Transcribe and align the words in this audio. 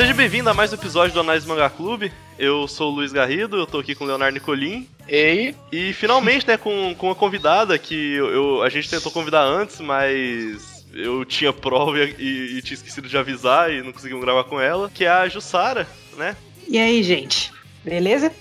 Seja 0.00 0.14
bem-vindo 0.14 0.48
a 0.48 0.54
mais 0.54 0.72
um 0.72 0.76
episódio 0.76 1.12
do 1.12 1.20
Análise 1.20 1.46
Manga 1.46 1.68
Clube. 1.68 2.10
Eu 2.38 2.66
sou 2.66 2.90
o 2.90 2.94
Luiz 2.94 3.12
Garrido, 3.12 3.58
eu 3.58 3.66
tô 3.66 3.80
aqui 3.80 3.94
com 3.94 4.04
o 4.04 4.06
Leonardo 4.06 4.32
Nicolim. 4.32 4.88
Ei! 5.06 5.54
E 5.70 5.92
finalmente, 5.92 6.48
né, 6.48 6.56
com, 6.56 6.94
com 6.94 7.08
uma 7.08 7.14
convidada 7.14 7.78
que 7.78 8.14
eu, 8.14 8.30
eu, 8.30 8.62
a 8.62 8.70
gente 8.70 8.88
tentou 8.88 9.12
convidar 9.12 9.42
antes, 9.42 9.78
mas 9.78 10.86
eu 10.94 11.22
tinha 11.26 11.52
prova 11.52 11.98
e, 11.98 12.56
e, 12.56 12.62
tinha 12.62 12.76
esquecido 12.76 13.10
de 13.10 13.18
avisar 13.18 13.70
e 13.70 13.82
não 13.82 13.92
conseguimos 13.92 14.24
gravar 14.24 14.44
com 14.44 14.58
ela, 14.58 14.88
que 14.88 15.04
é 15.04 15.10
a 15.10 15.28
Jussara, 15.28 15.86
né? 16.16 16.34
E 16.66 16.78
aí, 16.78 17.02
gente? 17.02 17.52
Beleza? 17.84 18.32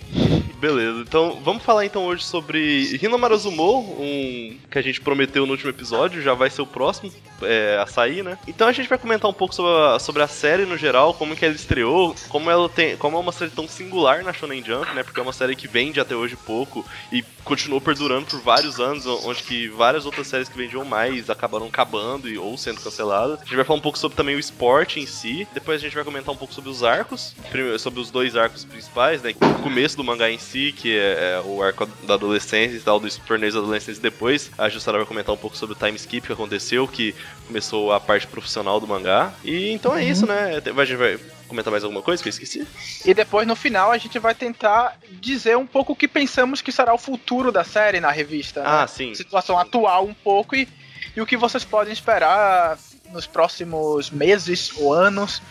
Beleza, 0.59 0.99
então 0.99 1.39
vamos 1.41 1.63
falar 1.63 1.85
então 1.85 2.05
hoje 2.05 2.25
sobre 2.25 2.97
Hinomaruzumo, 3.01 3.95
um 3.97 4.57
que 4.69 4.77
a 4.77 4.81
gente 4.81 4.99
prometeu 4.99 5.45
no 5.45 5.53
último 5.53 5.69
episódio, 5.69 6.21
já 6.21 6.33
vai 6.33 6.49
ser 6.49 6.61
o 6.61 6.67
próximo 6.67 7.13
é, 7.41 7.79
a 7.81 7.85
sair, 7.85 8.23
né? 8.23 8.37
Então 8.45 8.67
a 8.67 8.71
gente 8.73 8.89
vai 8.89 8.97
comentar 8.97 9.31
um 9.31 9.33
pouco 9.33 9.55
sobre 9.55 9.71
a, 9.71 9.99
sobre 9.99 10.21
a 10.21 10.27
série 10.27 10.65
no 10.65 10.77
geral, 10.77 11.13
como 11.13 11.33
que 11.33 11.45
ela 11.45 11.55
estreou, 11.55 12.13
como 12.27 12.51
ela 12.51 12.67
tem, 12.67 12.97
como 12.97 13.15
é 13.15 13.19
uma 13.21 13.31
série 13.31 13.51
tão 13.51 13.69
singular 13.69 14.21
na 14.21 14.33
Shonen 14.33 14.61
Jump, 14.61 14.93
né? 14.93 15.01
Porque 15.01 15.19
é 15.19 15.23
uma 15.23 15.31
série 15.31 15.55
que 15.55 15.67
vende 15.67 15.99
até 15.99 16.13
hoje 16.13 16.35
pouco 16.35 16.85
e 17.09 17.23
continuou 17.43 17.79
perdurando 17.79 18.25
por 18.25 18.41
vários 18.41 18.79
anos, 18.79 19.05
onde 19.05 19.43
que 19.43 19.69
várias 19.69 20.05
outras 20.05 20.27
séries 20.27 20.49
que 20.49 20.57
vendiam 20.57 20.83
mais 20.83 21.29
acabaram 21.29 21.67
acabando 21.67 22.27
e, 22.27 22.37
ou 22.37 22.57
sendo 22.57 22.81
canceladas. 22.81 23.39
A 23.39 23.43
gente 23.43 23.55
vai 23.55 23.65
falar 23.65 23.79
um 23.79 23.81
pouco 23.81 23.97
sobre 23.97 24.17
também 24.17 24.35
o 24.35 24.39
esporte 24.39 24.99
em 24.99 25.05
si, 25.05 25.47
depois 25.53 25.79
a 25.79 25.81
gente 25.81 25.95
vai 25.95 26.03
comentar 26.03 26.33
um 26.33 26.37
pouco 26.37 26.53
sobre 26.53 26.69
os 26.69 26.83
arcos, 26.83 27.33
sobre 27.79 27.99
os 27.99 28.11
dois 28.11 28.35
arcos 28.35 28.65
principais, 28.65 29.21
né? 29.21 29.33
O 29.41 29.63
começo 29.63 29.95
do 29.95 30.03
mangá 30.03 30.29
em 30.29 30.37
si, 30.37 30.48
que 30.75 30.97
é, 30.97 31.35
é 31.35 31.41
o 31.45 31.61
arco 31.61 31.85
da 32.05 32.15
adolescência 32.15 32.75
e 32.75 32.79
tal, 32.79 32.99
dos 32.99 33.17
torneios 33.17 33.55
adolescentes 33.55 33.99
depois. 33.99 34.51
A 34.57 34.69
Jussara 34.69 34.97
vai 34.97 35.05
comentar 35.05 35.33
um 35.33 35.37
pouco 35.37 35.55
sobre 35.55 35.75
o 35.75 35.77
time 35.77 35.95
skip 35.95 36.27
que 36.27 36.33
aconteceu, 36.33 36.87
que 36.87 37.15
começou 37.47 37.91
a 37.91 37.99
parte 37.99 38.27
profissional 38.27 38.79
do 38.79 38.87
mangá. 38.87 39.33
E 39.43 39.71
então 39.71 39.95
é 39.95 40.03
uhum. 40.03 40.09
isso, 40.09 40.25
né? 40.25 40.61
A 40.65 40.85
gente 40.85 40.97
vai 40.97 41.19
comentar 41.47 41.71
mais 41.71 41.83
alguma 41.83 42.01
coisa 42.01 42.21
que 42.21 42.29
eu 42.29 42.31
esqueci? 42.31 42.67
E 43.05 43.13
depois, 43.13 43.47
no 43.47 43.55
final, 43.55 43.91
a 43.91 43.97
gente 43.97 44.17
vai 44.19 44.35
tentar 44.35 44.97
dizer 45.11 45.57
um 45.57 45.65
pouco 45.65 45.93
o 45.93 45.95
que 45.95 46.07
pensamos 46.07 46.61
que 46.61 46.71
será 46.71 46.93
o 46.93 46.97
futuro 46.97 47.51
da 47.51 47.63
série 47.63 47.99
na 47.99 48.11
revista. 48.11 48.63
Ah, 48.65 48.81
né? 48.81 48.87
sim. 48.87 49.15
Situação 49.15 49.57
atual 49.57 50.05
um 50.05 50.13
pouco 50.13 50.55
e, 50.55 50.67
e 51.15 51.21
o 51.21 51.25
que 51.25 51.35
vocês 51.35 51.63
podem 51.63 51.91
esperar 51.91 52.77
nos 53.11 53.25
próximos 53.25 54.11
meses 54.11 54.71
ou 54.77 54.93
anos 54.93 55.41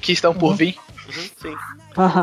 que 0.00 0.12
estão 0.12 0.34
por 0.34 0.50
uhum. 0.50 0.56
vir. 0.56 0.76
Uhum, 1.06 1.30
sim. 1.36 1.56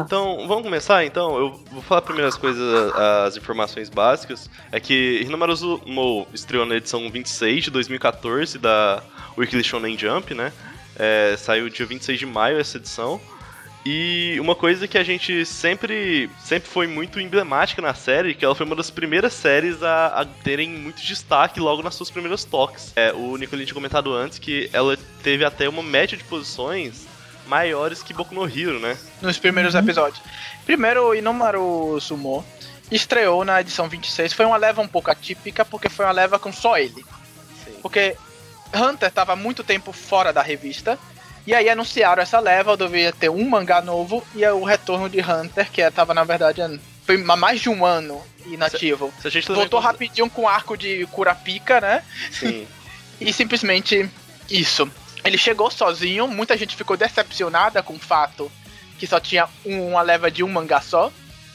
Então, 0.06 0.48
vamos 0.48 0.64
começar 0.64 1.04
então? 1.06 1.38
Eu 1.38 1.52
vou 1.72 1.82
falar 1.82 2.02
primeiras 2.02 2.36
coisas, 2.36 2.94
as 2.96 3.38
informações 3.38 3.90
básicas. 3.90 4.50
É 4.72 4.80
que 4.80 5.22
Hinomaru 5.22 5.82
Mo 5.86 6.28
estreou 6.34 6.66
na 6.66 6.76
edição 6.76 7.10
26 7.10 7.66
de 7.66 7.72
2014 7.72 8.58
da 8.58 9.04
Weekly 9.38 9.64
Shonen 9.64 9.98
Jump, 9.98 10.34
né? 10.34 10.52
É, 10.98 11.36
saiu 11.38 11.70
dia 11.70 11.86
26 11.86 12.20
de 12.20 12.26
maio 12.26 12.60
essa 12.60 12.78
edição. 12.78 13.20
E 13.86 14.38
uma 14.42 14.56
coisa 14.56 14.88
que 14.88 14.98
a 14.98 15.04
gente 15.04 15.46
sempre, 15.46 16.30
sempre 16.40 16.70
foi 16.70 16.86
muito 16.86 17.20
emblemática 17.20 17.82
na 17.82 17.94
série, 17.94 18.36
que 18.36 18.44
ela 18.44 18.54
foi 18.54 18.66
uma 18.66 18.76
das 18.76 18.92
primeiras 18.92 19.34
séries 19.34 19.82
a, 19.82 20.08
a 20.08 20.26
terem 20.26 20.70
muito 20.70 21.02
destaque 21.02 21.60
logo 21.60 21.82
nas 21.82 21.96
suas 21.96 22.12
primeiras 22.12 22.44
toques. 22.44 22.92
É, 22.96 23.14
o 23.14 23.38
Nicolini 23.38 23.66
tinha 23.66 23.74
comentado 23.74 24.14
antes 24.14 24.38
que 24.38 24.70
ela 24.74 24.98
teve 25.24 25.46
até 25.46 25.70
uma 25.70 25.82
média 25.82 26.18
de 26.18 26.24
posições 26.26 27.08
maiores 27.50 28.04
que 28.04 28.14
Boku 28.14 28.34
no 28.34 28.48
Hero, 28.48 28.80
né? 28.80 28.98
Nos 29.22 29.38
primeiros 29.38 29.74
uhum. 29.74 29.82
episódios. 29.82 30.22
Primeiro, 30.66 31.16
Inomaru 31.16 32.00
Sumo 32.00 32.46
estreou 32.92 33.44
na 33.44 33.60
edição 33.60 33.90
26. 33.90 34.34
Foi 34.34 34.46
uma 34.46 34.58
leva 34.58 34.82
um 34.82 34.88
pouco 34.88 35.12
atípica, 35.12 35.66
porque 35.66 35.90
foi 35.90 36.06
uma 36.06 36.12
leva 36.12 36.40
com 36.40 36.54
só 36.54 36.78
ele. 36.78 37.04
Sim. 37.66 37.74
Porque 37.82 38.16
Hunter 38.74 39.10
estava 39.10 39.36
muito 39.36 39.64
tempo 39.64 39.92
fora 39.92 40.32
da 40.32 40.42
revista. 40.42 40.98
E 41.48 41.54
aí 41.54 41.70
anunciaram 41.70 42.22
essa 42.22 42.40
leva, 42.40 42.78
devia 42.78 43.12
ter 43.12 43.30
um 43.30 43.50
mangá 43.50 43.82
novo 43.82 44.24
e 44.36 44.44
é 44.44 44.54
o 44.54 44.64
retorno 44.64 45.10
de 45.10 45.20
Hunter, 45.20 45.72
que 45.72 45.82
estava 45.82 46.14
na 46.14 46.24
verdade 46.24 46.62
foi 47.10 47.18
mais 47.18 47.60
de 47.60 47.70
um 47.70 47.84
ano 47.84 48.22
inativo. 48.46 49.12
Se, 49.20 49.32
se 49.32 49.52
Voltou 49.52 49.80
rapidinho 49.80 50.30
com 50.30 50.44
o 50.44 50.48
arco 50.48 50.78
de 50.78 51.08
Kurapika, 51.08 51.82
né? 51.82 52.04
Sim. 52.30 52.68
e 53.20 53.34
simplesmente 53.34 54.08
isso. 54.48 54.88
Ele 55.24 55.38
chegou 55.38 55.70
sozinho, 55.70 56.28
muita 56.28 56.58
gente 56.58 56.76
ficou 56.76 56.96
decepcionada 56.96 57.84
com 57.84 57.94
o 57.94 58.00
fato 58.00 58.52
que 59.00 59.08
só 59.08 59.20
tinha 59.20 59.48
uma 59.66 60.02
leva 60.02 60.30
de 60.30 60.44
um 60.44 60.50
mangá 60.50 60.82
só. 60.82 61.12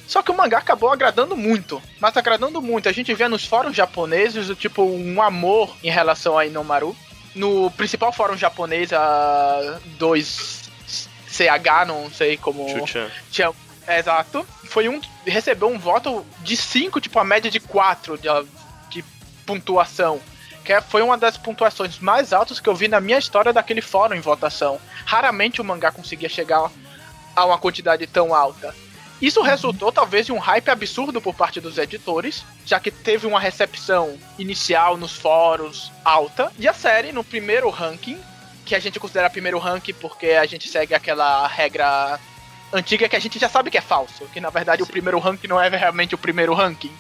Só 0.07 0.23
que 0.23 0.31
o 0.31 0.37
mangá 0.37 0.59
acabou 0.59 0.91
agradando 0.91 1.37
muito, 1.37 1.81
mas 2.01 2.17
agradando 2.17 2.61
muito. 2.61 2.89
A 2.89 2.93
gente 2.93 3.13
vê 3.15 3.29
nos 3.29 3.45
fóruns 3.45 3.77
japoneses 3.77 4.49
o 4.49 4.55
tipo 4.55 4.83
um 4.83 5.23
amor 5.23 5.75
em 5.83 5.91
relação 5.91 6.39
a 6.39 6.47
Inomaru. 6.47 6.97
No 7.35 7.71
principal 7.73 8.13
fórum 8.13 8.37
japonês, 8.37 8.93
a 8.93 9.81
2CH, 9.99 11.87
não 11.87 12.11
sei 12.11 12.37
como. 12.37 12.67
Tinha, 13.31 13.51
exato. 13.89 14.47
Foi 14.65 14.89
um. 14.89 15.01
Recebeu 15.27 15.69
um 15.69 15.79
voto 15.79 16.25
de 16.41 16.57
5, 16.57 17.01
tipo 17.01 17.19
a 17.19 17.25
média 17.25 17.51
de 17.51 17.59
4 17.59 18.19
de, 18.19 18.29
de 18.91 19.05
pontuação 19.45 20.21
que 20.65 20.73
é, 20.73 20.81
foi 20.81 21.03
uma 21.03 21.19
das 21.19 21.37
pontuações 21.37 21.99
mais 21.99 22.33
altas 22.33 22.59
que 22.59 22.69
eu 22.69 22.75
vi 22.75 22.89
na 22.89 23.01
minha 23.01 23.19
história 23.19 23.53
daquele 23.53 23.83
fórum 23.83 24.15
em 24.15 24.21
votação. 24.21 24.81
Raramente 25.05 25.61
o 25.61 25.65
mangá 25.65 25.93
conseguia 25.93 26.29
chegar 26.29 26.71
a 27.37 27.45
uma 27.45 27.59
quantidade 27.59 28.07
tão 28.07 28.35
alta. 28.35 28.75
Isso 29.21 29.43
resultou 29.43 29.93
talvez 29.93 30.29
em 30.29 30.33
um 30.33 30.39
hype 30.39 30.69
absurdo 30.69 31.21
por 31.21 31.35
parte 31.35 31.61
dos 31.61 31.79
editores, 31.79 32.45
já 32.67 32.81
que 32.81 32.91
teve 32.91 33.27
uma 33.27 33.39
recepção 33.39 34.19
inicial 34.39 34.97
nos 34.97 35.13
fóruns 35.13 35.93
alta, 36.05 36.51
e 36.59 36.67
a 36.67 36.73
série, 36.73 37.13
no 37.13 37.23
primeiro 37.23 37.71
ranking, 37.71 38.19
que 38.65 38.75
a 38.75 38.81
gente 38.81 38.99
considera 38.99 39.31
primeiro 39.31 39.59
ranking 39.59 39.95
porque 39.95 40.31
a 40.31 40.47
gente 40.47 40.69
segue 40.69 40.95
aquela 40.95 41.47
regra 41.47 42.19
antiga 42.73 43.09
que 43.09 43.17
a 43.17 43.21
gente 43.21 43.39
já 43.39 43.49
sabe 43.49 43.71
que 43.71 43.79
é 43.79 43.83
falso, 43.83 44.27
que 44.33 44.41
na 44.41 44.51
verdade 44.51 44.83
Sim. 44.83 44.89
o 44.89 44.93
primeiro 44.93 45.19
ranking 45.19 45.47
não 45.47 45.61
é 45.61 45.69
realmente 45.69 46.15
o 46.15 46.19
primeiro 46.19 46.55
ranking. 46.55 46.93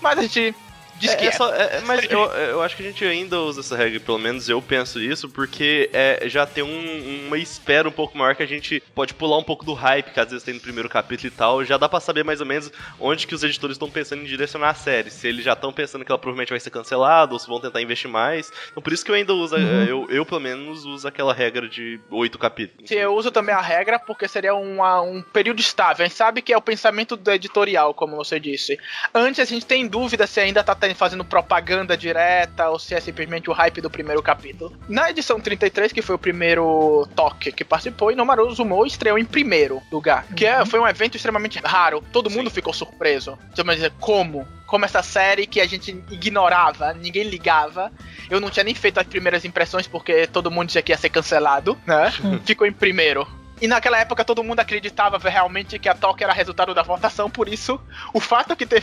Mas 0.00 0.18
a 0.18 0.22
gente 0.22 0.54
Diz 0.98 1.10
é, 1.10 1.16
que 1.16 1.26
é. 1.26 1.32
Só, 1.32 1.52
é, 1.52 1.80
mas 1.82 2.04
eu, 2.10 2.20
eu 2.20 2.62
acho 2.62 2.76
que 2.76 2.82
a 2.82 2.86
gente 2.86 3.04
ainda 3.04 3.38
usa 3.40 3.60
essa 3.60 3.76
regra, 3.76 4.00
pelo 4.00 4.18
menos 4.18 4.48
eu 4.48 4.60
penso 4.62 5.00
isso, 5.00 5.28
porque 5.28 5.90
é, 5.92 6.28
já 6.28 6.46
tem 6.46 6.64
um, 6.64 7.26
uma 7.26 7.38
espera 7.38 7.88
um 7.88 7.92
pouco 7.92 8.16
maior 8.16 8.34
que 8.34 8.42
a 8.42 8.46
gente 8.46 8.82
pode 8.94 9.14
pular 9.14 9.38
um 9.38 9.42
pouco 9.42 9.64
do 9.64 9.74
hype 9.74 10.10
que 10.10 10.20
às 10.20 10.30
vezes 10.30 10.42
tem 10.42 10.54
no 10.54 10.60
primeiro 10.60 10.88
capítulo 10.88 11.28
e 11.28 11.30
tal. 11.30 11.64
Já 11.64 11.76
dá 11.76 11.88
pra 11.88 12.00
saber 12.00 12.24
mais 12.24 12.40
ou 12.40 12.46
menos 12.46 12.70
onde 12.98 13.26
que 13.26 13.34
os 13.34 13.42
editores 13.42 13.74
estão 13.74 13.90
pensando 13.90 14.22
em 14.22 14.26
direcionar 14.26 14.70
a 14.70 14.74
série. 14.74 15.10
Se 15.10 15.28
eles 15.28 15.44
já 15.44 15.52
estão 15.52 15.72
pensando 15.72 16.04
que 16.04 16.10
ela 16.10 16.18
provavelmente 16.18 16.50
vai 16.50 16.60
ser 16.60 16.70
cancelada 16.70 17.32
ou 17.32 17.38
se 17.38 17.46
vão 17.46 17.60
tentar 17.60 17.80
investir 17.82 18.10
mais. 18.10 18.50
Então 18.70 18.82
por 18.82 18.92
isso 18.92 19.04
que 19.04 19.10
eu 19.10 19.14
ainda 19.14 19.34
uso, 19.34 19.56
uhum. 19.56 19.84
eu, 19.84 20.06
eu 20.10 20.26
pelo 20.26 20.40
menos 20.40 20.84
uso 20.84 21.06
aquela 21.06 21.34
regra 21.34 21.68
de 21.68 22.00
oito 22.10 22.38
capítulos. 22.38 22.88
Sim, 22.88 22.96
eu 22.96 23.14
uso 23.14 23.30
também 23.30 23.54
a 23.54 23.60
regra 23.60 23.98
porque 23.98 24.26
seria 24.28 24.54
uma, 24.54 25.00
um 25.02 25.22
período 25.22 25.60
estável. 25.60 26.04
A 26.04 26.08
gente 26.08 26.16
sabe 26.16 26.42
que 26.42 26.52
é 26.52 26.56
o 26.56 26.62
pensamento 26.62 27.16
do 27.16 27.30
editorial, 27.30 27.92
como 27.92 28.16
você 28.16 28.40
disse. 28.40 28.78
Antes 29.14 29.40
a 29.40 29.44
gente 29.44 29.66
tem 29.66 29.86
dúvida 29.86 30.26
se 30.26 30.40
ainda 30.40 30.62
tá 30.62 30.74
fazendo 30.94 31.24
propaganda 31.24 31.96
direta 31.96 32.68
ou 32.68 32.78
se 32.78 32.94
é 32.94 33.00
simplesmente 33.00 33.50
o 33.50 33.52
hype 33.52 33.80
do 33.80 33.90
primeiro 33.90 34.22
capítulo. 34.22 34.72
Na 34.88 35.10
edição 35.10 35.40
33, 35.40 35.92
que 35.92 36.02
foi 36.02 36.14
o 36.14 36.18
primeiro 36.18 37.08
toque 37.14 37.52
que 37.52 37.64
participou, 37.64 38.10
Inomaru 38.10 38.52
Zumo 38.54 38.86
estreou 38.86 39.18
em 39.18 39.24
primeiro 39.24 39.82
lugar, 39.90 40.26
que 40.34 40.46
é, 40.46 40.60
uhum. 40.60 40.66
foi 40.66 40.80
um 40.80 40.86
evento 40.86 41.16
extremamente 41.16 41.58
raro. 41.64 42.04
Todo 42.12 42.30
mundo 42.30 42.48
Sim. 42.50 42.54
ficou 42.54 42.72
surpreso. 42.72 43.38
Você 43.54 43.62
vai 43.62 43.74
dizer, 43.74 43.92
como? 44.00 44.46
Como 44.66 44.84
essa 44.84 45.02
série 45.02 45.46
que 45.46 45.60
a 45.60 45.66
gente 45.66 45.90
ignorava, 46.10 46.92
ninguém 46.92 47.24
ligava. 47.24 47.92
Eu 48.28 48.40
não 48.40 48.50
tinha 48.50 48.64
nem 48.64 48.74
feito 48.74 48.98
as 48.98 49.06
primeiras 49.06 49.44
impressões 49.44 49.86
porque 49.86 50.26
todo 50.26 50.50
mundo 50.50 50.66
dizia 50.66 50.82
que 50.82 50.92
ia 50.92 50.98
ser 50.98 51.10
cancelado, 51.10 51.78
né? 51.86 52.12
Uhum. 52.22 52.40
Ficou 52.44 52.66
em 52.66 52.72
primeiro. 52.72 53.26
E 53.60 53.66
naquela 53.66 53.98
época 53.98 54.24
todo 54.24 54.44
mundo 54.44 54.60
acreditava 54.60 55.18
realmente 55.18 55.78
que 55.78 55.88
a 55.88 55.94
Toque 55.94 56.22
era 56.22 56.32
resultado 56.32 56.74
da 56.74 56.82
votação, 56.82 57.30
por 57.30 57.48
isso 57.48 57.80
o 58.12 58.20
fato 58.20 58.54
que 58.54 58.66
ter 58.66 58.82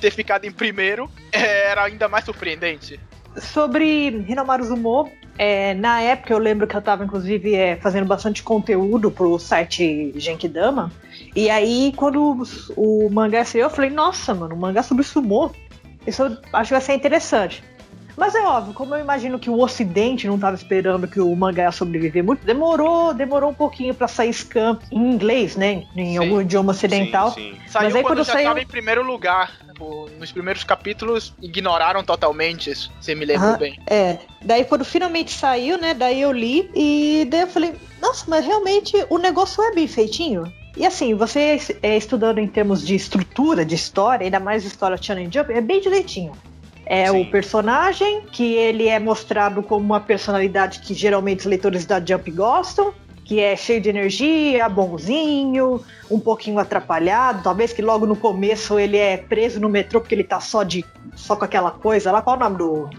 ter 0.00 0.10
ficado 0.10 0.44
em 0.44 0.52
primeiro 0.52 1.10
era 1.32 1.84
ainda 1.84 2.08
mais 2.08 2.24
surpreendente. 2.24 3.00
Sobre 3.36 4.24
Hinomaru 4.28 4.64
Zumo, 4.64 5.10
é, 5.36 5.74
na 5.74 6.00
época 6.00 6.32
eu 6.32 6.38
lembro 6.38 6.66
que 6.66 6.76
eu 6.76 6.78
estava 6.78 7.04
inclusive 7.04 7.54
é, 7.54 7.76
fazendo 7.76 8.06
bastante 8.06 8.42
conteúdo 8.42 9.10
pro 9.10 9.38
site 9.38 10.12
Genkidama. 10.16 10.92
E 11.34 11.50
aí, 11.50 11.92
quando 11.96 12.44
o, 12.76 13.06
o 13.06 13.10
mangá 13.10 13.44
saiu, 13.44 13.64
eu 13.64 13.70
falei, 13.70 13.90
nossa, 13.90 14.32
mano, 14.34 14.54
um 14.54 14.58
mangá 14.58 14.82
sobre 14.82 15.02
sumô. 15.02 15.50
Isso 16.06 16.22
eu 16.22 16.38
acho 16.52 16.68
que 16.68 16.74
vai 16.74 16.80
ser 16.80 16.94
interessante. 16.94 17.62
Mas 18.16 18.34
é 18.34 18.42
óbvio, 18.42 18.72
como 18.74 18.94
eu 18.94 19.00
imagino 19.00 19.38
que 19.40 19.50
o 19.50 19.58
Ocidente 19.58 20.26
não 20.28 20.36
estava 20.36 20.54
esperando 20.54 21.08
que 21.08 21.18
o 21.18 21.34
mangá 21.34 21.64
ia 21.64 21.72
sobreviver 21.72 22.22
muito, 22.22 22.44
demorou, 22.44 23.12
demorou 23.12 23.50
um 23.50 23.54
pouquinho 23.54 23.92
para 23.92 24.06
sair 24.06 24.32
scan 24.32 24.78
em 24.92 25.12
inglês, 25.12 25.56
né? 25.56 25.84
Em 25.96 26.12
sim, 26.12 26.16
algum 26.18 26.40
idioma 26.40 26.70
ocidental. 26.70 27.32
Sim, 27.32 27.54
sim. 27.54 27.60
Saiu 27.66 27.84
Mas 27.86 27.96
aí 27.96 28.02
quando, 28.02 28.18
quando 28.18 28.26
já 28.26 28.32
saiu... 28.34 28.56
em 28.56 28.66
primeiro 28.66 29.02
lugar. 29.02 29.50
Tipo, 29.74 30.08
nos 30.20 30.30
primeiros 30.30 30.62
capítulos 30.62 31.34
ignoraram 31.42 32.04
totalmente 32.04 32.70
isso, 32.70 32.92
se 33.00 33.12
me 33.12 33.24
lembro 33.24 33.58
bem. 33.58 33.76
É. 33.88 34.18
Daí 34.40 34.64
quando 34.64 34.84
finalmente 34.84 35.32
saiu, 35.32 35.76
né? 35.76 35.92
Daí 35.92 36.20
eu 36.20 36.30
li 36.30 36.70
e 36.76 37.26
daí 37.28 37.40
eu 37.40 37.48
falei, 37.48 37.74
nossa, 38.00 38.24
mas 38.28 38.46
realmente 38.46 38.94
o 39.10 39.18
negócio 39.18 39.60
é 39.64 39.74
bem 39.74 39.88
feitinho. 39.88 40.44
E 40.76 40.86
assim, 40.86 41.14
você 41.14 41.58
é, 41.82 41.96
estudando 41.96 42.38
em 42.38 42.46
termos 42.46 42.86
de 42.86 42.94
estrutura, 42.94 43.64
de 43.64 43.74
história, 43.74 44.24
ainda 44.24 44.38
mais 44.38 44.64
história 44.64 44.96
Shonen 44.96 45.28
Jump, 45.30 45.52
é 45.52 45.60
bem 45.60 45.80
direitinho. 45.80 46.32
É 46.86 47.10
Sim. 47.10 47.22
o 47.22 47.30
personagem, 47.30 48.22
que 48.30 48.54
ele 48.54 48.86
é 48.86 49.00
mostrado 49.00 49.60
como 49.60 49.84
uma 49.84 50.00
personalidade 50.00 50.80
que 50.80 50.94
geralmente 50.94 51.40
os 51.40 51.46
leitores 51.46 51.84
da 51.84 51.98
Jump 51.98 52.30
gostam. 52.30 52.94
Que 53.24 53.40
é 53.40 53.56
cheio 53.56 53.80
de 53.80 53.88
energia, 53.88 54.68
bonzinho, 54.68 55.82
um 56.10 56.20
pouquinho 56.20 56.58
atrapalhado. 56.58 57.42
Talvez 57.42 57.72
que 57.72 57.80
logo 57.80 58.06
no 58.06 58.14
começo 58.14 58.78
ele 58.78 58.98
é 58.98 59.16
preso 59.16 59.58
no 59.58 59.68
metrô 59.68 60.00
porque 60.00 60.14
ele 60.14 60.24
tá 60.24 60.40
só 60.40 60.62
de 60.62 60.84
só 61.16 61.34
com 61.34 61.44
aquela 61.44 61.70
coisa 61.70 62.12
lá. 62.12 62.20
Qual 62.20 62.36
é 62.36 62.38
o 62.38 62.42
nome 62.42 62.56
do. 62.58 62.90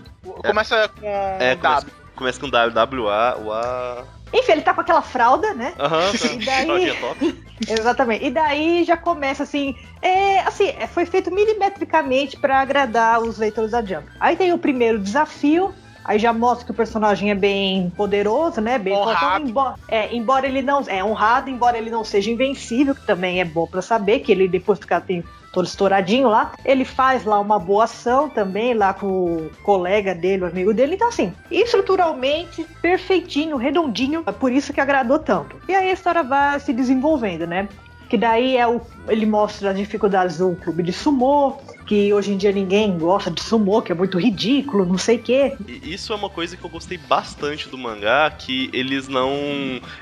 Começa 0.44 0.89
com 0.89 1.06
É, 1.06 1.56
W. 1.56 1.62
começa, 1.62 1.88
começa 2.16 2.39
com 2.39 2.48
WWA, 2.48 3.38
o 3.44 3.51
A. 3.51 4.04
Enfim, 4.33 4.54
ele 4.54 4.62
tá 4.62 4.74
com 4.74 4.81
aquela 4.81 5.01
fralda, 5.01 5.54
né? 5.54 5.74
Aham, 5.80 6.12
tá. 6.18 6.28
E 6.33 6.45
daí-. 6.45 7.36
Exatamente. 7.69 8.25
E 8.25 8.31
daí 8.31 8.83
já 8.83 8.98
começa 8.98 9.44
assim. 9.44 9.75
É, 10.01 10.39
assim, 10.42 10.74
é, 10.78 10.88
foi 10.88 11.06
feito 11.06 11.31
milimetricamente 11.31 12.38
pra 12.38 12.60
agradar 12.60 13.21
os 13.21 13.38
leitores 13.38 13.71
da 13.71 13.81
Jump. 13.83 14.07
Aí 14.19 14.36
tem 14.36 14.51
o 14.51 14.57
primeiro 14.57 15.00
desafio. 15.00 15.74
Aí 16.06 16.19
já 16.19 16.31
mostra 16.31 16.66
que 16.66 16.72
o 16.72 16.75
personagem 16.75 17.31
é 17.31 17.36
bem 17.36 17.92
poderoso, 17.98 18.62
né? 18.62 18.78
Bem 18.78 18.94
Honrado. 18.96 19.50
embora, 19.50 19.75
é, 19.88 20.16
embora 20.16 20.46
ele 20.46 20.62
não 20.62 20.84
é 20.88 21.04
honrado, 21.04 21.50
embora 21.50 21.78
ele 21.78 21.90
não 21.90 22.04
seja 22.04 22.30
invencível, 22.30 22.94
que 22.94 23.06
também 23.06 23.42
é 23.42 23.46
bom 23.46 23.66
pra 23.66 23.81
saber 23.81 24.19
que 24.19 24.31
ele 24.31 24.48
depois 24.48 24.78
ficar 24.78 25.02
tem 25.02 25.24
todo 25.52 25.66
estouradinho 25.66 26.28
lá, 26.28 26.52
ele 26.66 26.84
faz 26.84 27.24
lá 27.24 27.40
uma 27.40 27.57
boa 27.57 27.86
ação 27.86 28.30
também 28.30 28.74
lá 28.74 28.94
com 28.94 29.07
o 29.07 29.52
colega 29.63 30.13
dele, 30.13 30.44
o 30.44 30.48
amigo 30.48 30.74
dele. 30.74 30.96
Então 30.96 31.07
assim, 31.07 31.34
estruturalmente 31.50 32.66
perfeitinho, 32.81 33.56
redondinho, 33.56 34.24
é 34.28 34.31
por 34.34 34.52
isso 34.52 34.74
que 34.74 34.81
agradou 34.81 35.18
tanto. 35.18 35.56
E 35.68 35.74
aí 35.74 35.90
a 35.90 35.94
história 35.94 36.24
vai 36.24 36.60
se 36.60 36.74
desenvolvendo, 36.74 37.48
né? 37.48 37.69
Que 38.10 38.18
daí 38.18 38.57
é 38.57 38.68
o, 38.68 38.81
ele 39.07 39.25
mostra 39.25 39.72
as 39.72 39.78
dificuldades 39.78 40.38
do 40.38 40.56
clube 40.57 40.84
de 40.84 40.92
sumô, 40.92 41.57
que 41.85 42.11
hoje 42.13 42.31
em 42.31 42.37
dia 42.37 42.51
ninguém 42.51 42.97
gosta 42.97 43.29
de 43.29 43.41
sumô, 43.41 43.81
que 43.81 43.91
é 43.91 43.95
muito 43.95 44.17
ridículo, 44.17 44.85
não 44.85 44.97
sei 44.97 45.17
o 45.17 45.19
quê. 45.19 45.53
Isso 45.67 46.11
é 46.11 46.15
uma 46.15 46.29
coisa 46.29 46.57
que 46.57 46.65
eu 46.65 46.69
gostei 46.69 46.97
bastante 46.97 47.69
do 47.69 47.77
mangá, 47.77 48.29
que 48.31 48.69
eles 48.73 49.07
não 49.07 49.31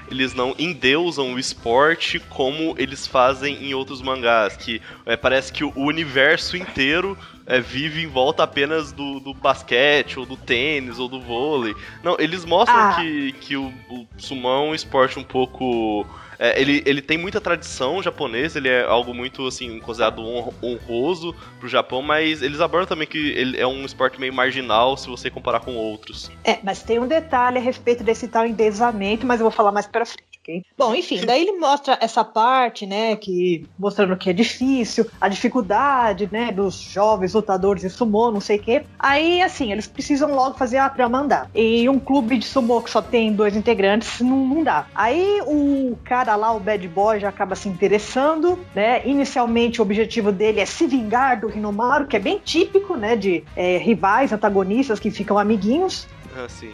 eles 0.09 0.33
não 0.33 0.55
endeusam 0.57 1.33
o 1.33 1.39
esporte 1.39 2.19
como 2.19 2.73
eles 2.77 3.05
fazem 3.05 3.65
em 3.65 3.73
outros 3.73 4.01
mangás, 4.01 4.55
que 4.55 4.81
é, 5.05 5.17
parece 5.17 5.51
que 5.51 5.63
o 5.63 5.73
universo 5.75 6.55
inteiro 6.55 7.17
é, 7.45 7.59
vive 7.59 8.01
em 8.01 8.07
volta 8.07 8.43
apenas 8.43 8.91
do, 8.91 9.19
do 9.19 9.33
basquete, 9.33 10.17
ou 10.17 10.25
do 10.25 10.37
tênis, 10.37 10.99
ou 10.99 11.09
do 11.09 11.19
vôlei. 11.19 11.75
Não, 12.01 12.15
eles 12.17 12.45
mostram 12.45 12.77
Ah. 12.77 12.95
que, 12.95 13.33
que 13.33 13.57
o, 13.57 13.73
o 13.89 14.07
sumão 14.17 14.67
é 14.67 14.69
um 14.69 14.75
esporte 14.75 15.19
um 15.19 15.23
pouco... 15.23 16.05
é, 16.39 16.59
ele, 16.59 16.83
ele 16.85 17.01
tem 17.01 17.17
muita 17.17 17.39
tradição 17.41 18.01
japonesa, 18.01 18.57
ele 18.59 18.69
é 18.69 18.83
algo 18.83 19.13
muito, 19.13 19.45
assim, 19.47 19.79
considerado 19.79 20.19
hon- 20.21 20.53
honroso 20.61 21.35
pro 21.59 21.67
Japão, 21.69 22.01
mas 22.01 22.41
eles 22.41 22.59
abordam 22.61 22.87
também 22.87 23.07
que 23.07 23.17
ele 23.17 23.59
é 23.59 23.67
um 23.67 23.85
esporte 23.85 24.19
meio 24.19 24.33
marginal 24.33 24.97
se 24.97 25.07
você 25.09 25.29
comparar 25.29 25.59
com 25.59 25.75
outros. 25.75 26.31
É, 26.43 26.59
mas 26.63 26.83
tem 26.83 26.99
um 26.99 27.07
detalhe 27.07 27.57
a 27.57 27.61
respeito 27.61 28.03
desse 28.03 28.27
tal 28.27 28.45
endeusamento, 28.45 29.25
mas 29.25 29.39
eu 29.39 29.43
vou 29.45 29.51
falar 29.51 29.71
mais 29.71 29.87
pra 29.87 30.05
frente, 30.05 30.32
Bom, 30.77 30.93
enfim, 30.93 31.25
daí 31.25 31.43
ele 31.43 31.53
mostra 31.53 31.97
essa 32.01 32.23
parte, 32.23 32.85
né, 32.85 33.15
que 33.15 33.65
mostrando 33.77 34.17
que 34.17 34.29
é 34.29 34.33
difícil, 34.33 35.05
a 35.19 35.27
dificuldade, 35.27 36.27
né, 36.31 36.51
dos 36.51 36.75
jovens 36.75 37.33
lutadores 37.33 37.81
de 37.83 37.89
sumô, 37.89 38.31
não 38.31 38.41
sei 38.41 38.57
o 38.57 38.61
quê. 38.61 38.85
Aí, 38.99 39.41
assim, 39.41 39.71
eles 39.71 39.87
precisam 39.87 40.33
logo 40.33 40.57
fazer 40.57 40.77
a 40.77 40.89
trama 40.89 41.19
andar. 41.19 41.49
E 41.53 41.87
um 41.87 41.99
clube 41.99 42.37
de 42.37 42.45
sumô 42.45 42.81
que 42.81 42.89
só 42.89 43.01
tem 43.01 43.33
dois 43.33 43.55
integrantes 43.55 44.19
não, 44.19 44.45
não 44.45 44.63
dá. 44.63 44.87
Aí 44.93 45.41
o 45.45 45.97
cara 46.03 46.35
lá, 46.35 46.53
o 46.53 46.59
bad 46.59 46.87
boy, 46.87 47.19
já 47.19 47.29
acaba 47.29 47.55
se 47.55 47.69
interessando, 47.69 48.59
né? 48.75 49.05
Inicialmente 49.05 49.79
o 49.79 49.83
objetivo 49.83 50.31
dele 50.31 50.59
é 50.59 50.65
se 50.65 50.85
vingar 50.87 51.39
do 51.39 51.49
Hinomaru, 51.49 52.07
que 52.07 52.17
é 52.17 52.19
bem 52.19 52.39
típico, 52.43 52.95
né, 52.95 53.15
de 53.15 53.43
é, 53.55 53.77
rivais, 53.77 54.31
antagonistas 54.31 54.99
que 54.99 55.11
ficam 55.11 55.37
amiguinhos. 55.37 56.07
Assim. 56.45 56.71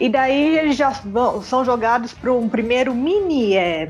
E 0.00 0.08
daí 0.08 0.58
eles 0.58 0.76
já 0.76 0.90
vão- 0.90 1.42
são 1.42 1.64
jogados 1.64 2.12
para 2.12 2.32
um 2.32 2.48
primeiro 2.48 2.94
mini. 2.94 3.54
É, 3.56 3.88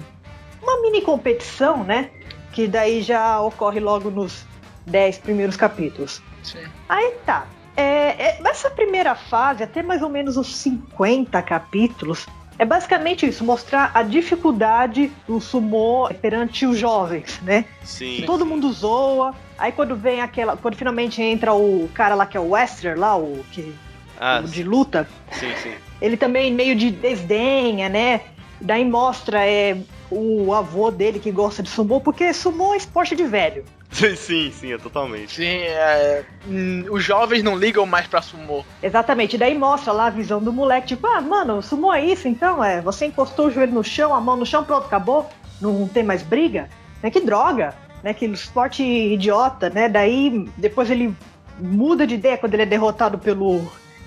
uma 0.62 0.80
mini 0.82 1.00
competição, 1.00 1.82
né? 1.84 2.10
Que 2.52 2.66
daí 2.68 3.00
já 3.02 3.40
ocorre 3.40 3.80
logo 3.80 4.10
nos 4.10 4.44
10 4.86 5.18
primeiros 5.18 5.56
capítulos. 5.56 6.22
Sim. 6.42 6.58
Aí 6.88 7.14
tá. 7.24 7.46
É, 7.76 7.82
é, 7.82 8.40
essa 8.44 8.68
primeira 8.70 9.14
fase, 9.14 9.62
até 9.62 9.82
mais 9.82 10.02
ou 10.02 10.10
menos 10.10 10.36
os 10.36 10.54
50 10.56 11.40
capítulos, 11.40 12.26
é 12.58 12.66
basicamente 12.66 13.26
isso: 13.26 13.42
mostrar 13.44 13.90
a 13.94 14.02
dificuldade 14.02 15.10
do 15.26 15.40
sumô 15.40 16.10
perante 16.20 16.66
os 16.66 16.76
jovens, 16.78 17.40
né? 17.42 17.64
Sim. 17.82 18.16
Que 18.16 18.22
todo 18.26 18.44
mundo 18.44 18.70
zoa. 18.72 19.34
Aí 19.56 19.72
quando 19.72 19.96
vem 19.96 20.20
aquela. 20.20 20.56
Quando 20.56 20.76
finalmente 20.76 21.22
entra 21.22 21.54
o 21.54 21.88
cara 21.94 22.14
lá 22.14 22.26
que 22.26 22.36
é 22.36 22.40
o 22.40 22.50
Wester, 22.50 22.98
lá, 22.98 23.16
o, 23.16 23.42
que, 23.52 23.74
Ah, 24.20 24.42
o 24.44 24.48
de 24.48 24.62
luta, 24.62 25.08
sim, 25.32 25.50
sim. 25.62 25.74
Ele 26.02 26.16
também 26.16 26.52
meio 26.52 26.74
de 26.74 26.90
desdenha, 26.90 27.88
né? 27.88 28.20
Daí 28.60 28.84
mostra 28.84 29.46
é, 29.46 29.76
o 30.10 30.52
avô 30.52 30.90
dele 30.90 31.20
que 31.20 31.30
gosta 31.30 31.62
de 31.62 31.70
sumô, 31.70 32.00
porque 32.00 32.34
sumô 32.34 32.74
é 32.74 32.76
esporte 32.76 33.14
de 33.14 33.24
velho. 33.24 33.64
Sim, 33.92 34.16
sim, 34.16 34.50
sim, 34.50 34.72
é 34.72 34.78
totalmente. 34.78 35.34
Sim, 35.34 35.44
é, 35.44 36.24
hum, 36.48 36.86
os 36.90 37.04
jovens 37.04 37.42
não 37.42 37.54
ligam 37.54 37.84
mais 37.84 38.06
pra 38.06 38.22
sumô. 38.22 38.64
Exatamente, 38.82 39.36
daí 39.36 39.56
mostra 39.56 39.92
lá 39.92 40.06
a 40.06 40.10
visão 40.10 40.42
do 40.42 40.50
moleque, 40.50 40.88
tipo, 40.88 41.06
ah, 41.06 41.20
mano, 41.20 41.60
sumô 41.60 41.92
é 41.92 42.02
isso, 42.02 42.26
então, 42.26 42.64
é, 42.64 42.80
você 42.80 43.04
encostou 43.04 43.48
o 43.48 43.50
joelho 43.50 43.74
no 43.74 43.84
chão, 43.84 44.14
a 44.14 44.20
mão 44.20 44.34
no 44.34 44.46
chão, 44.46 44.64
pronto, 44.64 44.86
acabou, 44.86 45.28
não 45.60 45.86
tem 45.86 46.02
mais 46.02 46.22
briga, 46.22 46.70
né, 47.02 47.10
que 47.10 47.20
droga, 47.20 47.74
né, 48.02 48.14
que 48.14 48.24
esporte 48.24 48.82
idiota, 48.82 49.68
né, 49.68 49.90
daí 49.90 50.48
depois 50.56 50.90
ele 50.90 51.14
muda 51.58 52.06
de 52.06 52.14
ideia 52.14 52.38
quando 52.38 52.54
ele 52.54 52.62
é 52.62 52.66
derrotado 52.66 53.18
pelo 53.18 53.60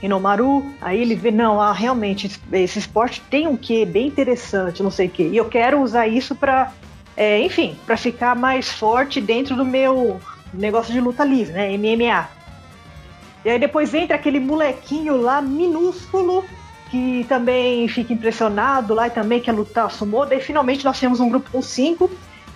Inomaru, 0.06 0.66
aí 0.82 1.02
ele 1.02 1.16
vê, 1.16 1.32
não, 1.32 1.60
ah, 1.60 1.72
realmente, 1.72 2.40
esse 2.52 2.80
esporte 2.80 3.22
tem 3.30 3.48
um 3.48 3.58
quê 3.58 3.86
bem 3.86 4.08
interessante, 4.08 4.82
não 4.82 4.92
sei 4.92 5.08
o 5.08 5.10
quê, 5.10 5.30
e 5.32 5.38
eu 5.38 5.46
quero 5.46 5.82
usar 5.82 6.08
isso 6.08 6.36
pra, 6.36 6.72
é, 7.16 7.40
enfim, 7.42 7.78
pra 7.86 7.98
ficar 7.98 8.36
mais 8.36 8.70
forte 8.70 9.20
dentro 9.20 9.56
do 9.56 9.66
meu 9.66 10.20
negócio 10.54 10.94
de 10.94 11.00
luta 11.00 11.24
livre, 11.24 11.54
né, 11.54 11.78
MMA. 11.78 12.30
E 13.44 13.50
aí 13.50 13.60
depois 13.60 13.94
entra 13.94 14.16
aquele 14.16 14.40
molequinho 14.40 15.18
lá, 15.18 15.42
minúsculo, 15.42 16.44
que 16.90 17.26
também 17.28 17.88
fica 17.88 18.14
impressionado 18.14 18.94
lá 18.94 19.08
e 19.08 19.12
também 19.12 19.40
quer 19.40 19.52
lutar 19.52 19.92
sumô. 19.92 20.26
Daí 20.26 20.40
finalmente 20.40 20.84
nós 20.84 21.00
temos 21.00 21.20
um 21.20 21.30
grupo 21.30 21.52
com 21.52 21.62
cinco. 21.62 22.10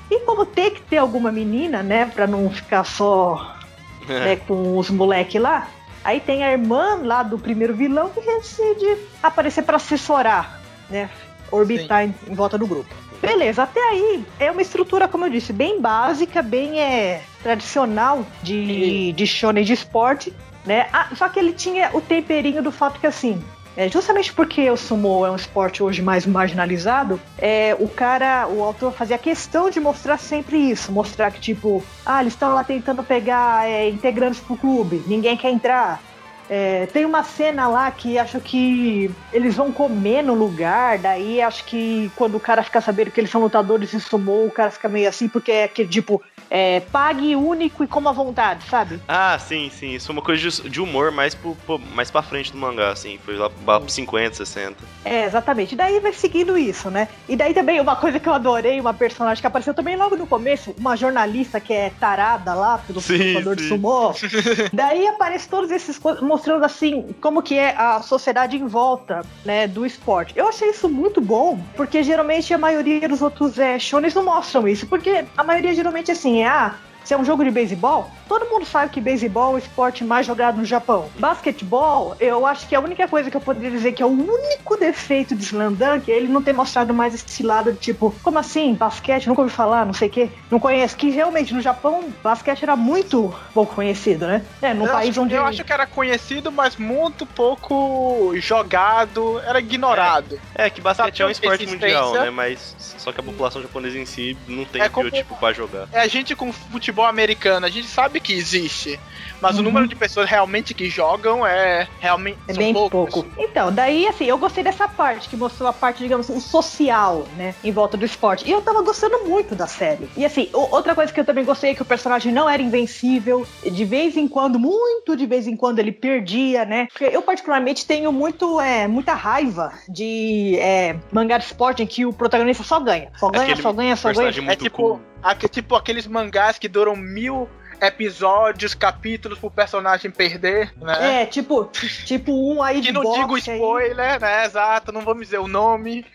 E 0.09 0.19
como 0.21 0.45
tem 0.45 0.71
que 0.71 0.81
ter 0.81 0.97
alguma 0.97 1.31
menina, 1.31 1.83
né, 1.83 2.05
pra 2.05 2.25
não 2.25 2.49
ficar 2.49 2.83
só 2.83 3.55
né, 4.07 4.37
com 4.37 4.77
os 4.77 4.89
moleques 4.89 5.39
lá, 5.39 5.67
aí 6.03 6.19
tem 6.19 6.43
a 6.43 6.51
irmã 6.51 6.99
lá 7.03 7.23
do 7.23 7.37
primeiro 7.37 7.73
vilão 7.73 8.09
que 8.09 8.21
decide 8.21 8.97
aparecer 9.21 9.63
pra 9.63 9.77
assessorar, 9.77 10.59
né, 10.89 11.09
orbitar 11.51 12.03
em, 12.03 12.13
em 12.27 12.33
volta 12.33 12.57
do 12.57 12.67
grupo. 12.67 12.93
Beleza, 13.21 13.63
até 13.63 13.81
aí 13.81 14.23
é 14.39 14.49
uma 14.49 14.61
estrutura, 14.61 15.07
como 15.07 15.25
eu 15.25 15.29
disse, 15.29 15.51
bem 15.51 15.81
básica, 15.81 16.41
bem 16.41 16.79
é, 16.79 17.21
tradicional 17.43 18.25
de, 18.41 19.11
de 19.11 19.27
shonen 19.27 19.63
de 19.63 19.73
esporte, 19.73 20.33
né? 20.65 20.87
Ah, 20.93 21.09
só 21.15 21.27
que 21.27 21.37
ele 21.37 21.51
tinha 21.51 21.89
o 21.93 21.99
temperinho 21.99 22.63
do 22.63 22.71
fato 22.71 22.99
que 22.99 23.07
assim, 23.07 23.43
é, 23.79 23.87
justamente 23.87 24.33
porque 24.33 24.69
o 24.69 24.75
sumo 24.75 25.25
é 25.25 25.31
um 25.31 25.37
esporte 25.37 25.81
hoje 25.81 26.01
mais 26.01 26.25
marginalizado, 26.25 27.17
é, 27.37 27.73
o 27.79 27.87
cara, 27.87 28.45
o 28.45 28.61
autor 28.61 28.91
fazia 28.91 29.17
questão 29.17 29.69
de 29.69 29.79
mostrar 29.79 30.17
sempre 30.17 30.57
isso, 30.57 30.91
mostrar 30.91 31.31
que 31.31 31.39
tipo, 31.39 31.81
ah, 32.05 32.19
eles 32.19 32.33
estão 32.33 32.53
lá 32.53 32.61
tentando 32.61 33.01
pegar 33.05 33.69
é, 33.69 33.87
integrantes 33.87 34.41
pro 34.41 34.57
clube, 34.57 35.01
ninguém 35.07 35.37
quer 35.37 35.51
entrar. 35.51 36.01
É, 36.49 36.87
tem 36.87 37.05
uma 37.05 37.23
cena 37.23 37.67
lá 37.67 37.91
que 37.91 38.17
acho 38.17 38.39
que 38.39 39.11
eles 39.31 39.55
vão 39.55 39.71
comer 39.71 40.23
no 40.23 40.33
lugar, 40.33 40.97
daí 40.97 41.39
acho 41.41 41.63
que 41.65 42.11
quando 42.15 42.35
o 42.35 42.39
cara 42.39 42.63
fica 42.63 42.81
sabendo 42.81 43.11
que 43.11 43.19
eles 43.19 43.29
são 43.29 43.39
lutadores 43.41 43.91
de 43.91 43.99
sumô, 43.99 44.45
o 44.45 44.51
cara 44.51 44.71
fica 44.71 44.89
meio 44.89 45.07
assim, 45.07 45.27
porque 45.29 45.51
é 45.51 45.63
aquele 45.65 45.87
tipo, 45.89 46.21
é, 46.49 46.79
pague 46.91 47.35
único 47.35 47.83
e 47.83 47.87
coma 47.87 48.09
à 48.09 48.13
vontade, 48.13 48.65
sabe? 48.67 48.99
Ah, 49.07 49.37
sim, 49.37 49.69
sim. 49.69 49.93
Isso 49.93 50.11
é 50.11 50.13
uma 50.13 50.21
coisa 50.23 50.49
de, 50.49 50.69
de 50.69 50.81
humor 50.81 51.11
mais, 51.11 51.35
pro, 51.35 51.55
pro- 51.65 51.77
mais 51.77 52.09
pra 52.09 52.23
frente 52.23 52.51
do 52.51 52.57
mangá, 52.57 52.89
assim. 52.91 53.19
Foi 53.23 53.35
lá 53.37 53.49
pra 53.51 53.81
50, 53.87 54.35
60. 54.37 54.75
É, 55.05 55.25
exatamente. 55.25 55.75
Daí 55.75 55.99
vai 55.99 56.13
seguindo 56.13 56.57
isso, 56.57 56.89
né? 56.89 57.07
E 57.27 57.35
daí 57.35 57.53
também 57.53 57.79
uma 57.79 57.95
coisa 57.95 58.19
que 58.19 58.27
eu 58.27 58.33
adorei, 58.33 58.79
uma 58.79 58.93
personagem 58.95 59.39
que 59.39 59.45
apareceu 59.45 59.75
também 59.75 59.95
logo 59.95 60.15
no 60.15 60.25
começo, 60.25 60.73
uma 60.79 60.95
jornalista 60.95 61.59
que 61.59 61.71
é 61.73 61.91
tarada 61.99 62.55
lá 62.55 62.79
pelo 62.79 62.99
lutador 62.99 63.55
de 63.55 63.67
sumô. 63.67 64.11
daí 64.73 65.05
aparece 65.07 65.47
todos 65.47 65.69
esses 65.69 65.99
coisas 65.99 66.21
mostrando 66.39 66.63
assim 66.63 67.13
como 67.19 67.43
que 67.43 67.55
é 67.55 67.75
a 67.77 68.01
sociedade 68.01 68.55
em 68.55 68.65
volta, 68.65 69.21
né, 69.43 69.67
do 69.67 69.85
esporte. 69.85 70.33
Eu 70.35 70.47
achei 70.47 70.69
isso 70.69 70.87
muito 70.87 71.19
bom, 71.19 71.59
porque 71.75 72.01
geralmente 72.01 72.53
a 72.53 72.57
maioria 72.57 73.07
dos 73.07 73.21
outros 73.21 73.59
é, 73.59 73.77
shonens 73.77 74.13
não 74.13 74.23
mostram 74.23 74.67
isso, 74.67 74.87
porque 74.87 75.25
a 75.35 75.43
maioria 75.43 75.73
geralmente 75.73 76.11
assim 76.11 76.41
é 76.41 76.47
ah, 76.47 76.75
Se 77.03 77.13
é 77.13 77.17
um 77.17 77.25
jogo 77.25 77.43
de 77.43 77.49
beisebol, 77.49 78.11
todo 78.27 78.45
mundo 78.49 78.65
sabe 78.65 78.91
que 78.91 79.01
beisebol 79.01 79.53
é 79.53 79.55
o 79.55 79.57
esporte 79.57 80.03
mais 80.03 80.27
jogado 80.27 80.57
no 80.57 80.65
Japão. 80.65 81.09
Basquetebol, 81.17 82.15
eu 82.19 82.45
acho 82.45 82.67
que 82.67 82.75
a 82.75 82.79
única 82.79 83.07
coisa 83.07 83.31
que 83.31 83.37
eu 83.37 83.41
poderia 83.41 83.71
dizer 83.71 83.93
que 83.93 84.03
é 84.03 84.05
o 84.05 84.09
único 84.09 84.77
defeito 84.77 85.35
de 85.35 85.43
Slam 85.43 85.73
Dunk 85.73 86.11
é 86.11 86.15
ele 86.15 86.27
não 86.27 86.43
ter 86.43 86.53
mostrado 86.53 86.93
mais 86.93 87.15
esse 87.15 87.41
lado 87.41 87.71
de 87.73 87.79
tipo, 87.79 88.13
como 88.21 88.37
assim? 88.37 88.75
Basquete? 88.75 89.27
Nunca 89.27 89.41
ouvi 89.41 89.51
falar, 89.51 89.85
não 89.87 89.93
sei 89.93 90.07
o 90.07 90.11
quê. 90.11 90.29
Não 90.51 90.59
conheço. 90.59 90.95
Que 90.97 91.09
realmente 91.09 91.51
no 91.53 91.61
Japão, 91.61 92.09
basquete 92.23 92.61
era 92.63 92.75
muito 92.75 93.33
pouco 93.53 93.73
conhecido, 93.73 94.27
né? 94.27 94.45
É, 94.61 94.73
no 94.73 94.85
eu 94.85 94.91
país 94.91 95.09
acho, 95.09 95.21
onde. 95.21 95.33
Eu 95.33 95.45
acho 95.45 95.63
que 95.63 95.73
era 95.73 95.87
conhecido, 95.87 96.51
mas 96.51 96.75
muito 96.75 97.25
pouco 97.25 98.33
jogado, 98.35 99.39
era 99.47 99.59
ignorado. 99.59 100.39
É, 100.55 100.67
é 100.67 100.69
que 100.69 100.81
basquete 100.81 101.21
é 101.21 101.25
um 101.25 101.29
esporte 101.29 101.65
mundial, 101.65 102.13
né? 102.13 102.29
Mas 102.29 102.75
só 102.97 103.11
que 103.11 103.19
a 103.19 103.23
população 103.23 103.61
japonesa 103.61 103.97
em 103.97 104.05
si 104.05 104.37
não 104.47 104.65
tem 104.65 104.81
É 104.81 104.89
como- 104.89 105.09
biotipo 105.09 105.35
pra 105.37 105.53
jogar. 105.53 105.87
É 105.91 106.01
a 106.01 106.07
gente 106.07 106.35
com 106.35 106.51
futebol 106.51 106.88
americano, 107.03 107.65
a 107.65 107.69
gente 107.69 107.87
sabe 107.87 108.19
que 108.19 108.33
existe, 108.33 108.99
mas 109.41 109.55
o 109.55 109.59
Uhum. 109.59 109.65
número 109.65 109.87
de 109.87 109.95
pessoas 109.95 110.29
realmente 110.29 110.73
que 110.73 110.89
jogam 110.89 111.45
é 111.45 111.87
realmente 111.99 112.39
É 112.47 112.53
são 112.53 112.63
bem 112.63 112.73
poucas. 112.73 113.13
pouco. 113.13 113.29
Então, 113.37 113.71
daí, 113.71 114.07
assim, 114.07 114.25
eu 114.25 114.37
gostei 114.37 114.63
dessa 114.63 114.87
parte, 114.87 115.29
que 115.29 115.35
mostrou 115.37 115.69
a 115.69 115.73
parte, 115.73 115.99
digamos, 115.99 116.29
o 116.29 116.39
social, 116.39 117.27
né, 117.35 117.55
em 117.63 117.71
volta 117.71 117.97
do 117.97 118.05
esporte. 118.05 118.47
E 118.47 118.51
eu 118.51 118.61
tava 118.61 118.81
gostando 118.81 119.25
muito 119.27 119.55
da 119.55 119.67
série. 119.67 120.09
E, 120.15 120.25
assim, 120.25 120.49
o- 120.53 120.75
outra 120.75 120.95
coisa 120.95 121.11
que 121.13 121.19
eu 121.19 121.25
também 121.25 121.43
gostei 121.45 121.71
é 121.71 121.75
que 121.75 121.81
o 121.81 121.85
personagem 121.85 122.31
não 122.31 122.49
era 122.49 122.61
invencível. 122.61 123.45
De 123.63 123.85
vez 123.85 124.15
em 124.17 124.27
quando, 124.27 124.57
muito 124.59 125.15
de 125.15 125.25
vez 125.25 125.47
em 125.47 125.55
quando, 125.55 125.79
ele 125.79 125.91
perdia, 125.91 126.65
né? 126.65 126.87
Porque 126.91 127.05
eu, 127.05 127.21
particularmente, 127.21 127.85
tenho 127.85 128.11
muito, 128.11 128.59
é, 128.59 128.87
muita 128.87 129.13
raiva 129.13 129.73
de 129.87 130.57
é, 130.59 130.95
mangá 131.11 131.37
de 131.37 131.45
esporte 131.45 131.83
em 131.83 131.87
que 131.87 132.05
o 132.05 132.13
protagonista 132.13 132.63
só 132.63 132.79
ganha. 132.79 133.09
Só 133.17 133.29
ganha, 133.29 133.43
Aquele 133.43 133.61
só 133.61 133.73
ganha, 133.73 133.95
só 133.95 134.11
ganha. 134.13 134.29
É 134.51 134.55
tipo, 134.55 134.77
cool. 134.77 135.01
Aque- 135.23 135.47
tipo 135.49 135.75
aqueles 135.75 136.05
mangás 136.07 136.57
que 136.59 136.67
duram 136.67 136.95
mil 136.95 137.47
episódios, 137.81 138.73
capítulos 138.73 139.39
pro 139.39 139.49
personagem 139.49 140.11
perder, 140.11 140.73
né? 140.81 141.21
É, 141.21 141.25
tipo, 141.25 141.65
tipo 142.05 142.31
um 142.33 142.61
aí 142.61 142.75
Que 142.81 142.87
de 142.87 142.91
não 142.91 143.01
digo 143.13 143.27
boxe 143.29 143.51
aí. 143.51 143.57
spoiler, 143.57 144.19
né? 144.19 144.45
Exato, 144.45 144.91
não 144.91 145.01
vamos 145.01 145.23
dizer 145.25 145.37
o 145.39 145.47
nome. 145.47 146.05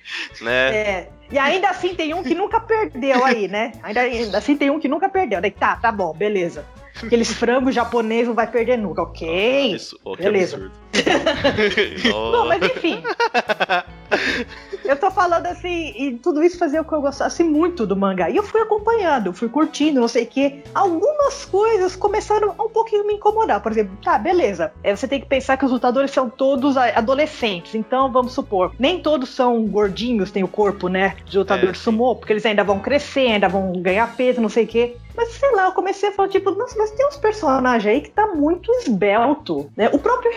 Né? 0.41 0.77
É. 0.77 1.09
E 1.31 1.39
ainda 1.39 1.71
assim 1.71 1.95
tem 1.95 2.13
um 2.13 2.23
que 2.23 2.35
nunca 2.35 2.61
perdeu 2.61 3.25
aí, 3.25 3.49
né? 3.49 3.73
Ainda, 3.83 4.01
ainda 4.03 4.39
assim 4.39 4.57
tem 4.57 4.71
um 4.71 4.79
que 4.79 4.89
nunca 4.89 5.09
perdeu. 5.09 5.41
Daí 5.41 5.51
tá, 5.51 5.77
tá 5.77 5.91
bom, 5.91 6.13
beleza. 6.13 6.65
Aqueles 7.03 7.33
frangos 7.33 7.75
japoneses 7.75 8.29
não 8.29 8.35
vai 8.35 8.47
perder 8.47 8.77
nunca, 8.79 9.03
ok? 9.03 9.75
Isso, 9.75 9.99
oh, 10.05 10.15
que 10.17 10.23
beleza. 10.23 10.57
absurdo. 10.57 10.84
Não, 12.11 12.43
Oh. 12.43 12.47
mas 12.47 12.63
enfim. 12.63 13.03
eu 14.85 14.97
tô 14.97 15.11
falando 15.11 15.47
assim, 15.47 15.93
e 15.97 16.19
tudo 16.19 16.43
isso 16.43 16.59
fazia 16.59 16.83
com 16.83 16.89
que 16.91 16.95
eu 16.95 17.01
gostasse 17.01 17.43
muito 17.43 17.87
do 17.87 17.97
mangá. 17.97 18.29
E 18.31 18.37
eu 18.37 18.43
fui 18.43 18.61
acompanhando, 18.61 19.33
fui 19.33 19.49
curtindo, 19.49 20.01
não 20.01 20.09
sei 20.09 20.25
o 20.25 20.27
quê. 20.27 20.63
Algumas 20.75 21.45
coisas 21.47 21.97
começaram 21.97 22.55
a 22.57 22.63
um 22.63 22.69
pouquinho 22.69 23.07
me 23.07 23.15
incomodar. 23.15 23.61
Por 23.61 23.73
exemplo, 23.73 23.97
tá, 24.03 24.19
beleza. 24.19 24.73
É, 24.83 24.95
você 24.95 25.09
tem 25.09 25.21
que 25.21 25.27
pensar 25.27 25.57
que 25.57 25.65
os 25.65 25.71
lutadores 25.73 26.11
são 26.11 26.29
todos 26.29 26.77
adolescentes. 26.77 27.75
Então, 27.75 28.11
vamos 28.13 28.33
supor, 28.33 28.73
nem 28.79 29.01
todos 29.01 29.31
são 29.31 29.65
gordinhos, 29.67 30.31
tem 30.31 30.45
o 30.45 30.49
corpo, 30.49 30.89
né, 30.89 31.17
de 31.27 31.39
lutador 31.39 31.71
É, 31.71 31.75
sumô, 31.75 32.15
porque 32.15 32.33
eles 32.33 32.45
ainda 32.47 32.63
vão 32.65 32.79
crescer, 32.79 33.33
ainda 33.33 33.49
vão 33.49 33.73
ganhar 33.73 34.15
peso, 34.17 34.41
não 34.41 34.49
sei 34.49 34.65
o 34.65 34.67
quê. 34.69 34.97
Mas 35.17 35.29
sei 35.35 35.51
lá, 35.55 35.67
eu 35.67 35.73
comecei 35.73 36.09
a 36.09 36.13
falar, 36.13 36.29
tipo, 36.29 36.51
nossa, 36.51 36.77
mas 36.77 36.91
tem 36.91 37.07
uns 37.07 37.17
personagens 37.17 37.87
aí 37.87 38.01
que 38.01 38.11
tá 38.11 38.27
muito 38.35 38.71
esbelto, 38.73 39.71
né? 39.77 39.89
O 39.93 39.99
próprio 39.99 40.33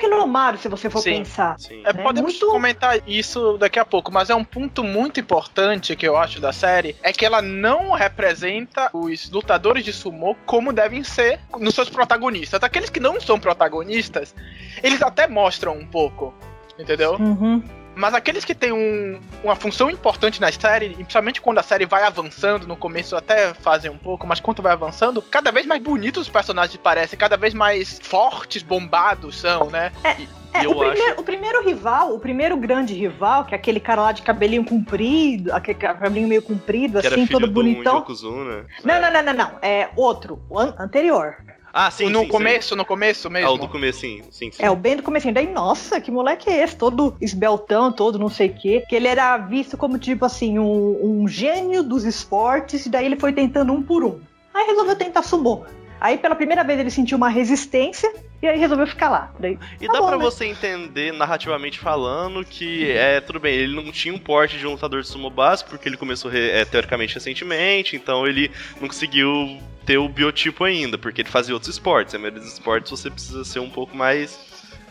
Rinomaru, 0.48 0.58
se 0.58 0.68
você 0.70 0.89
for 0.89 1.01
Sim. 1.01 1.18
pensar. 1.18 1.60
Sim. 1.60 1.82
É, 1.86 1.94
né? 1.94 2.04
podemos 2.04 2.32
Muito- 2.34 2.48
comentar 2.48 2.98
isso 3.08 3.58
daqui 3.58 3.80
a 3.80 3.86
pouco, 3.86 4.12
mas 4.12 4.30
é 4.30 4.36
um 4.36 4.44
ponto 4.44 4.84
muito 4.84 5.20
importante 5.20 5.96
que 5.96 6.08
eu 6.08 6.18
acho 6.18 6.39
da 6.39 6.54
série, 6.54 6.96
é 7.04 7.12
que 7.12 7.25
ela 7.25 7.42
não 7.42 7.92
representa 7.92 8.89
os 8.94 9.30
lutadores 9.30 9.84
de 9.84 9.94
sumô 9.94 10.36
como 10.46 10.72
devem 10.72 11.04
ser 11.04 11.39
nos 11.60 11.75
seus 11.75 11.89
protagonistas. 11.89 12.62
Aqueles 12.63 12.89
que 12.89 13.00
não 13.00 13.20
são 13.20 13.39
protagonistas, 13.39 14.34
eles 14.82 15.01
até 15.01 15.27
mostram 15.27 15.74
um 15.74 15.86
pouco, 15.86 16.34
entendeu? 16.80 17.13
Uhum. 17.20 17.63
Mas 18.00 18.13
aqueles 18.13 18.46
que 18.46 18.54
têm 18.54 18.72
um- 18.72 19.20
uma 19.44 19.56
função 19.56 19.89
importante 19.89 20.39
na 20.39 20.51
série, 20.51 20.86
e 20.86 20.94
principalmente 20.98 21.42
quando 21.42 21.58
a 21.58 21.63
série 21.63 21.84
vai 21.88 22.04
avançando, 22.04 22.68
no 22.68 22.77
começo 22.77 23.16
até 23.18 23.56
fazem 23.56 23.89
um 23.89 23.98
pouco, 23.98 24.27
mas 24.27 24.39
quando 24.39 24.62
vai 24.62 24.72
avançando, 24.74 25.20
cada 25.20 25.51
vez 25.51 25.66
mais 25.66 25.82
bonitos 25.82 26.22
os 26.27 26.30
personagens 26.30 26.77
parecem, 26.77 27.18
cada 27.18 27.36
vez 27.36 27.56
mais 27.56 28.00
fortes, 28.04 28.62
bombados 28.62 29.39
são, 29.39 29.72
né? 29.72 29.92
É, 30.04 30.16
Eu 30.63 30.72
o, 30.72 30.75
primeiro, 30.75 31.20
o 31.20 31.24
primeiro 31.24 31.63
rival, 31.66 32.16
o 32.16 32.20
primeiro 32.20 32.58
grande 32.58 32.94
rival, 32.94 33.46
que 33.46 33.54
é 33.54 33.58
aquele 33.58 33.80
cara 33.80 34.01
lá 34.01 34.12
de 34.12 34.22
cabelinho 34.24 34.66
comprido, 34.66 35.51
aquele 35.54 35.77
cabelinho 35.77 36.27
meio 36.27 36.42
comprido, 36.42 37.00
Que 37.00 37.06
era 37.08 37.16
assim, 37.16 37.27
filho 37.27 37.39
todo 37.39 37.48
do 37.48 37.54
bonitão. 37.54 37.98
Yokozuna. 38.00 38.66
Não, 38.84 39.00
não, 39.01 39.12
não, 39.13 39.24
não, 39.24 39.34
não. 39.34 39.51
É 39.62 39.89
outro, 39.96 40.39
o 40.50 40.58
an- 40.60 40.74
anterior. 40.80 41.36
Ah, 41.72 41.92
sim, 41.92 42.10
no 42.10 42.20
sim, 42.20 42.25
sim. 42.25 42.32
começo, 42.32 42.75
no 42.75 42.84
começo 42.86 43.27
Ah, 43.27 43.32
mesmo. 43.32 43.51
o 43.51 43.58
do 43.60 43.68
começo, 43.68 44.00
sim, 44.00 44.24
sim, 44.32 44.51
sim. 44.51 44.63
É 44.63 44.70
o 44.72 44.75
bem 44.75 44.96
do 44.96 45.04
comecinho. 45.04 45.34
Daí, 45.34 45.48
nossa, 45.51 46.01
que 46.01 46.10
moleque 46.10 46.50
é 46.50 46.63
esse? 46.63 46.75
Todo 46.75 47.16
esbeltão, 47.22 47.92
todo 47.92 48.18
não 48.18 48.30
sei 48.30 48.48
o 48.48 48.54
quê. 48.56 48.84
Que 48.89 48.96
ele 48.96 49.08
era 49.08 49.38
visto 49.38 49.77
como, 49.77 50.00
tipo 50.00 50.25
assim, 50.25 50.58
um, 50.58 51.00
um 51.22 51.27
gênio 51.27 51.84
dos 51.84 52.04
esportes. 52.04 52.88
E 52.88 52.89
daí 52.89 53.06
ele 53.06 53.16
foi 53.20 53.32
tentando 53.32 53.72
um 53.74 53.84
por 53.84 54.04
um. 54.04 54.20
Aí 54.56 54.66
resolveu 54.66 54.96
tentar 54.96 55.22
sumô. 55.22 55.66
Aí, 56.00 56.18
pela 56.18 56.36
primeira 56.36 56.63
vez, 56.63 56.80
ele 56.80 56.92
sentiu 56.92 57.18
uma 57.18 57.30
resistência. 57.30 58.12
E 58.39 58.46
aí 58.46 58.60
resolveu 58.60 58.86
ficar 58.86 59.10
lá. 59.10 59.34
Daí, 59.39 59.58
E 59.82 59.88
Tá 59.88 59.94
dá 59.94 60.01
pra 60.04 60.12
né? 60.16 60.24
você 60.24 60.46
entender 60.46 61.12
narrativamente 61.12 61.80
falando 61.80 62.46
que 62.46 62.92
é 62.92 63.20
tudo 63.20 63.39
bem, 63.39 63.56
ele 63.56 63.75
não 63.75 63.92
tinha 63.92 64.13
um 64.13 64.20
porte 64.20 64.60
de 64.60 64.68
um 64.68 64.72
lutador 64.74 65.01
de 65.01 65.08
sumo 65.08 65.27
básico, 65.32 65.72
porque 65.72 65.89
ele 65.89 65.98
começou 65.98 66.32
é, 66.32 66.63
teoricamente 66.63 67.16
recentemente, 67.16 67.96
então 67.96 68.27
ele 68.27 68.51
não 68.80 68.88
conseguiu 68.88 69.58
ter 69.88 69.98
o 69.98 70.08
biotipo 70.08 70.63
ainda, 70.66 71.00
porque 71.00 71.22
ele 71.22 71.30
fazia 71.30 71.56
outros 71.56 71.74
esportes. 71.74 72.13
A 72.13 72.20
maioria 72.20 72.39
dos 72.39 72.54
esportes 72.54 72.92
você 72.92 73.10
precisa 73.10 73.44
ser 73.44 73.60
um 73.60 73.72
pouco 73.72 73.98
mais. 73.98 74.39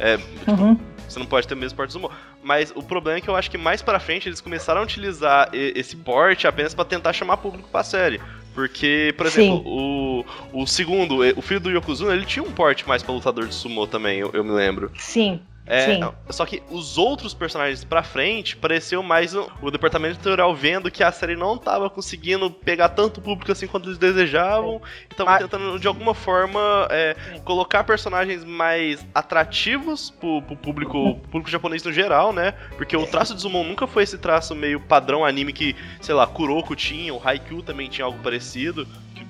é, 0.01 0.17
uhum. 0.49 0.77
você 1.09 1.19
não 1.21 1.27
pode 1.27 1.47
ter 1.47 1.55
o 1.55 1.57
mesmo 1.57 1.77
porte 1.77 1.91
do 1.91 1.93
sumo. 1.93 2.11
Mas 2.43 2.73
o 2.75 2.83
problema 2.83 3.19
é 3.19 3.21
que 3.21 3.29
eu 3.29 3.37
acho 3.37 3.49
que 3.49 3.57
mais 3.59 3.81
pra 3.81 4.01
frente 4.01 4.29
eles 4.29 4.41
começaram 4.41 4.81
a 4.81 4.85
utilizar 4.85 5.51
esse 5.53 5.95
porte 5.97 6.49
apenas 6.49 6.75
pra 6.75 6.85
tentar 6.85 7.13
chamar 7.13 7.37
público 7.37 7.69
pra 7.71 7.85
série. 7.85 8.21
Porque, 8.55 9.13
por 9.19 9.27
exemplo, 9.27 9.63
o, 9.67 10.06
o 10.53 10.67
segundo, 10.67 11.19
o 11.37 11.43
filho 11.43 11.61
do 11.61 11.71
Yokozuna, 11.71 12.13
ele 12.13 12.25
tinha 12.25 12.43
um 12.45 12.53
porte 12.53 12.87
mais 12.89 13.03
pra 13.03 13.15
lutador 13.15 13.47
de 13.47 13.55
sumo 13.55 13.87
também, 13.87 14.19
eu- 14.21 14.31
eu 14.33 14.45
me 14.45 14.51
lembro. 14.53 14.91
Sim. 14.97 15.41
É, 15.69 15.97
Sim. 15.97 16.01
só 16.31 16.47
que 16.47 16.63
os 16.71 16.97
outros 16.97 17.35
personagens 17.35 17.83
pra 17.83 18.01
frente 18.01 18.57
pareceu 18.57 19.03
mais 19.03 19.35
o, 19.35 19.51
o 19.61 19.69
departamento 19.69 20.15
editorial 20.15 20.55
vendo 20.55 20.89
que 20.93 21.03
a 21.03 21.11
série 21.11 21.35
não 21.35 21.59
tava 21.59 21.91
conseguindo 21.91 22.49
pegar 22.49 22.91
tanto 22.91 23.21
público 23.21 23.51
assim 23.51 23.67
quanto 23.67 23.89
eles 23.89 23.99
desejavam 23.99 24.81
e 25.11 25.15
tava 25.17 25.31
Mas- 25.33 25.43
tentando 25.43 25.77
de 25.81 25.89
alguma 25.89 26.15
forma 26.15 26.87
é, 26.89 27.17
colocar 27.45 27.83
personagens 27.83 28.45
mais 28.45 29.05
atrativos 29.13 30.09
pro, 30.11 30.41
pro 30.43 30.57
público, 30.57 31.15
pro 31.17 31.23
público 31.31 31.51
japonês 31.51 31.83
no 31.83 31.93
geral, 31.93 32.33
né? 32.33 32.53
Porque 32.77 32.97
o 32.97 33.05
traço 33.05 33.35
de 33.35 33.41
Zumon 33.43 33.65
nunca 33.65 33.89
foi 33.89 34.05
esse 34.05 34.19
traço 34.19 34.55
meio 34.55 34.79
padrão 34.79 35.25
anime 35.25 35.53
que, 35.53 35.75
sei 36.01 36.15
lá, 36.15 36.29
Kuroko 36.29 36.77
tinha, 36.77 37.13
o 37.13 37.21
Haikyuu 37.23 37.63
também 37.63 37.89
tinha 37.89 38.05
algo 38.05 38.19
parecido, 38.23 38.87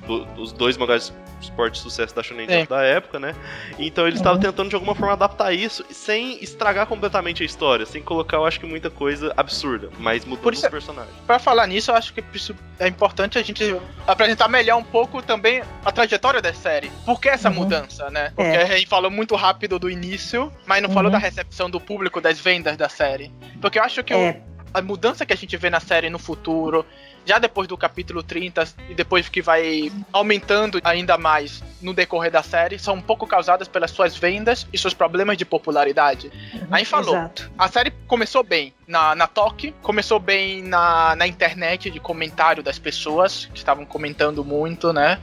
do- 0.07 0.25
os 0.41 0.53
dois 0.53 0.77
mangás 0.77 1.13
de 1.39 1.45
esporte 1.45 1.75
de 1.75 1.81
sucesso 1.81 2.15
da 2.15 2.23
Shonen 2.23 2.47
Jump 2.47 2.61
Sim. 2.63 2.67
da 2.69 2.83
época, 2.83 3.19
né? 3.19 3.35
Então 3.79 4.07
eles 4.07 4.19
estavam 4.19 4.39
Uhum. 4.39 4.43
tentando 4.47 4.69
de 4.71 4.75
alguma 4.75 4.95
forma 4.95 5.13
adaptar 5.13 5.53
isso 5.53 5.85
sem 5.91 6.43
estragar 6.43 6.87
completamente 6.87 7.43
a 7.43 7.47
história, 7.47 7.85
sem 7.85 8.03
colocar, 8.03 8.39
eu 8.39 8.47
acho 8.47 8.59
que 8.59 8.67
muita 8.67 8.89
coisa 8.89 9.33
absurda, 9.37 9.91
mas 9.99 10.25
mudando 10.25 10.43
Por 10.43 10.53
isso- 10.55 10.65
os 10.65 10.71
personagens. 10.71 11.15
Pra 11.27 11.39
falar 11.39 11.67
nisso, 11.67 11.91
eu 11.91 11.95
acho 11.95 12.15
que 12.15 12.25
isso 12.33 12.55
é 12.79 12.89
importante 12.89 13.39
a 13.39 13.43
gente 13.43 13.77
apresentar 14.07 14.49
melhor 14.49 14.77
um 14.79 14.85
pouco 14.85 15.21
também 15.23 15.63
a 15.85 15.93
trajetória 15.93 16.41
da 16.41 16.53
série. 16.55 16.91
Por 17.05 17.21
que 17.21 17.29
essa 17.29 17.49
Uhum. 17.49 17.57
mudança, 17.57 18.09
né? 18.11 18.33
Porque 18.35 18.43
É. 18.57 18.63
a 18.63 18.77
gente 18.77 18.87
falou 18.87 19.11
muito 19.11 19.35
rápido 19.35 19.79
do 19.79 19.91
início, 19.91 20.51
mas 20.67 20.83
não 20.83 20.89
falou 20.89 21.07
Uhum. 21.07 21.13
da 21.13 21.19
recepção 21.19 21.69
do 21.69 21.81
público, 21.81 22.21
das 22.21 22.39
vendas 22.41 22.77
da 22.77 22.89
série. 22.89 23.31
Porque 23.61 23.79
eu 23.79 23.83
acho 23.83 24.03
que 24.03 24.15
o- 24.15 24.17
É, 24.17 24.41
a 24.73 24.81
mudança 24.83 25.25
que 25.27 25.33
a 25.33 25.37
gente 25.37 25.57
vê 25.57 25.69
na 25.71 25.81
série 25.81 26.09
no 26.11 26.19
futuro, 26.19 26.85
já 27.27 27.39
depois 27.39 27.67
do 27.67 27.77
capítulo 27.77 28.23
30 28.23 28.69
e 28.89 28.95
depois 28.95 29.29
que 29.29 29.43
vai 29.43 29.93
aumentando 30.13 30.81
ainda 30.85 31.19
mais 31.19 31.63
no 31.83 31.93
decorrer 31.93 32.31
da 32.31 32.43
série, 32.43 32.79
são 32.79 32.95
um 32.95 33.01
pouco 33.01 33.27
causadas 33.27 33.69
pelas 33.69 33.91
suas 33.91 34.17
vendas 34.17 34.67
e 34.73 34.79
seus 34.79 34.95
problemas 34.95 35.37
de 35.37 35.45
popularidade. 35.45 36.31
Aí 36.71 36.85
falou. 36.85 37.15
Exato. 37.15 37.51
A 37.59 37.69
série 37.69 37.91
começou 38.07 38.43
bem 38.43 38.73
na, 38.87 39.15
na 39.15 39.27
Toque, 39.27 39.75
começou 39.83 40.19
bem 40.19 40.63
na, 40.63 41.15
na 41.17 41.27
internet 41.27 41.91
de 41.91 42.01
comentário 42.01 42.63
das 42.63 42.79
pessoas 42.79 43.47
que 43.47 43.59
estavam 43.59 43.85
comentando 43.85 44.45
muito, 44.45 44.93
né? 44.93 45.21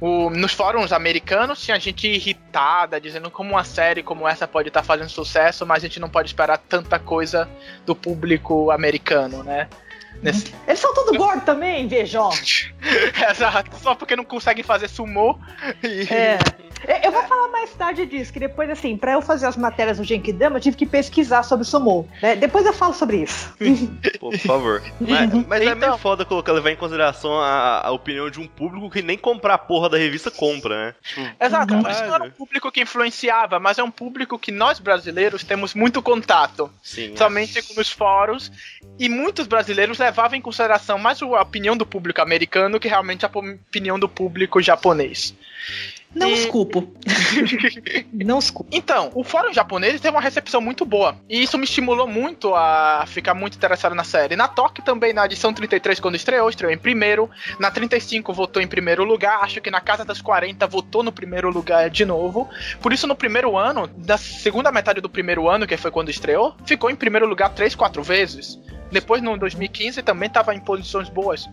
O, 0.00 0.30
nos 0.30 0.52
fóruns 0.52 0.92
americanos 0.92 1.62
tinha 1.62 1.80
gente 1.80 2.06
irritada, 2.06 3.00
dizendo 3.00 3.30
como 3.30 3.50
uma 3.50 3.64
série 3.64 4.02
como 4.02 4.28
essa 4.28 4.46
pode 4.46 4.68
estar 4.68 4.82
fazendo 4.82 5.08
sucesso, 5.08 5.66
mas 5.66 5.82
a 5.82 5.86
gente 5.88 5.98
não 5.98 6.08
pode 6.08 6.28
esperar 6.28 6.58
tanta 6.58 6.98
coisa 6.98 7.48
do 7.84 7.94
público 7.94 8.70
americano, 8.70 9.42
né? 9.42 9.68
Nesse- 10.22 10.52
Eles 10.66 10.78
são 10.80 10.92
todos 10.94 11.16
gordos 11.16 11.44
também, 11.44 11.84
invejosos. 11.84 12.70
Exato, 13.30 13.76
só 13.78 13.94
porque 13.94 14.16
não 14.16 14.24
conseguem 14.24 14.64
fazer 14.64 14.88
sumô 14.88 15.38
e 15.82 16.12
É. 16.12 16.38
Eu 17.04 17.10
vou 17.10 17.24
falar 17.24 17.48
mais 17.48 17.70
tarde 17.74 18.06
disso, 18.06 18.32
que 18.32 18.38
depois, 18.38 18.70
assim, 18.70 18.96
pra 18.96 19.10
eu 19.14 19.20
fazer 19.20 19.46
as 19.46 19.56
matérias 19.56 19.96
do 19.98 20.04
Genkidama, 20.04 20.58
eu 20.58 20.60
tive 20.60 20.76
que 20.76 20.86
pesquisar 20.86 21.42
sobre 21.42 21.64
Sumo. 21.66 22.08
Né? 22.22 22.36
Depois 22.36 22.64
eu 22.64 22.72
falo 22.72 22.94
sobre 22.94 23.16
isso. 23.24 23.52
Pô, 24.20 24.30
por 24.30 24.38
favor. 24.38 24.82
Mas, 25.00 25.32
mas 25.48 25.60
é 25.62 25.74
meio 25.74 25.76
Então- 25.88 25.98
foda 25.98 26.24
colocar, 26.24 26.52
levar 26.52 26.70
em 26.70 26.76
consideração 26.76 27.32
a, 27.40 27.80
a 27.84 27.90
opinião 27.90 28.30
de 28.30 28.38
um 28.38 28.46
público 28.46 28.88
que 28.88 29.02
nem 29.02 29.18
comprar 29.18 29.54
a 29.54 29.58
porra 29.58 29.88
da 29.88 29.98
revista 29.98 30.30
compra, 30.30 30.86
né? 30.86 30.94
Tipo, 31.02 31.44
Exato, 31.44 31.76
por 31.82 31.90
isso 31.90 32.04
não 32.04 32.14
era 32.14 32.24
um 32.24 32.30
público 32.30 32.70
que 32.70 32.80
influenciava, 32.80 33.58
mas 33.58 33.76
é 33.76 33.82
um 33.82 33.90
público 33.90 34.38
que 34.38 34.52
nós 34.52 34.78
brasileiros 34.78 35.42
temos 35.42 35.74
muito 35.74 36.00
contato. 36.00 36.70
sim. 36.80 37.12
é. 37.12 37.16
somente 37.16 37.60
nos 37.76 37.90
fóruns, 37.90 38.52
e 39.00 39.08
muitos 39.08 39.48
brasileiros 39.48 39.98
levavam 40.08 40.38
em 40.38 40.42
consideração 40.42 40.98
mais 40.98 41.20
a 41.22 41.42
opinião 41.42 41.76
do 41.76 41.84
público 41.86 42.20
americano 42.22 42.80
que 42.80 42.88
realmente 42.88 43.24
a 43.24 43.30
opinião 43.32 43.98
do 43.98 44.08
público 44.08 44.60
japonês. 44.60 45.34
Não 46.14 46.30
E- 46.30 46.32
os 46.32 46.46
culpo. 46.46 46.90
Não 48.10 48.38
os 48.38 48.50
culpo. 48.50 48.70
Então, 48.74 49.10
o 49.14 49.22
fórum 49.22 49.52
japonês 49.52 50.00
teve 50.00 50.14
uma 50.16 50.22
recepção 50.22 50.58
muito 50.58 50.86
boa, 50.86 51.16
e 51.28 51.42
isso 51.42 51.58
me 51.58 51.64
estimulou 51.64 52.08
muito 52.08 52.54
a 52.54 53.04
ficar 53.06 53.34
muito 53.34 53.56
interessado 53.56 53.94
na 53.94 54.04
série. 54.04 54.34
Na 54.34 54.48
Toque 54.48 54.80
também, 54.80 55.12
na 55.12 55.26
edição 55.26 55.52
33, 55.52 56.00
quando 56.00 56.14
estreou, 56.14 56.48
estreou 56.48 56.72
em 56.72 56.78
primeiro, 56.78 57.28
na 57.60 57.70
35 57.70 58.32
votou 58.32 58.62
em 58.62 58.66
primeiro 58.66 59.04
lugar, 59.04 59.40
acho 59.42 59.60
que 59.60 59.70
na 59.70 59.82
Casa 59.82 60.02
das 60.04 60.22
40 60.22 60.66
votou 60.66 61.02
no 61.02 61.12
primeiro 61.12 61.50
lugar 61.50 61.90
de 61.90 62.06
novo. 62.06 62.48
Por 62.80 62.94
isso, 62.94 63.06
no 63.06 63.14
primeiro 63.14 63.56
ano, 63.58 63.86
da 63.86 64.16
segunda 64.16 64.72
metade 64.72 65.02
do 65.02 65.10
primeiro 65.10 65.46
ano, 65.46 65.66
que 65.66 65.76
foi 65.76 65.90
quando 65.90 66.08
estreou, 66.10 66.56
ficou 66.64 66.90
em 66.90 66.96
primeiro 66.96 67.26
lugar 67.26 67.50
três, 67.50 67.74
quatro 67.74 68.02
vezes. 68.02 68.58
Depois, 68.90 69.22
no 69.22 69.36
2015, 69.36 70.02
também 70.02 70.28
estava 70.28 70.54
em 70.54 70.60
posições 70.60 71.08
boas. 71.08 71.48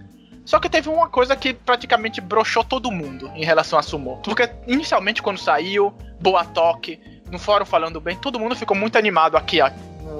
Só 0.45 0.59
que 0.59 0.69
teve 0.69 0.89
uma 0.89 1.09
coisa 1.09 1.35
que 1.35 1.53
praticamente 1.53 2.21
broxou 2.21 2.63
todo 2.63 2.91
mundo 2.91 3.31
em 3.35 3.43
relação 3.43 3.79
a 3.79 3.81
Sumo. 3.81 4.21
Porque 4.23 4.49
inicialmente, 4.67 5.21
quando 5.21 5.39
saiu, 5.39 5.91
Boa 6.21 6.45
Toque, 6.45 6.99
no 7.31 7.39
fórum 7.39 7.65
falando 7.65 7.99
bem, 7.99 8.15
todo 8.15 8.39
mundo 8.39 8.55
ficou 8.55 8.77
muito 8.77 8.97
animado 8.97 9.35
aqui 9.35 9.59
ó, 9.59 9.71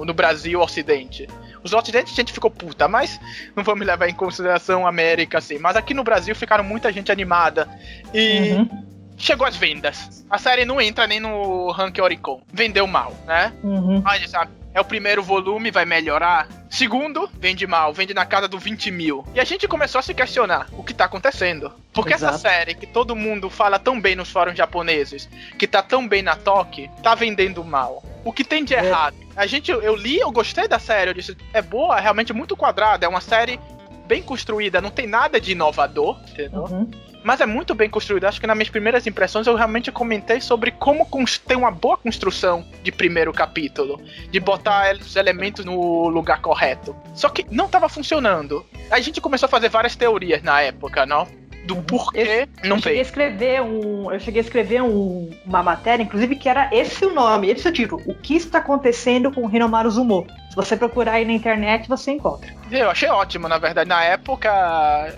no, 0.04 0.12
Brasil 0.12 0.60
Ocidente. 0.60 1.28
Os 1.62 1.72
Ocidentes 1.72 2.12
a 2.12 2.16
gente 2.16 2.32
ficou 2.32 2.50
puta, 2.50 2.88
mas 2.88 3.20
não 3.54 3.62
vamos 3.62 3.86
levar 3.86 4.08
em 4.08 4.14
consideração 4.14 4.84
a 4.84 4.88
América 4.88 5.38
assim. 5.38 5.58
Mas 5.58 5.76
aqui 5.76 5.94
no 5.94 6.02
Brasil 6.02 6.34
ficaram 6.34 6.64
muita 6.64 6.92
gente 6.92 7.12
animada. 7.12 7.68
E 8.12 8.52
Uhum, 8.52 8.68
chegou 9.16 9.46
as 9.46 9.56
vendas. 9.56 10.24
A 10.28 10.38
série 10.38 10.64
não 10.64 10.80
entra 10.80 11.06
nem 11.06 11.20
no 11.20 11.70
ranking 11.70 12.00
Oricon. 12.00 12.42
Vendeu 12.52 12.86
mal, 12.86 13.14
né? 13.26 13.52
uhum. 13.62 14.02
Olha, 14.04 14.28
sabe? 14.28 14.50
É 14.76 14.80
o 14.82 14.84
primeiro 14.84 15.22
volume, 15.22 15.70
vai 15.70 15.86
melhorar. 15.86 16.46
Segundo, 16.68 17.30
vende 17.40 17.66
mal, 17.66 17.94
vende 17.94 18.12
na 18.12 18.26
casa 18.26 18.46
do 18.46 18.58
20 18.58 18.90
mil. 18.90 19.24
E 19.34 19.40
a 19.40 19.44
gente 19.44 19.66
começou 19.66 20.00
a 20.00 20.02
se 20.02 20.12
questionar 20.12 20.66
o 20.70 20.84
que 20.84 20.92
tá 20.92 21.06
acontecendo. 21.06 21.72
Porque 21.94 22.12
essa 22.12 22.26
Exato. 22.26 22.40
série 22.40 22.74
que 22.74 22.86
todo 22.86 23.16
mundo 23.16 23.48
fala 23.48 23.78
tão 23.78 23.98
bem 23.98 24.14
nos 24.14 24.30
fóruns 24.30 24.54
japoneses, 24.54 25.30
que 25.58 25.66
tá 25.66 25.82
tão 25.82 26.06
bem 26.06 26.20
na 26.20 26.36
Toque, 26.36 26.90
tá 27.02 27.14
vendendo 27.14 27.64
mal. 27.64 28.04
O 28.22 28.30
que 28.30 28.44
tem 28.44 28.66
de 28.66 28.74
É. 28.74 28.84
errado? 28.84 29.16
A 29.34 29.46
gente, 29.46 29.70
eu 29.70 29.96
li, 29.96 30.18
eu 30.18 30.30
gostei 30.30 30.68
da 30.68 30.78
série, 30.78 31.08
eu 31.08 31.14
disse, 31.14 31.34
é 31.54 31.62
boa, 31.62 31.96
é 31.96 32.02
realmente 32.02 32.34
muito 32.34 32.54
quadrada, 32.54 33.06
é 33.06 33.08
uma 33.08 33.22
série 33.22 33.58
bem 34.06 34.22
construída, 34.22 34.82
não 34.82 34.90
tem 34.90 35.06
nada 35.06 35.40
de 35.40 35.52
inovador, 35.52 36.20
entendeu? 36.28 36.64
Uhum. 36.64 36.90
Mas 37.26 37.40
é 37.40 37.46
muito 37.46 37.74
bem 37.74 37.90
construído. 37.90 38.22
Acho 38.22 38.40
que 38.40 38.46
nas 38.46 38.56
minhas 38.56 38.70
primeiras 38.70 39.04
impressões 39.04 39.48
eu 39.48 39.56
realmente 39.56 39.90
comentei 39.90 40.40
sobre 40.40 40.70
como 40.70 41.04
ter 41.44 41.56
uma 41.56 41.72
boa 41.72 41.96
construção 41.96 42.64
de 42.84 42.92
primeiro 42.92 43.32
capítulo. 43.32 44.00
De 44.30 44.38
botar 44.38 44.94
os 44.94 45.16
elementos 45.16 45.64
no 45.64 46.06
lugar 46.06 46.40
correto. 46.40 46.94
Só 47.16 47.28
que 47.28 47.44
não 47.50 47.66
estava 47.66 47.88
funcionando. 47.88 48.64
A 48.92 49.00
gente 49.00 49.20
começou 49.20 49.48
a 49.48 49.50
fazer 49.50 49.68
várias 49.68 49.96
teorias 49.96 50.40
na 50.40 50.60
época, 50.60 51.04
não? 51.04 51.26
Do 51.66 51.76
porquê 51.76 52.46
não 52.62 52.76
eu 52.76 52.76
a 52.76 52.80
veio. 52.80 53.00
escrever 53.02 53.60
um, 53.62 54.10
eu 54.12 54.20
cheguei 54.20 54.40
a 54.40 54.44
escrever 54.44 54.82
um- 54.82 55.30
uma 55.44 55.62
matéria, 55.62 56.02
inclusive 56.02 56.36
que 56.36 56.48
era 56.48 56.70
esse 56.72 57.04
o 57.04 57.12
nome, 57.12 57.50
esse 57.50 57.66
é 57.66 57.70
o 57.70 57.72
título. 57.72 58.02
O 58.06 58.14
que 58.14 58.36
está 58.36 58.58
acontecendo 58.58 59.32
com 59.32 59.50
Hinomaru 59.50 59.90
Zumo? 59.90 60.26
Se 60.50 60.54
você 60.56 60.76
procurar 60.76 61.12
aí 61.12 61.24
na 61.24 61.32
internet, 61.32 61.88
você 61.88 62.12
encontra. 62.12 62.48
Eu 62.70 62.88
achei 62.90 63.08
ótimo, 63.08 63.48
na 63.48 63.58
verdade. 63.58 63.88
Na 63.88 64.02
época, 64.04 64.48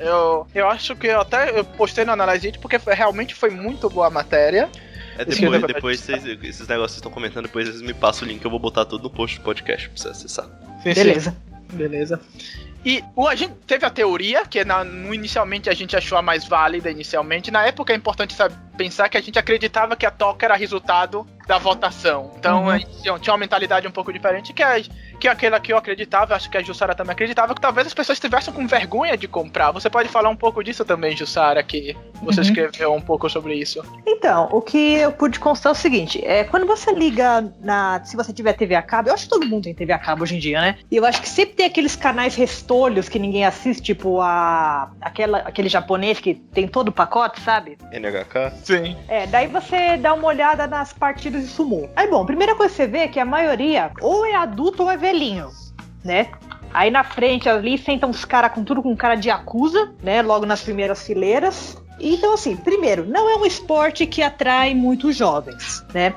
eu, 0.00 0.46
eu 0.54 0.68
acho 0.68 0.96
que 0.96 1.06
eu 1.06 1.20
até 1.20 1.56
eu 1.58 1.64
postei 1.64 2.04
no 2.04 2.12
Analyze 2.12 2.52
porque 2.60 2.78
foi- 2.78 2.94
realmente 2.94 3.34
foi 3.34 3.50
muito 3.50 3.88
boa 3.90 4.06
a 4.06 4.10
matéria. 4.10 4.68
É 5.18 5.24
depois, 5.24 5.62
depois 5.62 6.00
vocês, 6.00 6.24
esses 6.24 6.68
negócios 6.68 6.68
que 6.68 6.76
vocês 6.76 6.96
estão 6.96 7.10
comentando, 7.10 7.46
depois 7.46 7.68
vocês 7.68 7.82
me 7.82 7.92
passam 7.92 8.26
o 8.26 8.30
link, 8.30 8.44
eu 8.44 8.50
vou 8.50 8.60
botar 8.60 8.84
tudo 8.84 9.02
no 9.02 9.10
post 9.10 9.38
do 9.38 9.42
podcast 9.42 9.88
pra 9.88 9.98
você 9.98 10.08
acessar. 10.08 10.46
Beleza. 10.84 11.36
Beleza. 11.72 12.20
E 12.84 13.02
o, 13.16 13.26
a 13.26 13.34
gente 13.34 13.54
teve 13.66 13.84
a 13.84 13.90
teoria, 13.90 14.46
que 14.46 14.64
na, 14.64 14.84
no, 14.84 15.12
inicialmente 15.12 15.68
a 15.68 15.74
gente 15.74 15.96
achou 15.96 16.16
a 16.16 16.22
mais 16.22 16.46
válida 16.46 16.90
inicialmente. 16.90 17.50
Na 17.50 17.66
época 17.66 17.92
é 17.92 17.96
importante 17.96 18.34
saber, 18.34 18.56
pensar 18.78 19.08
que 19.08 19.16
a 19.18 19.20
gente 19.20 19.38
acreditava 19.38 19.96
que 19.96 20.06
a 20.06 20.10
toca 20.10 20.46
era 20.46 20.54
resultado 20.56 21.26
da 21.46 21.58
votação. 21.58 22.30
Então 22.38 22.62
Uhum. 22.64 22.70
a 22.70 22.78
gente 22.78 23.02
tinha 23.02 23.18
tinha 23.18 23.32
uma 23.32 23.38
mentalidade 23.38 23.86
um 23.86 23.90
pouco 23.90 24.12
diferente, 24.12 24.52
que, 24.52 24.62
é, 24.62 24.82
que 25.18 25.26
é 25.26 25.30
aquela 25.30 25.58
que 25.58 25.72
eu 25.72 25.76
acreditava, 25.78 26.34
acho 26.36 26.48
que 26.50 26.56
a 26.58 26.62
Jussara 26.62 26.94
também 26.94 27.12
acreditava, 27.12 27.54
que 27.54 27.60
talvez 27.60 27.86
as 27.86 27.94
pessoas 27.94 28.16
estivessem 28.16 28.52
com 28.54 28.66
vergonha 28.66 29.16
de 29.16 29.26
comprar. 29.26 29.72
Você 29.72 29.88
pode 29.90 30.08
falar 30.08 30.28
um 30.28 30.36
pouco 30.36 30.62
disso 30.62 30.84
também, 30.84 31.16
Jussara, 31.16 31.62
que 31.62 31.96
você 32.22 32.40
Uhum. 32.40 32.46
escreveu 32.46 32.94
um 32.94 33.00
pouco 33.00 33.28
sobre 33.30 33.54
isso. 33.54 33.82
Então, 34.06 34.48
o 34.52 34.60
que 34.60 34.94
eu 34.94 35.10
pude 35.12 35.40
constar 35.40 35.70
é 35.70 35.74
o 35.74 35.78
seguinte: 35.78 36.22
é, 36.24 36.44
quando 36.44 36.66
você 36.66 36.92
liga 36.92 37.52
na. 37.60 38.02
Se 38.04 38.14
você 38.16 38.32
tiver 38.32 38.52
TV 38.52 38.74
a 38.74 38.82
cabo, 38.82 39.08
eu 39.08 39.14
acho 39.14 39.24
que 39.24 39.30
todo 39.30 39.46
mundo 39.46 39.64
tem 39.64 39.74
TV 39.74 39.92
a 39.92 39.98
cabo 39.98 40.22
hoje 40.24 40.36
em 40.36 40.38
dia, 40.38 40.60
né? 40.60 40.76
E 40.90 40.96
eu 40.96 41.04
acho 41.06 41.20
que 41.22 41.28
sempre 41.28 41.54
tem 41.56 41.66
aqueles 41.66 41.96
canais 41.96 42.34
restolhos 42.36 43.08
que 43.08 43.18
ninguém 43.18 43.44
assiste, 43.46 43.82
tipo 43.82 44.20
a. 44.20 44.90
Aquela, 45.00 45.38
aquele 45.38 45.68
japonês 45.70 46.20
que 46.20 46.34
tem 46.34 46.68
todo 46.68 46.88
o 46.88 46.92
pacote, 46.92 47.40
sabe? 47.40 47.78
NHK? 47.90 48.52
Sim. 48.68 48.94
É, 49.08 49.26
daí 49.26 49.46
você 49.46 49.96
dá 49.96 50.12
uma 50.12 50.28
olhada 50.28 50.66
nas 50.66 50.92
partidas 50.92 51.40
de 51.40 51.48
sumô. 51.48 51.88
Aí, 51.96 52.06
bom, 52.06 52.26
primeira 52.26 52.54
coisa 52.54 52.70
que 52.70 52.76
você 52.76 52.86
vê 52.86 52.98
é 52.98 53.08
que 53.08 53.18
a 53.18 53.24
maioria 53.24 53.90
ou 54.02 54.26
é 54.26 54.34
adulto 54.34 54.82
ou 54.82 54.90
é 54.90 54.96
velhinho, 54.98 55.48
né? 56.04 56.28
Aí 56.74 56.90
na 56.90 57.02
frente 57.02 57.48
ali 57.48 57.78
sentam 57.78 58.10
os 58.10 58.26
caras 58.26 58.52
com 58.52 58.62
tudo 58.62 58.82
com 58.82 58.94
cara 58.94 59.14
de 59.14 59.30
acusa, 59.30 59.90
né? 60.02 60.20
Logo 60.20 60.44
nas 60.44 60.60
primeiras 60.60 61.02
fileiras. 61.02 61.82
Então, 61.98 62.34
assim, 62.34 62.56
primeiro, 62.56 63.06
não 63.06 63.30
é 63.30 63.36
um 63.36 63.46
esporte 63.46 64.06
que 64.06 64.20
atrai 64.20 64.74
muitos 64.74 65.16
jovens, 65.16 65.82
né? 65.94 66.14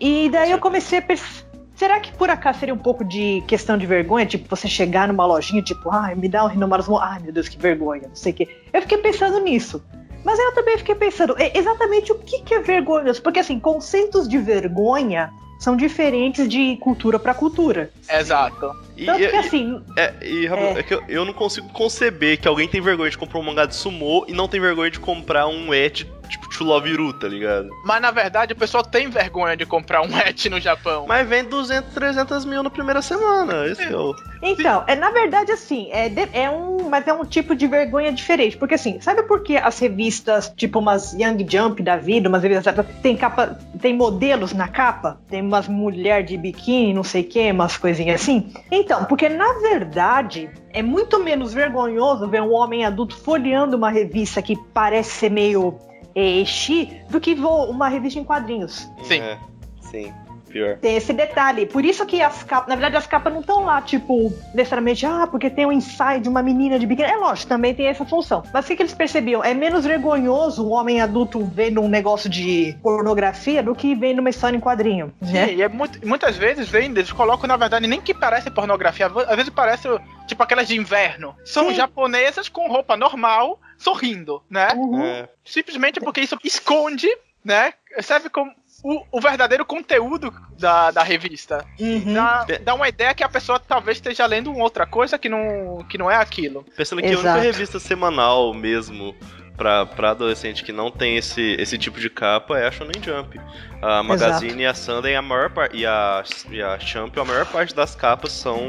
E 0.00 0.30
daí 0.30 0.52
eu 0.52 0.58
comecei 0.58 1.00
a 1.00 1.02
pensar. 1.02 1.44
Será 1.74 2.00
que 2.00 2.12
por 2.12 2.30
acaso 2.30 2.60
seria 2.60 2.74
um 2.74 2.78
pouco 2.78 3.04
de 3.04 3.44
questão 3.46 3.76
de 3.76 3.84
vergonha? 3.84 4.24
Tipo, 4.24 4.48
você 4.48 4.68
chegar 4.68 5.06
numa 5.06 5.26
lojinha, 5.26 5.62
tipo, 5.62 5.90
ai, 5.90 6.14
me 6.14 6.30
dá 6.30 6.44
um 6.44 6.48
Rinomaru 6.48 6.82
Zumo. 6.82 6.98
Ai, 6.98 7.20
meu 7.20 7.32
Deus, 7.32 7.46
que 7.46 7.58
vergonha, 7.58 8.08
não 8.08 8.16
sei 8.16 8.32
o 8.32 8.34
quê. 8.36 8.48
Eu 8.72 8.80
fiquei 8.80 8.98
pensando 8.98 9.38
nisso. 9.40 9.82
Mas 10.24 10.38
eu 10.38 10.52
também 10.54 10.76
fiquei 10.78 10.94
pensando 10.94 11.34
é, 11.38 11.56
exatamente 11.56 12.12
o 12.12 12.16
que, 12.16 12.42
que 12.42 12.54
é 12.54 12.60
vergonhoso. 12.60 13.22
Porque, 13.22 13.38
assim, 13.40 13.58
conceitos 13.58 14.28
de 14.28 14.38
vergonha 14.38 15.32
são 15.58 15.76
diferentes 15.76 16.48
de 16.48 16.76
cultura 16.78 17.18
para 17.18 17.34
cultura. 17.34 17.90
Exato. 18.08 18.72
E, 18.96 19.04
Tanto 19.06 19.20
e- 19.20 19.28
que, 19.28 19.36
assim, 19.36 19.82
é, 19.96 20.14
e, 20.22 20.46
É. 20.46 20.78
é 20.78 20.82
que 20.82 20.94
eu, 20.94 21.02
eu 21.08 21.24
não 21.24 21.32
consigo 21.32 21.68
conceber 21.70 22.38
que 22.40 22.48
alguém 22.48 22.66
tem 22.68 22.80
vergonha 22.80 23.10
de 23.10 23.18
comprar 23.18 23.38
um 23.38 23.42
mangá 23.42 23.66
de 23.66 23.74
sumô 23.74 24.24
e 24.28 24.32
não 24.32 24.48
tem 24.48 24.60
vergonha 24.60 24.90
de 24.90 24.98
comprar 25.00 25.46
um 25.46 25.72
et 25.74 26.06
tipo 26.30 26.48
To 26.48 26.64
Love 26.64 26.94
Ru, 26.96 27.12
tá 27.12 27.28
ligado? 27.28 27.68
Mas 27.84 28.00
na 28.00 28.10
verdade 28.10 28.52
o 28.52 28.56
pessoal 28.56 28.82
tem 28.84 29.08
vergonha 29.08 29.56
de 29.56 29.66
comprar 29.66 30.02
um 30.02 30.08
et 30.26 30.48
no 30.48 30.60
Japão. 30.60 31.04
Mas 31.06 31.28
vem 31.28 31.44
200, 31.44 31.92
300 31.92 32.44
mil 32.44 32.62
na 32.62 32.70
primeira 32.70 33.02
semana. 33.02 33.66
Esse 33.66 33.82
é 33.82 33.96
o. 33.96 34.14
Então, 34.42 34.84
é, 34.86 34.94
na 34.96 35.10
verdade, 35.10 35.52
assim, 35.52 35.88
é, 35.92 36.08
de- 36.08 36.28
é 36.32 36.48
um. 36.50 36.88
Mas 36.88 37.06
é 37.06 37.12
um 37.12 37.24
tipo 37.24 37.54
de 37.54 37.66
vergonha 37.66 38.10
diferente. 38.12 38.56
Porque 38.56 38.74
assim, 38.74 39.00
sabe 39.00 39.22
por 39.24 39.42
que 39.42 39.56
as 39.56 39.78
revistas, 39.78 40.52
tipo 40.56 40.78
umas 40.78 41.12
Young 41.12 41.46
Jump 41.48 41.82
da 41.82 41.96
vida, 41.96 42.28
umas 42.28 42.42
revistas 42.42 42.74
tem 43.02 43.16
capa. 43.16 43.58
Tem 43.80 43.94
modelos 43.94 44.52
na 44.52 44.66
capa? 44.68 45.20
Tem 45.28 45.42
umas 45.42 45.68
mulher 45.68 46.22
de 46.24 46.36
biquíni, 46.36 46.92
não 46.94 47.02
sei 47.04 47.22
o 47.22 47.24
que, 47.24 47.50
umas 47.52 47.76
coisinhas 47.76 48.20
assim? 48.22 48.52
Então, 48.70 49.04
porque 49.04 49.28
na 49.28 49.52
verdade. 49.60 50.48
É 50.72 50.82
muito 50.84 51.18
menos 51.18 51.52
vergonhoso 51.52 52.28
ver 52.28 52.40
um 52.42 52.52
homem 52.54 52.84
adulto 52.84 53.16
folheando 53.16 53.76
uma 53.76 53.90
revista 53.90 54.40
que 54.40 54.56
parece 54.72 55.10
ser 55.10 55.28
meio 55.28 55.76
é, 55.88 55.89
eixi 56.14 57.00
do 57.10 57.20
que 57.20 57.34
uma 57.34 57.88
revista 57.88 58.18
em 58.18 58.24
quadrinhos. 58.24 58.88
Sim. 59.04 59.20
É, 59.20 59.38
sim, 59.80 60.12
pior. 60.48 60.78
Tem 60.78 60.96
esse 60.96 61.12
detalhe. 61.12 61.66
Por 61.66 61.84
isso 61.84 62.04
que 62.06 62.20
as 62.22 62.42
capas, 62.42 62.68
na 62.68 62.74
verdade, 62.74 62.96
as 62.96 63.06
capas 63.06 63.32
não 63.32 63.40
estão 63.40 63.64
lá, 63.64 63.80
tipo, 63.80 64.32
necessariamente, 64.54 65.06
ah, 65.06 65.26
porque 65.30 65.48
tem 65.48 65.66
um 65.66 65.72
ensaio 65.72 66.20
de 66.20 66.28
uma 66.28 66.42
menina 66.42 66.78
de 66.78 66.86
biquíni. 66.86 67.08
É 67.08 67.16
lógico, 67.16 67.48
também 67.48 67.74
tem 67.74 67.86
essa 67.86 68.04
função. 68.04 68.42
Mas 68.52 68.64
o 68.64 68.68
que, 68.68 68.76
que 68.76 68.82
eles 68.82 68.94
percebiam? 68.94 69.42
É 69.44 69.54
menos 69.54 69.84
vergonhoso 69.84 70.66
um 70.66 70.72
homem 70.72 71.00
adulto 71.00 71.44
vendo 71.44 71.80
um 71.80 71.88
negócio 71.88 72.28
de 72.28 72.76
pornografia 72.82 73.62
do 73.62 73.74
que 73.74 73.94
vendo 73.94 74.18
uma 74.18 74.30
história 74.30 74.56
em 74.56 74.60
quadrinho. 74.60 75.12
Né? 75.20 75.46
Sim, 75.48 75.54
e 75.54 75.62
é 75.62 75.68
muito- 75.68 76.06
muitas 76.06 76.36
vezes 76.36 76.68
vem, 76.68 76.86
eles 76.90 77.12
colocam, 77.12 77.46
na 77.46 77.56
verdade, 77.56 77.86
nem 77.86 78.00
que 78.00 78.12
parece 78.14 78.50
pornografia, 78.50 79.06
às 79.06 79.36
vezes 79.36 79.50
parece 79.50 79.88
tipo 80.26 80.42
aquelas 80.42 80.66
de 80.68 80.76
inverno. 80.76 81.34
São 81.44 81.68
Sim. 81.70 81.74
japonesas 81.74 82.48
com 82.48 82.68
roupa 82.68 82.96
normal, 82.96 83.58
sorrindo, 83.80 84.42
né? 84.48 84.68
Uhum. 84.76 85.02
É, 85.02 85.28
Simplesmente 85.44 85.98
porque 86.00 86.20
isso 86.20 86.38
esconde, 86.44 87.08
né? 87.42 87.72
Serve 88.02 88.28
como 88.28 88.52
o, 88.84 89.04
o 89.10 89.20
verdadeiro 89.20 89.64
conteúdo 89.64 90.32
da, 90.58 90.90
da 90.90 91.02
revista. 91.02 91.64
Uhum. 91.80 92.12
Dá, 92.12 92.46
dá 92.62 92.74
uma 92.74 92.88
ideia 92.88 93.14
que 93.14 93.24
a 93.24 93.28
pessoa 93.28 93.58
talvez 93.58 93.96
esteja 93.96 94.26
lendo 94.26 94.52
uma 94.52 94.62
outra 94.62 94.86
coisa 94.86 95.18
que 95.18 95.28
não, 95.30 95.84
que 95.88 95.96
não 95.96 96.10
é 96.10 96.16
aquilo. 96.16 96.64
Pensando 96.76 97.00
que 97.00 97.08
a 97.08 97.12
Exato. 97.12 97.26
única 97.26 97.40
revista 97.40 97.80
semanal 97.80 98.52
mesmo 98.52 99.16
pra, 99.56 99.86
pra 99.86 100.10
adolescente 100.10 100.62
que 100.62 100.72
não 100.72 100.90
tem 100.90 101.16
esse, 101.16 101.56
esse 101.58 101.78
tipo 101.78 101.98
de 101.98 102.10
capa 102.10 102.58
é 102.58 102.68
a 102.68 102.70
Shonen 102.70 103.02
Jump. 103.02 103.40
A 103.80 104.02
Magazine 104.02 104.62
Exato. 104.62 104.62
e 104.62 104.66
a 104.66 104.74
Sunday, 104.74 105.16
a 105.16 105.22
maior 105.22 105.50
parte. 105.50 105.78
E 105.78 105.86
a, 105.86 106.22
e 106.50 106.60
a 106.62 106.78
Champion, 106.78 107.22
a 107.22 107.24
maior 107.24 107.46
parte 107.46 107.74
das 107.74 107.94
capas 107.94 108.32
são 108.32 108.60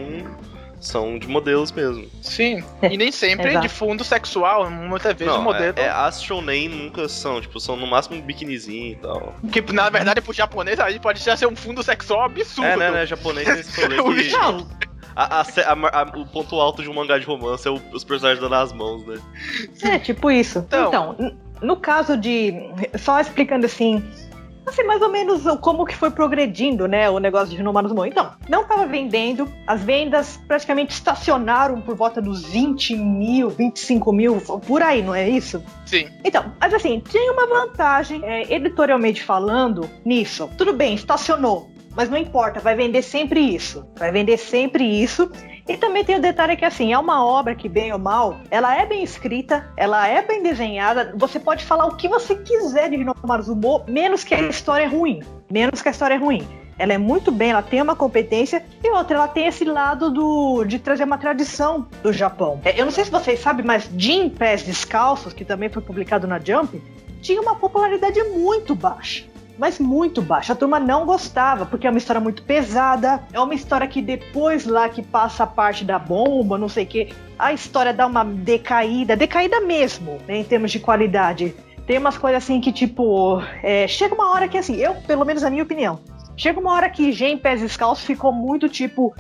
são 0.82 1.18
de 1.18 1.28
modelos 1.28 1.72
mesmo. 1.72 2.10
Sim, 2.22 2.64
e 2.82 2.98
nem 2.98 3.12
sempre 3.12 3.58
de 3.60 3.70
fundo 3.70 4.04
sexual, 4.04 4.70
muitas 4.70 5.16
vezes 5.16 5.34
Não, 5.34 5.44
modelo. 5.44 5.78
É, 5.78 5.84
é, 5.84 5.90
as 5.90 6.22
shonen 6.22 6.68
nunca 6.68 7.08
são, 7.08 7.40
tipo, 7.40 7.60
são 7.60 7.78
no 7.78 7.88
máximo 7.88 8.18
um 8.18 8.22
biquinizinho 8.22 8.94
e 8.94 8.96
tal. 8.96 9.36
Que 9.52 9.62
na 9.72 9.90
verdade 9.90 10.22
pro 10.22 10.34
japonês 10.34 10.80
aí 10.80 11.00
pode 11.00 11.20
ser 11.20 11.48
um 11.48 11.56
fundo 11.56 11.84
sexual 11.84 12.24
absurdo. 12.24 12.68
É, 12.68 12.76
né, 12.76 12.92
né, 12.92 13.06
japonês 13.06 13.48
tem 13.48 13.60
esse 13.60 13.86
rolê 13.98 14.24
que... 14.30 14.36
A, 15.14 15.42
a, 15.42 15.42
a, 15.42 16.04
o 16.18 16.26
ponto 16.26 16.56
alto 16.56 16.82
de 16.82 16.90
um 16.90 16.94
mangá 16.94 17.18
de 17.18 17.26
romance 17.26 17.68
é 17.68 17.72
o, 17.72 17.82
os 17.92 18.04
personagens 18.04 18.42
dando 18.42 18.56
as 18.56 18.72
mãos, 18.72 19.06
né? 19.06 19.20
É, 19.84 20.00
tipo 20.00 20.32
isso. 20.32 20.60
Então, 20.60 21.16
então 21.18 21.38
no 21.62 21.78
caso 21.78 22.18
de. 22.18 22.54
Só 22.98 23.20
explicando 23.20 23.66
assim, 23.66 24.04
assim, 24.66 24.84
mais 24.84 25.02
ou 25.02 25.10
menos 25.10 25.44
como 25.60 25.86
que 25.86 25.96
foi 25.96 26.12
progredindo, 26.12 26.88
né, 26.88 27.10
o 27.10 27.20
negócio 27.20 27.50
de 27.50 27.58
renovar 27.58 27.84
nos 27.84 27.92
Então, 28.06 28.32
não 28.48 28.62
estava 28.62 28.86
vendendo, 28.86 29.52
as 29.66 29.82
vendas 29.82 30.40
praticamente 30.48 30.94
estacionaram 30.94 31.82
por 31.82 31.96
volta 31.96 32.22
dos 32.22 32.44
20 32.46 32.96
mil, 32.96 33.50
25 33.50 34.14
mil, 34.14 34.42
por 34.66 34.82
aí, 34.82 35.02
não 35.02 35.16
é 35.16 35.30
isso? 35.30 35.64
Sim. 35.86 36.08
Então, 36.24 36.52
mas 36.60 36.74
assim, 36.74 37.02
tinha 37.10 37.32
uma 37.34 37.48
vantagem, 37.48 38.22
é, 38.24 38.54
editorialmente 38.54 39.24
falando, 39.24 39.90
nisso. 40.06 40.50
Tudo 40.58 40.74
bem, 40.74 40.94
estacionou, 40.94 41.70
mas 41.96 42.10
não 42.10 42.18
importa, 42.18 42.60
vai 42.60 42.76
vender 42.76 43.02
sempre 43.02 43.40
isso. 43.40 43.86
Vai 43.98 44.12
vender 44.12 44.38
sempre 44.38 44.84
isso. 44.84 45.30
E 45.72 45.78
também 45.78 46.04
tem 46.04 46.18
o 46.18 46.22
detalhe 46.22 46.58
que, 46.58 46.66
assim, 46.66 46.92
é 46.92 47.00
uma 47.00 47.26
obra 47.26 47.56
que, 47.56 47.70
bem 47.70 47.94
ou 47.94 47.98
mal, 47.98 48.42
ela 48.52 48.76
é 48.76 48.86
bem 48.86 49.06
escrita, 49.06 49.72
ela 49.78 50.06
é 50.06 50.22
bem 50.22 50.44
desenhada. 50.44 51.14
Você 51.16 51.40
pode 51.40 51.64
falar 51.64 51.86
o 51.86 51.96
que 51.96 52.10
você 52.10 52.36
quiser 52.36 52.90
de 52.90 52.98
Hinomaru 52.98 53.42
Zumo, 53.42 53.82
menos 53.88 54.26
que 54.26 54.36
a 54.36 54.42
história 54.42 54.84
é 54.84 54.88
ruim. 54.88 55.24
Menos 55.50 55.82
que 55.82 55.88
a 55.88 55.92
história 55.92 56.16
é 56.16 56.18
ruim. 56.18 56.46
Ela 56.78 56.92
é 56.92 56.98
muito 56.98 57.32
bem, 57.32 57.52
ela 57.52 57.62
tem 57.62 57.82
uma 57.82 57.96
competência 57.96 58.66
e 58.84 58.90
outra, 58.90 59.16
ela 59.16 59.30
tem 59.30 59.48
esse 59.48 59.64
lado 59.64 60.12
do 60.12 60.66
de 60.66 60.78
trazer 60.78 61.06
uma 61.06 61.18
tradição 61.18 61.88
do 62.04 62.12
Japão. 62.12 62.60
É, 62.66 62.78
eu 62.78 62.84
não 62.84 62.92
sei 62.92 63.06
se 63.06 63.12
vocês 63.12 63.40
sabem, 63.40 63.66
mas 63.66 63.90
Jim 63.98 64.28
Pés 64.28 64.64
Descalços, 64.64 65.32
que 65.32 65.46
também 65.46 65.70
foi 65.70 65.82
publicado 65.82 66.28
na 66.28 66.38
Jump, 66.38 66.82
tinha 67.22 67.42
uma 67.42 67.56
popularidade 67.56 68.22
muito 68.24 68.76
baixa 68.76 69.31
mas 69.62 69.78
muito 69.78 70.24
baixa. 70.24 70.54
A 70.54 70.56
turma 70.56 70.80
não 70.80 71.06
gostava, 71.06 71.68
porque 71.68 71.86
é 71.86 71.90
uma 71.92 72.00
história 72.00 72.20
muito 72.20 72.42
pesada. 72.42 73.22
É 73.32 73.40
uma 73.40 73.54
história 73.54 73.88
que 73.88 74.02
depois 74.02 74.66
lá 74.66 74.90
que 74.90 75.04
passa 75.04 75.44
a 75.44 75.48
parte 75.48 75.86
da 75.86 76.00
bomba, 76.00 76.58
não 76.58 76.68
sei 76.68 76.84
o 76.84 76.88
que, 76.88 77.14
a 77.38 77.54
história 77.54 77.94
dá 77.94 78.08
uma 78.08 78.26
decaída, 78.26 79.16
decaída 79.16 79.62
mesmo, 79.62 80.18
né, 80.28 80.38
em 80.38 80.44
termos 80.44 80.72
de 80.72 80.80
qualidade. 80.80 81.54
Tem 81.86 82.00
umas 82.00 82.18
coisas 82.18 82.44
assim 82.44 82.60
que, 82.60 82.72
tipo, 82.72 83.40
é, 83.62 83.88
chega 83.88 84.16
uma 84.16 84.32
hora 84.32 84.48
que, 84.48 84.58
assim, 84.58 84.78
eu, 84.78 84.96
pelo 84.96 85.24
menos 85.24 85.44
na 85.44 85.52
minha 85.52 85.62
opinião, 85.62 86.00
chega 86.36 86.60
uma 86.60 86.74
hora 86.74 86.90
que 86.90 87.12
Gen 87.12 87.38
Pés 87.38 87.62
Descalços 87.62 88.04
ficou 88.04 88.34
muito, 88.34 88.68
tipo, 88.68 89.14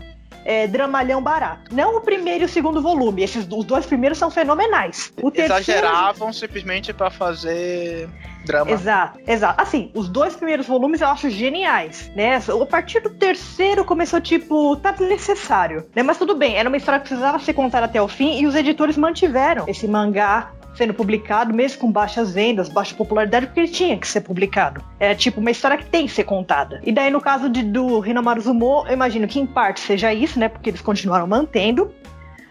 é, 0.43 0.67
dramalhão 0.67 1.21
barato. 1.21 1.73
Não 1.73 1.97
o 1.97 2.01
primeiro 2.01 2.43
e 2.43 2.45
o 2.45 2.49
segundo 2.49 2.81
volume. 2.81 3.23
Esses 3.23 3.47
os 3.49 3.65
dois 3.65 3.85
primeiros 3.85 4.17
são 4.17 4.31
fenomenais. 4.31 5.13
O 5.21 5.31
Exageravam 5.33 6.27
terceiro... 6.27 6.33
simplesmente 6.33 6.93
para 6.93 7.09
fazer 7.09 8.09
drama. 8.45 8.71
Exato, 8.71 9.19
exato. 9.27 9.61
Assim, 9.61 9.91
os 9.93 10.09
dois 10.09 10.35
primeiros 10.35 10.67
volumes 10.67 11.01
eu 11.01 11.07
acho 11.07 11.29
geniais, 11.29 12.11
né? 12.15 12.37
A 12.37 12.65
partir 12.65 12.99
do 13.01 13.09
terceiro 13.09 13.85
começou 13.85 14.19
tipo, 14.19 14.75
tá 14.77 14.95
necessário, 14.99 15.85
né? 15.95 16.03
Mas 16.03 16.17
tudo 16.17 16.35
bem, 16.35 16.55
era 16.55 16.67
uma 16.67 16.77
história 16.77 16.99
que 16.99 17.07
precisava 17.07 17.39
ser 17.39 17.53
contada 17.53 17.85
até 17.85 18.01
o 18.01 18.07
fim 18.07 18.39
e 18.39 18.47
os 18.47 18.55
editores 18.55 18.97
mantiveram 18.97 19.65
esse 19.67 19.87
mangá 19.87 20.51
sendo 20.75 20.93
publicado, 20.93 21.53
mesmo 21.53 21.79
com 21.79 21.91
baixas 21.91 22.33
vendas, 22.33 22.69
baixa 22.69 22.95
popularidade, 22.95 23.47
porque 23.47 23.59
ele 23.61 23.69
tinha 23.69 23.97
que 23.97 24.07
ser 24.07 24.21
publicado. 24.21 24.83
É 24.99 25.13
tipo 25.13 25.39
uma 25.39 25.51
história 25.51 25.77
que 25.77 25.85
tem 25.85 26.05
que 26.05 26.13
ser 26.13 26.23
contada. 26.23 26.81
E 26.83 26.91
daí, 26.91 27.11
no 27.11 27.21
caso 27.21 27.49
de, 27.49 27.63
do 27.63 28.05
Hinomaru 28.05 28.41
Zumo, 28.41 28.85
eu 28.87 28.93
imagino 28.93 29.27
que 29.27 29.39
em 29.39 29.45
parte 29.45 29.79
seja 29.81 30.13
isso, 30.13 30.39
né? 30.39 30.47
Porque 30.47 30.69
eles 30.69 30.81
continuaram 30.81 31.27
mantendo 31.27 31.93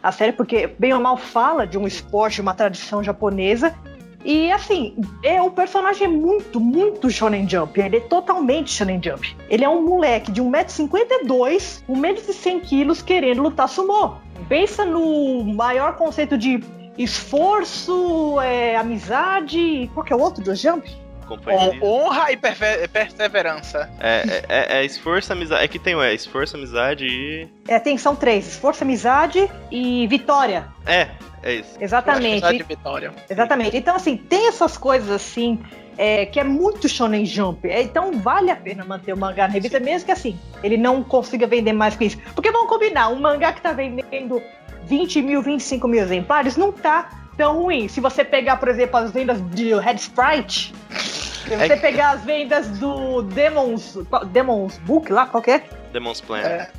a 0.02 0.12
série, 0.12 0.32
porque 0.32 0.70
bem 0.78 0.92
ou 0.92 1.00
mal 1.00 1.16
fala 1.16 1.66
de 1.66 1.76
um 1.76 1.86
esporte, 1.86 2.40
uma 2.40 2.54
tradição 2.54 3.02
japonesa. 3.02 3.74
E 4.22 4.52
assim, 4.52 4.96
é, 5.24 5.40
o 5.40 5.50
personagem 5.50 6.04
é 6.04 6.08
muito, 6.08 6.60
muito 6.60 7.10
Shonen 7.10 7.48
Jump. 7.48 7.80
Ele 7.80 7.96
é 7.96 8.00
totalmente 8.00 8.70
Shonen 8.70 9.00
Jump. 9.02 9.34
Ele 9.48 9.64
é 9.64 9.68
um 9.68 9.82
moleque 9.82 10.30
de 10.30 10.42
1,52m, 10.42 11.82
1,100kg 11.88 13.02
querendo 13.02 13.42
lutar 13.42 13.68
sumô. 13.68 14.16
Pensa 14.48 14.84
no 14.84 15.42
maior 15.44 15.96
conceito 15.96 16.36
de 16.36 16.62
esforço, 16.98 18.40
é, 18.40 18.76
amizade. 18.76 19.90
Qual 19.94 20.04
que 20.04 20.12
é 20.12 20.16
o 20.16 20.20
outro 20.20 20.42
do 20.42 20.54
Jump? 20.54 20.88
Honra 21.82 22.32
e 22.32 22.36
perseverança. 22.36 23.88
É, 24.00 24.08
é, 24.08 24.44
é, 24.48 24.78
é, 24.80 24.84
esforço, 24.84 25.32
amizade. 25.32 25.64
É 25.64 25.68
que 25.68 25.78
tem 25.78 25.94
é, 26.00 26.14
esforço, 26.14 26.56
amizade 26.56 27.06
e. 27.06 27.48
É, 27.68 27.78
tem, 27.78 27.96
são 27.96 28.16
três: 28.16 28.48
esforço, 28.48 28.82
amizade 28.82 29.48
e 29.70 30.06
vitória. 30.08 30.66
É, 30.86 31.08
é 31.42 31.54
isso. 31.54 31.76
Exatamente. 31.80 32.44
Amizade 32.44 32.58
e 32.58 32.62
vitória. 32.62 33.12
Exatamente. 33.28 33.76
Então, 33.76 33.94
assim, 33.94 34.16
tem 34.16 34.48
essas 34.48 34.76
coisas 34.76 35.10
assim. 35.10 35.58
É, 35.98 36.24
que 36.24 36.40
é 36.40 36.44
muito 36.44 36.88
Shonen 36.88 37.26
Jump. 37.26 37.68
É, 37.68 37.82
então 37.82 38.10
vale 38.12 38.50
a 38.50 38.56
pena 38.56 38.82
manter 38.86 39.12
o 39.12 39.18
mangá 39.18 39.46
na 39.46 39.52
revista, 39.52 39.76
Sim. 39.76 39.84
mesmo 39.84 40.06
que 40.06 40.12
assim, 40.12 40.38
ele 40.62 40.78
não 40.78 41.02
consiga 41.02 41.46
vender 41.46 41.74
mais 41.74 41.94
que 41.94 42.06
isso. 42.06 42.18
Porque 42.34 42.50
vamos 42.50 42.70
combinar, 42.70 43.10
um 43.10 43.20
mangá 43.20 43.52
que 43.52 43.60
tá 43.60 43.72
vendendo 43.72 44.40
20 44.84 45.22
mil, 45.22 45.42
25 45.42 45.86
mil 45.88 46.02
exemplares, 46.02 46.56
não 46.56 46.72
tá 46.72 47.10
tão 47.36 47.62
ruim. 47.62 47.88
Se 47.88 48.00
você 48.00 48.24
pegar, 48.24 48.56
por 48.56 48.68
exemplo, 48.68 48.96
as 48.98 49.10
vendas 49.10 49.38
de 49.50 49.74
Red 49.74 49.94
Sprite, 49.94 50.74
se 50.90 51.56
você 51.56 51.72
é... 51.72 51.76
pegar 51.76 52.10
as 52.10 52.24
vendas 52.24 52.68
do 52.78 53.22
Demons, 53.22 53.98
Demons 54.30 54.78
Book 54.78 55.10
lá, 55.10 55.26
qual 55.26 55.42
que 55.42 55.52
é? 55.52 55.64
Demons 55.92 56.20
Plan. 56.20 56.38
É, 56.38 56.70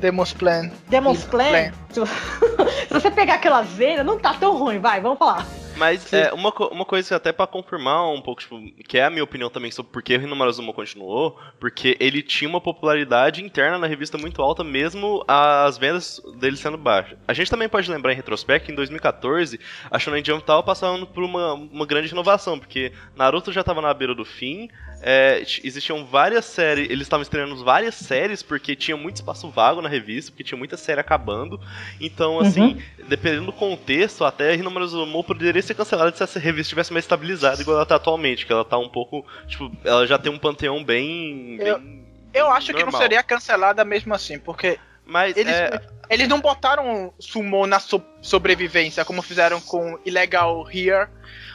Demons 0.00 0.32
Plan. 0.32 0.70
Demons 0.88 1.24
Plan. 1.24 1.50
Plan. 1.50 2.06
Se 2.88 2.92
você 2.92 3.10
pegar 3.10 3.34
aquelas 3.34 3.68
vendas, 3.68 4.04
não 4.04 4.18
tá 4.18 4.34
tão 4.34 4.56
ruim, 4.56 4.78
vai, 4.78 5.00
vamos 5.00 5.18
falar. 5.18 5.46
Mas 5.76 6.12
é, 6.12 6.32
uma, 6.32 6.52
uma 6.70 6.84
coisa 6.84 7.16
até 7.16 7.32
para 7.32 7.46
confirmar 7.46 8.08
um 8.10 8.20
pouco, 8.20 8.40
tipo, 8.40 8.60
que 8.84 8.98
é 8.98 9.04
a 9.04 9.10
minha 9.10 9.24
opinião 9.24 9.50
também 9.50 9.70
sobre 9.70 9.92
por 9.92 10.02
que 10.02 10.16
o 10.16 10.22
Hinomarazuma 10.22 10.72
continuou, 10.72 11.38
porque 11.58 11.96
ele 12.00 12.22
tinha 12.22 12.48
uma 12.48 12.60
popularidade 12.60 13.42
interna 13.42 13.78
na 13.78 13.86
revista 13.86 14.16
muito 14.16 14.40
alta, 14.40 14.62
mesmo 14.62 15.24
as 15.26 15.76
vendas 15.76 16.20
dele 16.38 16.56
sendo 16.56 16.78
baixas. 16.78 17.18
A 17.26 17.32
gente 17.32 17.50
também 17.50 17.68
pode 17.68 17.90
lembrar 17.90 18.12
em 18.12 18.16
retrospecto 18.16 18.66
que 18.66 18.72
em 18.72 18.76
2014 18.76 19.58
a 19.90 19.98
Shonen 19.98 20.24
Jump 20.24 20.44
tava 20.44 20.62
passando 20.62 21.06
por 21.06 21.24
uma, 21.24 21.54
uma 21.54 21.86
grande 21.86 22.12
inovação, 22.12 22.58
porque 22.58 22.92
Naruto 23.16 23.52
já 23.52 23.64
tava 23.64 23.80
na 23.80 23.92
beira 23.92 24.14
do 24.14 24.24
fim, 24.24 24.68
é, 25.06 25.42
existiam 25.62 26.06
várias 26.06 26.46
séries, 26.46 26.88
eles 26.88 27.02
estavam 27.02 27.22
estreando 27.22 27.62
várias 27.62 27.94
séries 27.94 28.42
porque 28.42 28.74
tinha 28.74 28.96
muito 28.96 29.16
espaço 29.16 29.50
vago 29.50 29.82
na 29.82 29.88
revista, 29.88 30.30
porque 30.30 30.42
tinha 30.42 30.56
muita 30.56 30.78
série 30.78 30.98
acabando. 30.98 31.60
Então, 32.00 32.40
assim, 32.40 32.62
uhum. 32.62 33.06
dependendo 33.06 33.44
do 33.44 33.52
contexto, 33.52 34.24
até 34.24 34.54
Hinomaru 34.54 34.88
Zumo 34.88 35.22
poderia 35.22 35.60
ser 35.60 35.74
cancelada 35.74 36.16
se 36.16 36.22
essa 36.22 36.38
revista 36.38 36.70
tivesse 36.70 36.90
mais 36.90 37.04
estabilizada 37.04 37.60
igual 37.60 37.76
ela 37.76 37.84
tá 37.84 37.96
atualmente, 37.96 38.46
que 38.46 38.52
ela 38.52 38.64
tá 38.64 38.78
um 38.78 38.88
pouco, 38.88 39.26
tipo, 39.46 39.70
ela 39.84 40.06
já 40.06 40.18
tem 40.18 40.32
um 40.32 40.38
panteão 40.38 40.82
bem, 40.82 41.58
eu, 41.60 41.78
bem 41.78 42.06
eu 42.32 42.50
acho 42.50 42.72
normal. 42.72 42.86
que 42.86 42.92
não 42.92 42.98
seria 42.98 43.22
cancelada 43.22 43.84
mesmo 43.84 44.14
assim, 44.14 44.38
porque 44.38 44.78
mas 45.04 45.36
eles, 45.36 45.52
é... 45.52 45.82
eles 46.08 46.26
não 46.26 46.40
botaram 46.40 47.12
sumo 47.18 47.66
na 47.66 47.78
so 47.78 48.02
sobrevivência 48.22 49.04
como 49.04 49.20
fizeram 49.20 49.60
com 49.60 49.98
Illegal 50.02 50.66
Here 50.72 51.10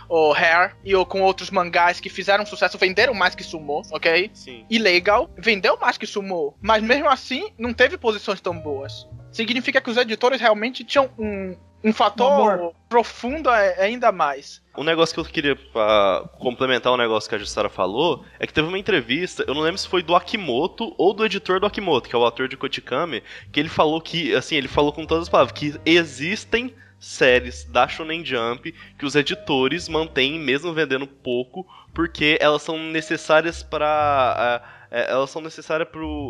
ou 0.09 0.33
Hair 0.33 0.75
e 0.83 0.95
ou 0.95 1.05
com 1.05 1.21
outros 1.21 1.51
mangás 1.51 1.99
que 1.99 2.09
fizeram 2.09 2.45
sucesso, 2.45 2.77
venderam 2.77 3.13
mais 3.13 3.35
que 3.35 3.43
Sumo, 3.43 3.83
ok? 3.91 4.31
Sim. 4.33 4.65
Illegal 4.69 5.29
vendeu 5.37 5.77
mais 5.77 5.97
que 5.97 6.07
Sumo, 6.07 6.57
mas 6.59 6.83
mesmo 6.83 7.07
assim 7.07 7.51
não 7.57 7.73
teve 7.73 7.97
posições 7.97 8.41
tão 8.41 8.57
boas. 8.59 9.07
Significa 9.31 9.79
que 9.79 9.89
os 9.89 9.97
editores 9.97 10.41
realmente 10.41 10.83
tinham 10.83 11.09
um, 11.17 11.55
um 11.83 11.93
fator 11.93 12.73
profundo 12.87 13.49
ainda 13.49 14.11
mais. 14.11 14.61
Um 14.75 14.83
negócio 14.83 15.13
que 15.13 15.19
eu 15.19 15.25
queria 15.25 15.55
pra 15.55 16.27
complementar 16.39 16.91
o 16.91 16.97
negócio 16.97 17.29
que 17.29 17.35
a 17.35 17.37
Jussara 17.37 17.69
falou 17.69 18.25
é 18.39 18.47
que 18.47 18.53
teve 18.53 18.67
uma 18.67 18.79
entrevista, 18.79 19.43
eu 19.47 19.53
não 19.53 19.61
lembro 19.61 19.77
se 19.77 19.87
foi 19.87 20.01
do 20.01 20.15
Akimoto 20.15 20.95
ou 20.97 21.13
do 21.13 21.25
editor 21.25 21.59
do 21.59 21.65
Akimoto, 21.65 22.09
que 22.09 22.15
é 22.15 22.17
o 22.17 22.25
ator 22.25 22.47
de 22.47 22.57
Kotikame, 22.57 23.21
que 23.51 23.59
ele 23.59 23.69
falou 23.69 24.01
que, 24.01 24.33
assim, 24.33 24.55
ele 24.55 24.67
falou 24.67 24.91
com 24.91 25.05
todas 25.05 25.23
as 25.23 25.29
palavras, 25.29 25.51
que 25.57 25.79
existem 25.85 26.73
séries 26.99 27.63
da 27.63 27.87
Shonen 27.87 28.25
Jump 28.25 28.73
que 28.97 29.05
os 29.05 29.15
editores 29.15 29.87
mantêm 29.87 30.39
mesmo 30.39 30.73
vendendo 30.73 31.07
pouco, 31.07 31.65
porque 31.93 32.37
elas 32.41 32.61
são 32.61 32.77
necessárias 32.77 33.63
para 33.63 34.61
é, 34.91 35.11
elas 35.11 35.29
são 35.29 35.41
necessárias 35.41 35.87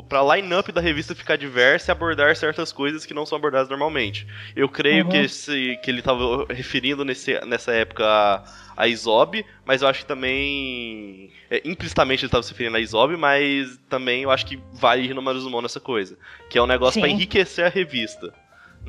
para 0.08 0.20
a 0.20 0.36
line-up 0.36 0.70
da 0.72 0.82
revista 0.82 1.16
ficar 1.16 1.38
diversa 1.38 1.92
e 1.92 1.94
abordar 1.94 2.36
certas 2.36 2.74
coisas 2.74 3.06
que 3.06 3.14
não 3.14 3.26
são 3.26 3.38
abordadas 3.38 3.70
normalmente. 3.70 4.28
Eu 4.54 4.68
creio 4.68 5.06
uhum. 5.06 5.12
que, 5.12 5.18
esse, 5.18 5.80
que 5.82 5.90
ele 5.90 6.00
estava 6.00 6.46
referindo 6.50 7.06
nesse, 7.06 7.40
nessa 7.46 7.72
época 7.72 8.06
a, 8.06 8.44
a 8.76 8.88
Isob, 8.88 9.46
mas 9.66 9.82
eu 9.82 9.88
acho 9.88 10.02
que 10.02 10.06
também. 10.06 11.32
É, 11.50 11.62
implicitamente 11.64 12.24
ele 12.24 12.28
estava 12.28 12.44
se 12.44 12.52
referindo 12.52 12.76
a 12.76 12.82
Isob, 12.82 13.16
mas 13.16 13.80
também 13.88 14.24
eu 14.24 14.32
acho 14.32 14.46
que 14.46 14.60
vale 14.74 15.14
no 15.14 15.22
Maruzumon 15.22 15.62
nessa 15.62 15.80
coisa. 15.80 16.18
Que 16.50 16.58
é 16.58 16.62
um 16.62 16.68
negócio 16.68 17.00
para 17.00 17.10
enriquecer 17.10 17.66
a 17.66 17.70
revista. 17.70 18.34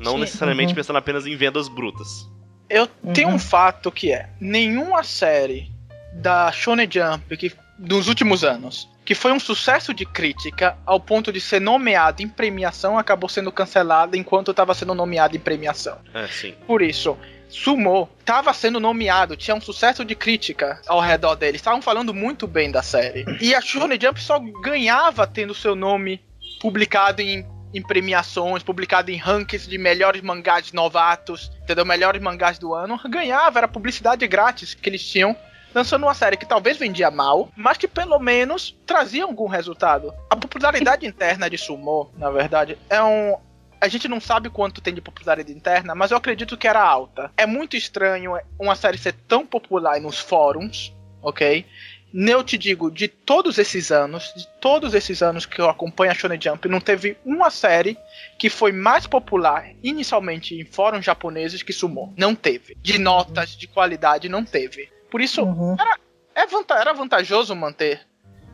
Não 0.01 0.13
Sim. 0.13 0.19
necessariamente 0.19 0.69
uhum. 0.69 0.75
pensando 0.75 0.97
apenas 0.97 1.25
em 1.25 1.35
vendas 1.35 1.67
brutas. 1.67 2.27
Eu 2.69 2.87
uhum. 3.03 3.13
tenho 3.13 3.29
um 3.29 3.39
fato 3.39 3.91
que 3.91 4.11
é: 4.11 4.29
nenhuma 4.39 5.03
série 5.03 5.71
da 6.13 6.51
Shonen 6.51 6.89
Jump 6.91 7.37
que, 7.37 7.53
dos 7.77 8.07
últimos 8.07 8.43
anos 8.43 8.91
que 9.03 9.15
foi 9.15 9.31
um 9.31 9.39
sucesso 9.39 9.93
de 9.93 10.05
crítica 10.05 10.77
ao 10.85 10.99
ponto 10.99 11.33
de 11.33 11.41
ser 11.41 11.59
nomeado 11.59 12.21
em 12.21 12.27
premiação 12.27 12.97
acabou 12.97 13.27
sendo 13.29 13.51
cancelada 13.51 14.15
enquanto 14.15 14.51
estava 14.51 14.73
sendo 14.73 14.93
nomeado 14.93 15.35
em 15.35 15.39
premiação. 15.39 15.97
É, 16.13 16.27
sim. 16.27 16.53
Por 16.67 16.81
isso, 16.81 17.17
Sumo 17.49 18.09
estava 18.19 18.53
sendo 18.53 18.79
nomeado, 18.79 19.35
tinha 19.35 19.55
um 19.55 19.61
sucesso 19.61 20.05
de 20.05 20.15
crítica 20.15 20.79
ao 20.87 21.01
redor 21.01 21.35
dele, 21.35 21.57
estavam 21.57 21.81
falando 21.81 22.13
muito 22.13 22.47
bem 22.47 22.71
da 22.71 22.81
série. 22.81 23.25
E 23.41 23.53
a 23.53 23.59
Shonen 23.59 23.99
Jump 23.99 24.21
só 24.21 24.39
ganhava 24.39 25.27
tendo 25.27 25.53
seu 25.53 25.75
nome 25.75 26.21
publicado 26.61 27.21
em, 27.21 27.45
em 27.73 27.81
premiações, 27.81 28.63
publicado 28.63 29.11
em 29.11 29.17
rankings 29.17 29.69
de 29.69 29.77
melhores 29.77 30.21
mangás 30.21 30.71
novatos, 30.71 31.51
entendeu? 31.61 31.85
Melhores 31.85 32.21
mangás 32.21 32.57
do 32.57 32.73
ano. 32.73 32.99
Ganhava, 33.09 33.59
era 33.59 33.67
publicidade 33.67 34.27
grátis 34.27 34.73
que 34.73 34.89
eles 34.89 35.03
tinham 35.07 35.35
lançando 35.73 36.03
uma 36.03 36.13
série 36.13 36.37
que 36.37 36.45
talvez 36.45 36.77
vendia 36.77 37.09
mal, 37.09 37.49
mas 37.55 37.77
que 37.77 37.87
pelo 37.87 38.19
menos 38.19 38.75
trazia 38.85 39.23
algum 39.23 39.47
resultado. 39.47 40.13
A 40.29 40.35
popularidade 40.35 41.05
interna 41.05 41.49
de 41.49 41.57
Sumo, 41.57 42.11
na 42.17 42.29
verdade, 42.29 42.77
é 42.89 43.01
um, 43.01 43.37
a 43.79 43.87
gente 43.87 44.07
não 44.07 44.19
sabe 44.19 44.49
quanto 44.49 44.79
tem 44.79 44.93
de 44.93 45.01
popularidade 45.01 45.57
interna, 45.57 45.95
mas 45.95 46.11
eu 46.11 46.17
acredito 46.17 46.55
que 46.55 46.67
era 46.67 46.81
alta. 46.81 47.31
É 47.35 47.47
muito 47.47 47.75
estranho 47.75 48.37
uma 48.59 48.75
série 48.75 48.97
ser 48.97 49.13
tão 49.27 49.45
popular 49.45 49.99
nos 49.99 50.19
fóruns, 50.19 50.93
ok? 51.21 51.65
Eu 52.13 52.43
te 52.43 52.57
digo, 52.57 52.91
de 52.91 53.07
todos 53.07 53.57
esses 53.57 53.91
anos, 53.91 54.33
de 54.35 54.47
todos 54.59 54.93
esses 54.93 55.21
anos 55.21 55.45
que 55.45 55.61
eu 55.61 55.69
acompanho 55.69 56.11
a 56.11 56.15
Shonen 56.15 56.39
Jump, 56.41 56.67
não 56.67 56.81
teve 56.81 57.17
uma 57.25 57.49
série 57.49 57.97
que 58.37 58.49
foi 58.49 58.71
mais 58.71 59.07
popular 59.07 59.69
inicialmente 59.81 60.55
em 60.55 60.65
fóruns 60.65 61.05
japoneses 61.05 61.63
que 61.63 61.71
Sumo. 61.71 62.13
Não 62.17 62.35
teve. 62.35 62.75
De 62.81 62.97
notas, 62.97 63.51
de 63.51 63.67
qualidade, 63.67 64.27
não 64.27 64.43
teve. 64.43 64.89
Por 65.09 65.21
isso, 65.21 65.43
uhum. 65.43 65.75
era, 65.79 65.97
é 66.35 66.45
vanta 66.45 66.75
era 66.75 66.93
vantajoso 66.93 67.55
manter 67.55 68.01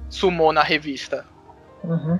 Sumo 0.09 0.53
na 0.53 0.61
revista. 0.61 1.25
Uhum. 1.83 2.19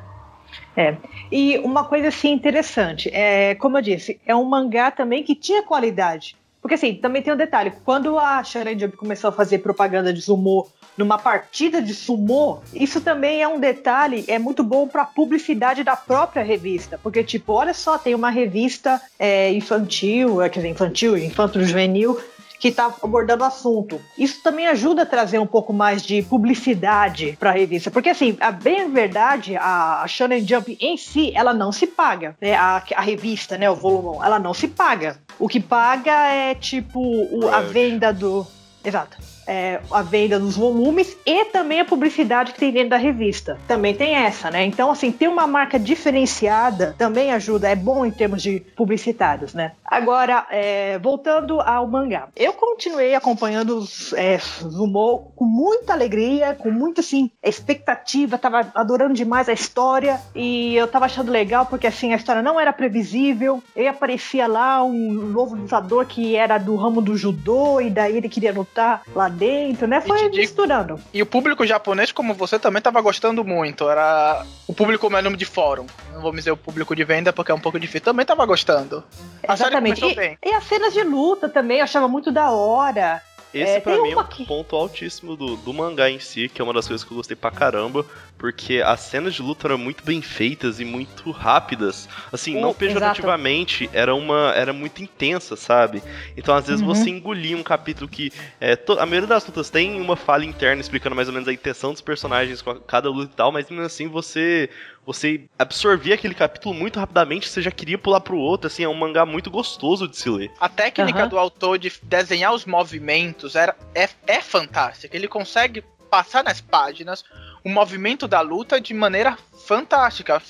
É. 0.76 0.98
E 1.32 1.58
uma 1.60 1.86
coisa 1.86 2.08
assim 2.08 2.32
interessante, 2.32 3.10
é, 3.14 3.56
como 3.56 3.78
eu 3.78 3.82
disse, 3.82 4.20
é 4.26 4.36
um 4.36 4.46
mangá 4.46 4.92
também 4.92 5.24
que 5.24 5.36
tinha 5.36 5.64
qualidade. 5.64 6.36
Porque 6.62 6.76
assim, 6.76 6.96
também 6.96 7.22
tem 7.22 7.34
um 7.34 7.38
detalhe, 7.38 7.72
quando 7.86 8.18
a 8.18 8.44
Shonen 8.44 8.78
Jump 8.78 8.98
começou 8.98 9.30
a 9.30 9.34
fazer 9.34 9.60
propaganda 9.60 10.12
de 10.14 10.22
sumo 10.22 10.68
numa 10.98 11.18
partida 11.18 11.82
de 11.82 11.94
sumo, 11.94 12.62
isso 12.74 13.00
também 13.02 13.42
é 13.42 13.48
um 13.48 13.60
detalhe, 13.60 14.26
é 14.28 14.40
muito 14.40 14.64
bom 14.64 14.88
para 14.88 15.06
publicidade 15.06 15.84
da 15.84 15.96
própria 15.96 16.44
revista, 16.44 17.00
porque 17.02 17.24
tipo, 17.24 17.54
olha 17.54 17.74
só, 17.74 17.98
tem 17.98 18.16
uma 18.16 18.30
revista 18.30 19.02
é, 19.20 19.52
infantil, 19.54 20.38
quer 20.38 20.50
dizer, 20.50 20.70
infantil, 20.70 21.18
infanto 21.18 21.64
juvenil 21.64 22.20
que 22.60 22.70
está 22.70 22.94
abordando 23.04 23.44
o 23.44 23.48
assunto. 23.48 24.02
Isso 24.18 24.42
também 24.42 24.68
ajuda 24.68 25.04
a 25.04 25.06
trazer 25.06 25.40
um 25.40 25.46
pouco 25.46 25.72
mais 25.72 26.02
de 26.02 26.24
publicidade 26.24 27.38
para 27.40 27.52
a 27.52 27.54
revista, 27.54 27.92
porque 27.92 28.10
assim, 28.10 28.36
a 28.40 28.52
bem 28.52 28.90
verdade, 28.92 29.56
a 29.56 30.04
Shonen 30.08 30.46
Jump 30.46 30.76
em 30.82 30.98
si, 30.98 31.32
ela 31.36 31.54
não 31.54 31.72
se 31.72 31.86
paga, 31.86 32.36
né? 32.42 32.56
A, 32.56 32.84
a 32.96 33.02
revista, 33.02 33.58
né, 33.58 33.70
o 33.70 33.76
volume, 33.76 34.26
ela 34.26 34.40
não 34.40 34.54
se 34.54 34.68
paga. 34.68 35.20
O 35.40 35.48
que 35.48 35.60
paga 35.60 36.32
é 36.32 36.56
tipo 36.56 37.00
o, 37.00 37.48
a 37.48 37.62
venda 37.62 38.12
do, 38.12 38.46
exato 38.84 39.37
é, 39.48 39.80
a 39.90 40.02
venda 40.02 40.40
dos 40.40 40.56
volumes 40.56 41.18
e 41.26 41.46
também 41.46 41.80
a 41.80 41.86
publicidade 41.86 42.52
que 42.54 42.60
tem 42.60 42.72
dentro 42.72 42.90
da 42.90 42.98
revista. 42.98 43.58
Também 43.68 43.96
tem 43.96 44.16
essa, 44.16 44.52
né? 44.52 44.66
Então, 44.66 44.92
assim, 44.92 45.12
ter 45.12 45.28
uma 45.28 45.48
marca 45.48 45.80
diferenciada 45.80 46.96
também 46.98 47.32
ajuda, 47.32 47.70
é 47.70 47.76
bom 47.76 48.06
em 48.06 48.12
termos 48.12 48.42
de 48.42 48.60
publicitários, 48.76 49.54
né? 49.54 49.72
Agora, 49.86 50.46
é, 50.52 51.00
voltando 51.00 51.62
ao 51.62 51.88
mangá. 51.88 52.28
Eu 52.36 52.54
continuei 52.54 53.16
acompanhando 53.16 53.78
os 53.78 54.14
é, 54.14 54.38
Zumo 54.38 55.32
com 55.36 55.46
muita 55.46 55.94
alegria, 55.94 56.54
com 56.54 56.72
muita, 56.72 57.02
assim, 57.02 57.32
expectativa, 57.44 58.38
tava 58.38 58.70
adorando 58.76 59.14
demais 59.14 59.48
a 59.48 59.54
história 59.54 60.20
e 60.36 60.76
eu 60.76 60.88
tava 60.88 61.06
achando 61.06 61.32
legal 61.32 61.66
porque, 61.66 61.88
assim, 61.88 62.14
a 62.14 62.18
história 62.18 62.42
não 62.42 62.60
era 62.60 62.74
previsível, 62.74 63.64
e 63.76 63.88
aparecia 63.88 64.48
lá 64.48 64.84
um 64.84 65.14
novo 65.14 65.56
lutador 65.56 66.06
que 66.06 66.36
era 66.36 66.58
do 66.58 66.76
ramo 66.76 67.02
do 67.02 67.16
judô 67.16 67.80
e 67.80 67.90
daí 67.90 68.18
ele 68.18 68.30
queria 68.30 68.52
lutar 68.52 69.02
lá 69.16 69.30
dentro, 69.38 69.88
né? 69.88 70.02
Foi 70.02 70.26
e 70.26 70.30
misturando. 70.30 71.00
E 71.14 71.22
o 71.22 71.26
público 71.26 71.66
japonês, 71.66 72.12
como 72.12 72.34
você, 72.34 72.58
também 72.58 72.82
tava 72.82 73.00
gostando 73.02 73.44
muito. 73.44 73.90
Era 73.90 74.46
o 74.68 74.74
público 74.74 75.10
mais 75.10 75.24
nome 75.24 75.38
de 75.38 75.46
fórum. 75.46 75.86
Não 76.14 76.22
vou 76.22 76.34
dizer 76.34 76.52
o 76.52 76.58
público 76.58 76.96
de 76.96 77.04
venda 77.04 77.32
porque 77.32 77.52
é 77.52 77.56
um 77.56 77.60
pouco 77.60 77.80
difícil. 77.80 78.02
Também 78.02 78.26
tava 78.26 78.46
gostando. 78.46 79.04
Exatamente. 79.48 80.04
E, 80.04 80.38
e, 80.50 80.54
as 80.54 80.64
cenas 80.64 80.94
de 80.94 81.04
luta 81.04 81.48
também, 81.48 81.78
eu 81.78 81.84
achava 81.84 82.08
muito 82.08 82.32
da 82.32 82.52
hora. 82.52 83.22
Esse 83.54 83.78
é, 83.78 83.80
pra 83.80 84.02
mim 84.02 84.12
é 84.12 84.18
um 84.18 84.24
que... 84.24 84.46
ponto 84.46 84.76
altíssimo 84.76 85.36
do, 85.36 85.56
do 85.56 85.74
mangá 85.74 86.10
em 86.10 86.20
si, 86.20 86.50
que 86.50 86.62
é 86.62 86.64
uma 86.64 86.74
das 86.74 86.88
coisas 86.88 87.06
que 87.06 87.12
eu 87.12 87.18
gostei 87.18 87.36
pra 87.36 87.50
caramba, 87.50 88.06
porque 88.38 88.82
as 88.86 89.00
cenas 89.02 89.34
de 89.34 89.42
luta 89.42 89.68
eram 89.68 89.78
muito 89.78 90.04
bem 90.04 90.22
feitas 90.22 90.80
e 90.80 90.86
muito 90.86 91.32
rápidas. 91.32 92.08
Assim, 92.32 92.60
não 92.60 92.74
pejorativamente, 92.74 93.86
exato. 93.86 93.98
era 93.98 94.16
uma 94.16 94.54
era 94.56 94.72
muito 94.72 95.02
intensa, 95.02 95.56
sabe? 95.56 96.04
Então, 96.36 96.56
às 96.56 96.68
vezes, 96.68 96.82
uhum. 96.82 96.88
você 96.88 97.10
engolia 97.10 97.58
um 97.58 97.64
capítulo 97.64 98.10
que. 98.10 98.32
É, 98.60 98.76
to, 98.76 98.94
a 98.94 99.06
maioria 99.06 99.28
das 99.28 99.46
lutas 99.46 99.70
tem 99.70 100.00
uma 100.00 100.16
fala 100.16 100.46
interna 100.46 100.82
explicando 100.82 101.16
mais 101.16 101.28
ou 101.28 101.34
menos 101.34 101.48
a 101.48 101.54
intenção 101.54 101.92
dos 101.92 102.02
personagens 102.02 102.62
com 102.62 102.76
cada 102.76 103.10
luta 103.10 103.32
e 103.34 103.36
tal, 103.36 103.52
mas 103.52 103.70
mesmo 103.70 103.86
assim 103.86 104.08
você 104.08 104.70
você 105.06 105.46
absorvia 105.58 106.16
aquele 106.16 106.36
capítulo 106.36 106.76
muito 106.76 107.00
rapidamente, 107.00 107.48
você 107.48 107.62
já 107.62 107.72
queria 107.72 107.98
pular 107.98 108.20
pro 108.20 108.38
outro, 108.38 108.68
assim, 108.68 108.84
é 108.84 108.90
um 108.90 108.94
mangá 108.94 109.26
muito 109.26 109.50
gostoso 109.50 110.06
de 110.06 110.18
se 110.18 110.30
ler. 110.30 110.52
A 110.60 110.68
técnica 110.68 111.24
uhum. 111.24 111.30
do 111.30 111.40
autor 111.40 111.80
de 111.80 111.94
desenhar 112.04 112.54
os 112.54 112.66
movimentos 112.66 113.56
era, 113.56 113.74
é, 113.96 114.10
é 114.28 114.42
fantástica. 114.42 115.16
Ele 115.16 115.30
consegue 115.30 115.82
passar 116.12 116.44
nas 116.44 116.60
páginas 116.60 117.24
o 117.68 117.70
movimento 117.70 118.30
da 118.30 118.40
luta 118.40 118.80
de 118.80 118.94
maneira 118.94 119.38
fantástica. 119.66 120.42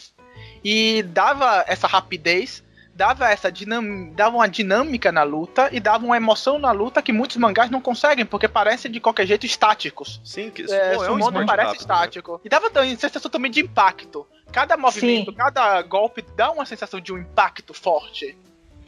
E 0.63 1.01
dava 1.01 1.65
essa 1.67 1.87
rapidez, 1.87 2.63
dava 2.93 3.27
essa 3.31 3.51
dinam, 3.51 4.11
dava 4.11 4.35
uma 4.35 4.47
dinâmica 4.47 5.11
na 5.11 5.23
luta 5.23 5.67
e 5.71 5.79
dava 5.79 6.05
uma 6.05 6.15
emoção 6.15 6.59
na 6.59 6.71
luta 6.71 7.01
que 7.01 7.11
muitos 7.11 7.37
mangás 7.37 7.71
não 7.71 7.81
conseguem, 7.81 8.23
porque 8.23 8.47
parecem 8.47 8.91
de 8.91 8.99
qualquer 8.99 9.25
jeito 9.25 9.47
estáticos. 9.47 10.21
Sim, 10.23 10.51
que 10.51 10.71
é, 10.71 10.95
pô, 10.95 11.05
é 11.05 11.11
um 11.11 11.17
não 11.17 11.43
parece 11.43 11.49
rápido, 11.49 11.71
né? 11.71 11.75
estático. 11.77 12.33
Né? 12.33 12.39
E 12.45 12.49
dava 12.49 12.69
também 12.69 12.95
sensação 12.95 13.31
também 13.31 13.49
de 13.49 13.61
impacto. 13.61 14.27
Cada 14.51 14.77
movimento, 14.77 15.31
Sim. 15.31 15.37
cada 15.37 15.81
golpe 15.81 16.23
dá 16.35 16.51
uma 16.51 16.67
sensação 16.67 16.99
de 16.99 17.11
um 17.11 17.17
impacto 17.17 17.73
forte. 17.73 18.37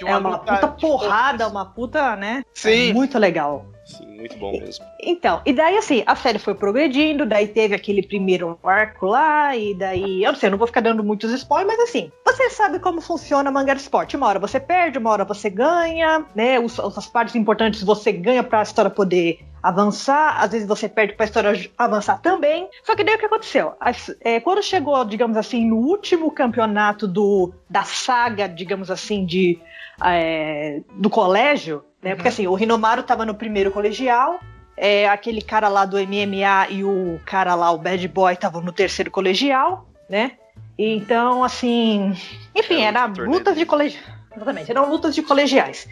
Uma 0.02 0.12
é 0.12 0.18
uma 0.18 0.40
puta 0.40 0.68
porrada, 0.68 1.48
uma 1.48 1.66
puta, 1.66 2.16
né? 2.16 2.44
Sim. 2.54 2.92
É 2.92 2.94
muito 2.94 3.18
legal. 3.18 3.66
Sim, 3.90 4.06
muito 4.06 4.38
bom 4.38 4.52
mesmo. 4.52 4.86
Então, 5.02 5.42
e 5.44 5.52
daí 5.52 5.76
assim, 5.76 6.04
a 6.06 6.16
série 6.16 6.38
foi 6.38 6.54
progredindo, 6.54 7.26
daí 7.26 7.48
teve 7.48 7.74
aquele 7.74 8.04
primeiro 8.04 8.58
arco 8.64 9.08
lá, 9.08 9.56
e 9.58 9.74
daí, 9.74 10.24
eu 10.24 10.32
não 10.32 10.40
sei, 10.40 10.48
eu 10.48 10.52
não 10.52 10.60
vou 10.60 10.68
ficar 10.68 10.82
dando 10.82 11.04
muitos 11.04 11.32
spoilers, 11.32 11.76
mas 11.76 11.90
assim, 11.90 12.12
você 12.24 12.52
sabe 12.52 12.80
como 12.80 13.02
funciona 13.02 13.50
manga 13.50 13.74
de 13.74 13.82
esporte. 13.82 14.16
Uma 14.16 14.28
hora 14.28 14.38
você 14.38 14.60
perde, 14.60 15.00
uma 15.00 15.10
hora 15.10 15.26
você 15.26 15.50
ganha, 15.50 16.24
né? 16.36 16.60
Os, 16.60 16.80
as 16.80 17.08
partes 17.08 17.36
importantes 17.36 17.82
você 17.82 18.12
ganha 18.12 18.44
pra 18.44 18.62
história 18.62 18.92
poder 18.92 19.40
avançar, 19.62 20.40
às 20.40 20.52
vezes 20.52 20.68
você 20.68 20.88
perde 20.88 21.14
para 21.14 21.26
a 21.26 21.28
história 21.28 21.72
avançar 21.76 22.22
também. 22.22 22.70
Só 22.84 22.96
que 22.96 23.04
daí 23.04 23.16
o 23.16 23.20
que 23.20 23.26
aconteceu? 23.26 23.74
As, 23.80 24.16
é, 24.22 24.40
quando 24.40 24.62
chegou, 24.62 25.04
digamos 25.04 25.36
assim, 25.36 25.68
no 25.68 25.78
último 25.78 26.30
campeonato 26.30 27.08
do, 27.08 27.52
da 27.68 27.84
saga, 27.84 28.48
digamos 28.48 28.92
assim, 28.92 29.26
de, 29.26 29.60
é, 30.06 30.82
do 30.94 31.10
colégio, 31.10 31.84
né? 32.02 32.12
Uhum. 32.12 32.16
Porque 32.16 32.30
assim, 32.30 32.48
o 32.48 32.54
Rinomaru 32.54 33.04
tava 33.04 33.26
no 33.26 33.34
primeiro 33.34 33.72
colegial, 33.72 34.40
é, 34.76 35.08
aquele 35.10 35.42
cara 35.42 35.68
lá 35.68 35.86
do 35.86 35.98
MMA 35.98 36.70
e 36.70 36.84
o 36.84 37.20
cara 37.26 37.56
lá, 37.56 37.72
o 37.72 37.78
Bad 37.78 38.08
Boy, 38.08 38.34
estavam 38.34 38.62
no 38.62 38.72
terceiro 38.72 39.12
colegial, 39.12 39.90
né? 40.10 40.32
Então, 40.78 41.44
assim. 41.44 42.16
Enfim, 42.56 42.82
era 42.82 43.06
lutas 43.06 43.58
de 43.58 43.66
colegial. 43.66 44.04
Exatamente, 44.34 44.72
eram 44.72 44.90
lutas 44.90 45.14
de 45.14 45.22
colegiais. 45.22 45.88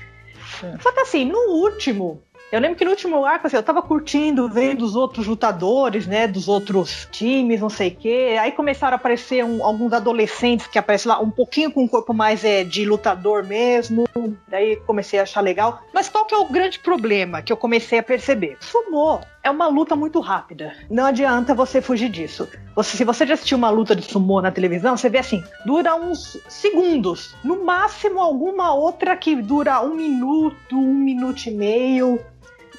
Só 0.81 0.91
que 0.91 0.99
assim, 1.01 1.25
no 1.25 1.39
último, 1.51 2.21
eu 2.51 2.59
lembro 2.61 2.77
que 2.77 2.85
no 2.85 2.91
último 2.91 3.25
arco, 3.25 3.47
assim, 3.47 3.57
eu 3.57 3.63
tava 3.63 3.81
curtindo, 3.81 4.47
vendo 4.47 4.83
os 4.83 4.95
outros 4.95 5.27
lutadores, 5.27 6.07
né, 6.07 6.27
dos 6.27 6.47
outros 6.47 7.07
times, 7.11 7.59
não 7.59 7.69
sei 7.69 7.89
o 7.89 7.95
quê. 7.95 8.37
Aí 8.39 8.51
começaram 8.51 8.93
a 8.93 8.95
aparecer 8.95 9.43
um, 9.43 9.63
alguns 9.63 9.91
adolescentes 9.91 10.67
que 10.67 10.79
aparecem 10.79 11.09
lá, 11.09 11.19
um 11.19 11.29
pouquinho 11.29 11.71
com 11.71 11.83
um 11.83 11.87
corpo 11.87 12.13
mais 12.13 12.45
é, 12.45 12.63
de 12.63 12.85
lutador 12.85 13.45
mesmo. 13.45 14.05
Daí 14.47 14.77
comecei 14.77 15.19
a 15.19 15.23
achar 15.23 15.41
legal. 15.41 15.81
Mas 15.93 16.07
qual 16.07 16.25
que 16.25 16.33
é 16.33 16.37
o 16.37 16.45
grande 16.45 16.79
problema 16.79 17.41
que 17.41 17.51
eu 17.51 17.57
comecei 17.57 17.99
a 17.99 18.03
perceber? 18.03 18.57
Sumô 18.61 19.19
é 19.43 19.49
uma 19.49 19.67
luta 19.67 19.95
muito 19.95 20.19
rápida. 20.19 20.73
Não 20.89 21.05
adianta 21.05 21.55
você 21.55 21.81
fugir 21.81 22.09
disso. 22.09 22.47
Você, 22.75 22.97
se 22.97 23.03
você 23.03 23.25
já 23.25 23.33
assistiu 23.33 23.57
uma 23.57 23.69
luta 23.69 23.95
de 23.95 24.03
sumô 24.03 24.41
na 24.41 24.51
televisão, 24.51 24.95
você 24.95 25.09
vê 25.09 25.19
assim, 25.19 25.43
dura 25.65 25.95
uns 25.95 26.37
segundos. 26.47 27.35
No 27.43 27.63
máximo, 27.63 28.19
alguma 28.19 28.73
outra 28.73 29.15
que 29.15 29.35
dura 29.41 29.81
um 29.81 29.95
minuto, 29.95 30.75
um 30.75 30.93
minuto 30.93 31.45
e 31.47 31.51
meio. 31.51 32.19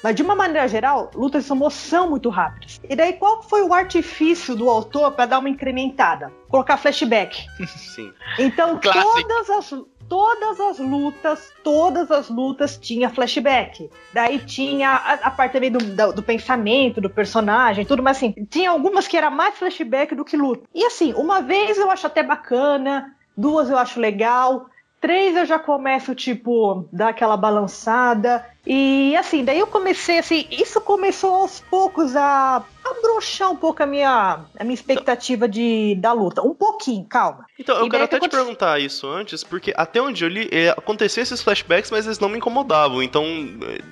Mas 0.03 0.15
de 0.15 0.21
uma 0.21 0.35
maneira 0.35 0.67
geral, 0.67 1.11
lutas 1.13 1.43
de 1.43 1.47
sumô 1.47 1.69
são 1.69 2.09
muito 2.09 2.29
rápidas. 2.29 2.79
E 2.87 2.95
daí 2.95 3.13
qual 3.13 3.43
foi 3.43 3.61
o 3.61 3.73
artifício 3.73 4.55
do 4.55 4.69
autor 4.69 5.11
para 5.11 5.25
dar 5.25 5.39
uma 5.39 5.49
incrementada? 5.49 6.31
Colocar 6.47 6.77
flashback. 6.77 7.45
Sim. 7.67 8.11
Então 8.37 8.77
todas 8.77 9.49
as 9.49 9.73
todas 10.09 10.59
as 10.59 10.79
lutas, 10.79 11.53
todas 11.63 12.09
as 12.09 12.29
lutas 12.29 12.77
tinha 12.77 13.09
flashback. 13.09 13.89
Daí 14.11 14.39
tinha 14.39 14.89
a, 14.89 15.13
a 15.13 15.31
parte 15.31 15.53
também 15.53 15.71
do, 15.71 15.77
do, 15.77 16.13
do, 16.13 16.23
pensamento 16.23 16.99
do 16.99 17.09
personagem, 17.09 17.85
tudo, 17.85 18.01
mas 18.01 18.17
assim, 18.17 18.33
tinha 18.49 18.71
algumas 18.71 19.07
que 19.07 19.15
era 19.15 19.29
mais 19.29 19.55
flashback 19.55 20.15
do 20.15 20.25
que 20.25 20.35
luta. 20.35 20.63
E 20.73 20.83
assim, 20.83 21.13
uma 21.13 21.41
vez 21.41 21.77
eu 21.77 21.91
acho 21.91 22.07
até 22.07 22.23
bacana, 22.23 23.15
duas 23.37 23.69
eu 23.69 23.77
acho 23.77 23.99
legal, 23.99 24.65
três 24.99 25.35
eu 25.35 25.45
já 25.45 25.59
começo, 25.59 26.15
tipo, 26.15 26.87
dar 26.91 27.09
aquela 27.09 27.37
balançada. 27.37 28.45
E 28.71 29.15
assim, 29.17 29.43
daí 29.43 29.57
eu 29.57 29.65
comecei 29.65 30.19
assim, 30.19 30.47
isso 30.51 30.79
começou 30.81 31.33
aos 31.33 31.59
poucos 31.59 32.15
a 32.15 32.63
abrochar 32.91 33.51
um 33.51 33.55
pouco 33.55 33.81
a 33.83 33.85
minha, 33.85 34.39
a 34.57 34.63
minha 34.63 34.73
expectativa 34.73 35.47
de, 35.47 35.95
da 35.95 36.11
luta. 36.13 36.41
Um 36.41 36.53
pouquinho, 36.53 37.05
calma. 37.05 37.45
Então, 37.57 37.77
eu 37.77 37.85
E 37.85 37.89
quero 37.89 38.03
até 38.03 38.19
que 38.19 38.27
te 38.27 38.31
perguntar 38.31 38.79
isso 38.79 39.07
antes, 39.07 39.43
porque 39.43 39.73
até 39.75 40.01
onde 40.01 40.23
eu 40.23 40.29
li, 40.29 40.47
é, 40.51 40.69
acontecia 40.69 41.21
esses 41.23 41.41
flashbacks, 41.41 41.91
mas 41.91 42.05
eles 42.05 42.19
não 42.19 42.29
me 42.29 42.37
incomodavam. 42.37 43.01
Então, 43.03 43.23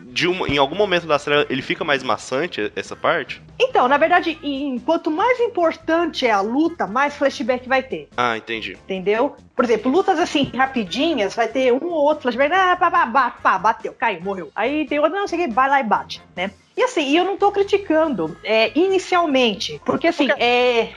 de 0.06 0.28
um, 0.28 0.46
em 0.48 0.58
algum 0.58 0.76
momento 0.76 1.06
da 1.06 1.20
série, 1.20 1.46
ele 1.50 1.62
fica 1.62 1.84
mais 1.84 2.02
maçante, 2.04 2.72
essa 2.76 2.96
parte? 2.96 3.42
Então, 3.60 3.88
na 3.88 3.98
verdade, 3.98 4.38
em- 4.42 4.80
quanto 4.80 5.12
mais 5.12 5.40
importante 5.40 6.26
é 6.26 6.32
a 6.32 6.42
luta, 6.42 6.88
mais 6.88 7.16
flashback 7.16 7.68
vai 7.68 7.84
ter. 7.84 8.10
Ah, 8.16 8.38
entendi. 8.38 8.74
Entendeu? 8.86 9.36
Por 9.56 9.66
exemplo, 9.66 9.92
lutas 9.92 10.20
assim, 10.20 10.52
rapidinhas, 10.56 11.36
vai 11.36 11.48
ter 11.48 11.72
um 11.74 11.86
ou 11.88 12.04
outro 12.06 12.24
flashback, 12.24 12.54
ah, 12.54 12.76
pá, 12.76 12.90
pá, 12.92 13.08
pá, 13.08 13.30
pá, 13.32 13.58
bateu, 13.58 13.94
caiu, 13.94 14.22
morreu. 14.22 14.52
Aí 14.56 14.86
tem 14.88 15.00
outro, 15.00 15.18
não 15.18 15.28
sei 15.28 15.40
o 15.40 15.48
que, 15.48 15.54
vai 15.54 15.70
lá 15.70 15.80
e 15.80 15.84
bate, 15.84 16.22
né? 16.36 16.52
E 16.78 16.84
assim, 16.84 17.18
eu 17.18 17.26
não 17.26 17.36
tô 17.38 17.52
criticando, 17.52 18.38
é, 18.44 18.72
inicialmente, 18.78 19.82
porque 19.84 20.08
assim, 20.08 20.28
Porque- 20.28 20.44
é. 20.44 20.94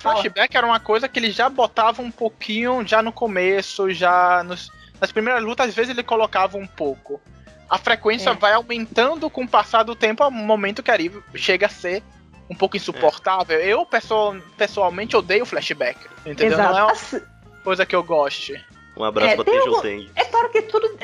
Flashback 0.00 0.56
era 0.56 0.66
uma 0.66 0.80
coisa 0.80 1.06
que 1.08 1.18
ele 1.18 1.30
já 1.30 1.50
botava 1.50 2.00
um 2.00 2.10
pouquinho 2.10 2.82
já 2.86 3.02
no 3.02 3.12
começo, 3.12 3.90
já 3.92 4.42
nos- 4.42 4.70
nas 4.98 5.12
primeiras 5.12 5.42
lutas, 5.44 5.68
às 5.68 5.74
vezes 5.74 5.90
ele 5.90 6.02
colocava 6.02 6.56
um 6.56 6.66
pouco. 6.66 7.20
A 7.68 7.76
frequência 7.76 8.30
É. 8.30 8.34
vai 8.34 8.54
aumentando 8.54 9.28
com 9.28 9.44
o 9.44 9.48
passar 9.48 9.82
do 9.82 9.94
tempo, 9.94 10.24
ao 10.24 10.30
momento 10.30 10.82
que 10.82 10.90
ali 10.90 11.12
chega 11.34 11.66
a 11.66 11.68
ser 11.68 12.02
um 12.48 12.54
pouco 12.54 12.78
insuportável. 12.78 13.60
Eu, 13.60 13.84
pessoal, 13.84 14.34
pessoalmente, 14.56 15.14
odeio 15.16 15.44
flashback. 15.44 15.98
Entendeu? 16.24 16.54
Exato. 16.58 16.72
Não 16.72 16.78
é 16.78 16.82
uma 16.84 16.92
Assim, 16.92 17.20
coisa 17.62 17.84
que 17.84 17.94
eu 17.94 18.02
goste. 18.02 18.64
Um 19.00 19.04
abraço 19.04 19.32
É, 19.32 19.34
pra 19.36 19.44
Tejo 19.44 19.68
algum- 19.68 19.80
Teng. 19.80 20.10
É 20.14 20.24
claro 20.24 20.48
que 20.50 20.62
tudo. 20.62 20.90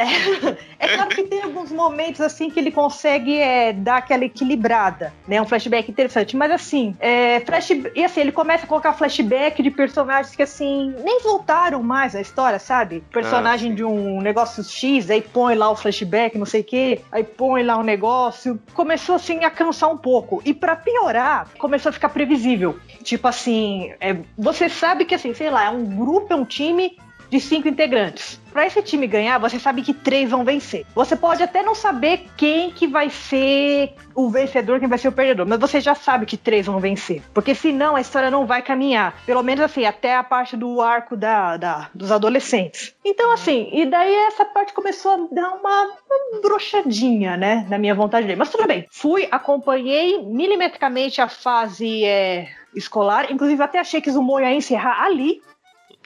É, 0.78 0.86
é 0.86 0.88
claro 0.96 1.08
que 1.08 1.22
tem 1.22 1.42
alguns 1.42 1.72
momentos 1.72 2.20
assim 2.20 2.50
que 2.50 2.60
ele 2.60 2.70
consegue 2.70 3.38
é, 3.38 3.72
dar 3.72 3.96
aquela 3.98 4.24
equilibrada, 4.24 5.12
né? 5.26 5.40
Um 5.40 5.46
flashback 5.46 5.90
interessante. 5.90 6.36
Mas 6.36 6.50
assim, 6.52 6.94
é, 7.00 7.40
flash, 7.40 7.70
e 7.94 8.04
assim, 8.04 8.20
ele 8.20 8.32
começa 8.32 8.64
a 8.64 8.68
colocar 8.68 8.92
flashback 8.92 9.62
de 9.62 9.70
personagens 9.70 10.36
que 10.36 10.42
assim, 10.42 10.94
nem 11.02 11.20
voltaram 11.22 11.82
mais 11.82 12.14
à 12.14 12.20
história, 12.20 12.58
sabe? 12.58 13.02
Personagem 13.10 13.74
de 13.74 13.82
um 13.84 14.20
negócio 14.20 14.62
X, 14.62 15.10
aí 15.10 15.22
põe 15.22 15.54
lá 15.54 15.70
o 15.70 15.76
flashback, 15.76 16.36
não 16.36 16.46
sei 16.46 16.60
o 16.60 16.64
quê, 16.64 17.00
aí 17.10 17.24
põe 17.24 17.62
lá 17.62 17.78
o 17.78 17.82
negócio. 17.82 18.60
Começou 18.74 19.14
assim 19.16 19.44
a 19.44 19.50
cansar 19.50 19.90
um 19.90 19.96
pouco. 19.96 20.42
E 20.44 20.52
pra 20.52 20.76
piorar, 20.76 21.48
começou 21.58 21.88
a 21.90 21.92
ficar 21.92 22.10
previsível. 22.10 22.78
Tipo 23.02 23.28
assim, 23.28 23.92
é, 24.00 24.16
você 24.36 24.68
sabe 24.68 25.04
que 25.04 25.14
assim, 25.14 25.32
sei 25.32 25.50
lá, 25.50 25.64
é 25.66 25.70
um 25.70 25.84
grupo, 25.84 26.32
é 26.32 26.36
um 26.36 26.44
time 26.44 26.96
de 27.30 27.40
cinco 27.40 27.68
integrantes. 27.68 28.40
Pra 28.52 28.66
esse 28.66 28.80
time 28.82 29.06
ganhar, 29.06 29.36
você 29.38 29.58
sabe 29.58 29.82
que 29.82 29.92
três 29.92 30.30
vão 30.30 30.42
vencer. 30.42 30.86
Você 30.94 31.14
pode 31.14 31.42
até 31.42 31.62
não 31.62 31.74
saber 31.74 32.26
quem 32.38 32.70
que 32.70 32.86
vai 32.86 33.10
ser 33.10 33.92
o 34.14 34.30
vencedor, 34.30 34.80
quem 34.80 34.88
vai 34.88 34.96
ser 34.96 35.08
o 35.08 35.12
perdedor, 35.12 35.44
mas 35.46 35.58
você 35.60 35.78
já 35.78 35.94
sabe 35.94 36.24
que 36.24 36.38
três 36.38 36.64
vão 36.64 36.80
vencer. 36.80 37.22
Porque 37.34 37.54
senão 37.54 37.96
a 37.96 38.00
história 38.00 38.30
não 38.30 38.46
vai 38.46 38.62
caminhar. 38.62 39.14
Pelo 39.26 39.42
menos 39.42 39.62
assim, 39.62 39.84
até 39.84 40.16
a 40.16 40.24
parte 40.24 40.56
do 40.56 40.80
arco 40.80 41.14
da, 41.16 41.58
da- 41.58 41.90
dos 41.94 42.10
adolescentes. 42.10 42.94
Então, 43.04 43.30
assim, 43.32 43.68
e 43.72 43.84
daí 43.84 44.14
essa 44.14 44.44
parte 44.46 44.72
começou 44.72 45.12
a 45.12 45.34
dar 45.34 45.50
uma, 45.50 45.82
uma 45.84 46.40
brochadinha, 46.40 47.36
né? 47.36 47.66
Na 47.68 47.76
minha 47.76 47.94
vontade 47.94 48.24
de 48.24 48.32
ler. 48.32 48.38
Mas 48.38 48.50
tudo 48.50 48.66
bem. 48.66 48.86
Fui, 48.90 49.28
acompanhei 49.30 50.22
milimetricamente 50.24 51.20
a 51.20 51.28
fase 51.28 52.04
é, 52.04 52.48
escolar. 52.74 53.30
Inclusive, 53.30 53.62
até 53.62 53.78
achei 53.78 54.00
que 54.00 54.10
Zumo 54.10 54.40
ia 54.40 54.54
encerrar 54.54 55.04
ali. 55.04 55.42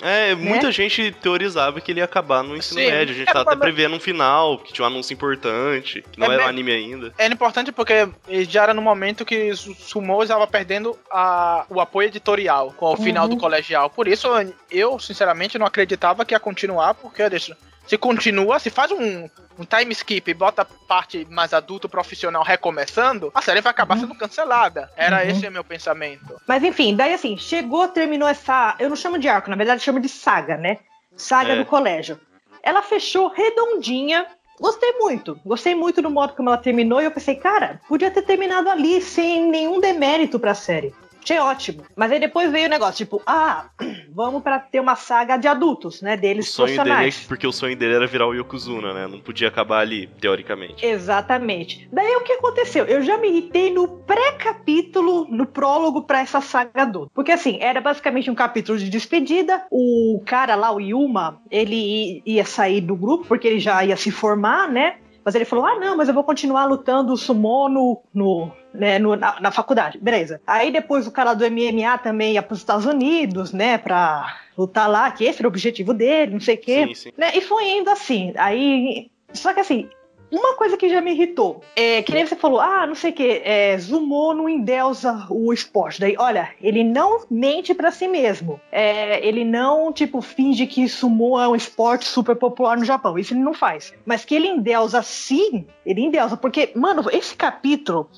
É, 0.03 0.35
muita 0.35 0.73
gente 0.73 1.13
teorizava 1.13 1.81
que 1.81 1.93
ele 1.93 2.01
ia 2.01 2.05
acabar 2.05 2.43
no 2.43 2.57
ensino 2.57 2.81
Sim. 2.81 2.91
médio. 2.91 3.15
A 3.15 3.19
gente 3.19 3.29
É, 3.29 3.33
tava 3.33 3.53
até 3.53 3.61
prevendo 3.61 3.97
um 3.97 4.01
final, 4.01 4.59
que 4.59 4.73
tinha 4.73 4.85
um 4.85 4.89
anúncio 4.91 5.13
importante, 5.13 6.03
que 6.11 6.19
não 6.19 6.31
É 6.31 6.35
era 6.35 6.45
um 6.45 6.49
anime 6.49 6.73
ainda. 6.73 7.13
Era 7.19 7.33
importante 7.35 7.71
porque 7.73 8.09
já 8.49 8.63
era 8.65 8.75
no 8.75 8.83
momento 8.83 9.25
que 9.25 9.51
o 9.51 9.57
Sumo 9.57 10.23
estava 10.23 10.47
perdendo 10.47 10.99
a- 11.11 11.65
o 11.69 11.81
apoio 11.81 12.09
editorial 12.09 12.73
com 12.77 12.93
o 12.93 12.97
final 12.97 13.25
Uhum. 13.25 13.35
do 13.35 13.41
colegial. 13.41 13.91
Por 13.91 14.09
isso, 14.09 14.29
eu, 14.71 14.99
sinceramente, 14.99 15.59
não 15.59 15.67
acreditava 15.67 16.25
que 16.25 16.35
ia 16.35 16.41
continuar, 16.41 16.95
porque 16.95 17.29
deixa, 17.29 17.57
se 17.91 17.99
continua, 17.99 18.61
se 18.61 18.71
faz 18.71 18.93
um, 18.93 19.29
um 19.59 19.65
time 19.65 19.91
skip 19.93 20.31
e 20.31 20.33
bota 20.33 20.63
a 20.63 20.65
parte 20.65 21.27
mais 21.29 21.53
adulto 21.53 21.89
profissional 21.89 22.45
recomeçando, 22.45 23.33
a 23.35 23.43
série 23.43 23.61
vai 23.61 23.73
acabar 23.73 23.99
sendo 23.99 24.15
cancelada. 24.15 24.89
Era 24.97 25.25
Uhum. 25.25 25.29
esse 25.31 25.49
o 25.49 25.51
meu 25.51 25.65
pensamento. 25.65 26.41
Mas 26.47 26.63
enfim, 26.63 26.95
daí 26.95 27.13
assim, 27.13 27.37
chegou, 27.37 27.89
terminou 27.89 28.29
essa. 28.29 28.77
Eu 28.79 28.89
não 28.89 28.95
chamo 28.95 29.19
de 29.19 29.29
arco, 29.29 29.51
na 29.51 29.57
verdade 29.57 29.83
chamo 29.83 29.99
de 29.99 30.09
saga, 30.09 30.57
né? 30.57 30.79
Saga 31.17 31.55
É. 31.55 31.57
do 31.57 31.65
colégio. 31.67 32.21
Ela 32.63 32.81
fechou 32.81 33.27
redondinha. 33.27 34.25
Gostei 34.61 34.93
muito. 34.93 35.41
Gostei 35.45 35.75
muito 35.75 36.01
do 36.01 36.11
modo 36.11 36.35
como 36.35 36.49
ela 36.49 36.59
terminou. 36.59 37.01
E 37.01 37.07
eu 37.07 37.11
pensei, 37.11 37.35
cara, 37.35 37.81
podia 37.89 38.11
ter 38.13 38.23
terminado 38.23 38.71
ali 38.71 39.01
sem 39.03 39.51
nenhum 39.51 39.81
demérito 39.81 40.39
pra 40.39 40.55
série. 40.55 40.95
Achei 41.23 41.39
ótimo. 41.39 41.85
Mas 41.95 42.11
aí 42.13 42.19
depois 42.19 42.51
veio 42.51 42.67
o 42.67 42.71
negócio, 42.71 43.05
tipo, 43.05 43.23
ah, 43.27 43.67
vamos 44.13 44.43
pra 44.43 44.59
ter 44.59 44.81
uma 44.81 44.97
saga 44.97 45.37
de 45.37 45.47
adultos, 45.47 46.03
né? 46.03 46.15
O 46.15 46.21
Deles 46.21 46.49
sonho 46.49 46.83
dele 46.83 47.09
é 47.09 47.13
porque 47.29 47.47
o 47.47 47.53
sonho 47.53 47.77
dele 47.77 47.95
era 47.95 48.07
virar 48.07 48.27
o 48.27 48.35
Yokozuna, 48.35 48.93
né? 48.93 49.07
Não 49.07 49.21
podia 49.21 49.49
acabar 49.49 49.81
ali, 49.81 50.09
teoricamente. 50.21 50.85
Exatamente. 50.85 51.89
Daí 51.93 52.15
o 52.17 52.23
que 52.23 52.33
aconteceu? 52.33 52.85
Eu 52.85 53.03
já 53.03 53.17
me 53.19 53.29
irritei 53.29 53.73
no 53.73 53.89
pré-capítulo, 53.89 55.27
no 55.29 55.47
prólogo 55.47 56.03
pra 56.03 56.21
essa 56.21 56.41
saga 56.41 56.83
adulta. 56.83 57.11
Porque 57.15 57.33
assim, 57.33 57.59
era 57.61 57.81
basicamente 57.81 58.31
um 58.31 58.35
capítulo 58.35 58.79
de 58.79 58.89
despedida. 58.89 59.65
O 59.71 60.23
cara 60.27 60.55
lá, 60.55 60.73
o 60.73 60.81
Yuma, 60.81 61.41
ele 61.51 62.23
ia 62.25 62.45
sair 62.45 62.81
do 62.81 62.97
grupo 62.97 63.27
porque 63.27 63.47
ele 63.47 63.61
já 63.61 63.85
ia 63.85 63.97
se 63.97 64.11
formar, 64.11 64.69
né? 64.69 64.97
Mas 65.25 65.35
ele 65.35 65.45
falou: 65.45 65.67
ah, 65.67 65.79
não, 65.79 65.97
mas 65.97 66.09
eu 66.09 66.15
vou 66.15 66.25
continuar 66.25 66.65
lutando 66.67 67.17
sumô 67.17 67.69
no, 67.69 68.01
no, 68.13 68.51
né, 68.73 68.99
no- 68.99 69.17
na, 69.17 69.41
na 69.41 69.51
faculdade. 69.51 69.99
Beleza. 69.99 70.41
Aí 70.47 70.71
depois 70.73 71.07
o 71.07 71.11
cara 71.13 71.35
do 71.35 71.45
MMA 71.45 71.99
também 71.99 72.35
ia 72.35 72.43
para 72.43 72.55
os 72.55 72.61
Estados 72.61 72.87
Unidos, 72.87 73.53
né, 73.53 73.79
pra 73.79 74.37
lutar 74.57 74.89
lá, 74.91 75.11
que 75.11 75.25
esse 75.25 75.39
era 75.41 75.49
o 75.49 75.51
objetivo 75.51 75.93
dele, 75.95 76.33
não 76.33 76.41
sei 76.41 76.55
o 76.55 76.59
quê. 76.61 76.87
Sim, 76.89 76.95
sim. 76.95 77.13
Né? 77.17 77.33
E 77.37 77.41
foi 77.41 77.69
indo 77.71 77.91
assim. 77.91 78.33
Aí. 78.37 79.11
Só 79.33 79.53
que 79.55 79.61
assim, 79.61 79.89
uma 80.37 80.55
coisa 80.55 80.77
que 80.77 80.89
já 80.89 81.01
me 81.01 81.13
irritou. 81.13 81.63
É 81.75 82.03
que 82.03 82.13
nem 82.13 82.25
você 82.25 82.37
falou, 82.37 82.61
ah, 82.61 82.87
não 82.87 82.95
sei 82.95 83.11
o 83.11 83.15
que, 83.15 83.43
é, 83.45 83.77
Zumo 83.79 84.33
não 84.35 84.49
endeusa 84.49 85.27
o 85.29 85.53
esporte. 85.53 86.01
Daí, 86.01 86.15
olha, 86.19 86.51
ele 86.61 86.85
não 86.85 87.25
mente 87.31 87.75
pra 87.75 87.91
si 87.91 88.07
mesmo. 88.07 88.61
É, 88.71 89.27
ele 89.27 89.45
não, 89.45 89.93
tipo, 89.93 90.21
finge 90.21 90.67
que 90.67 90.89
sumo 90.89 91.39
é 91.39 91.49
um 91.49 91.57
esporte 91.57 92.05
super 92.05 92.37
popular 92.37 92.77
no 92.77 92.85
Japão. 92.85 93.19
Isso 93.19 93.35
ele 93.35 93.41
não 93.41 93.55
faz. 93.55 93.93
Mas 94.05 94.25
que 94.25 94.35
ele 94.35 94.49
endeusa 94.49 95.03
sim, 95.03 95.67
ele 95.85 96.03
endeusa. 96.03 96.37
Porque, 96.37 96.71
mano, 96.75 97.05
esse 97.13 97.35
capítulo, 97.35 98.09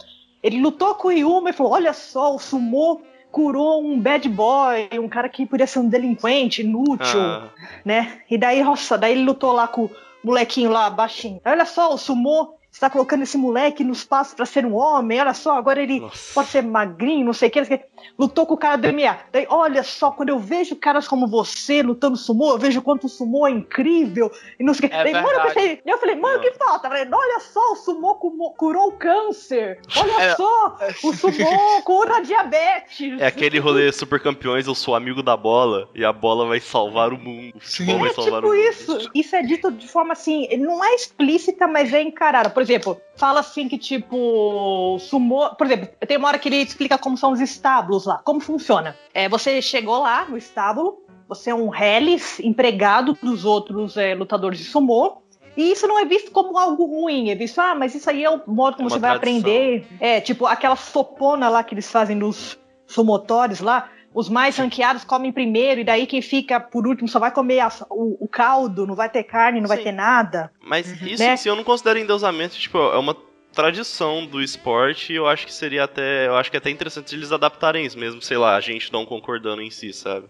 ele 0.42 0.60
lutou 0.60 0.94
com 0.94 1.08
o 1.08 1.12
Yuma 1.12 1.50
e 1.50 1.52
falou: 1.52 1.72
olha 1.72 1.92
só, 1.92 2.34
o 2.34 2.38
sumo 2.38 3.00
curou 3.30 3.82
um 3.82 3.98
bad 3.98 4.28
boy, 4.28 4.88
um 5.00 5.08
cara 5.08 5.28
que 5.28 5.46
podia 5.46 5.66
ser 5.66 5.78
um 5.78 5.88
delinquente, 5.88 6.60
inútil 6.60 7.18
Ah, 7.18 7.48
né? 7.82 8.20
E 8.30 8.36
daí, 8.36 8.62
nossa, 8.62 8.98
daí 8.98 9.12
ele 9.12 9.24
lutou 9.24 9.52
lá 9.52 9.66
com 9.66 9.88
molequinho 10.24 10.70
lá, 10.70 10.88
baixinho. 10.90 11.40
Olha 11.44 11.64
só, 11.64 11.92
o 11.92 11.98
Sumô 11.98 12.54
está 12.70 12.88
colocando 12.88 13.22
esse 13.22 13.36
moleque 13.36 13.84
no 13.84 13.92
espaço 13.92 14.34
pra 14.34 14.46
ser 14.46 14.64
um 14.64 14.74
homem. 14.74 15.20
Olha 15.20 15.34
só, 15.34 15.56
agora 15.56 15.82
ele 15.82 16.00
Nossa. 16.00 16.34
pode 16.34 16.48
ser 16.48 16.62
magrinho, 16.62 17.26
não 17.26 17.32
sei 17.32 17.48
o 17.48 17.52
que. 17.52 17.84
Lutou 18.18 18.46
com 18.46 18.54
o 18.54 18.58
cara 18.58 18.76
do 18.76 18.88
MMA. 18.92 19.18
Daí, 19.32 19.46
olha 19.48 19.82
só, 19.82 20.10
quando 20.10 20.28
eu 20.30 20.38
vejo 20.38 20.76
caras 20.76 21.06
como 21.08 21.26
você 21.26 21.82
lutando 21.82 22.16
sumô, 22.16 22.52
eu 22.52 22.58
vejo 22.58 22.82
quanto 22.82 23.04
o 23.06 23.08
sumô 23.08 23.46
é 23.46 23.50
incrível. 23.50 24.30
E 24.58 24.64
não 24.64 24.74
sei 24.74 24.86
o 24.86 24.90
que. 24.90 24.96
É 24.96 25.04
Daí, 25.04 25.12
mano, 25.14 25.28
eu 25.28 25.42
pensei, 25.42 25.80
eu 25.84 25.98
falei, 25.98 26.14
mano, 26.16 26.38
o 26.38 26.40
que 26.40 26.52
falta? 26.52 26.88
Falei, 26.88 27.06
olha 27.12 27.40
só, 27.40 27.72
o 27.72 27.76
sumô 27.76 28.14
curou 28.16 28.88
o 28.88 28.92
câncer. 28.92 29.80
Olha 29.96 30.22
É. 30.22 30.34
só, 30.36 30.76
o 31.04 31.12
sumô 31.14 31.82
cura 31.84 32.16
a 32.18 32.20
diabetes. 32.20 33.20
é 33.20 33.26
aquele 33.26 33.58
rolê 33.58 33.92
super 33.92 34.20
campeões, 34.20 34.66
eu 34.66 34.74
sou 34.74 34.94
amigo 34.94 35.22
da 35.22 35.36
bola 35.36 35.88
e 35.94 36.04
a 36.04 36.12
bola 36.12 36.46
vai 36.46 36.60
salvar 36.60 37.12
o 37.12 37.18
mundo. 37.18 37.56
O 37.56 37.60
futebol 37.60 37.98
vai 37.98 38.10
É 38.10 38.12
salvar 38.14 38.42
tipo 38.42 38.52
o 38.52 38.56
mundo. 38.56 38.68
isso. 38.68 39.10
Isso 39.14 39.36
é 39.36 39.42
dito 39.42 39.70
de 39.70 39.88
forma 39.88 40.12
assim, 40.12 40.48
não 40.58 40.84
é 40.84 40.94
explícita, 40.94 41.66
mas 41.66 41.92
é 41.92 42.02
encarada. 42.02 42.50
Por 42.50 42.62
exemplo, 42.62 43.00
fala 43.16 43.40
assim 43.40 43.68
que 43.68 43.78
tipo, 43.78 44.96
sumô. 45.00 45.50
Por 45.56 45.66
exemplo, 45.66 45.88
tem 46.06 46.16
uma 46.16 46.28
hora 46.28 46.38
que 46.38 46.48
ele 46.48 46.56
explica 46.56 46.96
como 46.98 47.16
são 47.16 47.32
os 47.32 47.40
estábulos 47.40 47.91
lá, 48.06 48.18
como 48.24 48.40
funciona. 48.40 48.96
É, 49.12 49.28
você 49.28 49.60
chegou 49.60 50.00
lá 50.00 50.24
no 50.28 50.36
estábulo, 50.36 50.98
você 51.28 51.50
é 51.50 51.54
um 51.54 51.74
Hellis, 51.74 52.40
empregado 52.40 53.16
dos 53.22 53.44
outros 53.44 53.96
é, 53.96 54.14
lutadores 54.14 54.58
de 54.58 54.64
sumô. 54.64 55.22
E 55.56 55.70
isso 55.72 55.86
não 55.86 55.98
é 55.98 56.04
visto 56.04 56.30
como 56.30 56.56
algo 56.58 56.86
ruim, 56.86 57.28
é 57.28 57.34
visto, 57.34 57.60
ah, 57.60 57.74
mas 57.74 57.94
isso 57.94 58.08
aí 58.08 58.24
é 58.24 58.30
o 58.30 58.40
modo 58.46 58.76
como 58.76 58.88
É 58.88 58.92
você 58.92 58.98
vai 58.98 59.18
tradição. 59.18 59.40
aprender. 59.40 59.86
É, 60.00 60.20
tipo, 60.20 60.46
aquela 60.46 60.76
sopona 60.76 61.48
lá 61.48 61.62
que 61.62 61.74
eles 61.74 61.90
fazem 61.90 62.16
nos 62.16 62.58
sumotores 62.86 63.60
lá. 63.60 63.90
os 64.14 64.28
mais 64.28 64.56
ranqueados 64.58 65.04
comem 65.04 65.32
primeiro, 65.32 65.80
e 65.80 65.84
daí 65.84 66.06
quem 66.06 66.20
fica 66.20 66.60
por 66.60 66.86
último 66.86 67.08
só 67.08 67.18
vai 67.18 67.30
comer 67.30 67.60
a, 67.60 67.72
o, 67.88 68.24
o, 68.24 68.28
caldo, 68.28 68.86
não 68.86 68.94
vai 68.94 69.08
ter 69.08 69.24
carne, 69.24 69.58
não 69.58 69.68
Sim. 69.68 69.74
vai 69.74 69.84
ter 69.84 69.92
nada. 69.92 70.50
Mas 70.62 70.86
uhum. 70.86 71.06
isso 71.06 71.22
né? 71.22 71.34
eu 71.46 71.56
não 71.56 71.64
considero 71.64 71.98
endeusamento, 71.98 72.54
tipo, 72.56 72.76
é 72.76 72.98
uma 72.98 73.16
tradição 73.52 74.26
do 74.26 74.40
esporte, 74.40 75.12
eu 75.12 75.26
acho 75.26 75.46
que 75.46 75.52
seria 75.52 75.84
até. 75.84 76.26
Eu 76.26 76.36
acho 76.36 76.50
que 76.50 76.56
é 76.56 76.58
até 76.58 76.70
interessante 76.70 77.14
eles 77.14 77.32
adaptarem 77.32 77.84
isso, 77.84 77.98
mesmo, 77.98 78.20
sei 78.20 78.36
lá, 78.36 78.56
a 78.56 78.60
gente 78.60 78.92
não 78.92 79.04
concordando 79.04 79.62
em 79.62 79.70
si, 79.70 79.92
sabe? 79.92 80.26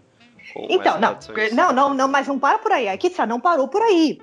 Com 0.53 0.67
então, 0.69 0.99
não, 0.99 1.17
não, 1.53 1.73
não, 1.73 1.93
não, 1.93 2.07
mas 2.07 2.27
não 2.27 2.37
para 2.37 2.59
por 2.59 2.71
aí. 2.71 2.87
Aqui 2.87 3.11
não 3.27 3.39
parou 3.39 3.67
por 3.67 3.81
aí. 3.81 4.19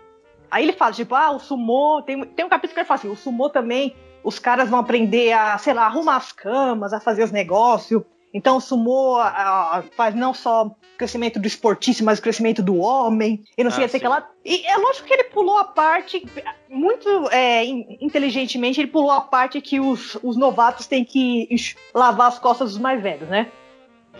Aí 0.51 0.64
ele 0.64 0.72
fala, 0.72 0.92
tipo, 0.92 1.14
ah, 1.14 1.30
o 1.30 1.38
sumô. 1.38 2.03
Tem, 2.03 2.22
tem 2.24 2.44
um 2.44 2.48
capítulo 2.48 2.74
que 2.74 2.80
ele 2.80 2.86
fala 2.86 2.98
assim: 2.98 3.09
o 3.09 3.16
sumô 3.16 3.48
também, 3.48 3.94
os 4.22 4.38
caras 4.38 4.68
vão 4.68 4.78
aprender 4.78 5.32
a, 5.32 5.57
sei 5.59 5.72
lá, 5.72 5.86
arrumar 5.86 6.16
as 6.16 6.32
camas, 6.32 6.92
a 6.92 7.01
fazer 7.01 7.22
os 7.24 7.32
negócios. 7.32 8.03
Então 8.33 8.57
o 8.57 8.61
sumô 8.61 9.16
a, 9.16 9.78
a, 9.78 9.83
faz 9.97 10.14
não 10.14 10.33
só 10.33 10.66
o 10.66 10.76
crescimento 10.97 11.41
do 11.41 11.47
esportista, 11.47 12.05
mas 12.05 12.18
o 12.18 12.22
crescimento 12.22 12.62
do 12.62 12.76
homem, 12.76 13.43
e 13.57 13.64
não 13.64 13.70
sei 13.70 13.85
ah, 13.85 13.87
o 13.87 13.91
que 13.91 14.09
lá. 14.09 14.28
E 14.45 14.66
é 14.66 14.76
lógico 14.76 15.07
que 15.07 15.14
ele 15.14 15.24
pulou 15.24 15.59
a 15.59 15.64
parte, 15.64 16.24
muito 16.68 17.28
é, 17.31 17.64
inteligentemente, 17.64 18.81
ele 18.81 18.91
pulou 18.91 19.11
a 19.11 19.20
parte 19.20 19.61
que 19.61 19.81
os, 19.81 20.16
os 20.22 20.37
novatos 20.37 20.87
têm 20.87 21.05
que 21.05 21.49
lavar 21.95 22.28
as 22.28 22.39
costas 22.39 22.72
dos 22.72 22.78
mais 22.78 23.03
velhos, 23.03 23.28
né? 23.28 23.51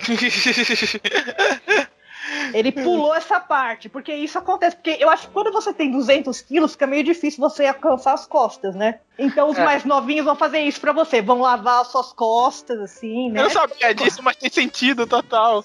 Ele 2.53 2.72
pulou 2.72 3.14
essa 3.14 3.41
parte, 3.41 3.89
porque 3.89 4.14
isso 4.14 4.39
acontece. 4.39 4.76
Porque 4.76 4.97
eu 4.99 5.09
acho 5.11 5.26
que 5.26 5.33
quando 5.33 5.53
você 5.53 5.72
tem 5.72 5.91
200 5.91 6.41
quilos, 6.43 6.72
fica 6.72 6.87
meio 6.87 7.03
difícil 7.03 7.41
você 7.41 7.66
alcançar 7.66 8.14
as 8.14 8.26
costas, 8.26 8.74
né? 8.74 9.01
Então 9.18 9.51
os 9.51 9.59
é. 9.59 9.64
mais 9.64 9.85
novinhos 9.85 10.24
vão 10.24 10.35
fazer 10.35 10.61
isso 10.61 10.81
pra 10.81 10.93
você. 10.93 11.20
Vão 11.20 11.41
lavar 11.41 11.83
as 11.83 11.89
suas 11.89 12.12
costas, 12.12 12.81
assim, 12.81 13.31
né? 13.31 13.41
Eu 13.41 13.45
não 13.45 13.51
sabia 13.51 13.95
disso, 13.95 14.22
mas 14.22 14.37
tem 14.37 14.51
sentido 14.51 15.07
total. 15.07 15.64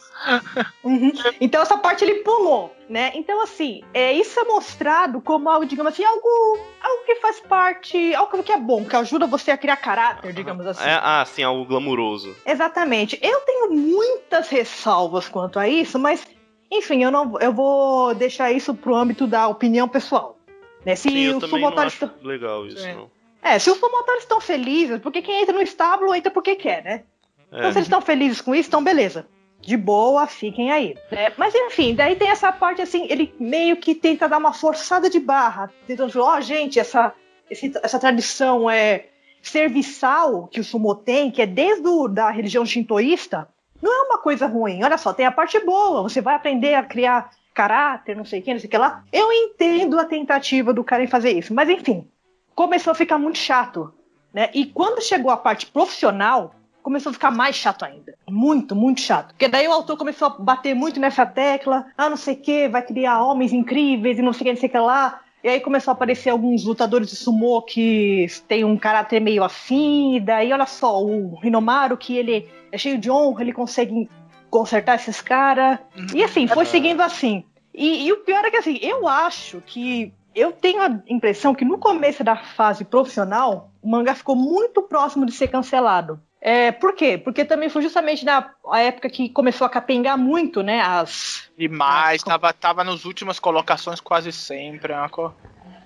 Uhum. 0.84 1.11
Então 1.39 1.61
essa 1.61 1.78
parte 1.78 2.03
ele 2.03 2.16
pulou, 2.16 2.76
né? 2.89 3.11
Então, 3.16 3.41
assim, 3.41 3.82
é, 3.93 4.11
isso 4.13 4.39
é 4.39 4.43
mostrado 4.43 5.22
como 5.22 5.49
algo, 5.49 5.66
digamos 5.66 5.93
assim, 5.93 6.03
algo, 6.03 6.59
algo 6.82 7.05
que 7.05 7.16
faz 7.16 7.39
parte, 7.39 8.13
algo 8.13 8.43
que 8.43 8.51
é 8.51 8.57
bom, 8.57 8.84
que 8.84 8.95
ajuda 8.95 9.26
você 9.26 9.51
a 9.51 9.57
criar 9.57 9.78
caráter, 9.78 10.34
digamos 10.34 10.68
assim. 10.68 10.84
É, 10.84 10.99
ah, 11.01 11.24
sim, 11.26 11.43
algo 11.43 11.66
glamuroso. 11.66 12.36
Exatamente. 12.45 13.18
Eu 13.22 13.39
tenho 13.41 13.72
muitas 13.72 14.49
ressalvas 14.49 15.30
quanto 15.30 15.59
a 15.59 15.68
isso, 15.68 15.97
mas 15.97 16.26
enfim, 16.72 17.03
eu 17.03 17.11
não 17.11 17.39
eu 17.39 17.53
vou 17.53 18.13
deixar 18.16 18.51
isso 18.51 18.74
pro 18.74 18.95
âmbito 18.95 19.28
da 19.28 19.47
opinião 19.47 19.88
pessoal. 19.88 20.38
Né? 20.86 20.95
Se 20.95 21.09
Sim, 21.09 21.36
os 21.36 21.49
promotores 21.49 21.93
estão... 21.93 22.11
legal 22.22 22.66
isso, 22.66 22.86
é. 22.86 22.93
não. 22.93 23.09
É, 23.41 23.59
se 23.59 23.70
os 23.70 23.78
promotores 23.78 24.24
estão 24.24 24.41
felizes, 24.41 24.99
porque 24.99 25.22
quem 25.22 25.41
entra 25.41 25.53
no 25.53 25.61
estábulo 25.61 26.16
entra 26.16 26.32
porque 26.32 26.55
quer, 26.55 26.84
né? 26.84 27.03
É. 27.51 27.59
Então, 27.59 27.72
se 27.72 27.78
eles 27.78 27.88
estão 27.88 28.01
felizes 28.01 28.41
com 28.41 28.55
isso, 28.55 28.70
então 28.70 28.84
beleza. 28.84 29.28
De 29.61 29.78
boa, 29.78 30.28
fiquem 30.28 30.72
aí. 30.72 30.95
Né? 31.11 31.32
Mas 31.38 31.53
enfim, 31.55 31.95
daí 31.95 32.16
tem 32.16 32.30
essa 32.30 32.51
parte 32.51 32.82
assim, 32.82 33.07
ele 33.09 33.34
meio 33.39 33.78
que 33.78 33.95
tenta 33.95 34.28
dar 34.28 34.38
uma 34.38 34.53
forçada 34.53 35.09
de 35.09 35.20
barra, 35.20 35.72
tentando 35.88 36.11
falar, 36.11 36.36
ó, 36.36 36.38
oh, 36.38 36.41
gente, 36.41 36.80
essa, 36.80 37.13
esse, 37.49 37.72
essa 37.82 37.99
tradição 37.99 38.70
é 38.70 39.05
serviçal 39.41 40.47
que 40.47 40.59
o 40.59 40.63
sumo 40.63 40.95
tem, 40.95 41.32
que 41.32 41.41
é 41.41 41.45
desde 41.45 41.88
o, 41.88 42.07
da 42.07 42.30
religião 42.30 42.66
shintoísta, 42.66 43.47
não 43.82 43.93
é 43.93 44.07
uma 44.07 44.17
coisa 44.17 44.47
ruim. 44.47 44.84
Olha 44.84 44.97
só, 44.97 45.13
tem 45.13 45.26
a 45.26 45.32
parte 45.32 45.59
boa. 45.59 46.03
Você 46.03 46.21
vai 46.21 46.36
aprender 46.36 46.76
a 46.76 46.84
criar 46.84 47.30
caráter, 47.53 48.15
não 48.15 48.26
sei 48.26 48.39
o 48.39 48.43
que, 48.43 48.53
não 48.53 48.59
sei 48.59 48.67
o 48.67 48.71
que 48.71 48.78
lá. 48.78 49.03
Eu 49.11 49.32
entendo 49.32 49.99
a 49.99 50.05
tentativa 50.05 50.73
do 50.73 50.84
cara 50.84 51.03
em 51.03 51.07
fazer 51.07 51.32
isso. 51.32 51.53
Mas 51.53 51.69
enfim, 51.69 52.07
começou 52.53 52.91
a 52.91 52.95
ficar 52.95 53.17
muito 53.17 53.38
chato. 53.38 53.93
Né? 54.34 54.49
E 54.53 54.65
quando 54.65 55.01
chegou 55.01 55.32
a 55.32 55.38
parte 55.38 55.65
profissional, 55.67 56.53
começou 56.84 57.09
a 57.09 57.13
ficar 57.13 57.32
mais 57.32 57.55
chato 57.55 57.84
ainda. 57.84 58.13
Muito, 58.30 58.76
muito 58.76 59.01
chato. 59.01 59.30
Porque 59.30 59.47
daí 59.47 59.67
o 59.67 59.71
autor 59.71 59.97
começou 59.97 60.28
a 60.28 60.32
bater 60.32 60.76
muito 60.76 60.99
nessa 60.99 61.26
tecla. 61.26 61.88
Ah, 61.97 62.09
não 62.09 62.17
sei 62.17 62.36
o 62.36 62.38
que, 62.38 62.67
vai 62.67 62.82
criar 62.82 63.23
homens 63.23 63.53
incríveis 63.53 64.19
e 64.19 64.21
não 64.21 64.34
sei 64.34 64.41
o 64.41 64.43
que, 64.43 64.51
não 64.51 64.59
sei 64.59 64.69
o 64.69 64.71
que 64.71 64.78
lá. 64.78 65.21
E 65.46 65.48
aí 65.48 65.60
começou 65.60 65.91
a 65.91 65.93
aparecer 65.93 66.32
alguns 66.32 66.66
lutadores 66.66 67.08
de 67.08 67.16
sumô 67.16 67.62
que 67.62 68.26
tem 68.48 68.66
um 68.66 68.76
caráter 68.76 69.22
meio 69.22 69.43
assim. 69.43 70.16
E 70.16 70.20
daí, 70.20 70.52
olha 70.52 70.66
só, 70.66 71.00
o 71.00 71.36
Rinomaru, 71.36 71.96
que 71.98 72.18
ele 72.18 72.50
é 72.72 72.78
cheio 72.80 72.98
de 72.98 73.12
honra, 73.12 73.43
ele 73.43 73.54
consegue 73.54 74.10
consertar 74.50 74.96
esses 74.96 75.22
caras. 75.22 75.78
E 76.16 76.24
assim, 76.24 76.48
foi 76.48 76.66
seguindo 76.66 77.00
assim. 77.00 77.43
E, 77.72 78.08
e, 78.08 78.12
o 78.12 78.24
pior 78.24 78.43
é 78.43 78.50
que 78.50 78.58
assim, 78.58 78.80
eu 78.82 79.08
acho 79.08 79.62
que. 79.62 80.12
Eu 80.34 80.52
tenho 80.52 80.82
a 80.82 81.00
impressão 81.08 81.54
que 81.54 81.64
no 81.64 81.78
começo 81.78 82.24
da 82.24 82.36
fase 82.36 82.84
profissional, 82.84 83.70
o 83.84 83.88
mangá 83.88 84.16
ficou 84.16 84.36
muito 84.36 84.82
próximo 84.82 85.28
de 85.28 85.32
ser 85.32 85.50
cancelado. 85.50 86.20
É, 86.48 86.72
por 86.72 86.93
quê? 86.93 87.18
Porque 87.18 87.43
também 87.43 87.70
foi 87.70 87.82
justamente 87.82 88.24
na 88.24 88.54
época 88.76 89.10
que 89.10 89.30
começou 89.30 89.66
a 89.66 89.70
capengar 89.70 90.16
muito, 90.16 90.62
né? 90.62 90.80
As. 90.80 91.50
Demais, 91.58 92.22
as... 92.22 92.24
Tava, 92.24 92.54
tava 92.54 92.84
nas 92.84 93.04
últimas 93.04 93.39
colocações 93.39 94.00
quase 94.00 94.32
sempre. 94.32 94.93
É 94.93 95.10
co... 95.10 95.34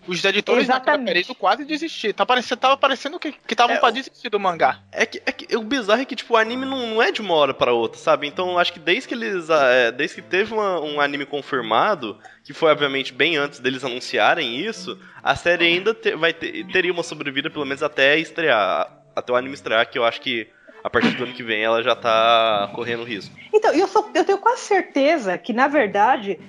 Os 0.05 0.25
editores 0.25 0.63
Exatamente. 0.63 1.13
período 1.13 1.35
quase 1.35 1.63
desistiram. 1.63 2.13
Tá 2.13 2.25
parecendo, 2.25 2.59
tava 2.59 2.75
parecendo 2.75 3.17
que 3.17 3.33
estavam 3.49 3.77
é, 3.77 3.79
pra 3.79 3.89
desistir 3.89 4.27
do 4.27 4.37
mangá. 4.37 4.81
É 4.91 5.05
que, 5.05 5.21
é 5.25 5.31
que 5.31 5.55
o 5.55 5.63
bizarro 5.63 6.01
é 6.01 6.05
que, 6.05 6.15
tipo, 6.15 6.33
o 6.33 6.37
anime 6.37 6.65
não, 6.65 6.87
não 6.87 7.01
é 7.01 7.09
de 7.09 7.21
uma 7.21 7.35
hora 7.35 7.53
pra 7.53 7.71
outra, 7.71 7.97
sabe? 7.97 8.27
Então 8.27 8.59
acho 8.59 8.73
que 8.73 8.79
desde 8.79 9.07
que 9.07 9.13
eles. 9.13 9.49
É, 9.49 9.93
desde 9.93 10.15
que 10.17 10.21
teve 10.21 10.53
uma, 10.53 10.81
um 10.81 10.99
anime 10.99 11.25
confirmado, 11.25 12.19
que 12.43 12.51
foi 12.51 12.69
obviamente 12.69 13.13
bem 13.13 13.37
antes 13.37 13.59
deles 13.59 13.85
anunciarem 13.85 14.57
isso, 14.57 14.99
a 15.23 15.37
série 15.37 15.67
ainda 15.67 15.93
te, 15.93 16.17
vai 16.17 16.33
ter, 16.33 16.65
teria 16.67 16.91
uma 16.91 17.03
sobrevida, 17.03 17.49
pelo 17.49 17.65
menos 17.65 17.81
até 17.81 18.19
estrear. 18.19 18.98
Até 19.15 19.31
o 19.31 19.35
anime 19.35 19.53
estrear, 19.53 19.89
que 19.89 19.97
eu 19.97 20.05
acho 20.05 20.21
que 20.21 20.47
a 20.83 20.89
partir 20.89 21.11
do 21.11 21.23
ano 21.23 21.33
que 21.33 21.43
vem 21.43 21.61
ela 21.61 21.83
já 21.83 21.95
tá 21.95 22.69
correndo 22.73 23.03
risco. 23.03 23.35
Então, 23.53 23.73
eu, 23.73 23.87
sou, 23.87 24.09
eu 24.13 24.23
tenho 24.23 24.37
quase 24.37 24.61
certeza 24.61 25.37
que, 25.37 25.51
na 25.51 25.67
verdade, 25.67 26.39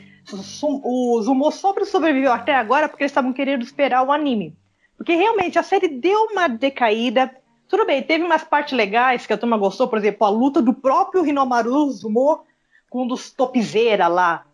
o 0.63 1.21
Zumo 1.23 1.51
sobre 1.51 1.85
sobreviveu 1.85 2.33
até 2.33 2.55
agora 2.55 2.89
porque 2.89 3.03
eles 3.03 3.11
estavam 3.11 3.33
querendo 3.33 3.63
esperar 3.63 4.03
o 4.03 4.13
anime. 4.13 4.57
Porque 4.97 5.15
realmente 5.15 5.59
a 5.59 5.63
série 5.63 5.89
deu 5.89 6.27
uma 6.31 6.49
decaída. 6.49 7.35
Tudo 7.69 7.87
bem, 7.87 8.03
teve 8.03 8.25
umas 8.25 8.45
partes 8.45 8.77
legais 8.77 9.27
que 9.27 9.33
a 9.33 9.39
turma 9.39 9.57
gostou, 9.57 9.89
por 9.89 9.99
exemplo, 9.99 10.27
a 10.27 10.31
luta 10.31 10.61
do 10.61 10.75
próprio 10.75 11.25
Hinomaru 11.25 11.91
Zumo 11.91 12.45
com 12.89 13.05
um 13.05 13.07
dos 13.07 13.31
topzeira 13.31 14.09
lá. 14.09 14.45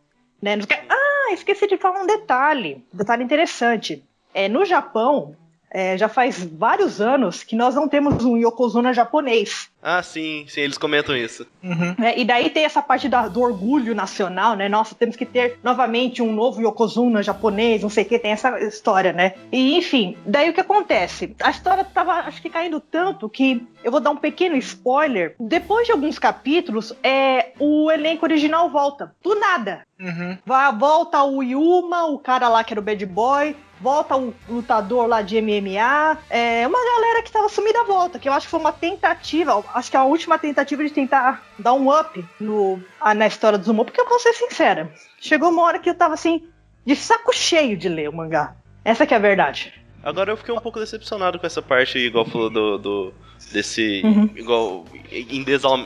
Né? 0.41 0.59
Ah, 0.89 1.33
esqueci 1.33 1.67
de 1.67 1.77
falar 1.77 2.03
um 2.03 2.07
detalhe, 2.07 2.85
detalhe 2.93 3.25
interessante. 3.25 4.05
É, 4.33 4.49
no 4.49 4.65
Japão, 4.65 5.35
é, 5.77 5.99
já 5.99 6.09
faz 6.09 6.43
vários 6.43 7.03
anos 7.03 7.43
que 7.43 7.55
nós 7.55 7.75
não 7.75 7.87
temos 7.87 8.25
um 8.25 8.35
Yokozuna 8.35 8.95
japonês. 8.95 9.69
Ah, 9.89 10.03
sim, 10.03 10.45
sim, 10.49 10.63
eles 10.63 10.77
comentam 10.77 11.17
isso. 11.17 11.47
Uhum. 11.63 11.95
É, 12.05 12.19
e 12.19 12.25
daí 12.25 12.51
tem 12.51 12.65
essa 12.65 12.83
parte 12.83 13.09
da, 13.09 13.29
do 13.29 13.41
orgulho 13.41 13.95
nacional, 13.95 14.57
né? 14.57 14.69
Nossa, 14.69 14.97
temos 14.97 15.15
que 15.15 15.25
ter 15.25 15.61
novamente 15.63 16.21
um 16.21 16.33
novo 16.33 16.61
Yokozuna 16.61 17.23
japonês, 17.23 17.83
não 17.83 17.89
sei 17.89 18.03
o 18.03 18.07
que, 18.07 18.19
tem 18.19 18.33
essa 18.33 18.59
história, 18.59 19.13
né? 19.13 19.35
E 19.53 19.77
enfim, 19.77 20.17
daí 20.27 20.51
o 20.51 20.53
que 20.53 20.61
acontece? 20.61 21.37
A 21.41 21.51
história 21.51 21.85
tava, 21.85 22.15
acho 22.15 22.43
que 22.43 22.51
caindo 22.51 22.81
tanto 22.81 23.29
que 23.29 23.65
eu 23.85 23.93
vou 23.93 24.01
dar 24.01 24.11
um 24.11 24.17
pequeno 24.17 24.57
spoiler. 24.57 25.37
Depois 25.39 25.87
de 25.87 25.93
alguns 25.93 26.19
capítulos, 26.19 26.93
é, 27.01 27.53
o 27.61 27.89
elenco 27.89 28.27
original 28.27 28.69
volta. 28.69 29.15
Do 29.23 29.37
nada. 29.37 29.87
Uhum. 30.01 30.37
Vai, 30.45 30.73
volta 30.73 31.23
o 31.23 31.45
Yuma, 31.45 32.07
o 32.07 32.19
cara 32.19 32.49
lá 32.49 32.65
que 32.65 32.73
era 32.73 32.81
o 32.81 32.83
bad 32.83 33.07
boy, 33.07 33.55
volta 33.81 34.17
o 34.17 34.35
lutador 34.49 35.07
lá 35.07 35.23
de 35.23 35.41
MMA. 35.41 36.19
É 36.29 36.67
uma 36.67 36.79
galera 36.79 37.23
que 37.23 37.31
tava 37.31 37.49
sumida 37.49 37.85
volta, 37.85 38.19
que 38.19 38.29
eu 38.29 38.33
acho 38.33 38.47
que 38.47 38.51
foi 38.51 38.61
uma 38.61 38.73
tentativa, 38.73 39.63
acho 39.77 39.91
que 39.91 39.97
é 39.97 40.01
a 40.01 40.05
última 40.05 40.39
tentativa 40.39 40.83
de 40.83 40.91
tentar 40.91 41.45
dar 41.59 41.75
um 41.75 41.91
up 41.91 42.25
no, 42.41 42.81
na 43.15 43.27
história 43.27 43.59
do 43.59 43.65
Zumo, 43.65 43.85
porque 43.85 44.01
eu 44.01 44.09
vou 44.09 44.19
ser 44.19 44.33
sincera. 44.33 44.91
Chegou 45.21 45.51
uma 45.51 45.63
hora 45.63 45.79
que 45.79 45.91
eu 45.91 45.95
tava 45.95 46.15
assim, 46.15 46.49
de 46.85 46.97
saco 46.97 47.33
cheio 47.35 47.77
de 47.77 47.89
ler 47.89 48.09
o 48.09 48.13
mangá. 48.13 48.57
Essa 48.83 49.07
que 49.07 49.13
é 49.13 49.17
a 49.17 49.21
verdade. 49.21 49.75
Agora 50.03 50.31
eu 50.31 50.37
fiquei 50.37 50.55
um 50.55 50.61
pouco 50.61 50.79
decepcionado 50.79 51.39
com 51.39 51.47
essa 51.47 51.61
parte, 51.61 51.99
igual 51.99 52.25
falou 52.25 52.49
do, 52.49 52.79
do 52.79 53.15
desse 53.53 54.03
uhum. 54.05 54.31
igual 54.35 54.85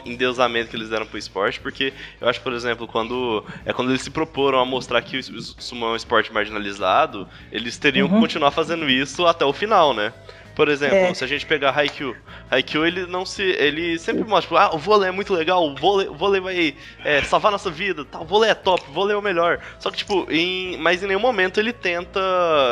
endeusamento 0.05 0.71
que 0.71 0.77
eles 0.77 0.89
deram 0.89 1.07
pro 1.07 1.19
esporte, 1.19 1.59
porque 1.59 1.93
eu 2.21 2.29
acho, 2.29 2.41
por 2.43 2.53
exemplo, 2.53 2.87
quando 2.87 3.45
é 3.65 3.73
quando 3.73 3.91
eles 3.91 4.03
se 4.03 4.11
proporam 4.11 4.61
a 4.61 4.65
mostrar 4.65 5.03
que 5.03 5.19
o 5.19 5.41
sumo 5.41 5.87
é 5.87 5.89
um 5.91 5.97
esporte 5.97 6.33
marginalizado, 6.33 7.27
eles 7.51 7.79
teriam 7.79 8.07
uhum. 8.07 8.15
que 8.15 8.21
continuar 8.21 8.51
fazendo 8.51 8.89
isso 8.89 9.27
até 9.27 9.45
o 9.45 9.53
final, 9.53 9.95
né? 9.95 10.13
Por 10.61 10.69
exemplo, 10.69 10.95
é. 10.99 11.15
se 11.15 11.25
a 11.25 11.27
gente 11.27 11.47
pegar 11.47 11.71
Haikyuu, 11.71 12.15
Haikyuu 12.51 12.85
ele 12.85 13.07
não 13.07 13.25
se. 13.25 13.43
ele 13.43 13.99
sempre 13.99 14.25
mostra, 14.25 14.43
tipo, 14.43 14.57
ah, 14.57 14.75
o 14.75 14.79
vôlei 14.79 15.09
é 15.09 15.11
muito 15.11 15.33
legal, 15.33 15.67
o 15.67 15.75
vôlei, 15.75 16.07
o 16.07 16.15
vôlei 16.15 16.39
vai 16.39 16.75
é, 17.03 17.23
salvar 17.23 17.51
nossa 17.51 17.71
vida, 17.71 18.05
tá, 18.05 18.21
o 18.21 18.27
vôlei 18.27 18.51
é 18.51 18.55
top, 18.55 18.85
o 18.87 18.93
vôlei 18.93 19.17
é 19.17 19.19
o 19.19 19.23
melhor. 19.23 19.59
Só 19.79 19.91
que, 19.91 19.97
tipo, 19.97 20.31
em, 20.31 20.77
mas 20.77 21.03
em 21.03 21.07
nenhum 21.07 21.19
momento 21.21 21.59
ele 21.59 21.73
tenta, 21.73 22.21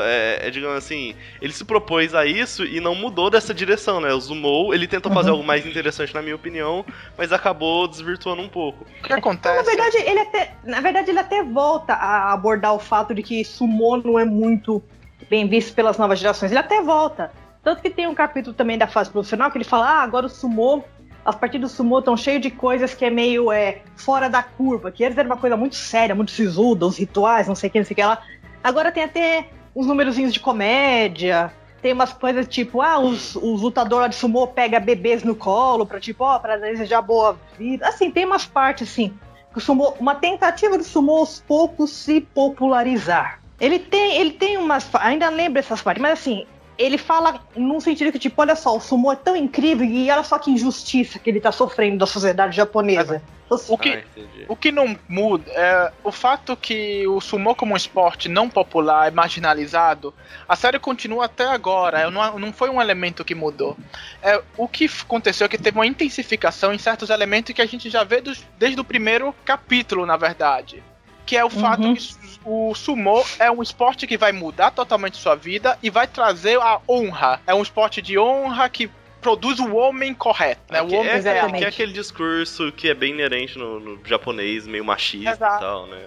é, 0.04 0.40
é, 0.42 0.50
digamos 0.50 0.76
assim, 0.76 1.14
ele 1.40 1.50
se 1.50 1.64
propôs 1.64 2.14
a 2.14 2.26
isso 2.26 2.62
e 2.62 2.78
não 2.78 2.94
mudou 2.94 3.30
dessa 3.30 3.54
direção, 3.54 4.02
né? 4.02 4.12
O 4.12 4.20
Zumou, 4.20 4.74
ele 4.74 4.86
tenta 4.86 5.08
fazer 5.08 5.30
uhum. 5.30 5.36
algo 5.36 5.46
mais 5.46 5.64
interessante, 5.64 6.12
na 6.12 6.20
minha 6.20 6.36
opinião, 6.36 6.84
mas 7.16 7.32
acabou 7.32 7.88
desvirtuando 7.88 8.42
um 8.42 8.50
pouco. 8.50 8.84
O 9.00 9.02
que 9.02 9.14
acontece? 9.14 9.56
Na 9.56 9.62
verdade, 9.62 9.96
ele 9.96 10.20
até, 10.20 10.54
na 10.62 10.82
verdade, 10.82 11.10
ele 11.10 11.20
até 11.20 11.42
volta 11.42 11.94
a 11.94 12.34
abordar 12.34 12.74
o 12.74 12.78
fato 12.78 13.14
de 13.14 13.22
que 13.22 13.42
Sumo 13.46 13.96
não 13.96 14.18
é 14.18 14.26
muito 14.26 14.82
bem 15.30 15.48
visto 15.48 15.72
pelas 15.72 15.96
novas 15.96 16.18
gerações. 16.18 16.52
Ele 16.52 16.60
até 16.60 16.82
volta. 16.82 17.32
Tanto 17.68 17.82
que 17.82 17.90
tem 17.90 18.06
um 18.06 18.14
capítulo 18.14 18.56
também 18.56 18.78
da 18.78 18.86
fase 18.86 19.10
profissional 19.10 19.50
que 19.50 19.58
ele 19.58 19.64
fala: 19.64 19.86
ah, 19.86 20.02
agora 20.02 20.24
o 20.24 20.28
sumô, 20.30 20.82
as 21.22 21.34
partidas 21.34 21.70
do 21.70 21.76
sumô 21.76 21.98
estão 21.98 22.16
cheias 22.16 22.40
de 22.40 22.50
coisas 22.50 22.94
que 22.94 23.04
é 23.04 23.10
meio 23.10 23.52
é, 23.52 23.82
fora 23.94 24.26
da 24.26 24.42
curva, 24.42 24.90
que 24.90 25.04
antes 25.04 25.18
era 25.18 25.28
uma 25.28 25.36
coisa 25.36 25.54
muito 25.54 25.76
séria, 25.76 26.14
muito 26.14 26.30
sisuda, 26.30 26.86
os 26.86 26.96
rituais, 26.96 27.46
não 27.46 27.54
sei 27.54 27.68
o 27.68 27.72
que, 27.72 27.78
não 27.78 27.84
sei 27.84 27.92
o 27.92 27.96
que 27.96 28.02
lá. 28.02 28.22
Agora 28.64 28.90
tem 28.90 29.04
até 29.04 29.50
uns 29.76 29.86
númerozinhos 29.86 30.32
de 30.32 30.40
comédia, 30.40 31.52
tem 31.82 31.92
umas 31.92 32.10
coisas 32.10 32.48
tipo, 32.48 32.80
ah, 32.80 32.98
os, 32.98 33.36
os 33.36 33.60
lutadores 33.60 34.14
de 34.14 34.16
sumô 34.16 34.46
pega 34.46 34.80
bebês 34.80 35.22
no 35.22 35.34
colo 35.36 35.84
pra 35.84 36.00
tipo, 36.00 36.24
ó, 36.24 36.36
oh, 36.36 36.40
pra 36.40 36.56
desejar 36.56 37.02
boa 37.02 37.38
vida. 37.58 37.86
Assim, 37.86 38.10
tem 38.10 38.24
umas 38.24 38.46
partes 38.46 38.88
assim, 38.88 39.12
que 39.52 39.58
o 39.58 39.60
sumô, 39.60 39.92
uma 40.00 40.14
tentativa 40.14 40.78
do 40.78 40.84
sumô 40.84 41.18
aos 41.18 41.44
poucos 41.46 41.90
se 41.90 42.22
popularizar. 42.22 43.42
Ele 43.60 43.78
tem, 43.78 44.16
ele 44.16 44.30
tem 44.30 44.56
umas. 44.56 44.88
Ainda 44.94 45.28
lembro 45.28 45.58
essas 45.58 45.82
partes, 45.82 46.00
mas 46.00 46.12
assim, 46.14 46.46
ele 46.78 46.96
fala 46.96 47.40
num 47.56 47.80
sentido 47.80 48.12
que, 48.12 48.18
tipo, 48.18 48.40
olha 48.40 48.54
só, 48.54 48.76
o 48.76 48.80
sumo 48.80 49.10
é 49.10 49.16
tão 49.16 49.34
incrível 49.34 49.84
e 49.84 50.08
olha 50.10 50.22
só 50.22 50.38
que 50.38 50.50
injustiça 50.50 51.18
que 51.18 51.28
ele 51.28 51.40
tá 51.40 51.50
sofrendo 51.50 51.98
da 51.98 52.06
sociedade 52.06 52.56
japonesa. 52.56 53.20
O 53.66 53.78
que, 53.78 53.94
ah, 53.94 54.22
o 54.46 54.54
que 54.54 54.70
não 54.70 54.96
muda 55.08 55.50
é 55.52 55.90
o 56.04 56.12
fato 56.12 56.54
que 56.54 57.08
o 57.08 57.18
sumo 57.18 57.54
como 57.54 57.72
um 57.72 57.76
esporte 57.76 58.28
não 58.28 58.48
popular, 58.48 59.08
é 59.08 59.10
marginalizado, 59.10 60.12
a 60.46 60.54
série 60.54 60.78
continua 60.78 61.24
até 61.24 61.46
agora, 61.46 62.10
não, 62.10 62.38
não 62.38 62.52
foi 62.52 62.68
um 62.68 62.80
elemento 62.80 63.24
que 63.24 63.34
mudou. 63.34 63.74
É, 64.22 64.42
o 64.56 64.68
que 64.68 64.88
aconteceu 65.02 65.46
é 65.46 65.48
que 65.48 65.56
teve 65.56 65.78
uma 65.78 65.86
intensificação 65.86 66.74
em 66.74 66.78
certos 66.78 67.08
elementos 67.08 67.54
que 67.54 67.62
a 67.62 67.66
gente 67.66 67.88
já 67.88 68.04
vê 68.04 68.20
dos, 68.20 68.44
desde 68.58 68.78
o 68.78 68.84
primeiro 68.84 69.34
capítulo, 69.46 70.04
na 70.04 70.18
verdade 70.18 70.82
que 71.28 71.36
é 71.36 71.44
o 71.44 71.50
fato 71.50 71.82
uhum. 71.82 71.94
que 71.94 72.08
o 72.42 72.74
sumo 72.74 73.22
é 73.38 73.50
um 73.50 73.62
esporte 73.62 74.06
que 74.06 74.16
vai 74.16 74.32
mudar 74.32 74.70
totalmente 74.70 75.18
sua 75.18 75.34
vida 75.34 75.78
e 75.82 75.90
vai 75.90 76.06
trazer 76.06 76.58
a 76.58 76.80
honra. 76.88 77.38
É 77.46 77.52
um 77.52 77.60
esporte 77.60 78.00
de 78.00 78.18
honra 78.18 78.66
que 78.70 78.90
produz 79.20 79.58
o 79.58 79.76
homem 79.76 80.14
correto, 80.14 80.72
né? 80.72 80.80
o 80.80 80.86
homem 80.86 81.10
é, 81.10 81.20
que 81.20 81.64
é 81.64 81.68
aquele 81.68 81.92
discurso 81.92 82.72
que 82.72 82.88
é 82.88 82.94
bem 82.94 83.12
inerente 83.12 83.58
no, 83.58 83.78
no 83.78 84.00
japonês, 84.06 84.66
meio 84.66 84.82
machista 84.82 85.32
Exato. 85.32 85.56
e 85.56 85.60
tal, 85.60 85.86
né? 85.86 86.06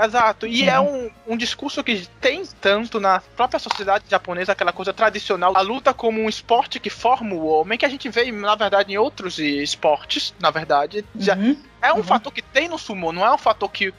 Exato, 0.00 0.46
e 0.46 0.68
é 0.68 0.78
um, 0.78 1.10
um 1.26 1.36
discurso 1.36 1.82
que 1.82 2.06
tem 2.20 2.44
tanto 2.60 3.00
na 3.00 3.20
própria 3.36 3.58
sociedade 3.58 4.04
japonesa, 4.08 4.52
aquela 4.52 4.72
coisa 4.72 4.92
tradicional, 4.92 5.54
a 5.56 5.60
luta 5.60 5.92
como 5.92 6.20
um 6.20 6.28
esporte 6.28 6.78
que 6.78 6.88
forma 6.88 7.34
o 7.34 7.46
homem, 7.46 7.76
que 7.76 7.84
a 7.84 7.88
gente 7.88 8.08
vê, 8.08 8.30
na 8.30 8.54
verdade, 8.54 8.92
em 8.92 8.96
outros 8.96 9.38
esportes, 9.38 10.32
na 10.40 10.50
verdade. 10.50 11.04
Uhum. 11.14 11.20
Já 11.20 11.36
é 11.82 11.92
um 11.92 11.96
uhum. 11.96 12.04
fator 12.04 12.32
que 12.32 12.40
tem 12.40 12.68
no 12.68 12.78
sumo, 12.78 13.12
não 13.12 13.26
é 13.26 13.34
um 13.34 13.38
fator 13.38 13.68
que 13.68 13.92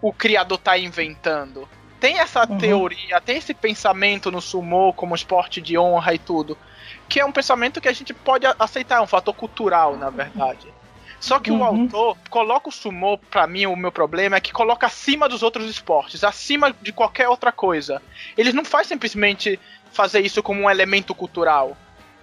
o 0.00 0.12
criador 0.12 0.58
tá 0.58 0.78
inventando. 0.78 1.68
Tem 1.98 2.18
essa 2.18 2.48
uhum. 2.48 2.58
teoria, 2.58 3.20
tem 3.20 3.36
esse 3.36 3.52
pensamento 3.52 4.30
no 4.30 4.40
sumo 4.40 4.92
como 4.94 5.14
esporte 5.14 5.60
de 5.60 5.76
honra 5.76 6.14
e 6.14 6.18
tudo, 6.18 6.56
que 7.08 7.20
é 7.20 7.24
um 7.24 7.32
pensamento 7.32 7.80
que 7.80 7.88
a 7.88 7.92
gente 7.92 8.14
pode 8.14 8.46
aceitar, 8.58 8.96
é 8.96 9.00
um 9.00 9.06
fator 9.06 9.34
cultural, 9.34 9.96
na 9.96 10.08
verdade. 10.08 10.66
Só 11.20 11.38
que 11.38 11.50
uhum. 11.50 11.60
o 11.60 11.64
autor 11.64 12.16
coloca 12.30 12.70
o 12.70 12.72
sumo, 12.72 13.18
para 13.30 13.46
mim, 13.46 13.66
o 13.66 13.76
meu 13.76 13.92
problema 13.92 14.36
é 14.36 14.40
que 14.40 14.52
coloca 14.52 14.86
acima 14.86 15.28
dos 15.28 15.42
outros 15.42 15.68
esportes, 15.68 16.24
acima 16.24 16.74
de 16.80 16.92
qualquer 16.92 17.28
outra 17.28 17.52
coisa. 17.52 18.00
Eles 18.38 18.54
não 18.54 18.64
faz 18.64 18.86
simplesmente 18.86 19.60
fazer 19.92 20.20
isso 20.20 20.42
como 20.42 20.62
um 20.62 20.70
elemento 20.70 21.14
cultural, 21.14 21.76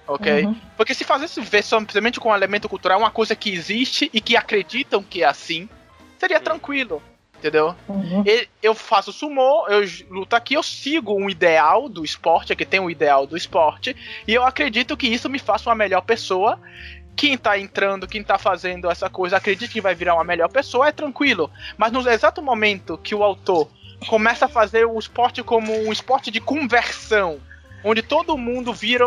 ok? 0.08 0.46
Uhum. 0.46 0.56
Porque 0.76 0.96
se 0.96 1.04
fazesse 1.04 1.40
ver 1.42 1.64
simplesmente 1.64 2.20
como 2.20 2.34
um 2.34 2.36
elemento 2.38 2.68
cultural, 2.68 2.98
uma 2.98 3.12
coisa 3.12 3.36
que 3.36 3.54
existe 3.54 4.10
e 4.12 4.20
que 4.20 4.36
acreditam 4.36 5.04
que 5.04 5.22
é 5.22 5.28
assim, 5.28 5.70
seria 6.18 6.40
tranquilo. 6.40 7.00
Entendeu? 7.38 7.76
Uhum. 7.88 8.24
Eu 8.64 8.74
faço 8.74 9.14
sumô, 9.14 9.68
eu 9.68 9.88
luto 10.10 10.36
aqui, 10.36 10.56
eu 10.56 10.64
sigo 10.64 11.14
um 11.14 11.30
ideal 11.30 11.88
do 11.88 12.04
esporte, 12.04 12.52
aqui 12.52 12.66
tem 12.66 12.80
um 12.80 12.90
ideal 12.90 13.28
do 13.28 13.38
esporte, 13.38 13.96
e 14.28 14.34
eu 14.34 14.44
acredito 14.44 14.98
que 14.98 15.08
isso 15.08 15.30
me 15.30 15.38
faça 15.38 15.70
uma 15.70 15.76
melhor 15.76 16.02
pessoa. 16.02 16.60
Quem 17.16 17.38
tá 17.38 17.58
entrando, 17.58 18.08
quem 18.08 18.24
tá 18.24 18.38
fazendo 18.40 18.90
essa 18.90 19.10
coisa, 19.10 19.38
acredita 19.38 19.72
que 19.72 19.82
vai 19.82 19.94
virar 19.94 20.16
uma 20.16 20.24
melhor 20.24 20.50
pessoa, 20.50 20.88
é 20.88 20.92
tranquilo. 20.92 21.50
Mas 21.78 21.92
no 21.92 22.08
exato 22.10 22.42
momento 22.42 22.98
que 22.98 23.14
o 23.14 23.24
autor 23.24 23.70
começa 24.08 24.46
a 24.46 24.50
fazer 24.50 24.86
o 24.86 24.98
esporte 24.98 25.44
como 25.44 25.74
um 25.74 25.92
esporte 25.92 26.32
de 26.32 26.40
conversão, 26.40 27.40
onde 27.84 28.02
todo 28.02 28.38
mundo 28.38 28.74
vira 28.74 29.06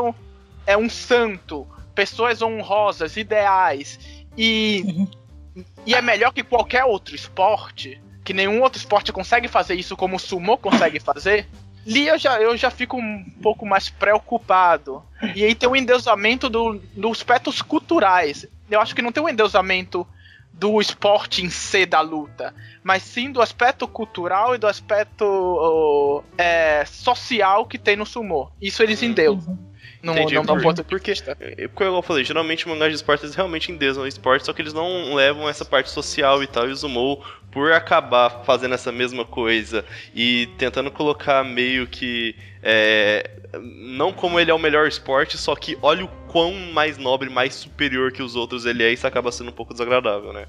é 0.66 0.76
um 0.76 0.89
santo, 0.89 1.66
pessoas 1.95 2.43
honrosas, 2.43 3.16
ideais, 3.16 3.99
e, 4.37 4.85
uhum. 4.87 5.64
e 5.85 5.95
é 5.95 6.01
melhor 6.01 6.33
que 6.33 6.43
qualquer 6.43 6.85
outro 6.85 7.14
esporte, 7.14 8.01
que 8.31 8.35
nenhum 8.35 8.62
outro 8.62 8.78
esporte 8.78 9.12
consegue 9.12 9.49
fazer 9.49 9.74
isso 9.74 9.97
como 9.97 10.14
o 10.14 10.18
sumo 10.20 10.57
consegue 10.57 11.01
fazer, 11.01 11.49
ali 11.85 12.07
eu 12.07 12.16
já, 12.16 12.41
eu 12.41 12.57
já 12.57 12.70
fico 12.70 12.97
um 12.97 13.24
pouco 13.43 13.66
mais 13.66 13.91
preocupado. 13.91 15.03
E 15.35 15.43
aí 15.43 15.53
tem 15.53 15.68
o 15.68 15.74
endeusamento 15.74 16.49
do, 16.49 16.81
dos 16.95 17.18
aspectos 17.18 17.61
culturais. 17.61 18.47
Eu 18.70 18.81
acho 18.81 18.95
que 18.95 19.03
não 19.03 19.11
tem 19.11 19.20
o 19.20 19.26
um 19.26 19.28
endeusamento 19.28 20.07
do 20.53 20.81
esporte 20.81 21.45
em 21.45 21.51
si 21.51 21.85
da 21.85 22.01
luta, 22.01 22.55
mas 22.85 23.03
sim 23.03 23.33
do 23.33 23.43
aspecto 23.43 23.89
cultural 23.89 24.55
e 24.55 24.59
do 24.59 24.68
aspecto 24.68 25.24
uh, 25.24 26.22
é, 26.39 26.85
social 26.85 27.66
que 27.66 27.78
tem 27.78 27.97
no 27.97 28.07
sumo. 28.07 28.53
Isso 28.62 28.81
eles 28.81 29.03
endeusam. 29.03 29.55
Uhum. 29.55 29.70
Não, 30.03 30.14
Entendi, 30.14 30.34
não 30.34 30.44
dá 30.44 30.55
um 30.55 30.61
ponto 30.61 30.82
porque, 30.82 31.12
é, 31.12 31.68
porque 31.68 31.82
eu 31.82 32.01
falei, 32.01 32.24
geralmente 32.24 32.66
mangás 32.66 32.90
de 32.90 32.96
esportes 32.96 33.24
eles 33.24 33.36
realmente 33.36 33.70
endeusam 33.70 34.05
o 34.05 34.07
esporte, 34.07 34.46
só 34.46 34.53
que 34.53 34.62
eles 34.62 34.72
não 34.72 35.14
levam 35.14 35.46
essa 35.46 35.64
parte 35.64 35.90
social 35.90 36.42
e 36.42 36.46
tal, 36.46 36.66
e 36.68 36.72
o 36.72 36.76
Zumou, 36.76 37.22
por 37.51 37.72
acabar 37.72 38.42
fazendo 38.44 38.74
essa 38.74 38.90
mesma 38.90 39.26
coisa 39.26 39.84
e 40.14 40.48
tentando 40.57 40.90
colocar 40.90 41.44
meio 41.44 41.86
que 41.86 42.34
é, 42.62 43.28
não 43.59 44.12
como 44.12 44.40
ele 44.40 44.51
é 44.51 44.55
o 44.55 44.59
melhor 44.59 44.86
esporte, 44.86 45.36
só 45.36 45.55
que 45.55 45.76
olha 45.82 46.05
o 46.05 46.09
quão 46.28 46.55
mais 46.72 46.96
nobre, 46.96 47.28
mais 47.28 47.55
superior 47.55 48.11
que 48.11 48.22
os 48.22 48.36
outros 48.36 48.64
ele 48.64 48.82
é, 48.82 48.92
isso 48.92 49.07
acaba 49.07 49.30
sendo 49.30 49.51
um 49.51 49.55
pouco 49.55 49.74
desagradável, 49.74 50.32
né? 50.32 50.46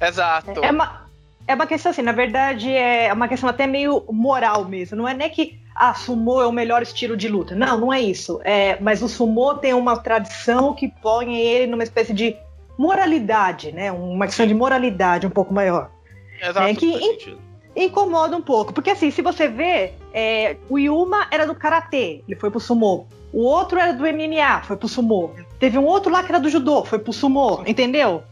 Exato. 0.00 0.64
É 0.64 0.70
uma, 0.70 1.06
é 1.46 1.54
uma 1.54 1.66
questão 1.66 1.90
assim, 1.90 2.02
na 2.02 2.12
verdade 2.12 2.70
é 2.70 3.12
uma 3.12 3.28
questão 3.28 3.48
até 3.48 3.66
meio 3.66 4.04
moral 4.10 4.64
mesmo. 4.64 4.96
Não 4.96 5.08
é 5.08 5.14
nem 5.14 5.28
que 5.28 5.58
ah, 5.78 5.94
sumô 5.94 6.42
é 6.42 6.46
o 6.46 6.52
melhor 6.52 6.82
estilo 6.82 7.16
de 7.16 7.28
luta. 7.28 7.54
Não, 7.54 7.78
não 7.78 7.92
é 7.92 8.00
isso. 8.00 8.40
É, 8.44 8.78
mas 8.80 9.02
o 9.02 9.08
sumô 9.08 9.54
tem 9.54 9.74
uma 9.74 9.96
tradição 9.98 10.74
que 10.74 10.88
põe 10.88 11.36
ele 11.36 11.66
numa 11.66 11.82
espécie 11.82 12.12
de 12.12 12.36
moralidade, 12.78 13.72
né? 13.72 13.92
Uma 13.92 14.26
questão 14.26 14.46
de 14.46 14.54
moralidade 14.54 15.26
um 15.26 15.30
pouco 15.30 15.52
maior. 15.52 15.90
Exato. 16.40 16.66
É, 16.66 16.74
que 16.74 16.86
in, 16.86 17.38
incomoda 17.76 18.36
um 18.36 18.42
pouco. 18.42 18.72
Porque 18.72 18.90
assim, 18.90 19.10
se 19.10 19.22
você 19.22 19.48
vê, 19.48 19.92
é, 20.12 20.56
o 20.68 20.78
Yuma 20.78 21.26
era 21.30 21.46
do 21.46 21.54
Karatê, 21.54 22.22
ele 22.26 22.38
foi 22.38 22.50
pro 22.50 22.60
sumô. 22.60 23.06
O 23.32 23.42
outro 23.42 23.78
era 23.78 23.92
do 23.92 24.04
MMA, 24.04 24.62
foi 24.62 24.76
pro 24.76 24.88
sumô. 24.88 25.30
Teve 25.58 25.78
um 25.78 25.84
outro 25.84 26.10
lá 26.10 26.22
que 26.22 26.30
era 26.30 26.40
do 26.40 26.48
judô, 26.48 26.84
foi 26.84 26.98
pro 26.98 27.12
sumô, 27.12 27.62
entendeu? 27.66 28.22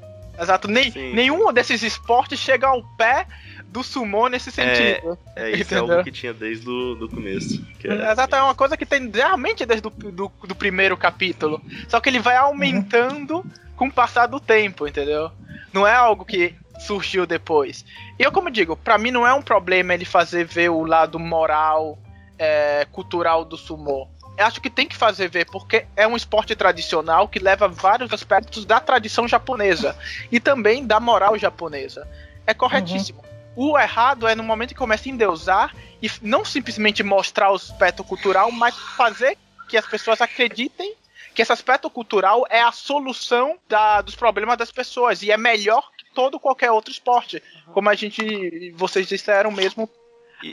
Exato, 0.40 0.66
Nem, 0.66 0.90
nenhum 1.14 1.53
desses 1.53 1.82
esportes 1.82 2.38
chega 2.38 2.66
ao 2.66 2.82
pé 2.97 3.26
do 3.75 3.83
sumo 3.83 4.29
nesse 4.29 4.53
sentido. 4.53 5.18
É, 5.35 5.51
é 5.51 5.57
isso 5.57 5.75
é 5.75 5.79
algo 5.79 6.05
que 6.05 6.12
tinha 6.12 6.33
desde 6.33 6.70
o 6.70 6.95
do 6.95 7.09
começo. 7.09 7.61
É, 7.83 8.12
Exato, 8.12 8.37
é 8.37 8.41
uma 8.41 8.55
coisa 8.55 8.77
que 8.77 8.87
tem 8.87 9.11
realmente 9.11 9.66
desde 9.66 9.89
o 9.89 9.91
do, 9.91 10.33
do, 10.47 10.55
primeiro 10.55 10.97
capítulo. 10.97 11.61
Só 11.89 11.99
que 11.99 12.09
ele 12.09 12.20
vai 12.20 12.37
aumentando 12.37 13.39
uhum. 13.39 13.51
com 13.75 13.89
o 13.89 13.93
passar 13.93 14.29
do 14.29 14.39
tempo, 14.39 14.87
entendeu? 14.87 15.29
Não 15.72 15.85
é 15.85 15.93
algo 15.93 16.25
que 16.25 16.55
surgiu 16.79 17.27
depois. 17.27 17.85
E 18.16 18.22
eu, 18.22 18.31
como 18.31 18.49
digo, 18.49 18.77
para 18.77 18.97
mim 18.97 19.11
não 19.11 19.27
é 19.27 19.35
um 19.35 19.43
problema 19.43 19.93
ele 19.93 20.05
fazer 20.05 20.45
ver 20.45 20.68
o 20.68 20.85
lado 20.85 21.18
moral, 21.18 21.99
é, 22.39 22.87
cultural 22.93 23.45
do 23.45 23.57
sumo 23.57 24.09
eu 24.37 24.47
acho 24.47 24.61
que 24.61 24.68
tem 24.68 24.89
que 24.89 24.97
fazer 24.97 25.29
ver, 25.29 25.47
porque 25.47 25.87
é 25.95 26.09
um 26.09 26.16
esporte 26.16 26.57
tradicional 26.57 27.29
que 27.29 27.39
leva 27.39 27.68
vários 27.68 28.12
aspectos 28.12 28.64
da 28.64 28.81
tradição 28.81 29.29
japonesa 29.29 29.97
e 30.31 30.41
também 30.41 30.85
da 30.85 30.99
moral 30.99 31.39
japonesa. 31.39 32.05
É 32.45 32.53
corretíssimo. 32.53 33.20
Uhum. 33.20 33.34
O 33.57 33.78
errado 33.78 34.26
é 34.26 34.34
no 34.34 34.42
momento 34.42 34.70
que 34.70 34.74
começa 34.74 35.09
a 35.09 35.12
endeusar 35.12 35.74
e 36.02 36.11
não 36.22 36.44
simplesmente 36.44 37.02
mostrar 37.02 37.50
o 37.50 37.55
aspecto 37.55 38.02
cultural, 38.02 38.50
mas 38.50 38.76
fazer 38.96 39.38
que 39.68 39.76
as 39.76 39.86
pessoas 39.86 40.20
acreditem 40.20 40.94
que 41.34 41.42
esse 41.42 41.52
aspecto 41.52 41.90
cultural 41.90 42.46
é 42.48 42.61
a 42.61 42.70
solução 42.70 43.59
da, 43.68 44.00
dos 44.00 44.14
problemas 44.14 44.57
das 44.57 44.70
pessoas 44.70 45.22
e 45.22 45.32
é 45.32 45.36
melhor 45.36 45.90
que 45.96 46.05
todo 46.14 46.38
qualquer 46.38 46.70
outro 46.70 46.92
esporte. 46.92 47.42
Uhum. 47.66 47.72
Como 47.72 47.88
a 47.88 47.94
gente, 47.94 48.70
vocês 48.76 49.07
disseram 49.07 49.50
mesmo 49.50 49.90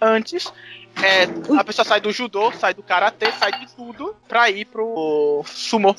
antes, 0.01 0.51
é, 1.03 1.23
a 1.57 1.63
pessoa 1.63 1.85
sai 1.85 2.01
do 2.01 2.11
judô, 2.11 2.51
sai 2.51 2.73
do 2.73 2.81
karatê, 2.81 3.31
sai 3.31 3.51
de 3.59 3.75
tudo 3.75 4.15
pra 4.27 4.49
ir 4.49 4.65
pro 4.65 5.43
sumo. 5.45 5.95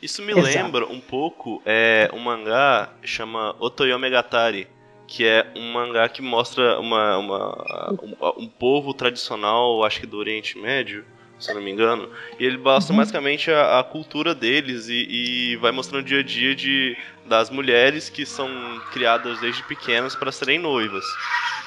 Isso 0.00 0.22
me 0.22 0.32
Exato. 0.32 0.46
lembra 0.46 0.86
um 0.86 1.00
pouco 1.00 1.60
é, 1.66 2.10
um 2.12 2.20
mangá 2.20 2.90
chama 3.02 3.54
Otoyomegatari, 3.58 4.66
que 5.10 5.26
é 5.26 5.44
um 5.56 5.72
mangá 5.72 6.08
que 6.08 6.22
mostra 6.22 6.78
uma, 6.78 7.18
uma 7.18 7.92
um, 8.00 8.44
um, 8.44 8.46
povo 8.46 8.94
tradicional, 8.94 9.84
acho 9.84 9.98
que 9.98 10.06
do 10.06 10.16
Oriente 10.16 10.56
Médio, 10.56 11.04
se 11.36 11.52
não 11.52 11.60
me 11.60 11.68
engano, 11.68 12.08
e 12.38 12.44
ele 12.44 12.56
mostra 12.56 12.92
uhum. 12.92 13.00
basicamente 13.00 13.50
a, 13.50 13.80
a, 13.80 13.84
cultura 13.84 14.36
deles 14.36 14.88
e, 14.88 15.08
e, 15.10 15.56
vai 15.56 15.72
mostrando 15.72 16.04
o 16.04 16.06
dia 16.06 16.20
a 16.20 16.22
dia 16.22 16.54
de, 16.54 16.96
das 17.26 17.50
mulheres 17.50 18.08
que 18.08 18.24
são 18.24 18.48
criadas 18.92 19.40
desde 19.40 19.64
pequenas 19.64 20.14
para 20.14 20.30
serem 20.30 20.60
noivas. 20.60 21.04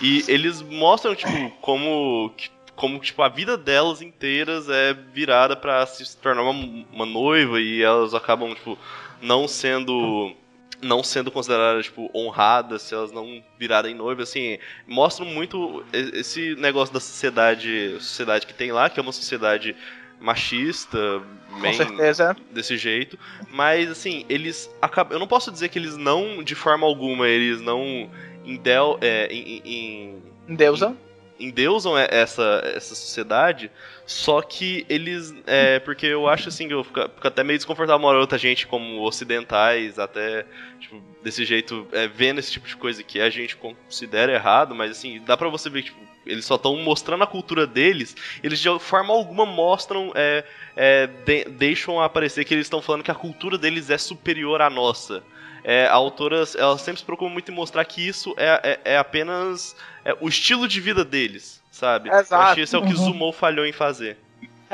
E 0.02 0.24
eles 0.30 0.62
mostram, 0.62 1.14
tipo, 1.14 1.52
como 1.60 2.34
como 2.76 2.98
tipo 2.98 3.22
a 3.22 3.30
vida 3.30 3.56
delas 3.56 4.02
inteiras 4.02 4.68
é 4.68 4.94
virada 4.94 5.56
para 5.56 5.86
se 5.86 6.18
tornar 6.18 6.42
uma, 6.42 6.86
uma, 6.92 7.06
noiva 7.06 7.62
e 7.62 7.84
elas 7.84 8.16
acabam 8.16 8.52
tipo 8.56 8.80
não 9.22 9.48
sendo 9.48 10.36
não 10.84 11.04
sendo 11.04 11.32
consideradas, 11.32 11.86
tipo, 11.86 12.10
honradas, 12.14 12.84
se 12.84 12.94
elas 12.94 13.12
não 13.12 13.44
virarem 13.58 13.96
noivas, 13.96 14.30
assim, 14.30 14.58
mostram 14.88 15.26
muito 15.26 15.84
esse 15.92 16.56
negócio 16.56 16.94
da 16.94 17.00
sociedade, 17.00 17.96
sociedade 18.00 18.46
que 18.46 18.54
tem 18.54 18.72
lá, 18.72 18.90
que 18.90 19.00
é 19.00 19.04
uma 19.04 19.12
sociedade 19.12 19.76
machista, 20.20 21.22
Com 21.50 21.74
certeza. 21.74 22.36
desse 22.52 22.78
jeito, 22.78 23.18
mas 23.52 23.92
assim, 23.92 24.26
eles 24.30 24.74
acabam, 24.82 25.14
eu 25.14 25.20
não 25.20 25.28
posso 25.28 25.52
dizer 25.52 25.70
que 25.70 25.78
eles 25.78 25.98
não, 25.98 26.42
de 26.42 26.56
forma 26.56 26.88
alguma, 26.88 27.28
eles 27.28 27.60
não 27.60 28.10
endel, 28.46 28.98
é, 29.02 29.28
em, 29.28 29.62
em, 29.66 30.24
em 30.48 30.56
Deusa 30.56 30.96
endeusam 31.44 31.98
essa, 31.98 32.62
essa 32.76 32.96
sociedade, 32.96 33.72
só 34.06 34.42
que 34.42 34.86
eles. 34.90 35.34
É, 35.46 35.80
porque 35.80 36.06
eu 36.06 36.28
acho 36.28 36.50
assim, 36.50 36.68
eu 36.70 36.84
fico, 36.84 37.02
fico 37.02 37.28
até 37.28 37.44
meio 37.44 37.58
desconfortável 37.58 38.06
uma 38.06 38.18
outra 38.18 38.38
gente, 38.38 38.68
como 38.68 39.02
ocidentais, 39.02 40.00
até 40.00 40.46
tipo, 40.80 41.02
desse 41.22 41.46
jeito, 41.46 41.88
é, 41.92 42.08
vendo 42.08 42.40
esse 42.40 42.52
tipo 42.52 42.68
de 42.68 42.76
coisa 42.76 43.04
que 43.04 43.20
a 43.20 43.30
gente 43.30 43.56
considera 43.56 44.34
errado, 44.34 44.76
mas 44.76 44.92
assim, 44.92 45.22
dá 45.26 45.38
pra 45.38 45.50
você 45.50 45.70
ver 45.70 45.84
que 45.84 45.90
tipo, 45.90 46.02
eles 46.26 46.46
só 46.46 46.56
estão 46.56 46.76
mostrando 46.78 47.24
a 47.24 47.28
cultura 47.28 47.68
deles, 47.68 48.16
eles 48.42 48.60
de 48.60 48.80
forma 48.80 49.14
alguma 49.14 49.46
mostram, 49.46 50.12
é, 50.16 50.44
é, 50.76 51.08
de, 51.08 51.46
deixam 51.46 52.02
aparecer 52.02 52.46
que 52.46 52.54
eles 52.54 52.66
estão 52.66 52.82
falando 52.82 53.04
que 53.04 53.12
a 53.12 53.16
cultura 53.16 53.58
deles 53.58 53.90
é 53.90 53.98
superior 53.98 54.62
à 54.62 54.70
nossa 54.70 55.24
é, 55.64 55.88
a 55.88 55.94
autora 55.94 56.44
ela 56.58 56.78
sempre 56.78 57.00
se 57.00 57.06
preocupa 57.06 57.32
muito 57.32 57.52
em 57.52 57.56
mostrar 57.56 57.86
que 57.86 58.06
isso 58.06 58.34
é, 58.38 58.80
é, 58.86 58.94
é 58.94 58.98
apenas 58.98 59.76
é, 60.04 60.16
o 60.20 60.28
estilo 60.28 60.68
de 60.68 60.82
vida 60.82 61.06
deles, 61.06 61.62
sabe? 61.72 62.10
Exato. 62.10 62.34
Eu 62.34 62.40
acho 62.40 62.56
que 62.56 62.62
isso 62.62 62.76
é 62.76 62.80
o 62.80 62.84
que 62.84 62.94
uhum. 62.94 63.06
Zumou 63.06 63.32
falhou 63.34 63.66
em 63.66 63.72
fazer. 63.72 64.18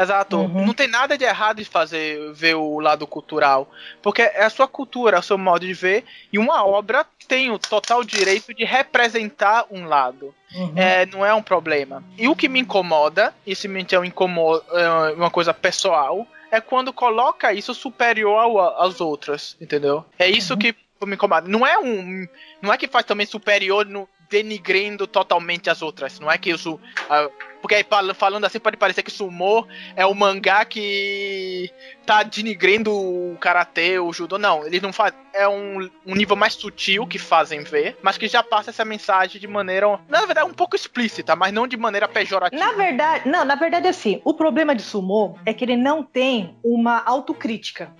Exato. 0.02 0.38
Uhum. 0.38 0.66
Não 0.66 0.74
tem 0.74 0.88
nada 0.88 1.18
de 1.18 1.26
errado 1.26 1.58
de 1.58 1.66
fazer 1.66 2.32
ver 2.34 2.56
o 2.56 2.80
lado 2.80 3.06
cultural, 3.06 3.70
porque 4.02 4.22
é 4.22 4.44
a 4.44 4.50
sua 4.50 4.68
cultura, 4.68 5.18
é 5.18 5.20
o 5.20 5.24
seu 5.24 5.38
modo 5.38 5.66
de 5.66 5.74
ver, 5.74 6.06
e 6.32 6.40
uma 6.40 6.66
obra 6.66 7.06
tem 7.28 7.52
o 7.52 7.60
total 7.60 8.04
direito 8.04 8.54
de 8.54 8.64
representar 8.64 9.66
um 9.70 9.86
lado. 9.86 10.34
Uhum. 10.56 10.74
É, 10.76 11.06
não 11.06 11.26
é 11.26 11.34
um 11.34 11.44
problema. 11.44 12.02
E 12.18 12.28
o 12.28 12.36
que 12.36 12.48
me 12.48 12.62
incomoda, 12.62 13.34
e 13.46 13.54
se 13.56 13.68
me 13.68 13.86
é 13.92 15.14
uma 15.16 15.30
coisa 15.30 15.54
pessoal, 15.54 16.26
é 16.52 16.60
quando 16.62 16.91
coloca 16.91 17.54
isso 17.54 17.74
superior 17.74 18.38
ao, 18.38 18.82
às 18.82 19.00
outras, 19.02 19.56
entendeu? 19.60 20.06
É 20.18 20.28
isso 20.28 20.54
uhum. 20.54 20.60
que 20.60 20.76
me 21.06 21.16
incomoda. 21.16 21.47
Não 21.47 21.66
é 21.66 21.78
um. 21.78 22.28
Não 22.62 22.74
é 22.74 22.78
que 22.78 22.88
faz 22.88 23.06
também 23.06 23.26
superior 23.26 23.86
no, 23.86 24.08
denigrando 24.30 25.08
totalmente 25.08 25.70
as 25.70 25.82
outras. 25.82 26.20
Não 26.20 26.32
é 26.32 26.38
que 26.38 26.52
isso. 26.52 26.76
Uh, 26.76 27.32
porque 27.62 27.76
aí 27.76 27.86
falando 28.14 28.46
assim 28.46 28.60
pode 28.60 28.78
parecer 28.78 29.04
que 29.04 29.12
Sumo 29.12 29.68
é 29.96 30.06
o 30.06 30.16
mangá 30.16 30.64
que 30.64 31.70
tá 32.06 32.24
denigrando 32.24 32.94
o 32.94 33.38
karatê, 33.40 34.00
o 34.00 34.14
judô. 34.14 34.38
Não, 34.38 34.66
eles 34.66 34.82
não 34.82 34.94
fazem. 34.94 35.20
É 35.34 35.48
um, 35.48 35.90
um 36.06 36.16
nível 36.16 36.36
mais 36.36 36.54
sutil 36.54 37.06
que 37.06 37.20
fazem 37.20 37.64
ver, 37.64 37.98
mas 38.02 38.18
que 38.18 38.28
já 38.28 38.42
passa 38.42 38.70
essa 38.70 38.86
mensagem 38.86 39.42
de 39.42 39.48
maneira. 39.48 40.00
Na 40.08 40.26
verdade, 40.26 40.48
um 40.48 40.54
pouco 40.54 40.76
explícita, 40.76 41.36
mas 41.36 41.52
não 41.52 41.68
de 41.68 41.76
maneira 41.76 42.08
pejorativa. 42.08 42.64
Na 42.64 42.72
verdade, 42.74 43.28
não, 43.28 43.44
na 43.44 43.56
verdade, 43.56 43.88
assim, 43.88 44.22
o 44.24 44.34
problema 44.34 44.74
de 44.74 44.82
Sumo 44.82 45.38
é 45.46 45.54
que 45.54 45.66
ele 45.66 45.76
não 45.76 46.04
tem 46.04 46.56
uma 46.64 47.04
autocrítica. 47.06 47.92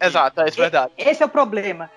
Exato, 0.00 0.40
é 0.40 0.48
isso, 0.48 0.56
verdade. 0.56 0.92
Esse 0.96 1.22
é 1.22 1.26
o 1.26 1.28
problema. 1.28 1.90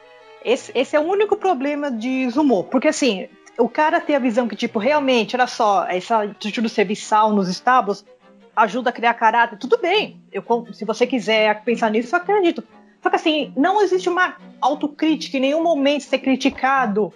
Esse, 0.44 0.72
esse 0.74 0.96
é 0.96 1.00
o 1.00 1.04
único 1.04 1.36
problema 1.36 1.92
de 1.92 2.32
Sumo. 2.32 2.64
Porque 2.64 2.88
assim, 2.88 3.28
o 3.60 3.70
cara 3.70 4.00
ter 4.00 4.16
a 4.16 4.20
visão 4.20 4.48
que, 4.48 4.56
tipo, 4.56 4.80
realmente, 4.80 5.36
olha 5.36 5.48
só, 5.48 5.86
essa 5.88 6.24
atitude 6.24 6.70
serviçal 6.70 7.34
nos 7.34 7.50
estábulos 7.50 8.06
ajuda 8.56 8.90
a 8.90 8.94
criar 8.94 9.14
caráter, 9.14 9.58
tudo 9.58 9.78
bem. 9.78 10.22
Eu, 10.32 10.44
se 10.74 10.86
você 10.86 11.06
quiser 11.06 11.64
pensar 11.64 11.90
nisso, 11.92 12.16
eu 12.16 12.20
acredito. 12.20 12.64
Só 13.02 13.10
que 13.10 13.16
assim, 13.16 13.54
não 13.56 13.82
existe 13.82 14.10
uma 14.10 14.36
autocrítica, 14.60 15.38
em 15.38 15.42
nenhum 15.42 15.64
momento 15.64 16.04
ser 16.04 16.20
criticado, 16.20 17.14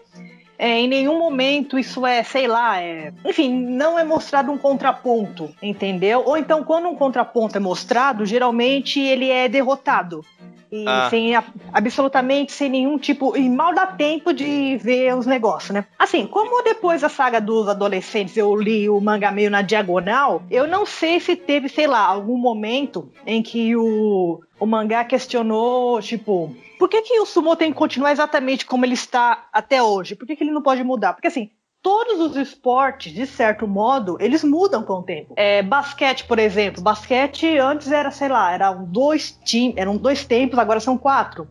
é, 0.58 0.80
em 0.80 0.88
nenhum 0.88 1.18
momento 1.18 1.78
isso 1.78 2.06
é, 2.06 2.24
sei 2.24 2.48
lá, 2.48 2.82
é... 2.82 3.14
enfim, 3.26 3.54
não 3.54 3.98
é 3.98 4.04
mostrado 4.04 4.52
um 4.52 4.58
contraponto, 4.58 5.50
entendeu? 5.62 6.24
Ou 6.26 6.38
então, 6.38 6.64
quando 6.64 6.88
um 6.88 6.96
contraponto 6.96 7.58
é 7.58 7.60
mostrado, 7.60 8.26
geralmente 8.26 9.00
ele 9.00 9.30
é 9.30 9.50
derrotado. 9.50 10.24
E 10.76 10.86
ah. 10.88 11.08
sem 11.08 11.36
absolutamente 11.72 12.52
sem 12.52 12.68
nenhum 12.68 12.98
tipo. 12.98 13.38
E 13.38 13.48
mal 13.48 13.76
dá 13.76 13.86
tempo 13.86 14.34
de 14.34 14.76
ver 14.78 15.16
os 15.16 15.28
negócios, 15.28 15.70
né? 15.70 15.86
Assim, 16.00 16.26
como 16.26 16.64
depois 16.64 17.02
da 17.02 17.10
saga 17.10 17.40
dos 17.40 17.68
adolescentes 17.70 18.36
eu 18.36 18.56
li 18.56 18.90
o 18.90 19.00
manga 19.00 19.30
meio 19.30 19.52
na 19.52 19.62
diagonal, 19.62 20.42
eu 20.50 20.68
não 20.68 20.84
sei 20.84 21.20
se 21.20 21.36
teve, 21.36 21.70
sei 21.70 21.86
lá, 21.86 22.00
algum 22.00 22.40
momento 22.40 23.08
em 23.24 23.44
que 23.44 23.76
o, 23.76 24.42
o 24.60 24.66
mangá 24.66 25.06
questionou, 25.06 26.02
tipo, 26.02 26.56
por 26.84 26.90
que, 26.90 27.02
que 27.02 27.18
o 27.18 27.26
sumo 27.26 27.56
tem 27.56 27.72
que 27.72 27.78
continuar 27.78 28.12
exatamente 28.12 28.66
como 28.66 28.84
ele 28.84 28.94
está 28.94 29.48
até 29.54 29.82
hoje? 29.82 30.18
Por 30.18 30.28
que, 30.28 30.36
que 30.36 30.44
ele 30.44 30.52
não 30.52 30.62
pode 30.62 30.84
mudar? 30.84 31.14
Porque 31.14 31.30
assim, 31.30 31.50
todos 31.82 32.20
os 32.20 32.36
esportes, 32.36 33.14
de 33.14 33.26
certo 33.26 33.66
modo, 33.66 34.18
eles 34.20 34.44
mudam 34.44 34.84
com 34.84 34.96
o 34.96 35.02
tempo. 35.02 35.34
É, 35.38 35.64
basquete, 35.64 36.26
por 36.26 36.40
exemplo. 36.40 36.84
Basquete 36.84 37.58
antes 37.58 37.90
era, 37.90 38.12
sei 38.12 38.28
lá, 38.28 38.52
eram 38.52 38.84
dois, 38.84 39.32
times, 39.46 39.78
eram 39.78 39.96
dois 39.96 40.26
tempos, 40.26 40.60
agora 40.60 40.82
são 40.82 40.98
quatro. 40.98 41.48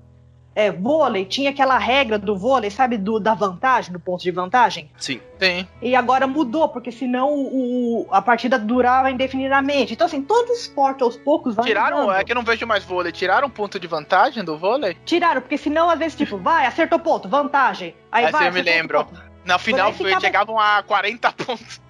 É, 0.54 0.70
vôlei, 0.70 1.24
tinha 1.24 1.50
aquela 1.50 1.78
regra 1.78 2.18
do 2.18 2.36
vôlei, 2.36 2.70
sabe, 2.70 2.98
do, 2.98 3.18
da 3.18 3.32
vantagem, 3.32 3.92
do 3.92 3.98
ponto 3.98 4.22
de 4.22 4.30
vantagem? 4.30 4.90
Sim. 4.98 5.20
Tem. 5.38 5.66
E 5.80 5.96
agora 5.96 6.26
mudou, 6.26 6.68
porque 6.68 6.92
senão 6.92 7.32
o, 7.32 8.06
a 8.10 8.20
partida 8.20 8.58
durava 8.58 9.10
indefinidamente. 9.10 9.94
Então, 9.94 10.06
assim, 10.06 10.20
todo 10.22 10.52
esporte 10.52 11.02
aos 11.02 11.16
poucos 11.16 11.54
vai. 11.54 11.64
Tiraram, 11.64 12.02
mudando. 12.02 12.16
é 12.16 12.24
que 12.24 12.32
eu 12.32 12.36
não 12.36 12.44
vejo 12.44 12.66
mais 12.66 12.84
vôlei. 12.84 13.12
Tiraram 13.12 13.48
ponto 13.48 13.80
de 13.80 13.86
vantagem 13.86 14.44
do 14.44 14.58
vôlei? 14.58 14.96
Tiraram, 15.06 15.40
porque 15.40 15.56
senão, 15.56 15.88
às 15.88 15.98
vezes, 15.98 16.16
tipo, 16.18 16.36
vai, 16.36 16.66
acertou 16.66 16.98
ponto, 16.98 17.28
vantagem. 17.28 17.94
Aí 18.10 18.24
Essa 18.24 18.38
vai. 18.38 18.48
eu 18.48 18.52
me 18.52 18.62
lembro. 18.62 19.04
Ponto. 19.04 19.32
Na 19.44 19.58
final 19.58 19.92
ficava... 19.92 20.20
chegavam 20.20 20.58
a 20.58 20.82
40 20.82 21.32
pontos. 21.32 21.80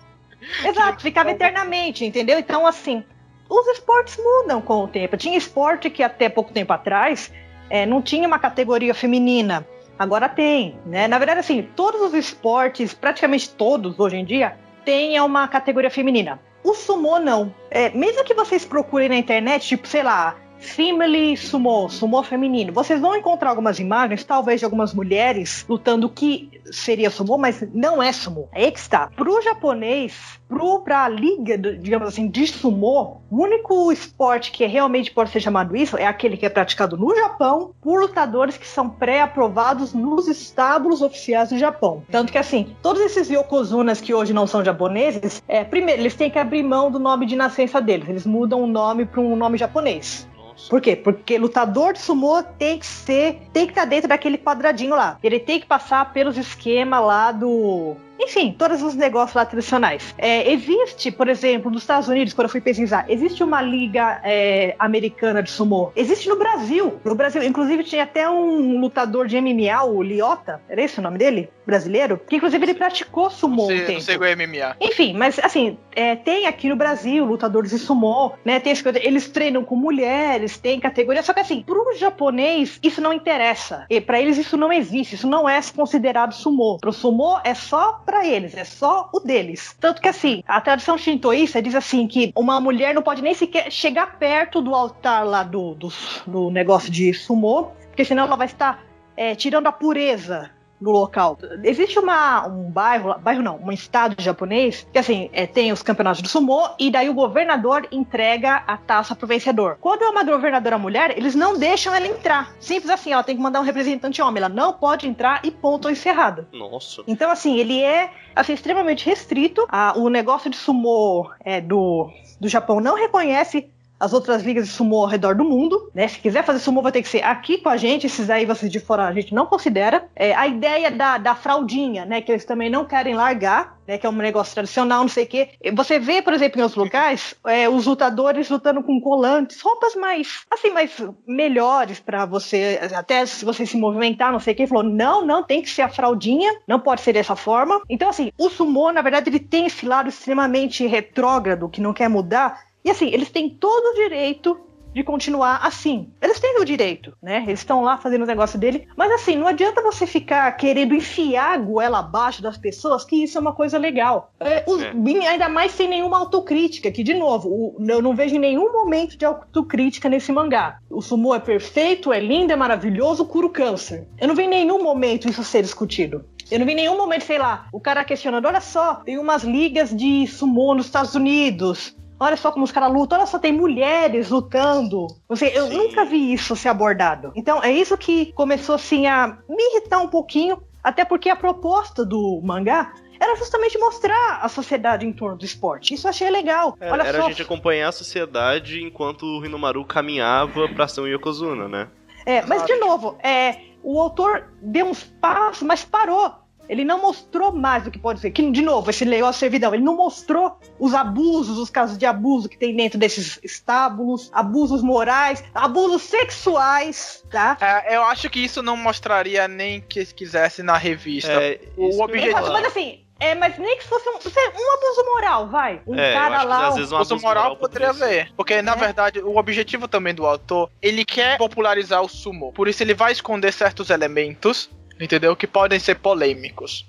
Exato, 0.65 1.03
ficava 1.03 1.31
eternamente, 1.31 2.05
entendeu? 2.05 2.39
Então, 2.39 2.67
assim, 2.67 3.05
os 3.49 3.67
esportes 3.69 4.17
mudam 4.17 4.61
com 4.61 4.85
o 4.85 4.89
tempo. 4.89 5.17
Tinha 5.17 5.37
esporte 5.37 5.91
que 5.91 6.03
até 6.03 6.29
pouco 6.29 6.53
tempo 6.53 6.73
atrás 6.73 7.31
é, 7.73 7.87
não 7.87 8.03
tinha 8.03 8.29
uma 8.29 8.39
categoria 8.39 8.93
feminina. 8.93 9.67
Agora 9.99 10.29
tem, 10.29 10.77
né? 10.85 11.09
Na 11.09 11.17
verdade, 11.17 11.41
assim, 11.41 11.67
todos 11.75 12.03
os 12.03 12.13
esportes, 12.13 12.93
praticamente 12.93 13.49
todos 13.49 13.99
hoje 13.99 14.17
em 14.17 14.27
dia, 14.27 14.59
têm 14.85 15.19
uma 15.19 15.49
categoria 15.49 15.91
feminina. 15.91 16.39
O 16.63 16.75
sumô 16.75 17.19
não. 17.19 17.53
É, 17.71 17.89
mesmo 17.89 18.25
que 18.25 18.35
vocês 18.35 18.63
procurem 18.63 19.09
na 19.09 19.17
internet, 19.17 19.67
tipo, 19.69 19.89
sei 19.89 20.03
lá, 20.03 20.37
Family 20.63 21.37
Sumo, 21.37 21.89
Sumo 21.91 22.23
feminino. 22.23 22.73
Vocês 22.73 23.01
vão 23.01 23.17
encontrar 23.17 23.51
algumas 23.51 23.81
imagens, 23.81 24.25
talvez 24.25 24.61
de 24.61 24.65
algumas 24.65 24.95
mulheres 24.95 25.67
lutando 25.69 26.09
que 26.09 26.63
seria 26.71 27.11
Sumo, 27.11 27.37
mas 27.37 27.67
não 27.75 28.03
é 28.03 28.13
Sumo. 28.13 28.49
É 28.53 28.71
que 28.71 28.79
está. 28.79 29.09
Pro 29.09 29.43
japonês, 29.43 30.41
pro, 30.49 30.81
pra 30.81 31.09
liga, 31.09 31.59
digamos 31.59 32.09
assim, 32.09 32.29
de 32.29 32.47
Sumo, 32.47 33.23
o 33.31 33.43
único 33.43 33.91
esporte 33.91 34.53
que 34.53 34.65
realmente 34.65 35.11
pode 35.11 35.31
ser 35.31 35.41
chamado 35.41 35.77
isso 35.77 35.97
é 35.97 36.07
aquele 36.07 36.37
que 36.37 36.47
é 36.47 36.49
praticado 36.49 36.97
no 36.97 37.15
Japão 37.15 37.75
por 37.81 38.01
lutadores 38.01 38.57
que 38.57 38.67
são 38.67 38.89
pré-aprovados 38.89 39.93
nos 39.93 40.29
estábulos 40.29 41.03
oficiais 41.03 41.51
do 41.51 41.59
Japão. 41.59 42.05
Tanto 42.11 42.33
que, 42.33 42.39
assim, 42.39 42.75
todos 42.83 43.03
esses 43.03 43.29
Yokozunas 43.29 44.01
que 44.01 44.15
hoje 44.15 44.33
não 44.33 44.47
são 44.47 44.65
japoneses, 44.65 45.43
é, 45.49 45.65
primeiro, 45.65 46.01
eles 46.01 46.15
têm 46.15 46.31
que 46.31 46.39
abrir 46.39 46.63
mão 46.63 46.91
do 46.91 46.99
nome 46.99 47.27
de 47.27 47.35
nascença 47.35 47.81
deles. 47.81 48.09
Eles 48.09 48.25
mudam 48.25 48.63
o 48.63 48.67
nome 48.67 49.05
para 49.05 49.21
um 49.21 49.35
nome 49.35 49.59
japonês. 49.59 50.29
Por 50.69 50.81
quê? 50.81 50.97
Porque 50.97 51.39
lutador 51.39 51.93
de 51.93 52.01
sumô 52.01 52.43
tem 52.43 52.79
que 52.79 52.87
ser, 52.87 53.43
tem 53.53 53.67
que 53.67 53.73
estar 53.73 53.85
dentro 53.85 54.09
daquele 54.09 54.39
quadradinho 54.39 54.95
lá. 54.95 55.19
Ele 55.23 55.39
tem 55.39 55.61
que 55.61 55.67
passar 55.67 56.13
pelos 56.13 56.37
esquemas 56.37 57.05
lá 57.05 57.33
do 57.33 57.97
enfim, 58.23 58.55
todos 58.57 58.83
os 58.83 58.95
negócios 58.95 59.35
lá 59.35 59.45
tradicionais. 59.45 60.15
É, 60.19 60.51
existe, 60.53 61.11
por 61.11 61.29
exemplo, 61.29 61.71
nos 61.71 61.83
Estados 61.83 62.09
Unidos, 62.09 62.33
quando 62.33 62.47
eu 62.47 62.51
fui 62.51 62.61
pesquisar, 62.61 63.05
existe 63.09 63.43
uma 63.43 63.61
liga 63.61 64.21
é, 64.25 64.75
americana 64.79 65.43
de 65.43 65.51
sumô. 65.51 65.93
Existe 65.97 66.29
no 66.29 66.37
Brasil. 66.37 67.01
No 67.05 67.15
Brasil, 67.15 67.43
inclusive, 67.43 67.85
tinha 67.85 68.05
até 68.05 68.29
um 68.29 68.81
lutador 68.81 69.27
de 69.27 69.41
MMA, 69.41 69.83
o 69.85 70.03
Liota, 70.03 70.61
era 70.69 70.83
esse 70.83 70.99
o 70.99 71.03
nome 71.03 71.19
dele? 71.19 71.51
Brasileiro? 71.67 72.21
Que 72.29 72.37
inclusive 72.37 72.65
ele 72.65 72.75
praticou 72.75 73.31
sumô 73.31 73.67
sei, 73.67 73.77
um 73.77 73.81
tempo. 73.81 73.93
Não 73.93 74.01
sei 74.01 74.17
o 74.17 74.21
MMA. 74.21 74.77
Enfim, 74.81 75.15
mas 75.15 75.39
assim, 75.39 75.79
é, 75.95 76.17
tem 76.17 76.47
aqui 76.47 76.69
no 76.69 76.77
Brasil 76.77 77.25
lutadores 77.25 77.71
de 77.71 77.79
sumô, 77.79 78.33
né? 78.45 78.59
Tem, 78.59 78.75
eles 79.01 79.29
treinam 79.29 79.65
com 79.65 79.77
mulheres, 79.77 80.59
tem 80.59 80.81
categoria. 80.81 81.23
Só 81.23 81.33
que 81.33 81.41
assim, 81.41 81.63
pro 81.63 81.97
japonês, 81.97 82.79
isso 82.83 83.01
não 83.01 83.13
interessa. 83.13 83.87
E 83.89 84.01
para 84.01 84.21
eles 84.21 84.39
isso 84.39 84.57
não 84.57 84.73
existe, 84.73 85.15
isso 85.15 85.29
não 85.29 85.49
é 85.49 85.61
considerado 85.75 86.33
sumô. 86.33 86.79
Pro 86.79 86.93
sumô 86.93 87.39
é 87.45 87.55
só 87.55 88.03
para 88.13 88.27
eles, 88.27 88.55
é 88.55 88.63
só 88.63 89.09
o 89.11 89.21
deles. 89.21 89.75
Tanto 89.81 90.03
que 90.03 90.07
assim, 90.07 90.43
a 90.47 90.61
tradição 90.61 90.99
shintoísta 90.99 91.63
diz 91.63 91.75
assim 91.75 92.07
que 92.07 92.31
uma 92.37 92.61
mulher 92.61 92.95
não 92.95 93.01
pode 93.01 93.23
nem 93.23 93.33
sequer 93.33 93.73
chegar 93.73 94.19
perto 94.19 94.61
do 94.61 94.75
altar 94.75 95.25
lá 95.27 95.43
do, 95.43 95.75
do, 95.75 95.89
do 96.27 96.51
negócio 96.51 96.93
de 96.93 97.15
sumô, 97.15 97.71
porque 97.87 98.05
senão 98.05 98.25
ela 98.25 98.37
vai 98.37 98.47
estar 98.47 98.85
é, 99.17 99.35
tirando 99.35 99.67
a 99.67 99.73
pureza 99.73 100.51
no 100.83 100.91
local. 100.91 101.39
Existe 101.63 101.99
uma, 101.99 102.47
um 102.47 102.71
bairro, 102.71 103.19
bairro 103.21 103.43
não, 103.43 103.59
um 103.63 103.73
estado 103.73 104.17
japonês, 104.19 104.87
que 104.93 104.99
assim, 104.99 105.31
é, 105.33 105.47
tem 105.47 105.73
os 105.73 105.83
campeonatos 105.83 106.21
do 106.21 106.29
sumô, 106.29 106.69
e 106.79 106.91
daí 106.91 107.09
o 107.09 107.15
governador 107.15 107.87
entrega 107.93 108.63
a 108.67 108.77
taça 108.77 109.15
pro 109.15 109.27
vencedor. 109.27 109.79
Quando 109.81 110.03
é 110.03 110.09
uma 110.09 110.25
governadora 110.25 110.77
mulher, 110.77 111.17
eles 111.17 111.35
não 111.35 111.57
deixam 111.57 111.95
ela 111.95 112.07
entrar. 112.07 112.53
Simples 112.59 112.91
assim, 112.91 113.13
ela 113.13 113.23
tem 113.23 113.37
que 113.37 113.43
mandar 113.43 113.61
um 113.61 113.65
representante 113.65 114.21
homem, 114.21 114.43
ela 114.43 114.53
não 114.53 114.73
pode 114.73 115.07
entrar 115.07 115.41
e 115.45 115.51
ponto 115.51 115.89
encerrado. 115.89 116.47
Nossa. 116.53 117.03
Então, 117.07 117.31
assim, 117.31 117.59
ele 117.59 117.81
é 117.81 118.11
assim, 118.35 118.53
extremamente 118.53 119.07
restrito. 119.07 119.67
Ah, 119.69 119.95
o 119.97 120.09
negócio 120.09 120.51
de 120.51 120.57
sumô 120.57 121.31
é, 121.41 121.61
do, 121.61 122.11
do 122.41 122.49
Japão 122.49 122.81
não 122.81 122.97
reconhece 122.97 123.71
as 124.03 124.13
outras 124.13 124.43
ligas 124.43 124.67
de 124.67 124.73
sumô 124.73 125.03
ao 125.03 125.07
redor 125.07 125.37
do 125.37 125.45
mundo, 125.45 125.89
né? 125.95 126.09
Se 126.09 126.19
quiser 126.19 126.45
fazer 126.45 126.59
sumô, 126.59 126.83
vai 126.83 126.91
ter 126.91 127.03
que 127.03 127.09
ser 127.09 127.23
aqui 127.23 127.59
com 127.59 127.69
a 127.69 127.77
gente. 127.77 128.05
Esses 128.05 128.29
aí, 128.29 128.45
vocês 128.45 128.71
de 128.71 128.81
fora, 128.81 129.07
a 129.07 129.13
gente 129.13 129.33
não 129.33 129.47
considera. 129.47 130.09
É, 130.17 130.35
a 130.35 130.49
ideia 130.49 130.91
da, 130.91 131.19
da 131.19 131.37
fraldinha, 131.37 132.05
né? 132.05 132.21
Que 132.21 132.33
eles 132.33 132.45
também 132.45 132.69
não 132.69 132.85
querem 132.85 133.15
largar, 133.15 133.79
né? 133.87 133.97
Que 133.97 134.05
é 134.05 134.11
um 134.11 134.13
negócio 134.13 134.55
tradicional, 134.55 135.03
não 135.03 135.09
sei 135.09 135.23
o 135.23 135.29
quê. 135.29 135.51
Você 135.73 136.01
vê, 136.01 136.21
por 136.21 136.33
exemplo, 136.33 136.59
em 136.59 136.65
outros 136.65 136.83
locais, 136.83 137.37
é, 137.47 137.69
os 137.69 137.87
lutadores 137.87 138.51
lutando 138.51 138.83
com 138.83 139.01
colantes, 139.01 139.61
roupas 139.61 139.95
mais, 139.95 140.41
assim, 140.51 140.73
mais 140.73 140.91
melhores 141.25 142.01
para 142.01 142.27
você, 142.27 142.81
até 142.97 143.25
se 143.25 143.45
você 143.45 143.65
se 143.65 143.77
movimentar, 143.77 144.33
não 144.33 144.41
sei 144.41 144.53
o 144.53 144.57
quê. 144.57 144.67
Falou, 144.67 144.83
não, 144.83 145.25
não, 145.25 145.45
tem 145.45 145.63
que 145.63 145.71
ser 145.71 145.83
a 145.83 145.89
fraldinha, 145.89 146.53
não 146.67 146.81
pode 146.81 147.03
ser 147.03 147.13
dessa 147.13 147.37
forma. 147.37 147.81
Então, 147.89 148.09
assim, 148.09 148.33
o 148.37 148.51
sumô, 148.51 148.91
na 148.91 149.01
verdade, 149.01 149.31
ele 149.31 149.39
tem 149.39 149.67
esse 149.67 149.87
lado 149.87 150.09
extremamente 150.09 150.85
retrógrado, 150.89 151.69
que 151.69 151.81
não 151.81 151.93
quer 151.93 152.09
mudar, 152.09 152.72
e 152.85 152.91
assim, 152.91 153.09
eles 153.09 153.31
têm 153.31 153.49
todo 153.51 153.93
o 153.93 153.95
direito 153.95 154.59
de 154.95 155.03
continuar 155.03 155.61
assim. 155.63 156.11
Eles 156.21 156.39
têm 156.39 156.61
o 156.61 156.65
direito, 156.65 157.17
né? 157.23 157.43
Eles 157.47 157.61
estão 157.61 157.83
lá 157.83 157.97
fazendo 157.97 158.23
o 158.23 158.27
negócio 158.27 158.59
dele. 158.59 158.87
Mas 158.97 159.11
assim, 159.13 159.37
não 159.37 159.47
adianta 159.47 159.83
você 159.83 160.07
ficar 160.07 160.51
querendo 160.53 160.95
enfiar 160.95 161.55
a 161.55 161.57
goela 161.57 161.99
abaixo 162.01 162.43
das 162.43 162.59
pessoas, 162.59 163.05
que 163.05 163.17
isso 163.25 163.39
é 163.39 163.41
uma 163.41 163.55
coisa 163.55 163.79
legal. 163.79 164.33
É, 164.39 164.65
o, 164.67 164.81
é. 164.81 165.29
Ainda 165.29 165.49
mais 165.49 165.73
sem 165.73 165.89
nenhuma 165.89 166.19
autocrítica, 166.19 166.91
que, 166.91 167.03
de 167.03 167.15
novo, 167.15 167.49
o, 167.49 167.77
eu 167.89 168.03
não 168.03 168.15
vejo 168.15 168.39
nenhum 168.39 168.73
momento 168.73 169.17
de 169.17 169.25
autocrítica 169.25 170.09
nesse 170.09 170.33
mangá. 170.33 170.79
O 170.91 171.01
sumo 171.01 171.35
é 171.35 171.41
perfeito, 171.41 172.13
é 172.13 172.21
lindo, 172.21 172.53
é 172.53 172.57
maravilhoso, 172.57 173.25
cura 173.25 173.47
o 173.47 173.51
câncer. 173.51 174.07
Eu 174.21 174.29
não 174.29 174.35
vi 174.35 174.43
em 174.43 174.49
nenhum 174.49 174.83
momento 174.83 175.29
isso 175.29 175.43
ser 175.43 175.63
discutido. 175.63 176.25
Eu 176.51 176.59
não 176.59 176.67
vi 176.67 176.73
em 176.73 176.77
nenhum 176.77 176.99
momento, 176.99 177.25
sei 177.25 177.39
lá, 177.39 177.67
o 177.73 177.81
cara 177.81 178.05
questionando: 178.05 178.45
olha 178.45 178.61
só, 178.61 178.97
tem 178.97 179.19
umas 179.19 179.43
ligas 179.43 179.97
de 179.97 180.27
sumô 180.27 180.75
nos 180.75 180.87
Estados 180.87 181.15
Unidos. 181.15 181.97
Olha 182.23 182.37
só 182.37 182.53
como 182.53 182.65
os 182.65 182.71
caras 182.71 182.93
lutam, 182.93 183.19
olha 183.19 183.27
só, 183.27 183.39
tem 183.39 183.53
mulheres 183.53 184.31
lutando. 184.31 185.09
Você, 185.29 185.51
eu 185.53 185.67
Sim. 185.67 185.77
nunca 185.77 186.05
vi 186.05 186.33
isso 186.33 186.55
ser 186.55 186.69
abordado. 186.69 187.33
Então 187.35 187.63
é 187.63 187.73
isso 187.73 187.99
que 187.99 188.33
começou 188.33 188.77
assim 188.77 189.07
a 189.09 189.39
me 189.49 189.63
irritar 189.73 189.99
um 190.01 190.07
pouquinho, 190.07 190.63
até 190.85 191.05
porque 191.05 191.29
a 191.29 191.35
proposta 191.35 192.05
do 192.05 192.41
mangá 192.45 192.93
era 193.19 193.37
justamente 193.37 193.77
mostrar 193.77 194.41
a 194.41 194.49
sociedade 194.49 195.05
em 195.05 195.13
torno 195.13 195.37
do 195.37 195.45
esporte. 195.45 195.95
Isso 195.95 196.07
eu 196.07 196.11
achei 196.11 196.31
legal. 196.31 196.77
É, 196.81 196.93
Olha 196.93 197.03
era 197.03 197.19
só. 197.19 197.27
a 197.27 197.29
gente 197.29 197.43
acompanhar 197.43 197.89
a 197.89 197.93
sociedade 197.93 198.83
enquanto 198.83 199.25
o 199.25 199.41
Rinomaru 199.41 199.85
caminhava 199.85 200.69
pra 200.69 200.87
ser 200.87 201.01
um 201.01 201.07
Yokozuna, 201.07 201.69
né? 201.69 201.89
É, 202.25 202.45
mas 202.47 202.65
de 202.67 202.77
novo, 202.77 203.19
é, 203.23 203.57
o 203.83 204.01
autor 204.01 204.49
deu 204.61 204.87
uns 204.87 205.03
passos, 205.03 205.63
mas 205.63 205.85
parou. 205.85 206.42
Ele 206.69 206.85
não 206.85 207.01
mostrou 207.01 207.53
mais 207.53 207.85
do 207.85 207.91
que 207.91 207.99
pode 207.99 208.21
ser. 208.21 208.31
Que, 208.31 208.51
de 208.51 208.63
novo, 208.63 208.89
esse 208.91 209.05
negócio 209.05 209.41
servidão, 209.41 209.75
ele 209.75 209.83
não 209.83 209.97
mostrou 209.97 210.59
os 210.79 210.95
abusos, 210.95 211.59
os 211.59 211.71
casos 211.71 211.99
de 211.99 212.07
abuso 212.07 212.49
que 212.49 212.57
tem 212.57 212.75
dentro 212.75 212.99
desses 212.99 213.39
estábulos, 213.43 214.31
abusos 214.33 214.83
morais, 214.83 215.45
abusos 215.55 216.03
sexuais, 216.03 217.25
tá? 217.31 217.57
É, 217.61 217.97
eu 217.97 218.05
acho 218.05 218.31
que 218.31 218.41
isso 218.41 218.63
não 218.63 218.77
mostraria 218.77 219.47
nem 219.49 219.81
que 219.81 220.05
quisesse 220.07 220.63
na 220.63 220.77
revista. 220.77 221.33
É, 221.33 221.61
o 221.77 222.03
objetivo. 222.03 222.53
Mas 222.53 222.67
assim, 222.67 223.03
é, 223.23 223.37
mas 223.37 223.57
nem 223.57 223.79
que 223.79 223.85
fosse 223.85 224.09
um, 224.09 224.15
um 224.15 224.73
abuso 224.73 225.05
moral, 225.05 225.49
vai. 225.49 225.81
Um 225.87 225.95
é, 225.95 226.13
cara 226.13 226.43
lá. 226.43 226.69
às 226.69 226.75
vezes 226.75 226.91
um 226.91 226.97
abuso, 226.97 227.21
moral, 227.21 227.45
moral 227.45 227.57
poderia 227.57 227.93
ver. 227.93 228.33
Porque, 228.37 228.61
na 228.61 228.73
é. 228.73 228.77
verdade, 228.77 229.21
o 229.21 229.37
objetivo 229.37 229.87
também 229.87 230.13
do 230.13 230.27
autor, 230.27 230.69
ele 230.83 231.05
quer 231.05 231.39
popularizar 231.39 232.03
o 232.03 232.09
sumo. 232.09 232.53
Por 232.53 232.67
isso 232.67 232.83
ele 232.83 232.95
vai 232.95 233.13
esconder 233.13 233.53
certos 233.53 233.91
elementos 233.91 234.69
entendeu? 235.05 235.35
Que 235.35 235.47
podem 235.47 235.79
ser 235.79 235.97
polêmicos. 235.97 236.87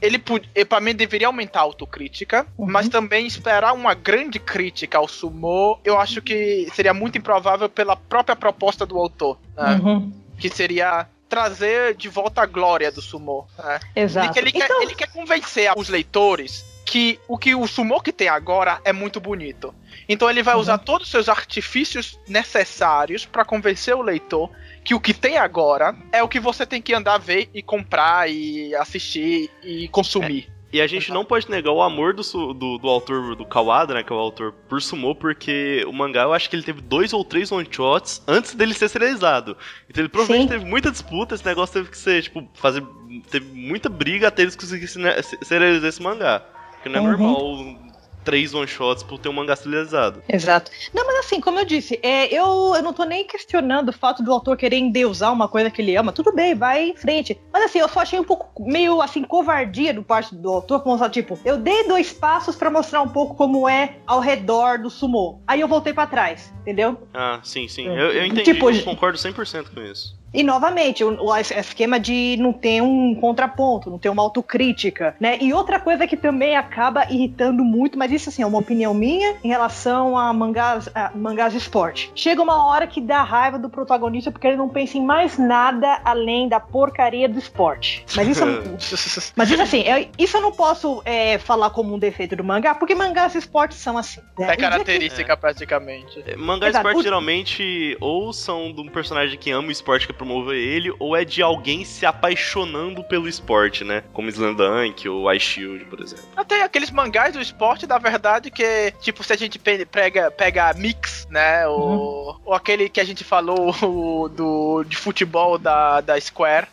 Ele, 0.00 0.22
para 0.68 0.80
mim, 0.80 0.94
deveria 0.94 1.26
aumentar 1.26 1.60
a 1.60 1.62
autocrítica, 1.62 2.46
uhum. 2.56 2.66
mas 2.66 2.88
também 2.88 3.26
esperar 3.26 3.72
uma 3.72 3.94
grande 3.94 4.38
crítica 4.38 4.98
ao 4.98 5.08
sumo, 5.08 5.78
eu 5.84 5.98
acho 5.98 6.20
que 6.22 6.68
seria 6.74 6.94
muito 6.94 7.18
improvável 7.18 7.68
pela 7.68 7.96
própria 7.96 8.36
proposta 8.36 8.86
do 8.86 8.98
autor, 8.98 9.38
né? 9.56 9.80
uhum. 9.82 10.12
que 10.38 10.48
seria 10.48 11.06
trazer 11.28 11.94
de 11.94 12.08
volta 12.08 12.42
a 12.42 12.46
glória 12.46 12.92
do 12.92 13.02
sumo. 13.02 13.48
Né? 13.58 13.80
Exato. 13.96 14.38
Ele, 14.38 14.50
então... 14.50 14.66
quer, 14.66 14.82
ele 14.82 14.94
quer 14.94 15.10
convencer 15.10 15.72
os 15.76 15.88
leitores 15.88 16.64
que 16.84 17.18
o 17.26 17.36
que 17.36 17.54
o 17.54 17.66
sumo 17.66 18.00
que 18.00 18.12
tem 18.12 18.28
agora 18.28 18.80
é 18.84 18.92
muito 18.92 19.20
bonito. 19.20 19.74
Então 20.08 20.30
ele 20.30 20.42
vai 20.42 20.54
uhum. 20.54 20.60
usar 20.60 20.78
todos 20.78 21.06
os 21.06 21.10
seus 21.10 21.28
artifícios 21.28 22.18
necessários 22.28 23.26
para 23.26 23.44
convencer 23.44 23.94
o 23.94 24.02
leitor 24.02 24.50
que 24.86 24.94
o 24.94 25.00
que 25.00 25.12
tem 25.12 25.36
agora 25.36 25.96
é 26.12 26.22
o 26.22 26.28
que 26.28 26.38
você 26.38 26.64
tem 26.64 26.80
que 26.80 26.94
andar 26.94 27.18
ver 27.18 27.50
e 27.52 27.60
comprar 27.60 28.30
e 28.30 28.72
assistir 28.76 29.50
e 29.60 29.88
consumir. 29.88 30.46
É. 30.52 30.56
E 30.76 30.80
a 30.80 30.86
gente 30.86 31.10
não 31.10 31.24
pode 31.24 31.50
negar 31.50 31.72
o 31.72 31.82
amor 31.82 32.14
do, 32.14 32.22
do, 32.52 32.78
do, 32.78 32.88
autor 32.88 33.34
do 33.34 33.44
Kawada, 33.44 33.94
né? 33.94 34.04
Que 34.04 34.12
é 34.12 34.16
o 34.16 34.18
autor 34.18 34.52
por 34.68 34.80
Sumo, 34.80 35.14
porque 35.14 35.84
o 35.88 35.92
mangá 35.92 36.22
eu 36.22 36.32
acho 36.32 36.48
que 36.48 36.54
ele 36.54 36.62
teve 36.62 36.80
dois 36.80 37.12
ou 37.12 37.24
três 37.24 37.50
one-shots 37.50 38.22
antes 38.28 38.54
dele 38.54 38.74
ser 38.74 38.88
serializado. 38.88 39.56
Então 39.88 40.02
ele 40.02 40.08
provavelmente 40.08 40.52
Sim. 40.52 40.58
teve 40.58 40.70
muita 40.70 40.90
disputa, 40.90 41.34
esse 41.34 41.44
negócio 41.44 41.72
teve 41.72 41.90
que 41.90 41.98
ser, 41.98 42.22
tipo, 42.22 42.48
fazer. 42.54 42.84
Teve 43.30 43.46
muita 43.56 43.88
briga 43.88 44.28
até 44.28 44.42
eles 44.42 44.54
conseguirem 44.54 45.22
serializar 45.42 45.88
esse 45.88 46.02
mangá. 46.02 46.44
Porque 46.72 46.88
não 46.88 46.98
é 46.98 47.00
uhum. 47.00 47.10
normal 47.10 47.85
três 48.26 48.52
one-shots 48.52 49.04
por 49.04 49.18
ter 49.18 49.28
um 49.28 49.32
mangá 49.32 49.54
serializado. 49.54 50.20
Exato. 50.28 50.70
Não, 50.92 51.06
mas 51.06 51.24
assim, 51.24 51.40
como 51.40 51.60
eu 51.60 51.64
disse, 51.64 51.98
é, 52.02 52.26
eu, 52.26 52.74
eu 52.74 52.82
não 52.82 52.92
tô 52.92 53.04
nem 53.04 53.24
questionando 53.24 53.90
o 53.90 53.92
fato 53.92 54.20
do 54.22 54.32
autor 54.32 54.56
querer 54.56 54.76
endeusar 54.76 55.32
uma 55.32 55.46
coisa 55.46 55.70
que 55.70 55.80
ele 55.80 55.96
ama. 55.96 56.12
Tudo 56.12 56.34
bem, 56.34 56.52
vai 56.52 56.90
em 56.90 56.96
frente. 56.96 57.40
Mas 57.52 57.64
assim, 57.64 57.78
eu 57.78 57.88
só 57.88 58.00
achei 58.00 58.18
um 58.18 58.24
pouco 58.24 58.68
meio 58.68 59.00
assim, 59.00 59.22
covardia 59.22 59.94
do 59.94 60.02
parte 60.02 60.34
do 60.34 60.50
autor, 60.50 60.80
como 60.80 60.96
mostrar, 60.96 61.10
tipo, 61.10 61.38
eu 61.44 61.56
dei 61.56 61.86
dois 61.86 62.12
passos 62.12 62.56
para 62.56 62.68
mostrar 62.68 63.00
um 63.00 63.08
pouco 63.08 63.36
como 63.36 63.68
é 63.68 63.98
ao 64.06 64.18
redor 64.18 64.78
do 64.78 64.90
sumô. 64.90 65.40
Aí 65.46 65.60
eu 65.60 65.68
voltei 65.68 65.92
para 65.92 66.08
trás, 66.08 66.52
entendeu? 66.62 67.08
Ah, 67.14 67.38
sim, 67.44 67.68
sim. 67.68 67.86
Eu, 67.86 68.10
eu 68.12 68.26
entendi, 68.26 68.42
tipo, 68.52 68.70
eu 68.70 68.82
concordo 68.82 69.16
100% 69.16 69.66
com 69.72 69.80
isso. 69.82 70.16
E 70.32 70.42
novamente, 70.42 71.04
o, 71.04 71.22
o, 71.22 71.36
esquema 71.36 71.98
de 71.98 72.36
não 72.38 72.52
ter 72.52 72.82
um 72.82 73.14
contraponto, 73.14 73.90
não 73.90 73.98
ter 73.98 74.08
uma 74.08 74.22
autocrítica, 74.22 75.16
né? 75.20 75.38
E 75.40 75.52
outra 75.52 75.80
coisa 75.80 76.06
que 76.06 76.16
também 76.16 76.56
acaba 76.56 77.06
irritando 77.10 77.64
muito, 77.64 77.98
mas 77.98 78.12
isso 78.12 78.28
assim 78.28 78.42
é 78.42 78.46
uma 78.46 78.58
opinião 78.58 78.92
minha 78.92 79.36
em 79.42 79.48
relação 79.48 80.16
a 80.16 80.32
mangás, 80.32 80.88
a 80.94 81.10
mangás 81.14 81.52
de 81.52 81.58
esporte. 81.58 82.10
Chega 82.14 82.42
uma 82.42 82.66
hora 82.66 82.86
que 82.86 83.00
dá 83.00 83.22
raiva 83.22 83.58
do 83.58 83.70
protagonista 83.70 84.30
porque 84.30 84.46
ele 84.46 84.56
não 84.56 84.68
pensa 84.68 84.98
em 84.98 85.04
mais 85.04 85.38
nada 85.38 86.00
além 86.04 86.48
da 86.48 86.60
porcaria 86.60 87.28
do 87.28 87.38
esporte. 87.38 88.04
Mas 88.14 88.28
isso, 88.28 88.44
mas 89.36 89.50
isso 89.50 89.62
assim, 89.62 89.82
eu, 89.82 90.08
isso 90.18 90.36
eu 90.36 90.40
não 90.40 90.52
posso 90.52 91.02
é, 91.04 91.38
falar 91.38 91.70
como 91.70 91.94
um 91.94 91.98
defeito 91.98 92.36
do 92.36 92.44
mangá, 92.44 92.74
porque 92.74 92.94
mangás 92.94 93.32
de 93.32 93.38
esporte 93.38 93.74
são 93.74 93.96
assim. 93.96 94.20
Né? 94.38 94.52
É 94.52 94.56
característica 94.56 95.32
é. 95.32 95.36
praticamente. 95.36 96.22
É, 96.26 96.36
mangás 96.36 96.72
de 96.72 96.78
esporte 96.78 96.98
o... 96.98 97.02
geralmente 97.02 97.96
ou 98.00 98.32
são 98.32 98.72
de 98.72 98.80
um 98.80 98.88
personagem 98.88 99.38
que 99.38 99.50
ama 99.50 99.68
o 99.68 99.70
esporte 99.70 100.06
que 100.06 100.12
promover 100.16 100.56
ele, 100.56 100.92
ou 100.98 101.16
é 101.16 101.24
de 101.24 101.42
alguém 101.42 101.84
se 101.84 102.04
apaixonando 102.04 103.04
pelo 103.04 103.28
esporte, 103.28 103.84
né? 103.84 104.02
Como 104.12 104.28
Slandunk 104.28 105.08
ou 105.08 105.32
Ice 105.32 105.46
Shield, 105.46 105.84
por 105.84 106.00
exemplo. 106.00 106.24
Até 106.36 106.62
aqueles 106.62 106.90
mangás 106.90 107.34
do 107.34 107.40
esporte, 107.40 107.86
na 107.86 107.98
verdade, 107.98 108.50
que, 108.50 108.92
tipo, 109.00 109.22
se 109.22 109.32
a 109.32 109.36
gente 109.36 109.58
pega, 109.58 110.30
pega 110.30 110.74
Mix, 110.74 111.26
né? 111.30 111.66
Ou, 111.66 112.30
uhum. 112.30 112.40
ou 112.46 112.54
aquele 112.54 112.88
que 112.88 113.00
a 113.00 113.04
gente 113.04 113.24
falou 113.24 113.74
o, 113.82 114.28
do, 114.28 114.84
de 114.84 114.96
futebol 114.96 115.58
da, 115.58 116.00
da 116.00 116.20
Square, 116.20 116.66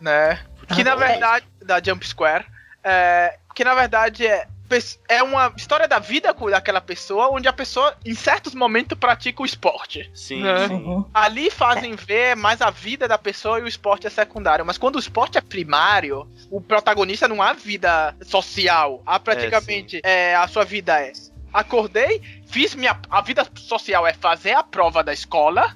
né? 0.00 0.40
Que 0.74 0.82
na 0.82 0.96
verdade. 0.96 1.46
Da 1.62 1.80
Jump 1.82 2.06
Square. 2.06 2.44
É, 2.82 3.38
que 3.54 3.64
na 3.64 3.74
verdade 3.74 4.26
é 4.26 4.46
é 5.08 5.22
uma 5.22 5.52
história 5.56 5.86
da 5.86 5.98
vida 5.98 6.34
daquela 6.50 6.80
pessoa, 6.80 7.30
onde 7.30 7.48
a 7.48 7.52
pessoa, 7.52 7.96
em 8.04 8.14
certos 8.14 8.54
momentos, 8.54 8.98
pratica 8.98 9.42
o 9.42 9.46
esporte. 9.46 10.10
Sim. 10.14 10.42
Né? 10.42 10.66
Uhum. 10.66 11.04
Ali 11.12 11.50
fazem 11.50 11.94
ver 11.94 12.36
mais 12.36 12.60
a 12.60 12.70
vida 12.70 13.06
da 13.06 13.18
pessoa 13.18 13.58
e 13.58 13.62
o 13.62 13.68
esporte 13.68 14.06
é 14.06 14.10
secundário. 14.10 14.64
Mas 14.64 14.78
quando 14.78 14.96
o 14.96 15.00
esporte 15.00 15.38
é 15.38 15.40
primário, 15.40 16.28
o 16.50 16.60
protagonista 16.60 17.28
não 17.28 17.42
há 17.42 17.52
vida 17.52 18.14
social. 18.22 19.02
Há 19.06 19.18
praticamente 19.18 20.00
é, 20.04 20.30
é, 20.30 20.36
a 20.36 20.48
sua 20.48 20.64
vida 20.64 21.00
é. 21.00 21.12
Acordei, 21.52 22.20
fiz 22.46 22.74
minha. 22.74 22.98
A 23.08 23.20
vida 23.20 23.46
social 23.54 24.06
é 24.06 24.12
fazer 24.12 24.52
a 24.52 24.62
prova 24.62 25.02
da 25.02 25.12
escola. 25.12 25.74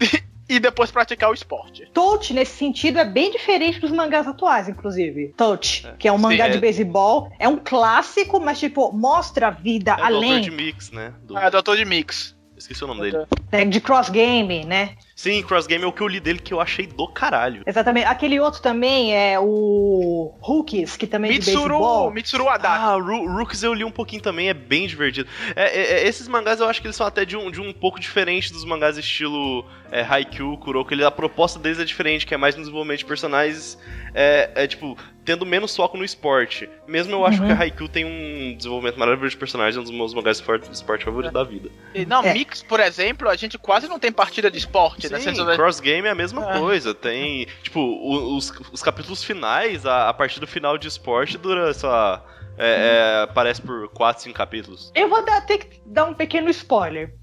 e 0.50 0.58
depois 0.58 0.90
praticar 0.90 1.30
o 1.30 1.32
esporte. 1.32 1.88
Touch, 1.94 2.34
nesse 2.34 2.56
sentido, 2.56 2.98
é 2.98 3.04
bem 3.04 3.30
diferente 3.30 3.78
dos 3.78 3.92
mangás 3.92 4.26
atuais, 4.26 4.68
inclusive. 4.68 5.32
Touch, 5.36 5.86
é. 5.86 5.92
que 5.92 6.08
é 6.08 6.12
um 6.12 6.18
mangá 6.18 6.46
Sim, 6.46 6.50
de 6.50 6.56
é... 6.56 6.60
beisebol, 6.60 7.30
é 7.38 7.48
um 7.48 7.56
clássico, 7.56 8.40
mas, 8.40 8.58
tipo, 8.58 8.90
mostra 8.90 9.46
a 9.46 9.50
vida 9.50 9.92
é 9.92 10.02
além. 10.02 10.38
É 10.38 10.40
de 10.40 10.50
Mix, 10.50 10.90
né? 10.90 11.14
Do... 11.22 11.38
É, 11.38 11.48
Doutor 11.48 11.76
de 11.76 11.84
Mix. 11.84 12.36
Esqueci 12.60 12.84
o 12.84 12.86
nome 12.86 13.00
dele. 13.10 13.26
É, 13.50 13.64
de 13.64 13.80
cross 13.80 14.10
game, 14.10 14.64
né? 14.64 14.96
Sim, 15.16 15.42
Cross 15.42 15.66
Game 15.66 15.84
é 15.84 15.86
o 15.86 15.92
que 15.92 16.00
eu 16.00 16.08
li 16.08 16.18
dele 16.18 16.38
que 16.38 16.54
eu 16.54 16.62
achei 16.62 16.86
do 16.86 17.06
caralho. 17.06 17.62
Exatamente. 17.66 18.06
Aquele 18.06 18.40
outro 18.40 18.62
também 18.62 19.14
é 19.14 19.38
o 19.38 20.34
Rookies, 20.40 20.96
que 20.96 21.06
também 21.06 21.30
é 21.32 21.34
Mitsuru, 21.34 21.60
beisebol. 21.68 22.10
Mitsuru 22.10 22.48
Haddad. 22.48 22.82
Ah, 22.82 22.94
Ru- 22.94 23.26
Rooks 23.36 23.62
eu 23.62 23.74
li 23.74 23.84
um 23.84 23.90
pouquinho 23.90 24.22
também, 24.22 24.48
é 24.48 24.54
bem 24.54 24.86
divertido. 24.86 25.28
É, 25.54 25.78
é, 25.78 25.82
é, 26.04 26.08
esses 26.08 26.26
mangás 26.26 26.58
eu 26.60 26.66
acho 26.66 26.80
que 26.80 26.86
eles 26.86 26.96
são 26.96 27.06
até 27.06 27.26
de 27.26 27.36
um, 27.36 27.50
de 27.50 27.60
um 27.60 27.70
pouco 27.70 28.00
diferente 28.00 28.50
dos 28.50 28.64
mangás 28.64 28.96
estilo 28.96 29.62
é, 29.92 30.00
Haikyuu, 30.00 30.56
Kuroko. 30.56 30.94
Ele, 30.94 31.04
a 31.04 31.10
proposta 31.10 31.58
deles 31.58 31.78
é 31.78 31.84
diferente, 31.84 32.24
que 32.24 32.32
é 32.32 32.38
mais 32.38 32.54
no 32.54 32.62
desenvolvimento 32.62 33.00
de 33.00 33.04
personagens, 33.04 33.78
é, 34.14 34.50
é, 34.54 34.66
tipo, 34.66 34.96
tendo 35.30 35.46
menos 35.46 35.76
foco 35.76 35.96
no 35.96 36.04
esporte. 36.04 36.68
Mesmo 36.88 37.12
eu 37.12 37.24
acho 37.24 37.40
Uhum. 37.40 37.46
que 37.46 37.52
a 37.52 37.58
Haikyuu 37.60 37.88
tem 37.88 38.04
um 38.04 38.56
desenvolvimento 38.56 38.98
maravilhoso 38.98 39.30
de 39.30 39.36
personagens, 39.36 39.76
é 39.76 39.80
um 39.80 39.84
dos 39.84 39.92
meus 39.92 40.12
mangás 40.12 40.38
de 40.38 40.42
esporte, 40.42 40.68
de 40.68 40.74
esporte 40.74 41.04
favoritos 41.04 41.32
da 41.32 41.44
vida. 41.44 41.70
E, 41.94 42.04
Não, 42.04 42.24
É. 42.24 42.32
Mix, 42.34 42.62
por 42.64 42.80
exemplo, 42.80 43.28
a 43.28 43.36
gente 43.36 43.56
quase 43.56 43.86
não 43.86 43.98
tem 44.00 44.10
partida 44.10 44.50
de 44.50 44.58
esporte, 44.58 45.08
né? 45.08 45.20
Sim, 45.20 45.32
Você- 45.32 45.54
Cross 45.56 45.78
Game 45.78 46.08
é 46.08 46.10
a 46.10 46.14
mesma 46.16 46.50
É. 46.52 46.58
coisa. 46.58 46.92
Tem, 46.92 47.46
tipo, 47.62 47.78
o- 47.78 48.36
os, 48.36 48.50
os 48.72 48.82
capítulos 48.82 49.22
finais, 49.22 49.86
a, 49.86 50.08
a 50.08 50.14
partida 50.14 50.46
final 50.48 50.76
de 50.76 50.88
esporte 50.88 51.38
dura, 51.38 51.72
sei 51.72 51.88
lá, 51.88 52.24
é, 52.58 53.22
é, 53.22 53.32
parece 53.32 53.62
por 53.62 53.88
4, 53.90 54.24
5 54.24 54.36
capítulos. 54.36 54.90
Eu 54.96 55.08
vou 55.08 55.24
dar, 55.24 55.40
ter 55.42 55.58
que 55.58 55.80
dar 55.86 56.06
um 56.06 56.14
pequeno 56.14 56.50
spoiler. 56.50 57.14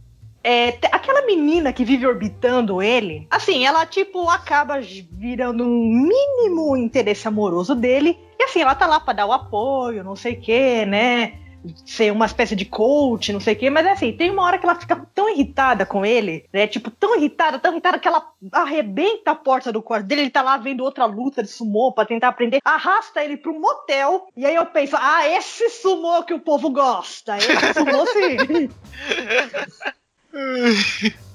É, 0.49 0.79
aquela 0.93 1.25
menina 1.25 1.73
que 1.73 1.83
vive 1.83 2.07
orbitando 2.07 2.81
ele, 2.81 3.27
assim, 3.29 3.65
ela 3.65 3.85
tipo 3.85 4.29
acaba 4.29 4.79
virando 4.79 5.65
um 5.65 6.07
mínimo 6.07 6.77
interesse 6.77 7.27
amoroso 7.27 7.75
dele. 7.75 8.17
E 8.39 8.43
assim, 8.43 8.61
ela 8.61 8.73
tá 8.73 8.87
lá 8.87 8.97
pra 8.97 9.11
dar 9.11 9.25
o 9.25 9.33
apoio, 9.33 10.05
não 10.05 10.15
sei 10.15 10.35
o 10.35 10.39
que, 10.39 10.85
né? 10.85 11.33
Ser 11.85 12.13
uma 12.13 12.25
espécie 12.25 12.55
de 12.55 12.63
coach, 12.63 13.33
não 13.33 13.41
sei 13.41 13.55
o 13.55 13.57
quê, 13.57 13.69
mas 13.69 13.85
assim, 13.87 14.13
tem 14.13 14.31
uma 14.31 14.43
hora 14.43 14.57
que 14.57 14.65
ela 14.65 14.75
fica 14.79 14.95
tão 15.13 15.27
irritada 15.29 15.85
com 15.85 16.05
ele, 16.05 16.45
né? 16.53 16.65
Tipo, 16.65 16.89
tão 16.91 17.17
irritada, 17.17 17.59
tão 17.59 17.73
irritada 17.73 17.99
que 17.99 18.07
ela 18.07 18.31
arrebenta 18.53 19.31
a 19.31 19.35
porta 19.35 19.69
do 19.69 19.81
quarto 19.81 20.05
dele, 20.05 20.21
ele 20.21 20.29
tá 20.29 20.41
lá 20.41 20.55
vendo 20.55 20.81
outra 20.81 21.03
luta 21.03 21.43
de 21.43 21.49
sumô 21.49 21.91
pra 21.91 22.05
tentar 22.05 22.29
aprender, 22.29 22.59
arrasta 22.63 23.21
ele 23.21 23.35
pro 23.35 23.59
motel, 23.59 24.29
e 24.37 24.45
aí 24.45 24.55
eu 24.55 24.65
penso, 24.67 24.95
ah, 24.97 25.27
esse 25.27 25.69
sumô 25.71 26.23
que 26.23 26.33
o 26.33 26.39
povo 26.39 26.69
gosta, 26.69 27.35
esse 27.35 27.73
sumô 27.73 28.05
sim. 28.05 28.69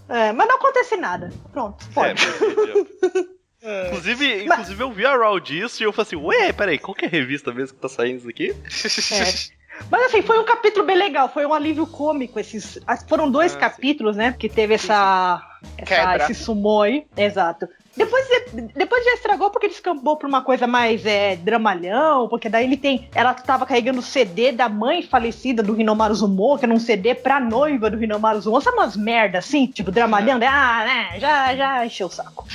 É, 0.08 0.32
mas 0.32 0.46
não 0.48 0.56
acontece 0.56 0.96
nada. 0.96 1.30
Pronto, 1.52 1.84
É, 1.90 1.94
pode. 1.94 2.26
perfeito. 2.26 3.32
Inclusive, 3.86 4.44
inclusive, 4.44 4.82
eu 4.82 4.90
vi 4.90 5.06
a 5.06 5.16
Raw 5.16 5.38
disso 5.38 5.80
e 5.82 5.86
eu 5.86 5.92
falei 5.92 6.02
assim, 6.08 6.16
ué, 6.16 6.52
peraí, 6.52 6.78
qual 6.80 6.96
que 6.96 7.04
é 7.04 7.08
a 7.08 7.10
revista 7.10 7.52
mesmo 7.52 7.76
que 7.76 7.80
tá 7.82 7.88
saindo 7.88 8.18
isso 8.18 8.28
aqui? 8.28 8.50
É. 8.50 9.62
Mas 9.88 10.02
assim, 10.06 10.20
foi 10.20 10.36
um 10.40 10.44
capítulo 10.44 10.84
bem 10.84 10.96
legal, 10.96 11.28
foi 11.32 11.46
um 11.46 11.54
alívio 11.54 11.86
cômico. 11.86 12.40
Esses, 12.40 12.80
as- 12.88 13.04
foram 13.08 13.30
dois 13.30 13.54
Ah, 13.54 13.58
capítulos, 13.58 14.16
né? 14.16 14.34
Que 14.36 14.48
teve 14.48 14.74
essa, 14.74 15.40
essa 15.78 16.16
esse 16.16 16.34
sumô 16.34 16.82
aí. 16.82 17.06
Exato. 17.16 17.68
Depois, 17.96 18.26
depois 18.74 19.04
já 19.04 19.14
estragou 19.14 19.50
porque 19.50 19.68
descambou 19.68 20.16
pra 20.16 20.26
uma 20.26 20.42
coisa 20.42 20.66
mais 20.66 21.04
é, 21.04 21.36
dramalhão, 21.36 22.28
porque 22.28 22.48
daí 22.48 22.64
ele 22.64 22.76
tem. 22.76 23.08
Ela 23.14 23.34
tava 23.34 23.66
carregando 23.66 24.00
o 24.00 24.02
CD 24.02 24.50
da 24.52 24.68
mãe 24.68 25.02
falecida 25.02 25.62
do 25.62 25.78
Hinomaru 25.78 26.14
Zumo, 26.14 26.58
que 26.58 26.64
era 26.64 26.74
um 26.74 26.80
CD 26.80 27.14
pra 27.14 27.38
noiva 27.38 27.90
do 27.90 28.02
Hinomaru 28.02 28.40
Zumo. 28.40 28.60
Sabe 28.60 28.78
umas 28.78 28.96
merda 28.96 29.38
assim? 29.38 29.66
Tipo, 29.66 29.90
dramalhão, 29.90 30.38
daí, 30.38 30.48
ah, 30.48 30.84
né? 30.84 31.20
Já, 31.20 31.54
já 31.54 31.86
encheu 31.86 32.06
o 32.06 32.10
saco. 32.10 32.46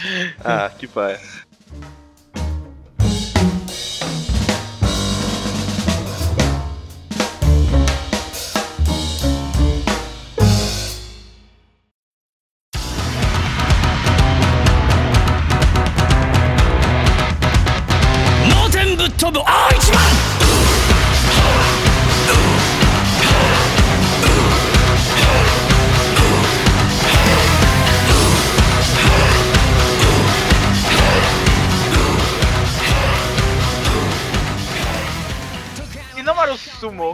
Ah, 0.43 0.71
que 0.77 0.88
pai. 0.88 1.19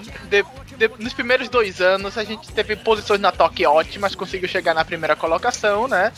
Sumo, 0.01 0.11
de- 0.29 0.43
de- 0.77 1.03
nos 1.03 1.13
primeiros 1.13 1.49
dois 1.49 1.81
anos, 1.81 2.17
a 2.17 2.23
gente 2.23 2.51
teve 2.51 2.75
posições 2.75 3.19
na 3.19 3.31
Toque 3.31 3.65
ótimas, 3.65 4.15
conseguiu 4.15 4.47
chegar 4.47 4.73
na 4.73 4.83
primeira 4.85 5.15
colocação, 5.15 5.87
né? 5.87 6.11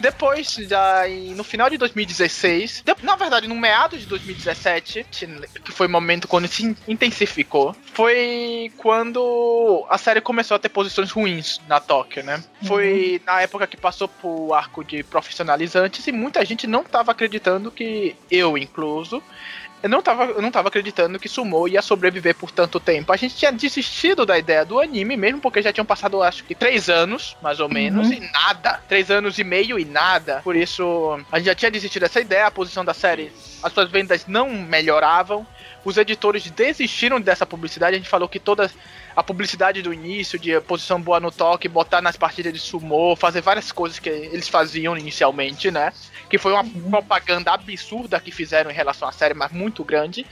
Depois, 0.00 0.54
já 0.54 1.08
em- 1.08 1.34
no 1.34 1.44
final 1.44 1.70
de 1.70 1.78
2016, 1.78 2.82
de- 2.84 2.94
na 3.02 3.14
verdade, 3.16 3.46
no 3.46 3.54
meado 3.54 3.96
de 3.96 4.06
2017, 4.06 5.06
que 5.64 5.72
foi 5.72 5.86
o 5.86 5.90
momento 5.90 6.26
quando 6.26 6.48
se 6.48 6.64
in- 6.64 6.76
intensificou, 6.88 7.74
foi 7.92 8.72
quando 8.76 9.86
a 9.88 9.98
série 9.98 10.20
começou 10.20 10.54
a 10.56 10.58
ter 10.58 10.68
posições 10.68 11.10
ruins 11.10 11.60
na 11.68 11.78
Tóquio, 11.80 12.22
né? 12.24 12.42
Foi 12.66 13.20
na 13.26 13.40
época 13.42 13.66
que 13.66 13.76
passou 13.76 14.08
por 14.08 14.52
arco 14.54 14.82
de 14.84 15.02
profissionalizantes 15.02 16.06
e 16.06 16.12
muita 16.12 16.44
gente 16.44 16.66
não 16.66 16.80
estava 16.82 17.12
acreditando 17.12 17.70
que, 17.70 18.16
eu 18.30 18.56
incluso, 18.58 19.22
eu 19.82 19.88
não 19.88 20.00
tava, 20.02 20.24
eu 20.24 20.40
não 20.42 20.50
tava 20.50 20.68
acreditando 20.68 21.18
que 21.18 21.28
Sumo 21.28 21.66
ia 21.66 21.82
sobreviver 21.82 22.34
por 22.34 22.50
tanto 22.50 22.78
tempo. 22.78 23.12
A 23.12 23.16
gente 23.16 23.34
tinha 23.36 23.50
desistido 23.52 24.24
da 24.24 24.38
ideia 24.38 24.64
do 24.64 24.78
anime, 24.80 25.16
mesmo 25.16 25.40
porque 25.40 25.60
já 25.62 25.72
tinham 25.72 25.84
passado, 25.84 26.22
acho 26.22 26.44
que, 26.44 26.54
três 26.54 26.88
anos, 26.88 27.36
mais 27.42 27.58
ou 27.60 27.68
menos, 27.68 28.06
Uhum. 28.08 28.12
e 28.14 28.20
nada. 28.32 28.80
Três 28.88 29.10
anos 29.10 29.38
e 29.38 29.44
meio 29.44 29.78
e 29.78 29.84
nada. 29.84 30.40
Por 30.44 30.54
isso, 30.56 31.18
a 31.30 31.38
gente 31.38 31.46
já 31.46 31.54
tinha 31.54 31.70
desistido 31.70 32.02
dessa 32.02 32.20
ideia, 32.20 32.46
a 32.46 32.50
posição 32.50 32.84
da 32.84 32.94
série, 32.94 33.32
as 33.62 33.72
suas 33.72 33.90
vendas 33.90 34.26
não 34.26 34.48
melhoravam. 34.50 35.46
Os 35.84 35.96
editores 35.96 36.48
desistiram 36.48 37.20
dessa 37.20 37.44
publicidade. 37.44 37.96
A 37.96 37.98
gente 37.98 38.08
falou 38.08 38.28
que 38.28 38.38
toda 38.38 38.70
a 39.16 39.22
publicidade 39.22 39.82
do 39.82 39.92
início, 39.92 40.38
de 40.38 40.60
posição 40.60 41.00
boa 41.02 41.18
no 41.18 41.32
toque, 41.32 41.66
botar 41.68 42.00
nas 42.00 42.16
partidas 42.16 42.52
de 42.52 42.60
sumô, 42.60 43.16
fazer 43.16 43.40
várias 43.40 43.72
coisas 43.72 43.98
que 43.98 44.08
eles 44.08 44.48
faziam 44.48 44.96
inicialmente, 44.96 45.72
né? 45.72 45.92
Que 46.32 46.38
foi 46.38 46.50
uma 46.50 46.64
propaganda 46.64 47.52
absurda 47.52 48.18
que 48.18 48.30
fizeram 48.30 48.70
em 48.70 48.74
relação 48.74 49.06
à 49.06 49.12
série, 49.12 49.34
mas 49.34 49.52
muito 49.52 49.84
grande. 49.84 50.24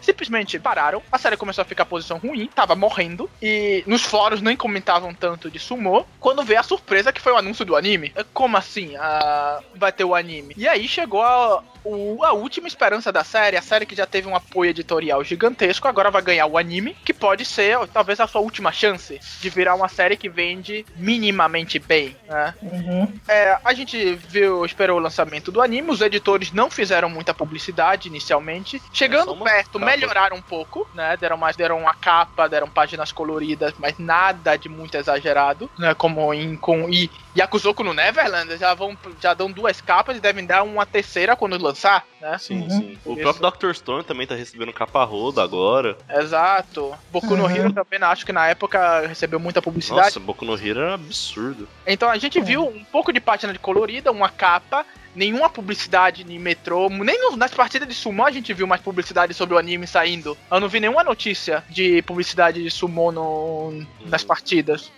Simplesmente 0.00 0.56
pararam, 0.56 1.02
a 1.10 1.18
série 1.18 1.36
começou 1.36 1.62
a 1.62 1.64
ficar 1.64 1.84
posição 1.84 2.16
ruim, 2.16 2.48
tava 2.54 2.76
morrendo, 2.76 3.28
e 3.42 3.82
nos 3.84 4.02
fóruns 4.02 4.40
nem 4.40 4.56
comentavam 4.56 5.12
tanto 5.12 5.50
de 5.50 5.58
sumô. 5.58 6.06
Quando 6.20 6.44
veio 6.44 6.60
a 6.60 6.62
surpresa 6.62 7.12
que 7.12 7.20
foi 7.20 7.32
o 7.32 7.36
anúncio 7.36 7.64
do 7.64 7.74
anime. 7.74 8.14
Como 8.32 8.56
assim? 8.56 8.94
Ah, 8.98 9.60
vai 9.74 9.90
ter 9.90 10.04
o 10.04 10.14
anime? 10.14 10.54
E 10.56 10.68
aí 10.68 10.86
chegou 10.86 11.22
a, 11.22 11.60
o- 11.84 12.22
a 12.24 12.32
última 12.32 12.66
esperança 12.68 13.12
da 13.12 13.24
série, 13.24 13.56
a 13.56 13.62
série 13.62 13.86
que 13.86 13.94
já 13.96 14.06
teve 14.06 14.28
um 14.28 14.34
apoio 14.36 14.70
editorial 14.70 15.22
gigantesco, 15.24 15.88
agora 15.88 16.10
vai 16.10 16.22
ganhar 16.22 16.46
o 16.46 16.58
anime, 16.58 16.96
que 17.04 17.14
pode 17.14 17.44
ser 17.44 17.78
talvez 17.88 18.20
a 18.20 18.26
sua 18.26 18.40
última 18.40 18.72
chance 18.72 19.20
de 19.40 19.50
virar 19.50 19.74
uma 19.74 19.88
série 19.88 20.16
que 20.16 20.28
vende 20.28 20.84
minimamente 20.96 21.78
bem, 21.78 22.16
né? 22.28 22.54
Uhum. 22.62 23.12
É, 23.28 23.58
a 23.64 23.74
gente 23.74 24.14
viu, 24.14 24.64
esperou 24.64 24.98
o 24.98 25.02
lançamento 25.02 25.50
do 25.50 25.60
anime, 25.60 25.90
os 25.90 26.00
editores 26.00 26.52
não 26.52 26.70
fizeram 26.70 27.08
muita 27.10 27.34
publicidade 27.34 28.08
inicialmente. 28.08 28.76
É 28.76 28.80
Chegando 28.92 29.32
uma 29.32 29.44
perto, 29.44 29.78
capa. 29.78 29.84
melhoraram 29.84 30.36
um 30.36 30.42
pouco, 30.42 30.88
né? 30.94 31.16
Deram 31.16 31.36
mais, 31.36 31.56
deram 31.56 31.78
uma 31.78 31.94
capa, 31.94 32.48
deram 32.48 32.68
páginas 32.68 33.12
coloridas, 33.12 33.74
mas 33.78 33.98
nada 33.98 34.56
de 34.56 34.68
muito 34.68 34.96
exagerado, 34.96 35.70
né? 35.78 35.94
Como 35.94 36.32
em 36.34 36.56
com 36.56 36.88
e 36.88 37.10
Yakuzoku 37.38 37.84
no 37.84 37.94
Neverland 37.94 38.56
já 38.56 38.74
vão 38.74 38.96
já 39.20 39.32
dão 39.34 39.50
duas 39.50 39.80
capas 39.80 40.16
e 40.16 40.20
devem 40.20 40.44
dar 40.44 40.62
uma 40.62 40.84
terceira 40.84 41.36
quando 41.36 41.60
lançar, 41.62 42.04
né? 42.20 42.36
Sim, 42.38 42.62
Uhum. 42.62 42.70
sim. 42.70 42.98
O 43.04 43.12
Isso. 43.14 43.22
próprio 43.40 43.50
Dr. 43.70 43.74
Stone 43.74 44.04
também 44.04 44.26
tá 44.26 44.34
recebendo 44.34 44.72
capa 44.72 45.04
roda 45.04 45.42
agora. 45.42 45.96
Exato. 46.08 46.94
Boku 47.10 47.36
no 47.36 47.44
Uhum. 47.44 47.50
Hero 47.56 47.72
também 47.72 48.00
acho 48.02 48.26
que 48.26 48.32
na 48.32 48.46
época 48.48 49.06
recebeu 49.06 49.38
muita 49.38 49.62
publicidade. 49.62 50.06
Nossa, 50.06 50.20
Boku 50.20 50.44
no 50.44 50.54
Hero 50.54 50.80
era 50.80 50.94
absurdo. 50.94 51.68
Então 51.86 52.08
a 52.10 52.18
gente 52.18 52.40
viu 52.40 52.66
um 52.66 52.84
pouco 52.84 53.12
de 53.12 53.20
página 53.20 53.52
de 53.52 53.58
colorida, 53.58 54.10
uma 54.10 54.28
capa, 54.28 54.84
nenhuma 55.14 55.48
publicidade 55.48 56.22
em 56.28 56.38
metrô, 56.38 56.88
nem 56.88 57.36
nas 57.36 57.52
partidas 57.52 57.88
de 57.88 57.94
sumo 57.94 58.24
a 58.24 58.30
gente 58.30 58.52
viu 58.52 58.66
mais 58.66 58.80
publicidade 58.80 59.32
sobre 59.34 59.54
o 59.54 59.58
anime 59.58 59.86
saindo. 59.86 60.36
Eu 60.50 60.60
não 60.60 60.68
vi 60.68 60.80
nenhuma 60.80 61.02
notícia 61.04 61.64
de 61.68 62.02
publicidade 62.02 62.62
de 62.62 62.70
sumo 62.70 63.10
no, 63.10 63.84
nas 64.06 64.22
partidas. 64.22 64.90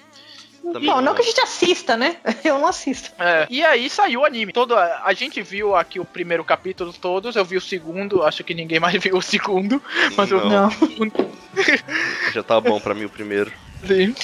Também 0.62 0.88
Não, 0.88 0.96
não 0.96 1.02
não. 1.02 1.14
que 1.14 1.22
a 1.22 1.24
gente 1.24 1.40
assista, 1.40 1.96
né? 1.96 2.16
Eu 2.44 2.58
não 2.58 2.66
assisto. 2.66 3.10
É, 3.18 3.46
E 3.48 3.64
aí 3.64 3.88
saiu 3.88 4.20
o 4.20 4.24
anime. 4.24 4.52
Todo, 4.52 4.76
a, 4.76 5.02
a 5.04 5.12
gente 5.12 5.40
viu 5.42 5.74
aqui 5.74 5.98
o 5.98 6.04
primeiro 6.04 6.44
capítulo 6.44 6.92
todos, 6.92 7.36
eu 7.36 7.44
vi 7.44 7.56
o 7.56 7.60
segundo, 7.60 8.22
acho 8.22 8.44
que 8.44 8.54
ninguém 8.54 8.78
mais 8.80 9.02
viu 9.02 9.16
o 9.16 9.22
segundo, 9.22 9.82
mas 10.16 10.30
eu 10.30 10.44
Não. 10.44 10.68
Não. 10.68 10.70
Já 12.32 12.42
tá 12.42 12.60
bom 12.60 12.78
pra 12.80 12.94
mim 12.94 13.04
o 13.04 13.10
primeiro. 13.10 13.52
Sim. 13.86 14.14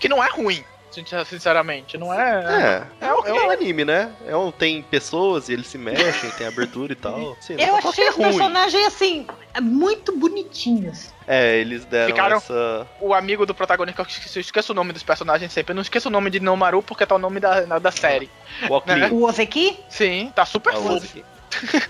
que 0.00 0.08
não 0.08 0.22
é 0.24 0.28
ruim. 0.30 0.64
Sinceramente. 1.26 1.96
Não 1.96 2.12
é. 2.12 2.86
É, 3.00 3.06
é, 3.06 3.08
é, 3.08 3.32
um 3.32 3.50
anime, 3.50 3.84
né? 3.84 4.12
É 4.26 4.36
um, 4.36 4.50
tem 4.50 4.82
pessoas 4.82 5.48
e 5.48 5.52
eles 5.52 5.66
se 5.66 5.78
mexem, 5.78 6.30
tem 6.30 6.46
abertura 6.46 6.92
e 6.92 6.96
tal. 6.96 7.36
Assim, 7.38 7.56
eu 7.58 7.76
achei 7.76 8.08
os 8.08 8.16
personagens 8.16 8.86
assim, 8.86 9.26
muito 9.60 10.16
bonitinhos. 10.16 11.12
É, 11.26 11.56
eles 11.58 11.84
deram 11.84 12.06
Ficaram 12.06 12.36
essa... 12.38 12.86
O 13.00 13.12
amigo 13.12 13.44
do 13.44 13.54
protagonista, 13.54 14.06
eu 14.34 14.40
esqueço 14.40 14.72
o 14.72 14.74
nome 14.74 14.92
dos 14.92 15.02
personagens 15.02 15.52
sempre. 15.52 15.72
Eu 15.72 15.76
não 15.76 15.82
esqueço 15.82 16.08
o 16.08 16.12
nome 16.12 16.30
de 16.30 16.40
Nomaru 16.40 16.82
porque 16.82 17.04
tá 17.04 17.14
o 17.14 17.18
nome 17.18 17.38
da, 17.38 17.78
da 17.78 17.90
série. 17.90 18.30
O, 18.68 18.82
né? 18.86 19.08
o 19.10 19.24
Ozeki? 19.24 19.78
Sim, 19.88 20.32
tá 20.34 20.46
super 20.46 20.72
é, 20.72 20.76
fofo. 20.76 21.22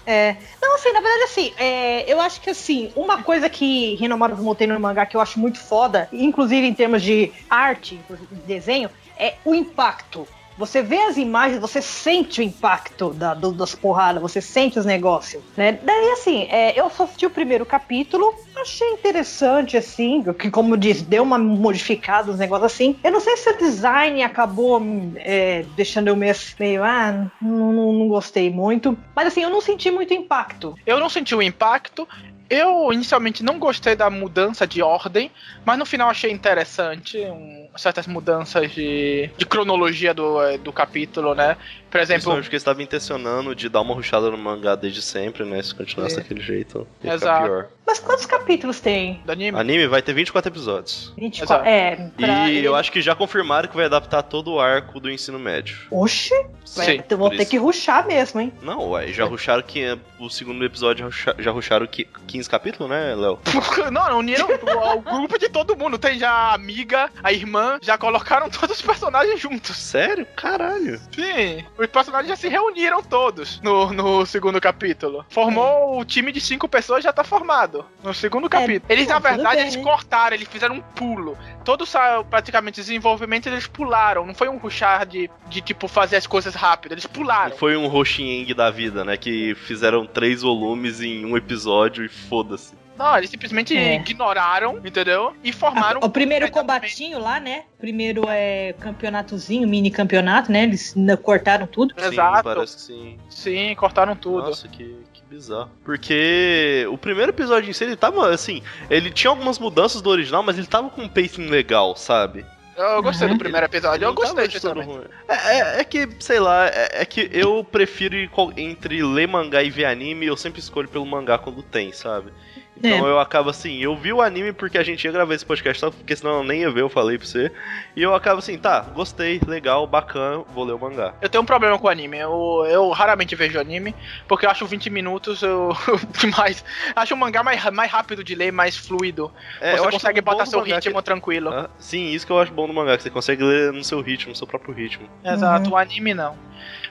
É. 0.06 0.36
Não, 0.61 0.74
assim, 0.74 0.92
na 0.92 1.00
verdade, 1.00 1.22
assim, 1.24 1.52
é, 1.59 2.11
eu 2.11 2.20
acho 2.20 2.40
que, 2.40 2.50
assim, 2.50 2.92
uma 2.96 3.22
coisa 3.22 3.48
que 3.50 3.96
Hinomaru 4.02 4.36
Zumo 4.36 4.54
tem 4.54 4.66
no 4.66 4.78
mangá 4.80 5.04
que 5.04 5.16
eu 5.16 5.20
acho 5.20 5.38
muito 5.38 5.59
foda, 5.59 6.09
inclusive 6.12 6.66
em 6.66 6.74
termos 6.74 7.02
de 7.02 7.32
arte, 7.50 8.00
de 8.09 8.40
desenho, 8.42 8.90
é 9.18 9.34
o 9.44 9.54
impacto. 9.54 10.26
Você 10.56 10.82
vê 10.82 10.98
as 11.02 11.16
imagens, 11.16 11.61
você 11.61 11.80
sente 11.80 12.40
o 12.40 12.42
impacto 12.42 13.11
da, 13.14 13.32
do, 13.32 13.52
das 13.52 13.76
porradas, 13.76 14.20
você 14.20 14.40
sente 14.40 14.76
os 14.76 14.84
negócios, 14.84 15.42
né? 15.56 15.78
Daí, 15.82 16.11
assim, 16.11 16.48
é, 16.50 16.78
eu 16.78 16.90
só 16.90 17.04
assisti 17.04 17.26
o 17.26 17.30
primeiro 17.30 17.64
capítulo, 17.64 18.34
achei 18.62 18.88
interessante, 18.90 19.76
assim, 19.76 20.22
que, 20.34 20.50
como 20.50 20.76
disse, 20.76 21.04
deu 21.04 21.22
uma 21.22 21.38
modificada 21.38 22.28
nos 22.28 22.38
negócios 22.38 22.72
assim. 22.72 22.96
Eu 23.02 23.12
não 23.12 23.20
sei 23.20 23.36
se 23.36 23.50
o 23.50 23.59
design 23.59 24.22
acabou 24.22 24.82
é, 25.16 25.64
deixando 25.76 26.09
eu 26.09 26.16
meio, 26.16 26.34
meio 26.59 26.84
ah, 26.84 27.30
não, 27.40 27.72
não, 27.72 27.92
não 27.92 28.09
gostei 28.09 28.50
muito, 28.50 28.96
mas 29.14 29.28
assim, 29.28 29.42
eu 29.42 29.50
não 29.50 29.61
senti 29.61 29.90
muito 29.90 30.12
impacto. 30.12 30.74
Eu 30.86 30.98
não 30.98 31.09
senti 31.09 31.34
o 31.34 31.42
impacto, 31.42 32.06
eu 32.50 32.92
inicialmente 32.92 33.44
não 33.44 33.59
gostei 33.59 33.94
da 33.94 34.09
mudança 34.09 34.66
de 34.66 34.82
ordem, 34.82 35.30
mas 35.64 35.78
no 35.78 35.84
final 35.84 36.09
achei 36.09 36.30
interessante 36.30 37.18
um, 37.18 37.68
certas 37.76 38.06
mudanças 38.06 38.70
de, 38.72 39.30
de 39.36 39.46
cronologia 39.46 40.14
do, 40.14 40.42
eh, 40.42 40.56
do 40.56 40.72
capítulo, 40.72 41.34
né? 41.34 41.56
Por 41.90 42.00
exemplo. 42.00 42.32
Acho 42.32 42.48
que 42.48 42.54
eles 42.54 42.62
estavam 42.62 42.82
intencionando 42.82 43.54
de 43.54 43.68
dar 43.68 43.82
uma 43.82 43.94
ruxada 43.94 44.30
no 44.30 44.38
mangá 44.38 44.74
desde 44.74 45.02
sempre, 45.02 45.44
né? 45.44 45.62
Se 45.62 45.74
continuasse 45.74 46.16
é. 46.16 46.18
daquele 46.20 46.40
jeito, 46.40 46.86
ia 47.02 47.12
Exato. 47.12 47.44
pior. 47.44 47.68
Mas 47.89 47.99
quantos 47.99 48.26
capítulos 48.26 48.80
tem? 48.80 49.22
Do 49.24 49.32
anime? 49.32 49.59
Anime 49.59 49.86
vai 49.86 50.03
ter 50.03 50.12
24 50.12 50.53
episódios. 50.53 51.11
24, 51.16 51.66
é. 51.66 52.11
Pra... 52.14 52.51
E 52.51 52.62
eu 52.62 52.76
acho 52.76 52.93
que 52.93 53.01
já 53.01 53.14
confirmaram 53.14 53.66
que 53.66 53.74
vai 53.74 53.86
adaptar 53.86 54.22
todo 54.22 54.53
o 54.53 54.61
arco 54.61 55.01
do 55.01 55.11
ensino 55.11 55.39
médio. 55.39 55.78
Oxi! 55.91 56.34
Sim. 56.66 56.97
Então 56.97 57.16
vou 57.16 57.30
ter 57.30 57.36
isso. 57.36 57.51
que 57.51 57.57
ruxar 57.57 58.07
mesmo, 58.07 58.41
hein? 58.41 58.53
Não, 58.61 58.91
ué, 58.91 59.09
já 59.09 59.24
ruxaram 59.24 59.62
que 59.62 59.99
o 60.18 60.28
segundo 60.28 60.62
episódio 60.66 61.11
já 61.39 61.51
ruxaram 61.51 61.86
15 61.86 62.51
capítulos, 62.51 62.91
né, 62.91 63.14
Léo? 63.14 63.39
não, 63.91 64.11
não 64.11 64.18
uniram 64.18 64.47
o, 64.47 64.99
o 64.99 65.01
grupo 65.01 65.39
de 65.39 65.49
todo 65.49 65.74
mundo. 65.74 65.97
Tem 65.97 66.18
já 66.18 66.30
a 66.30 66.55
amiga, 66.55 67.09
a 67.22 67.32
irmã, 67.32 67.78
já 67.80 67.97
colocaram 67.97 68.51
todos 68.53 68.76
os 68.76 68.82
personagens 68.82 69.41
juntos. 69.41 69.78
Sério? 69.78 70.26
Caralho. 70.36 71.01
Sim 71.11 71.64
os 71.78 71.86
personagens 71.86 72.28
já 72.28 72.36
se 72.36 72.49
reuniram 72.49 73.03
todos 73.03 73.61
no, 73.62 73.93
no 73.93 74.26
segundo 74.26 74.61
capítulo. 74.61 75.24
Formou 75.30 75.95
é. 75.95 76.01
o 76.01 76.05
time 76.05 76.32
de 76.32 76.41
cinco 76.41 76.68
pessoas, 76.68 77.05
já 77.05 77.12
tá 77.12 77.24
formado 77.24 77.77
no 78.02 78.14
segundo 78.14 78.46
é, 78.46 78.50
capítulo. 78.50 78.86
É, 78.88 78.92
eles, 78.92 79.08
na 79.08 79.18
verdade, 79.18 79.56
bem, 79.56 79.64
eles 79.64 79.76
né? 79.76 79.82
cortaram, 79.82 80.36
eles 80.36 80.48
fizeram 80.48 80.76
um 80.76 80.80
pulo. 80.80 81.36
Todo 81.64 81.84
praticamente 82.30 82.80
desenvolvimento 82.80 83.48
eles 83.48 83.66
pularam. 83.66 84.26
Não 84.26 84.34
foi 84.34 84.48
um 84.48 84.56
rushar 84.56 85.06
de, 85.06 85.30
de 85.48 85.60
tipo 85.60 85.88
fazer 85.88 86.16
as 86.16 86.26
coisas 86.26 86.54
rápido, 86.54 86.92
eles 86.92 87.06
pularam. 87.06 87.56
Foi 87.56 87.76
um 87.76 87.86
Roxinheng 87.88 88.52
da 88.54 88.70
vida, 88.70 89.04
né? 89.04 89.16
Que 89.16 89.54
fizeram 89.54 90.06
três 90.06 90.42
volumes 90.42 91.00
em 91.00 91.24
um 91.24 91.36
episódio 91.36 92.04
e 92.04 92.08
foda-se. 92.08 92.74
Não, 92.98 93.16
eles 93.16 93.30
simplesmente 93.30 93.76
é. 93.76 93.94
ignoraram, 93.94 94.80
entendeu? 94.84 95.32
E 95.44 95.52
formaram. 95.52 96.00
o 96.02 96.10
primeiro 96.10 96.50
combatinho 96.50 97.20
lá, 97.20 97.38
né? 97.38 97.62
Primeiro 97.78 98.24
é 98.28 98.74
campeonatozinho, 98.80 99.68
mini 99.68 99.88
campeonato, 99.88 100.50
né? 100.50 100.64
Eles 100.64 100.94
cortaram 101.22 101.66
tudo. 101.68 101.94
Sim, 101.96 102.06
Exato. 102.08 102.42
Parece 102.42 102.74
que 102.74 102.82
sim. 102.82 103.18
Sim, 103.30 103.74
cortaram 103.76 104.16
tudo. 104.16 104.48
Nossa, 104.48 104.66
que 104.66 104.96
bizarro. 105.28 105.70
Porque 105.84 106.86
o 106.90 106.98
primeiro 106.98 107.30
episódio 107.30 107.70
em 107.70 107.72
si, 107.72 107.84
ele 107.84 107.96
tava 107.96 108.28
assim. 108.30 108.62
Ele 108.88 109.10
tinha 109.10 109.30
algumas 109.30 109.58
mudanças 109.58 110.00
do 110.00 110.10
original, 110.10 110.42
mas 110.42 110.56
ele 110.56 110.66
tava 110.66 110.90
com 110.90 111.02
um 111.02 111.08
pacing 111.08 111.48
legal, 111.48 111.94
sabe? 111.96 112.44
Eu 112.76 113.02
gostei 113.02 113.26
uhum. 113.26 113.34
do 113.34 113.38
primeiro 113.40 113.66
episódio, 113.66 114.04
eu 114.04 114.14
gostei 114.14 114.46
de 114.46 114.60
tudo 114.60 114.80
é, 115.28 115.34
é, 115.34 115.80
é, 115.80 115.84
que, 115.84 116.08
sei 116.20 116.38
lá, 116.38 116.68
é, 116.68 117.02
é, 117.02 117.04
que 117.04 117.28
eu 117.32 117.64
prefiro 117.64 118.16
entre 118.56 119.02
ler 119.02 119.26
mangá 119.26 119.64
e 119.64 119.68
ver 119.68 119.86
anime, 119.86 120.26
eu 120.26 120.36
sempre 120.36 120.60
escolho 120.60 120.88
pelo 120.88 121.04
mangá 121.04 121.36
quando 121.38 121.60
tem, 121.60 121.90
sabe? 121.90 122.32
Então 122.78 123.06
é. 123.06 123.10
eu 123.10 123.18
acabo 123.18 123.50
assim, 123.50 123.78
eu 123.78 123.96
vi 123.96 124.12
o 124.12 124.22
anime 124.22 124.52
porque 124.52 124.78
a 124.78 124.82
gente 124.82 125.04
ia 125.04 125.12
gravar 125.12 125.34
esse 125.34 125.44
podcast, 125.44 125.80
só 125.80 125.90
porque 125.90 126.14
senão 126.14 126.38
eu 126.38 126.44
nem 126.44 126.60
ia 126.60 126.70
ver, 126.70 126.82
eu 126.82 126.88
falei 126.88 127.18
pra 127.18 127.26
você. 127.26 127.52
E 127.96 128.02
eu 128.02 128.14
acabo 128.14 128.38
assim, 128.38 128.56
tá, 128.56 128.80
gostei, 128.80 129.40
legal, 129.46 129.86
bacana, 129.86 130.44
vou 130.54 130.64
ler 130.64 130.72
o 130.72 130.78
mangá. 130.78 131.14
Eu 131.20 131.28
tenho 131.28 131.42
um 131.42 131.46
problema 131.46 131.78
com 131.78 131.86
o 131.86 131.90
anime, 131.90 132.18
eu, 132.18 132.64
eu 132.68 132.88
raramente 132.90 133.34
vejo 133.34 133.58
anime, 133.58 133.94
porque 134.26 134.46
eu 134.46 134.50
acho 134.50 134.66
20 134.66 134.90
minutos 134.90 135.42
eu, 135.42 135.76
demais. 136.18 136.64
Acho 136.94 137.14
o 137.14 137.16
mangá 137.16 137.42
mais, 137.42 137.64
mais 137.70 137.90
rápido 137.90 138.22
de 138.22 138.34
ler, 138.34 138.52
mais 138.52 138.76
fluido. 138.76 139.32
É, 139.60 139.76
você 139.76 139.90
consegue 139.90 140.20
botar 140.20 140.46
seu 140.46 140.62
ritmo 140.62 140.96
que... 140.96 141.02
tranquilo. 141.02 141.50
Ah, 141.50 141.68
sim, 141.78 142.10
isso 142.12 142.26
que 142.26 142.32
eu 142.32 142.38
acho 142.38 142.52
bom 142.52 142.66
no 142.66 142.74
mangá, 142.74 142.96
que 142.96 143.02
você 143.02 143.10
consegue 143.10 143.42
ler 143.42 143.72
no 143.72 143.82
seu 143.82 144.00
ritmo, 144.00 144.30
no 144.30 144.36
seu 144.36 144.46
próprio 144.46 144.72
ritmo. 144.72 145.08
Exato, 145.24 145.68
uhum. 145.70 145.74
o 145.74 145.76
anime 145.76 146.14
não. 146.14 146.36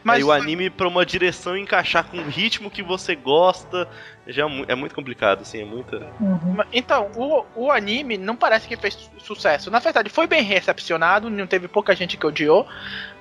Mas 0.04 0.18
Aí 0.18 0.24
o 0.24 0.32
anime 0.32 0.70
pra 0.70 0.88
uma 0.88 1.06
direção 1.06 1.58
encaixar 1.58 2.06
com 2.06 2.18
o 2.18 2.30
ritmo 2.30 2.70
que 2.70 2.82
você 2.82 3.16
gosta, 3.16 3.88
já 4.28 4.46
é, 4.46 4.66
é 4.70 4.76
muito 4.76 4.94
complicado, 4.94 5.42
assim, 5.42 5.62
é 5.62 5.66
muita. 5.66 5.98
Uhum. 6.20 6.58
Então, 6.72 7.10
o, 7.16 7.46
o 7.56 7.72
anime 7.72 8.18
não 8.18 8.36
parece 8.36 8.68
que 8.68 8.76
fez 8.76 9.10
sucesso. 9.20 9.72
Na 9.72 9.80
verdade, 9.80 10.10
foi 10.10 10.28
bem 10.28 10.44
recepcionado, 10.44 11.30
não 11.30 11.48
teve 11.48 11.68
pouca 11.68 11.96
gente 11.96 12.18
que 12.18 12.26
odiou, 12.26 12.68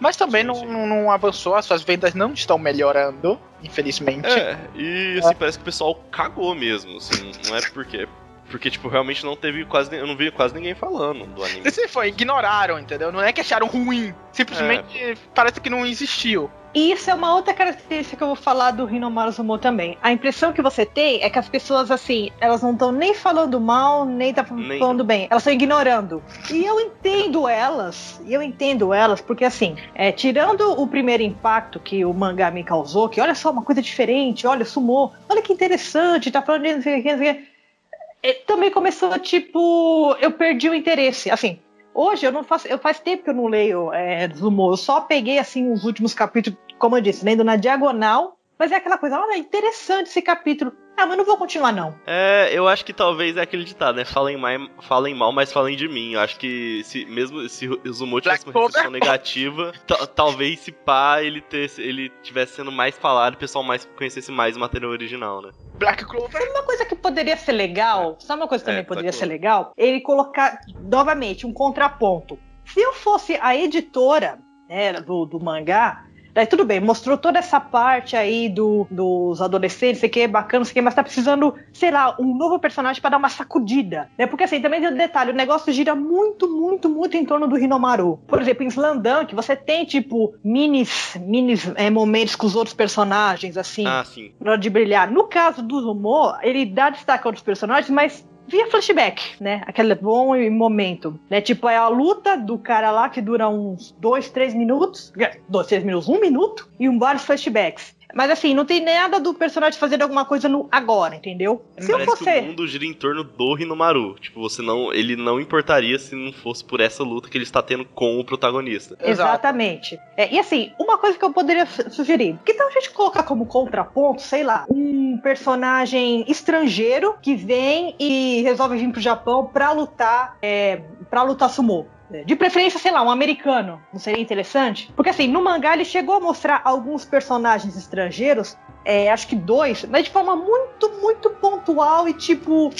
mas 0.01 0.17
também 0.17 0.43
sim, 0.43 0.47
não, 0.49 0.55
sim. 0.55 0.67
não, 0.67 0.87
não, 0.87 1.11
avançou, 1.11 1.55
as 1.55 1.65
suas 1.65 1.83
vendas 1.83 2.15
não 2.15 2.33
estão 2.33 2.59
melhorando, 2.59 3.41
infelizmente. 3.63 4.29
É, 4.29 4.59
e 4.75 5.19
assim, 5.19 5.31
é. 5.31 5.35
parece 5.35 5.59
que 5.59 5.63
o 5.63 5.65
pessoal 5.65 5.95
cagou 6.11 6.55
mesmo, 6.55 6.97
assim, 6.97 7.33
não 7.49 7.57
é 7.57 7.61
porque. 7.73 8.09
Porque, 8.49 8.71
tipo, 8.71 8.87
realmente 8.87 9.25
não 9.25 9.35
teve 9.35 9.65
quase. 9.65 9.93
Eu 9.97 10.07
não 10.07 10.17
vi 10.17 10.31
quase 10.31 10.55
ninguém 10.55 10.73
falando 10.73 11.27
do 11.27 11.43
anime. 11.43 11.69
Sim, 11.69 11.89
foi, 11.89 12.09
ignoraram, 12.09 12.79
entendeu? 12.79 13.11
Não 13.11 13.21
é 13.21 13.33
que 13.33 13.41
acharam 13.41 13.67
ruim. 13.67 14.15
Simplesmente 14.31 14.97
é. 14.97 15.17
parece 15.35 15.61
que 15.61 15.69
não 15.69 15.85
existiu. 15.85 16.49
E 16.77 16.93
isso 16.93 17.11
é 17.11 17.15
uma 17.15 17.35
outra 17.35 17.55
característica 17.55 18.19
que 18.19 18.23
eu 18.23 18.27
vou 18.27 18.37
falar 18.37 18.71
do 18.73 18.87
Hinomaru 18.87 19.33
Zumo 19.33 19.57
também. 19.57 19.97
A 20.03 20.13
impressão 20.13 20.53
que 20.53 20.61
você 20.61 20.85
tem 20.85 21.23
é 21.23 21.31
que 21.31 21.39
as 21.39 21.49
pessoas, 21.49 21.91
assim, 21.91 22.31
elas 22.39 22.61
não 22.61 22.73
estão 22.73 22.93
nem 22.93 23.15
falando 23.15 23.59
mal, 23.59 24.05
nem 24.05 24.35
tá 24.35 24.45
nem. 24.51 24.79
falando 24.79 25.03
bem. 25.03 25.27
Elas 25.31 25.41
estão 25.41 25.55
ignorando. 25.55 26.23
E 26.53 26.67
eu 26.67 26.79
entendo 26.79 27.49
elas, 27.49 28.21
e 28.27 28.35
eu 28.35 28.43
entendo 28.43 28.93
elas, 28.93 29.23
porque 29.23 29.47
assim, 29.47 29.75
é, 29.95 30.13
tirando 30.13 30.71
o 30.79 30.87
primeiro 30.87 31.23
impacto 31.23 31.81
que 31.81 32.05
o 32.05 32.13
mangá 32.13 32.51
me 32.51 32.63
causou, 32.63 33.09
que 33.09 33.23
olha 33.23 33.35
só, 33.35 33.51
uma 33.51 33.63
coisa 33.63 33.81
diferente, 33.81 34.47
olha, 34.47 34.67
sumou, 34.67 35.15
olha 35.31 35.41
que 35.41 35.55
interessante, 35.55 36.31
tá 36.31 36.43
falando 36.43 36.65
de 36.65 36.75
não 36.75 36.83
sei 36.83 37.01
o 37.01 37.03
que, 37.03 37.11
não 37.11 37.19
sei 37.19 37.31
o 37.31 37.35
que. 37.37 38.33
Também 38.47 38.71
começou, 38.71 39.19
tipo, 39.19 40.15
eu 40.21 40.31
perdi 40.33 40.69
o 40.69 40.75
interesse. 40.75 41.31
Assim, 41.31 41.59
Hoje 41.99 42.27
eu 42.27 42.31
não 42.31 42.45
faço, 42.45 42.69
eu 42.69 42.77
faz 42.77 43.01
tempo 43.01 43.25
que 43.25 43.31
eu 43.31 43.35
não 43.35 43.47
leio 43.47 43.91
é, 43.91 44.29
Zumo. 44.29 44.71
Eu 44.71 44.77
só 44.77 45.01
peguei 45.01 45.39
assim 45.39 45.73
os 45.73 45.83
últimos 45.83 46.13
capítulos, 46.13 46.59
como 46.79 46.97
eu 46.97 47.01
disse, 47.01 47.25
lendo 47.25 47.45
na 47.45 47.57
diagonal. 47.57 48.37
Mas 48.59 48.73
é 48.73 48.77
aquela 48.77 48.97
coisa, 48.97 49.21
olha, 49.21 49.35
é 49.35 49.39
interessante 49.39 50.07
esse 50.07 50.23
capítulo. 50.23 50.73
Ah, 50.97 51.05
mas 51.05 51.19
não 51.19 51.27
vou 51.27 51.37
continuar, 51.37 51.73
não. 51.73 51.95
É, 52.07 52.49
eu 52.51 52.67
acho 52.67 52.83
que 52.83 52.93
talvez 52.93 53.37
é 53.37 53.43
aquele 53.43 53.65
ditado, 53.65 53.97
né? 53.97 54.05
Falem, 54.07 54.39
mais, 54.39 54.63
falem 54.81 55.15
mal, 55.15 55.31
mas 55.31 55.53
falem 55.53 55.77
de 55.77 55.87
mim. 55.87 56.15
Eu 56.15 56.21
acho 56.21 56.39
que 56.39 56.83
se, 56.85 57.05
mesmo 57.05 57.47
se 57.51 57.69
o 57.69 57.93
Zumo 57.93 58.19
tivesse 58.19 58.47
uma 58.47 58.55
recepção 58.55 58.91
negativa, 58.91 59.73
talvez 60.15 60.61
se 60.61 60.73
pá, 60.73 61.23
ele, 61.23 61.43
ter, 61.43 61.71
ele 61.77 62.09
tivesse 62.23 62.55
sendo 62.55 62.73
mais 62.73 62.97
falado 62.97 63.35
e 63.35 63.37
o 63.37 63.39
pessoal 63.39 63.63
mais 63.63 63.85
conhecesse 63.85 64.33
mais 64.33 64.57
o 64.57 64.61
material 64.61 64.91
original, 64.91 65.43
né? 65.43 65.51
Black 65.75 66.03
Clover. 66.07 66.51
Uma 66.51 66.63
coisa 66.63 66.87
que 66.87 66.97
poderia 66.97 67.37
ser 67.37 67.53
legal? 67.53 68.17
Sabe 68.19 68.41
uma 68.41 68.49
coisa 68.49 68.65
que 68.65 68.71
também 68.71 68.83
é, 68.83 68.87
poderia 68.87 69.13
ser 69.13 69.27
legal? 69.27 69.73
Ele 69.77 70.01
colocar, 70.01 70.59
novamente, 70.81 71.47
um 71.47 71.53
contraponto. 71.53 72.39
Se 72.65 72.81
eu 72.81 72.95
fosse 72.95 73.39
a 73.43 73.55
editora 73.55 74.39
né, 74.67 74.95
do, 74.95 75.27
do 75.27 75.39
mangá, 75.39 76.07
Daí 76.37 76.47
tudo 76.47 76.67
bem, 76.67 76.81
mostrou 76.81 77.17
toda 77.17 77.39
essa 77.39 77.59
parte 77.59 78.15
aí 78.15 78.47
do, 78.51 78.87
dos 78.91 79.41
adolescentes, 79.41 80.01
sei 80.01 80.09
que 80.11 80.21
é 80.21 80.29
bacana, 80.29 80.67
sei 80.67 80.75
que, 80.75 80.83
mas 80.83 80.95
tá 80.95 81.03
precisando, 81.03 81.55
sei 81.73 81.91
lá, 81.91 82.15
um 82.21 82.37
novo 82.37 82.59
personagem 82.59 83.01
para 83.01 83.13
dar 83.13 83.17
uma 83.17 83.31
sacudida, 83.31 84.11
né? 84.19 84.27
Porque 84.27 84.45
assim, 84.45 84.61
também 84.61 84.79
tem 84.79 84.91
um 84.91 84.95
detalhe, 84.95 85.31
o 85.31 85.35
negócio 85.35 85.73
gira 85.73 85.95
muito, 85.95 86.47
muito, 86.47 86.91
muito 86.91 87.17
em 87.17 87.25
torno 87.25 87.49
do 87.49 87.59
Hinomaru. 87.59 88.21
Por 88.27 88.39
exemplo, 88.39 88.65
em 88.65 88.69
Slandunk, 88.69 89.35
você 89.35 89.57
tem, 89.57 89.87
tipo, 89.87 90.35
minis, 90.45 91.17
minis 91.19 91.73
é, 91.75 91.89
momentos 91.89 92.37
com 92.37 92.47
os 92.47 92.55
outros 92.55 92.75
personagens, 92.75 93.57
assim, 93.57 93.87
ah, 93.87 94.05
sim. 94.05 94.31
de 94.61 94.69
brilhar. 94.69 95.11
No 95.11 95.25
caso 95.25 95.63
do 95.63 95.81
Zumo, 95.81 96.35
ele 96.43 96.67
dá 96.67 96.91
destaque 96.91 97.27
a 97.27 97.29
outros 97.29 97.43
personagens, 97.43 97.89
mas 97.89 98.29
via 98.49 98.71
flashback, 98.71 99.23
né? 99.41 99.63
Aquele 99.67 99.95
bom 99.95 100.35
momento, 100.51 101.19
né? 101.29 101.41
Tipo, 101.41 101.69
é 101.69 101.77
a 101.77 101.89
luta 101.89 102.37
do 102.37 102.59
cara 102.59 102.91
lá 102.91 103.09
que 103.09 103.21
dura 103.21 103.49
uns 103.49 103.93
dois, 103.99 104.31
três 104.31 104.55
minutos, 104.55 105.13
dois, 105.49 105.67
três 105.67 105.83
minutos, 105.83 106.09
um 106.09 106.21
minuto 106.21 106.69
e 106.79 106.89
um 106.89 106.99
vários 106.99 107.25
flashbacks. 107.25 107.96
Mas 108.17 108.31
assim, 108.31 108.55
não 108.55 108.65
tem 108.65 108.83
nada 108.83 109.21
do 109.21 109.35
personagem 109.35 109.79
fazendo 109.79 110.01
alguma 110.01 110.25
coisa 110.25 110.49
no 110.49 110.67
agora, 110.73 111.17
entendeu? 111.17 111.63
Se 111.79 111.93
Parece 111.93 112.11
eu 112.11 112.17
fosse... 112.17 112.25
que 112.25 112.39
o 112.39 112.43
mundo 112.45 112.67
gira 112.67 112.87
em 112.87 112.95
torno 112.95 113.23
do 113.23 113.59
Hinomaru. 113.59 114.15
Tipo, 114.19 114.41
você 114.41 114.63
não. 114.63 114.91
Ele 114.91 115.17
não 115.17 115.39
importaria 115.39 115.99
se 115.99 116.15
não 116.17 116.33
fosse 116.33 116.65
por 116.65 116.81
essa 116.81 117.03
luta 117.05 117.29
que 117.29 117.37
ele 117.37 117.45
está 117.45 117.63
tendo 117.63 117.85
com 117.85 118.19
o 118.19 118.25
protagonista. 118.25 118.97
Exatamente. 119.03 120.01
É, 120.17 120.33
e 120.33 120.39
assim, 120.39 120.73
uma 120.81 120.97
coisa 120.97 121.19
que 121.19 121.25
eu 121.27 121.33
poderia 121.33 121.67
sugerir: 121.67 122.39
que 122.43 122.55
tal 122.55 122.69
a 122.69 122.71
gente 122.71 122.91
colocar 122.91 123.23
como 123.23 123.45
contraponto, 123.45 124.23
sei 124.23 124.43
lá, 124.43 124.65
um 124.71 125.19
personagem 125.19 126.25
estrangeiro 126.27 127.17
que 127.21 127.37
vem 127.37 127.95
e 128.01 128.41
resolve 128.43 128.79
vir 128.79 128.91
pro 128.91 129.01
Japão 129.01 129.45
pra 129.53 129.73
lutar, 129.73 130.39
é, 130.41 130.81
pra 131.11 131.23
lutar 131.23 131.51
sumô? 131.51 131.85
De 132.25 132.37
preferência, 132.37 132.79
sei 132.79 132.93
lá, 132.93 133.03
um 133.03 133.11
americano. 133.11 133.81
Não 133.93 133.99
seria 133.99 134.23
interessante? 134.23 134.93
Porque 134.95 135.11
assim, 135.11 135.27
no 135.27 135.43
mangá 135.43 135.75
ele 135.75 135.85
chegou 135.85 136.17
a 136.17 136.21
mostrar 136.21 136.61
alguns 136.65 137.05
personagens 137.05 137.77
estrangeiros, 137.77 138.57
é, 138.85 139.11
acho 139.11 139.27
que 139.27 139.35
dois, 139.35 139.85
mas 139.85 140.05
de 140.05 140.11
forma 140.11 140.37
muito, 140.37 140.91
muito 141.01 141.31
pontual 141.31 142.09
e 142.09 142.15
tipo. 142.15 142.71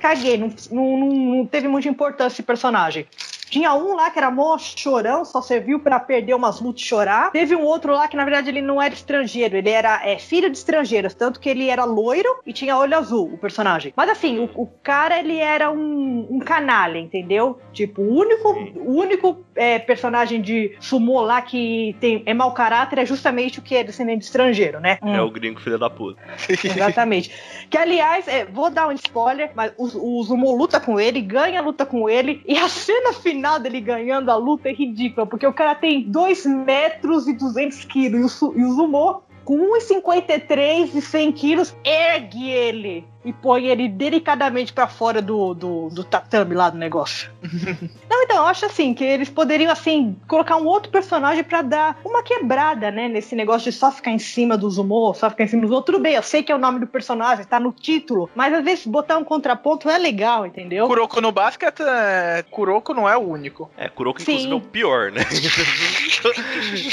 Caguei, 0.00 0.36
não, 0.38 0.52
não, 0.70 0.96
não 0.98 1.46
teve 1.46 1.68
muita 1.68 1.88
importância 1.88 2.34
esse 2.34 2.42
personagem. 2.42 3.06
Tinha 3.52 3.74
um 3.74 3.94
lá 3.94 4.10
que 4.10 4.18
era 4.18 4.30
mó 4.30 4.56
chorão, 4.56 5.26
só 5.26 5.42
serviu 5.42 5.78
para 5.78 6.00
perder 6.00 6.32
umas 6.32 6.58
lutas 6.58 6.80
e 6.80 6.86
chorar. 6.86 7.30
Teve 7.32 7.54
um 7.54 7.62
outro 7.62 7.92
lá 7.92 8.08
que, 8.08 8.16
na 8.16 8.24
verdade, 8.24 8.48
ele 8.48 8.62
não 8.62 8.80
era 8.80 8.94
estrangeiro, 8.94 9.58
ele 9.58 9.68
era 9.68 10.00
é, 10.08 10.18
filho 10.18 10.48
de 10.48 10.56
estrangeiros, 10.56 11.12
tanto 11.12 11.38
que 11.38 11.50
ele 11.50 11.68
era 11.68 11.84
loiro 11.84 12.40
e 12.46 12.52
tinha 12.54 12.78
olho 12.78 12.96
azul, 12.96 13.30
o 13.34 13.36
personagem. 13.36 13.92
Mas 13.94 14.08
assim, 14.08 14.38
o, 14.38 14.48
o 14.54 14.66
cara, 14.66 15.18
ele 15.18 15.36
era 15.36 15.70
um, 15.70 16.26
um 16.30 16.38
canalha, 16.38 16.96
entendeu? 16.96 17.60
Tipo, 17.74 18.00
o 18.00 18.20
único, 18.20 18.48
o 18.48 18.94
único 18.94 19.44
é, 19.54 19.78
personagem 19.78 20.40
de 20.40 20.74
sumô 20.80 21.20
lá 21.20 21.42
que 21.42 21.94
tem, 22.00 22.22
é 22.24 22.32
mau 22.32 22.52
caráter 22.54 22.98
é 22.98 23.06
justamente 23.06 23.58
o 23.58 23.62
que 23.62 23.76
é 23.76 23.84
descendente 23.84 24.20
de 24.20 24.24
estrangeiro, 24.24 24.80
né? 24.80 24.98
É 25.02 25.20
hum. 25.20 25.26
o 25.26 25.30
gringo 25.30 25.60
filho 25.60 25.78
da 25.78 25.90
puta. 25.90 26.22
Exatamente. 26.48 27.30
que, 27.68 27.76
aliás, 27.76 28.26
é, 28.26 28.44
vou 28.44 28.70
dar 28.70 28.88
um 28.88 28.92
spoiler, 28.92 29.50
mas 29.54 29.72
o, 29.76 30.18
o 30.18 30.22
Zumo 30.22 30.56
luta 30.56 30.80
com 30.80 30.98
ele, 30.98 31.20
ganha 31.20 31.60
a 31.60 31.62
luta 31.62 31.84
com 31.84 32.08
ele, 32.08 32.42
e 32.46 32.56
a 32.56 32.68
cena 32.68 33.12
final 33.12 33.52
final 33.52 33.58
dele 33.58 33.80
ganhando 33.80 34.30
a 34.30 34.36
luta 34.36 34.68
é 34.68 34.72
ridícula, 34.72 35.26
porque 35.26 35.46
o 35.46 35.52
cara 35.52 35.74
tem 35.74 36.02
2 36.02 36.46
metros 36.46 37.26
e 37.26 37.32
200 37.32 37.84
quilos 37.86 38.40
e 38.40 38.44
o, 38.44 38.58
e 38.58 38.64
o 38.64 38.72
Zumo 38.72 39.22
com 39.44 39.58
1,53 39.76 40.94
e 40.94 41.00
100 41.02 41.32
quilos, 41.32 41.76
ergue 41.84 42.48
ele 42.48 43.04
e 43.24 43.32
põe 43.32 43.66
ele 43.66 43.88
delicadamente 43.88 44.72
para 44.72 44.88
fora 44.88 45.22
do, 45.22 45.54
do, 45.54 45.88
do, 45.90 46.04
tatame 46.04 46.54
lá 46.54 46.70
do 46.70 46.78
negócio. 46.78 47.30
Não, 48.10 48.22
então, 48.22 48.36
eu 48.38 48.44
acho 48.44 48.66
assim, 48.66 48.92
que 48.94 49.04
eles 49.04 49.28
poderiam, 49.28 49.70
assim, 49.70 50.16
colocar 50.26 50.56
um 50.56 50.66
outro 50.66 50.90
personagem 50.90 51.44
para 51.44 51.62
dar 51.62 51.98
uma 52.04 52.22
quebrada, 52.22 52.90
né, 52.90 53.08
nesse 53.08 53.34
negócio 53.34 53.70
de 53.70 53.76
só 53.76 53.90
ficar 53.90 54.10
em 54.10 54.18
cima 54.18 54.56
dos 54.56 54.78
humor, 54.78 55.16
só 55.16 55.30
ficar 55.30 55.44
em 55.44 55.48
cima 55.48 55.62
dos 55.62 55.70
outros. 55.70 55.94
Tudo 55.94 56.02
bem, 56.02 56.14
eu 56.14 56.22
sei 56.22 56.42
que 56.42 56.50
é 56.50 56.54
o 56.54 56.58
nome 56.58 56.80
do 56.80 56.86
personagem, 56.86 57.44
tá 57.44 57.58
no 57.58 57.72
título, 57.72 58.28
mas 58.34 58.52
às 58.52 58.64
vezes 58.64 58.86
botar 58.86 59.18
um 59.18 59.24
contraponto 59.24 59.88
é 59.88 59.98
legal, 59.98 60.46
entendeu? 60.46 60.86
Kuroko 60.86 61.20
no 61.20 61.32
basket, 61.32 61.80
é... 61.80 62.44
Kuroko 62.50 62.94
não 62.94 63.08
é 63.08 63.16
o 63.16 63.20
único. 63.20 63.70
É, 63.76 63.88
Kuroko 63.88 64.20
Sim. 64.20 64.32
inclusive 64.32 64.52
é 64.52 64.56
o 64.56 64.60
pior, 64.60 65.12
né? 65.12 65.22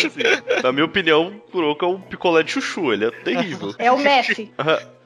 assim, 0.06 0.62
na 0.64 0.72
minha 0.72 0.86
opinião, 0.86 1.34
Kuroko 1.52 1.86
é 1.86 1.88
um 1.88 2.00
picolé 2.00 2.44
de 2.44 2.52
chuchu, 2.52 2.94
ele 2.94 3.06
é 3.06 3.12
terrível. 3.12 3.74
É 3.78 3.92
o 3.92 3.98
Messi. 3.98 4.52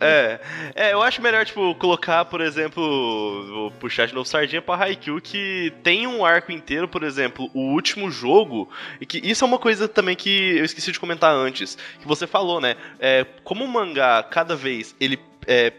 É, 0.03 0.39
é, 0.76 0.93
eu 0.93 1.01
acho 1.01 1.12
melhor, 1.22 1.45
tipo, 1.45 1.76
colocar, 1.76 2.26
por 2.26 2.41
exemplo, 2.41 3.45
vou 3.47 3.72
puxar 3.72 4.07
de 4.07 4.14
novo 4.14 4.28
sardinha 4.28 4.61
pra 4.61 4.76
Haikyuu, 4.76 5.22
que 5.22 5.74
tem 5.84 6.07
um 6.07 6.26
arco 6.26 6.51
inteiro, 6.51 6.88
por 6.88 7.03
exemplo, 7.03 7.49
o 7.53 7.74
último 7.74 8.09
jogo, 8.11 8.70
e 8.99 9.05
que 9.05 9.18
isso 9.20 9.43
é 9.43 9.47
uma 9.47 9.59
coisa 9.59 9.88
também 9.88 10.16
que 10.16 10.57
eu 10.57 10.66
esqueci 10.66 10.91
de 10.91 10.99
comentar 10.99 11.34
antes, 11.34 11.78
que 11.99 12.07
você 12.07 12.28
falou, 12.28 12.59
né? 12.59 12.76
É, 12.99 13.26
como 13.43 13.64
o 13.64 13.68
mangá, 13.68 14.24
cada 14.24 14.55
vez, 14.55 14.95
ele 14.99 15.20
é, 15.47 15.74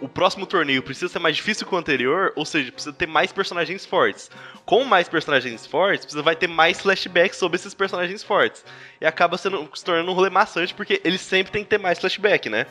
o 0.00 0.08
próximo 0.08 0.46
torneio 0.46 0.82
precisa 0.82 1.12
ser 1.12 1.18
mais 1.18 1.36
difícil 1.36 1.66
que 1.66 1.74
o 1.74 1.78
anterior, 1.78 2.32
ou 2.36 2.44
seja, 2.44 2.70
precisa 2.70 2.92
ter 2.92 3.06
mais 3.06 3.32
personagens 3.32 3.84
fortes. 3.84 4.30
Com 4.64 4.84
mais 4.84 5.08
personagens 5.08 5.66
fortes, 5.66 6.04
precisa 6.04 6.22
vai 6.22 6.36
ter 6.36 6.46
mais 6.46 6.80
flashbacks 6.80 7.36
sobre 7.36 7.56
esses 7.56 7.74
personagens 7.74 8.22
fortes. 8.22 8.64
E 9.00 9.06
acaba 9.06 9.36
sendo, 9.36 9.68
se 9.74 9.84
tornando 9.84 10.10
um 10.10 10.14
rolê 10.14 10.30
maçante, 10.30 10.74
porque 10.74 11.00
eles 11.04 11.20
sempre 11.20 11.52
tem 11.52 11.64
que 11.64 11.70
ter 11.70 11.78
mais 11.78 11.98
flashback, 11.98 12.48
né? 12.48 12.66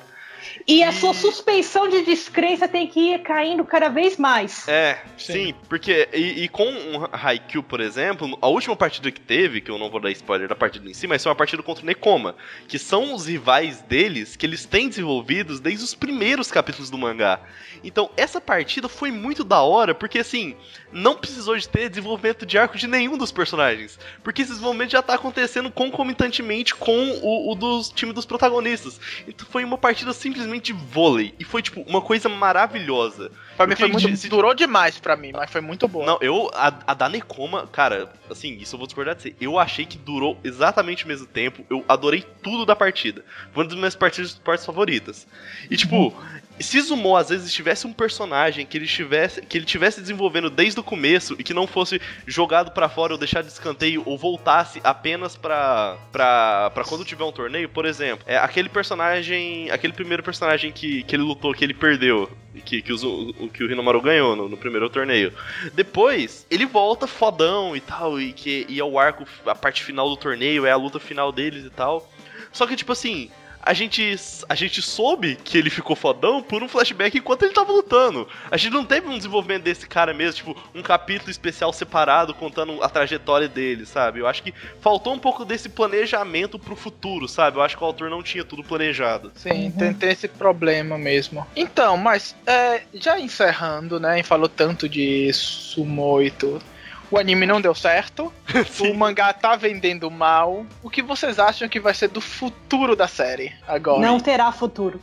E 0.67 0.83
a 0.83 0.91
sua 0.91 1.13
suspeição 1.13 1.87
de 1.87 2.03
descrença 2.03 2.67
tem 2.67 2.87
que 2.87 2.99
ir 2.99 3.19
caindo 3.21 3.63
cada 3.65 3.89
vez 3.89 4.17
mais. 4.17 4.67
É, 4.67 5.01
sim, 5.17 5.33
sim 5.33 5.55
porque. 5.67 6.07
E, 6.13 6.43
e, 6.43 6.47
com 6.47 6.65
um 6.65 7.07
Haikyuu, 7.11 7.63
por 7.63 7.79
exemplo, 7.79 8.37
a 8.41 8.47
última 8.47 8.75
partida 8.75 9.11
que 9.11 9.21
teve, 9.21 9.61
que 9.61 9.71
eu 9.71 9.77
não 9.77 9.89
vou 9.89 9.99
dar 9.99 10.11
spoiler 10.11 10.47
da 10.47 10.55
partida 10.55 10.89
em 10.89 10.93
si, 10.93 11.07
mas 11.07 11.23
foi 11.23 11.29
uma 11.29 11.35
partida 11.35 11.61
contra 11.63 11.83
o 11.83 11.85
Nekoma, 11.85 12.35
que 12.67 12.79
são 12.79 13.13
os 13.13 13.25
rivais 13.25 13.81
deles 13.81 14.35
que 14.35 14.45
eles 14.45 14.65
têm 14.65 14.89
desenvolvidos 14.89 15.59
desde 15.59 15.83
os 15.83 15.95
primeiros 15.95 16.51
capítulos 16.51 16.89
do 16.89 16.97
mangá. 16.97 17.39
Então, 17.83 18.09
essa 18.15 18.39
partida 18.39 18.87
foi 18.87 19.11
muito 19.11 19.43
da 19.43 19.61
hora, 19.61 19.93
porque 19.93 20.19
assim, 20.19 20.55
não 20.93 21.15
precisou 21.15 21.57
de 21.57 21.67
ter 21.67 21.89
desenvolvimento 21.89 22.45
de 22.45 22.57
arco 22.57 22.77
de 22.77 22.87
nenhum 22.87 23.17
dos 23.17 23.31
personagens. 23.31 23.99
Porque 24.23 24.41
esse 24.41 24.51
desenvolvimento 24.51 24.91
já 24.91 25.01
tá 25.01 25.15
acontecendo 25.15 25.71
concomitantemente 25.71 26.75
com 26.75 27.19
o, 27.21 27.51
o 27.51 27.55
dos 27.55 27.89
time 27.89 28.13
dos 28.13 28.25
protagonistas. 28.25 28.99
Então 29.27 29.47
foi 29.49 29.63
uma 29.63 29.77
partida 29.77 30.13
simplesmente 30.13 30.71
de 30.71 30.73
vôlei. 30.73 31.33
E 31.39 31.43
foi, 31.43 31.61
tipo, 31.61 31.81
uma 31.81 32.01
coisa 32.01 32.29
maravilhosa. 32.29 33.31
Pra 33.57 33.67
mim 33.67 33.75
foi 33.75 33.87
muito. 33.87 34.15
Se... 34.15 34.29
Durou 34.29 34.53
demais 34.53 34.99
pra 34.99 35.15
mim, 35.15 35.31
mas 35.33 35.51
foi 35.51 35.61
muito 35.61 35.87
bom. 35.87 36.05
Não, 36.05 36.17
eu. 36.21 36.49
A, 36.53 36.73
a 36.87 36.93
da 36.93 37.09
Nekoma, 37.09 37.67
cara, 37.67 38.11
assim, 38.29 38.57
isso 38.57 38.75
eu 38.75 38.77
vou 38.77 38.87
discordar 38.87 39.15
de 39.15 39.23
você. 39.23 39.35
Eu 39.39 39.59
achei 39.59 39.85
que 39.85 39.97
durou 39.97 40.37
exatamente 40.43 41.05
o 41.05 41.07
mesmo 41.07 41.27
tempo. 41.27 41.65
Eu 41.69 41.83
adorei 41.87 42.25
tudo 42.41 42.65
da 42.65 42.75
partida. 42.75 43.23
Foi 43.51 43.63
uma 43.63 43.69
das 43.69 43.77
minhas 43.77 43.95
partidas 43.95 44.39
favoritas. 44.65 45.27
E, 45.69 45.77
tipo, 45.77 45.95
uhum. 45.95 46.13
Se 46.59 46.79
Zumo 46.81 47.15
às 47.15 47.29
vezes 47.29 47.51
tivesse 47.51 47.87
um 47.87 47.93
personagem 47.93 48.65
que 48.65 48.77
ele 48.77 48.85
tivesse, 48.85 49.41
que 49.41 49.57
ele 49.57 49.65
tivesse 49.65 49.99
desenvolvendo 49.99 50.49
desde 50.49 50.79
o 50.79 50.83
começo 50.83 51.35
e 51.39 51.43
que 51.43 51.53
não 51.53 51.65
fosse 51.65 51.99
jogado 52.27 52.71
para 52.71 52.89
fora 52.89 53.13
ou 53.13 53.19
deixado 53.19 53.45
de 53.45 53.51
escanteio 53.51 54.03
ou 54.05 54.17
voltasse 54.17 54.79
apenas 54.83 55.35
pra, 55.35 55.97
pra, 56.11 56.71
pra 56.71 56.83
quando 56.83 57.05
tiver 57.05 57.23
um 57.23 57.31
torneio, 57.31 57.69
por 57.69 57.85
exemplo, 57.85 58.23
é 58.27 58.37
aquele 58.37 58.69
personagem. 58.69 59.69
Aquele 59.71 59.93
primeiro 59.93 60.23
personagem 60.23 60.71
que, 60.71 61.03
que 61.03 61.15
ele 61.15 61.23
lutou, 61.23 61.53
que 61.53 61.63
ele 61.63 61.73
perdeu. 61.73 62.29
Que, 62.65 62.83
que, 62.83 62.93
o 62.93 63.49
que 63.49 63.63
o 63.63 63.71
Hinomaru 63.71 63.99
ganhou 63.99 64.35
no, 64.35 64.47
no, 64.47 64.55
primeiro 64.55 64.87
torneio. 64.87 65.33
Depois, 65.73 66.45
ele 66.51 66.67
volta 66.67 67.07
fodão 67.07 67.75
e 67.75 67.79
tal, 67.79 68.21
e 68.21 68.31
que 68.31 68.67
e 68.69 68.79
é 68.79 68.83
o 68.83 68.99
arco, 68.99 69.25
a 69.43 69.55
parte 69.55 69.83
final 69.83 70.07
do 70.07 70.15
torneio, 70.15 70.63
é 70.63 70.71
a 70.71 70.75
luta 70.75 70.99
final 70.99 71.31
deles 71.31 71.65
e 71.65 71.71
tal. 71.71 72.07
Só 72.51 72.67
que, 72.67 72.75
tipo 72.75 72.91
assim, 72.91 73.31
a 73.65 73.73
gente, 73.73 74.15
a 74.49 74.55
gente 74.55 74.81
soube 74.81 75.37
que 75.37 75.57
ele 75.57 75.69
ficou 75.69 75.95
fodão 75.95 76.43
por 76.43 76.61
um 76.61 76.67
flashback 76.67 77.17
enquanto 77.17 77.43
ele 77.43 77.53
tava 77.53 77.71
lutando. 77.71 78.27
A 78.51 78.57
gente 78.57 78.73
não 78.73 78.83
teve 78.83 79.07
um 79.07 79.17
desenvolvimento 79.17 79.63
desse 79.63 79.87
cara 79.87 80.13
mesmo, 80.13 80.33
tipo, 80.33 80.63
um 80.75 80.81
capítulo 80.81 81.31
especial 81.31 81.71
separado 81.71 82.33
contando 82.33 82.83
a 82.83 82.89
trajetória 82.89 83.47
dele, 83.47 83.85
sabe? 83.85 84.19
Eu 84.19 84.27
acho 84.27 84.43
que 84.43 84.53
faltou 84.81 85.13
um 85.13 85.19
pouco 85.19 85.45
desse 85.45 85.69
planejamento 85.69 86.59
pro 86.59 86.75
futuro, 86.75 87.27
sabe? 87.27 87.57
Eu 87.57 87.61
acho 87.61 87.77
que 87.77 87.83
o 87.83 87.87
autor 87.87 88.09
não 88.09 88.21
tinha 88.21 88.43
tudo 88.43 88.63
planejado. 88.63 89.31
Sim, 89.35 89.71
tem, 89.71 89.93
tem 89.93 90.11
esse 90.11 90.27
problema 90.27 90.97
mesmo. 90.97 91.47
Então, 91.55 91.95
mas 91.95 92.35
é, 92.45 92.81
já 92.93 93.17
encerrando, 93.17 93.97
né? 93.97 94.19
E 94.19 94.23
falou 94.23 94.49
tanto 94.49 94.89
de 94.89 95.31
sumo 95.31 96.21
e 96.21 96.29
tudo 96.29 96.72
o 97.13 97.19
anime 97.19 97.45
não 97.45 97.61
deu 97.61 97.75
certo, 97.75 98.33
o 98.81 98.93
mangá 98.95 99.31
tá 99.31 99.55
vendendo 99.55 100.09
mal. 100.09 100.65
O 100.81 100.89
que 100.89 100.99
vocês 100.99 101.37
acham 101.37 101.69
que 101.69 101.79
vai 101.79 101.93
ser 101.93 102.07
do 102.07 102.19
futuro 102.19 102.95
da 102.95 103.07
série 103.07 103.53
agora? 103.67 103.99
Não 103.99 104.19
terá 104.19 104.51
futuro. 104.51 104.99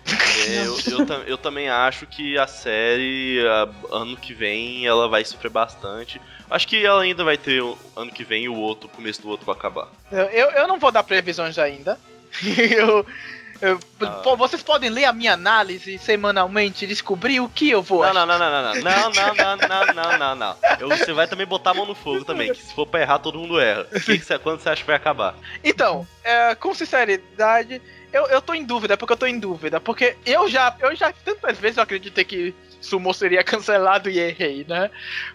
É, 0.49 0.67
eu, 0.67 0.77
eu, 0.99 1.23
eu, 1.29 1.39
também 1.39 1.69
acho 1.69 2.09
que 2.09 2.37
a 2.37 2.49
série, 2.49 3.39
ano 3.93 4.17
que 4.17 4.35
vem, 4.35 4.85
ela 4.85 5.09
vai 5.09 5.25
sofrer 5.25 5.51
bastante. 5.51 6.21
Acho 6.51 6.67
que 6.67 6.85
ela 6.85 7.03
ainda 7.03 7.23
vai 7.23 7.39
ter 7.39 7.63
ano 7.95 8.11
que 8.11 8.25
vem 8.25 8.45
e 8.45 8.49
o 8.49 8.57
outro, 8.57 8.89
o 8.89 8.91
começo 8.91 9.23
do 9.23 9.29
outro 9.29 9.47
vai 9.47 9.55
acabar. 9.55 9.87
Eu, 10.11 10.25
eu, 10.25 10.51
eu 10.51 10.67
não 10.67 10.81
vou 10.81 10.91
dar 10.91 11.05
previsões 11.05 11.59
ainda. 11.59 11.97
eu, 12.77 13.07
eu, 13.61 13.79
ah. 14.01 14.37
Vocês 14.37 14.63
podem 14.63 14.91
ler 14.91 15.05
a 15.05 15.13
minha 15.13 15.35
análise 15.35 15.99
semanalmente 15.99 16.85
e 16.85 16.89
descobrir 16.89 17.41
o 17.41 17.49
que 17.49 17.71
eu 17.71 17.83
vou 17.83 18.05
não, 18.05 18.15
não, 18.15 18.27
não, 18.27 18.39
não, 18.39 18.51
não, 18.51 18.75
não, 18.75 19.11
não, 19.13 19.35
não, 19.35 19.57
não, 19.57 19.95
não, 19.95 20.19
não, 20.19 20.35
não, 20.35 20.57
Eu, 20.79 20.89
você 20.89 21.13
vai 21.13 21.27
também 21.27 21.47
botar 21.47 21.71
a 21.71 21.75
mão 21.75 21.87
no 21.87 21.95
fogo 21.95 22.25
também, 22.25 22.53
que 22.53 22.63
se 22.63 22.75
for 22.75 22.87
pra 22.87 23.01
errar, 23.01 23.19
todo 23.19 23.39
mundo 23.39 23.61
erra. 23.61 23.85
Que 23.85 24.19
que 24.19 24.25
você, 24.25 24.39
quando 24.39 24.61
você 24.61 24.69
acha 24.69 24.83
que 24.83 24.87
vai 24.87 24.97
acabar? 24.97 25.35
Então, 25.63 26.07
é, 26.25 26.55
com 26.55 26.75
sinceridade, 26.75 27.81
eu, 28.13 28.27
eu 28.27 28.43
tô 28.43 28.55
em 28.55 28.65
dúvida, 28.65 28.97
porque 28.97 29.13
eu 29.13 29.17
tô 29.17 29.27
em 29.27 29.39
dúvida. 29.39 29.81
Porque 29.81 30.17
eu 30.27 30.49
já, 30.49 30.75
eu 30.81 30.95
já 30.95 31.13
tantas 31.13 31.59
vezes 31.59 31.77
eu 31.77 31.83
acreditei 31.83 32.25
que 32.25 32.55
Sumo 32.81 33.13
seria 33.13 33.45
cancelado 33.45 34.09
e 34.09 34.19
errei, 34.19 34.65
né? 34.67 34.91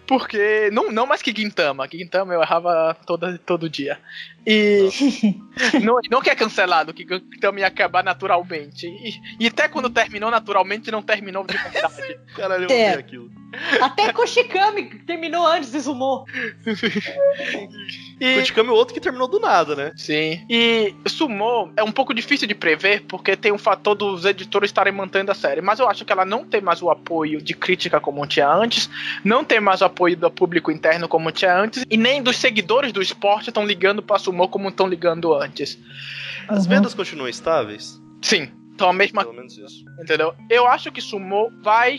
Porque. 0.08 0.70
Não, 0.72 0.92
não 0.92 1.06
mais 1.06 1.22
que 1.22 1.36
Gintama. 1.36 1.88
Gintama 1.92 2.34
eu 2.34 2.42
errava 2.42 2.96
todo, 3.06 3.38
todo 3.40 3.70
dia. 3.70 4.00
E. 4.46 4.90
não, 5.84 6.00
não 6.10 6.22
que 6.22 6.30
é 6.30 6.36
cancelado, 6.36 6.94
que 6.94 7.06
Gintama 7.08 7.60
ia 7.60 7.68
acabar 7.68 8.04
naturalmente. 8.04 8.88
E, 8.88 9.20
e, 9.40 9.48
até 9.48 9.68
quando 9.68 9.90
terminou 9.90 10.30
naturalmente, 10.30 10.92
não 10.92 11.02
terminou 11.02 11.46
de 11.46 11.58
verdade. 11.58 12.20
Caralho, 12.36 12.66
eu 12.66 12.76
é. 12.76 12.94
aquilo. 12.94 13.30
Até 13.82 14.12
Koshikami 14.12 15.00
terminou 15.06 15.46
antes 15.46 15.72
de 15.72 15.82
Sumo. 15.82 16.26
E... 18.20 18.36
Kotikami 18.36 18.70
é 18.70 18.72
outro 18.72 18.94
que 18.94 19.00
terminou 19.00 19.28
do 19.28 19.40
nada, 19.40 19.76
né? 19.76 19.92
Sim. 19.96 20.46
E 20.50 20.94
Sumo 21.08 21.72
é 21.76 21.84
um 21.84 21.92
pouco 21.92 22.14
difícil 22.14 22.48
de 22.48 22.56
prever, 22.56 23.04
porque 23.08 23.36
tem 23.36 23.52
um 23.52 23.58
fator 23.58 23.96
dos 23.96 24.26
editores 24.26 24.70
estarem 24.70 24.94
mantendo 24.94 25.32
a 25.32 25.36
série. 25.36 25.62
Mas 25.62 25.80
eu 25.80 25.90
acho 25.90 26.04
que 26.06 26.12
ela 26.12 26.26
não 26.26 26.46
tem 26.46 26.62
mais 26.62 26.82
o 26.82 26.90
apoio 26.90 27.42
de 27.42 27.54
crítica 27.54 28.00
como 28.00 28.26
tinha 28.28 28.50
antes, 28.50 28.90
não 29.24 29.44
tem 29.44 29.60
mais 29.60 29.82
o 29.82 29.86
apoio 29.96 30.18
do 30.18 30.30
público 30.30 30.70
interno 30.70 31.08
como 31.08 31.32
tinha 31.32 31.58
antes, 31.58 31.86
e 31.90 31.96
nem 31.96 32.22
dos 32.22 32.38
seguidores 32.38 32.92
do 32.92 33.02
esporte 33.02 33.50
estão 33.50 33.66
ligando 33.66 34.04
pra 34.04 34.20
Sumo 34.20 34.50
como 34.50 34.68
estão 34.68 34.88
ligando 34.88 35.34
antes. 35.34 35.80
As 36.48 36.64
uhum. 36.64 36.70
vendas 36.70 36.94
continuam 36.94 37.30
estáveis? 37.30 38.00
Sim. 38.22 38.50
Então 38.74 38.90
a 38.90 38.94
mesma. 38.94 39.24
Pelo 39.24 39.36
menos 39.36 39.58
isso. 39.58 39.86
Entendeu? 40.02 40.34
Eu 40.50 40.68
acho 40.68 40.92
que 40.92 41.00
Sumo 41.00 41.50
vai 41.64 41.98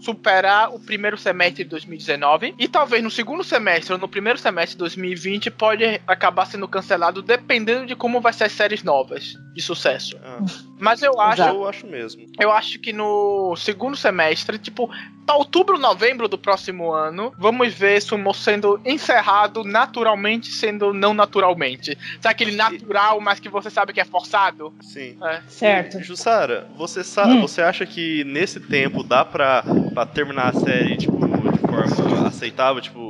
superar 0.00 0.74
o 0.74 0.80
primeiro 0.80 1.16
semestre 1.16 1.62
de 1.62 1.70
2019 1.70 2.54
e 2.58 2.66
talvez 2.66 3.02
no 3.02 3.10
segundo 3.10 3.44
semestre 3.44 3.92
ou 3.92 3.98
no 3.98 4.08
primeiro 4.08 4.38
semestre 4.38 4.72
de 4.72 4.78
2020 4.78 5.50
pode 5.52 5.84
acabar 6.08 6.44
sendo 6.46 6.66
cancelado 6.66 7.22
dependendo 7.22 7.86
de 7.86 7.94
como 7.94 8.20
vai 8.20 8.32
ser 8.32 8.44
as 8.44 8.52
séries 8.52 8.82
novas 8.82 9.34
de 9.54 9.62
sucesso. 9.62 10.16
Ah. 10.24 10.38
Mas 10.78 11.02
eu 11.02 11.20
acho, 11.20 11.42
eu 11.42 11.68
acho 11.68 11.86
mesmo. 11.86 12.26
Eu 12.40 12.50
acho 12.50 12.78
que 12.78 12.92
no 12.92 13.54
segundo 13.56 13.96
semestre, 13.96 14.58
tipo, 14.58 14.90
pra 15.24 15.36
outubro, 15.36 15.78
novembro 15.78 16.26
do 16.28 16.36
próximo 16.36 16.92
ano, 16.92 17.32
vamos 17.38 17.72
ver 17.72 18.00
Sumo 18.02 18.34
sendo 18.34 18.80
encerrado 18.84 19.62
naturalmente, 19.62 20.50
sendo 20.50 20.92
não 20.92 21.14
naturalmente. 21.14 21.96
Sabe 22.20 22.32
aquele 22.32 22.56
natural, 22.56 23.20
mas 23.20 23.38
que 23.38 23.48
você 23.48 23.70
sabe 23.70 23.92
que 23.92 24.00
é 24.00 24.04
forçado? 24.04 24.72
Sim. 24.80 25.16
É. 25.22 25.40
Certo. 25.48 26.02
Jussara, 26.02 26.68
você 26.76 27.04
sabe, 27.04 27.34
hum. 27.34 27.40
você 27.42 27.62
acha 27.62 27.86
que 27.86 28.24
nesse 28.24 28.58
tempo 28.58 29.02
dá 29.02 29.24
pra 29.24 29.62
pra 29.92 30.06
terminar 30.06 30.48
a 30.48 30.52
série, 30.52 30.96
tipo, 30.96 31.18
de 31.18 31.58
forma 31.58 32.26
aceitável, 32.26 32.80
tipo, 32.80 33.00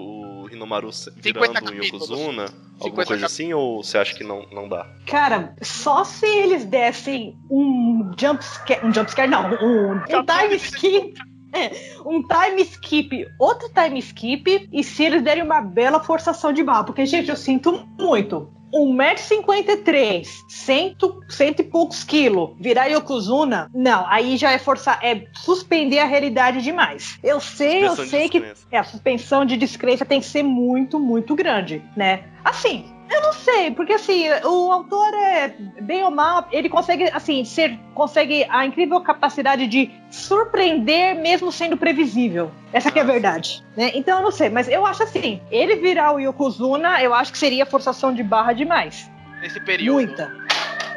o 0.62 0.66
Hinomaru 0.66 0.90
virando 1.16 1.72
um 1.72 1.82
Yokozuna? 1.82 2.46
Alguma 2.80 3.04
coisa 3.04 3.26
assim, 3.26 3.52
ou 3.52 3.82
você 3.82 3.98
acha 3.98 4.14
que 4.14 4.24
não, 4.24 4.46
não 4.52 4.68
dá? 4.68 4.86
Cara, 5.06 5.54
só 5.62 6.04
se 6.04 6.26
eles 6.26 6.64
dessem 6.64 7.36
um 7.50 8.12
jumpscare. 8.18 8.84
Um 8.84 8.92
jumpscare, 8.92 9.30
não, 9.30 9.50
um, 9.50 9.92
um 9.92 10.24
time 10.24 10.56
skip. 10.56 11.14
É, 11.54 11.70
um 12.06 12.22
time 12.22 12.62
skip, 12.62 13.26
outro 13.38 13.68
time 13.74 13.98
skip, 13.98 14.70
e 14.72 14.82
se 14.82 15.04
eles 15.04 15.22
derem 15.22 15.42
uma 15.42 15.60
bela 15.60 16.00
forçação 16.00 16.50
de 16.50 16.62
barra. 16.62 16.84
Porque, 16.84 17.04
gente, 17.04 17.28
eu 17.28 17.36
sinto 17.36 17.86
muito. 17.98 18.50
1,53m, 18.74 20.26
cento, 20.48 21.20
cento 21.28 21.60
e 21.60 21.64
poucos 21.64 22.02
quilos, 22.04 22.50
virar 22.58 22.86
Yokozuna, 22.86 23.70
não, 23.74 24.06
aí 24.08 24.36
já 24.36 24.52
é 24.52 24.58
forçar, 24.58 24.98
é 25.02 25.26
suspender 25.34 25.98
a 25.98 26.06
realidade 26.06 26.62
demais. 26.62 27.18
Eu 27.22 27.40
sei, 27.40 27.86
eu 27.86 27.96
sei 27.96 28.28
que 28.28 28.42
é, 28.70 28.78
a 28.78 28.84
suspensão 28.84 29.44
de 29.44 29.56
descrença 29.56 30.04
tem 30.04 30.20
que 30.20 30.26
ser 30.26 30.42
muito, 30.42 30.98
muito 30.98 31.34
grande, 31.34 31.82
né? 31.96 32.24
Assim, 32.44 32.86
eu 33.12 33.22
não 33.22 33.32
sei, 33.32 33.70
porque 33.70 33.92
assim, 33.92 34.28
o 34.44 34.72
autor 34.72 35.12
é 35.14 35.54
bem 35.80 36.02
ou 36.04 36.10
mal, 36.10 36.46
ele 36.50 36.68
consegue, 36.68 37.04
assim, 37.12 37.44
ser, 37.44 37.78
consegue 37.94 38.46
a 38.48 38.64
incrível 38.64 39.00
capacidade 39.00 39.66
de 39.66 39.90
surpreender 40.10 41.16
mesmo 41.16 41.50
sendo 41.52 41.76
previsível. 41.76 42.50
Essa 42.72 42.90
que 42.90 42.98
é 42.98 43.02
a 43.02 43.04
verdade, 43.04 43.64
né? 43.76 43.90
Então 43.94 44.18
eu 44.18 44.24
não 44.24 44.30
sei, 44.30 44.48
mas 44.48 44.68
eu 44.68 44.86
acho 44.86 45.02
assim, 45.02 45.40
ele 45.50 45.76
virar 45.76 46.12
o 46.12 46.18
Yokozuna, 46.18 47.02
eu 47.02 47.14
acho 47.14 47.32
que 47.32 47.38
seria 47.38 47.66
forçação 47.66 48.14
de 48.14 48.22
barra 48.22 48.52
demais. 48.52 49.10
Nesse 49.40 49.60
período. 49.60 49.94
Muita. 49.94 50.32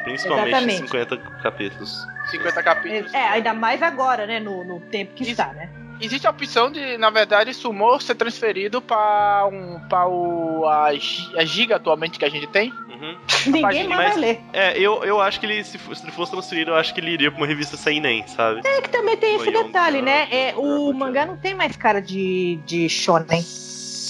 Principalmente 0.04 0.50
Exatamente. 0.50 0.82
50 0.82 1.18
capítulos. 1.18 2.08
50 2.30 2.64
capítulos. 2.64 3.14
É, 3.14 3.28
ainda 3.30 3.54
mais 3.54 3.82
agora, 3.82 4.28
né? 4.28 4.40
No, 4.40 4.64
no 4.64 4.80
tempo 4.80 5.14
que 5.16 5.24
Isso. 5.24 5.32
está, 5.32 5.48
né? 5.54 5.70
Existe 6.01 6.27
a 6.27 6.30
opção 6.30 6.72
de, 6.72 6.97
na 6.97 7.09
verdade, 7.09 7.53
Sumo 7.53 7.99
ser 7.99 8.15
transferido 8.15 8.81
para 8.81 9.47
um, 9.51 9.80
para 9.88 10.07
o 10.07 10.65
a, 10.65 10.88
a 10.88 11.45
Giga 11.45 11.77
atualmente 11.77 12.19
que 12.19 12.26
a 12.26 12.30
gente 12.30 12.47
tem. 12.47 12.72
Uhum. 12.72 13.17
Ninguém 13.47 13.88
mais 13.88 14.13
vai 14.13 14.17
ler. 14.17 14.41
É, 14.53 14.77
eu, 14.80 15.03
eu 15.03 15.19
acho 15.19 15.39
que 15.39 15.45
ele, 15.45 15.63
se, 15.63 15.77
se 15.77 16.03
ele 16.03 16.11
fosse 16.11 16.31
transferido, 16.31 16.72
eu 16.72 16.76
acho 16.76 16.93
que 16.93 16.99
ele 16.99 17.11
iria 17.11 17.30
pra 17.30 17.39
uma 17.39 17.47
revista 17.47 17.77
sem 17.77 17.99
nem, 17.99 18.26
sabe? 18.27 18.61
É 18.65 18.81
que 18.81 18.89
também 18.89 19.17
tem 19.17 19.35
esse 19.35 19.51
detalhe, 19.51 20.01
né? 20.01 20.27
É, 20.31 20.53
o 20.55 20.93
mangá 20.93 21.26
não 21.26 21.38
tem 21.38 21.53
mais 21.53 21.76
cara 21.76 22.01
de, 22.01 22.59
de 22.65 22.88
shonen. 22.89 23.43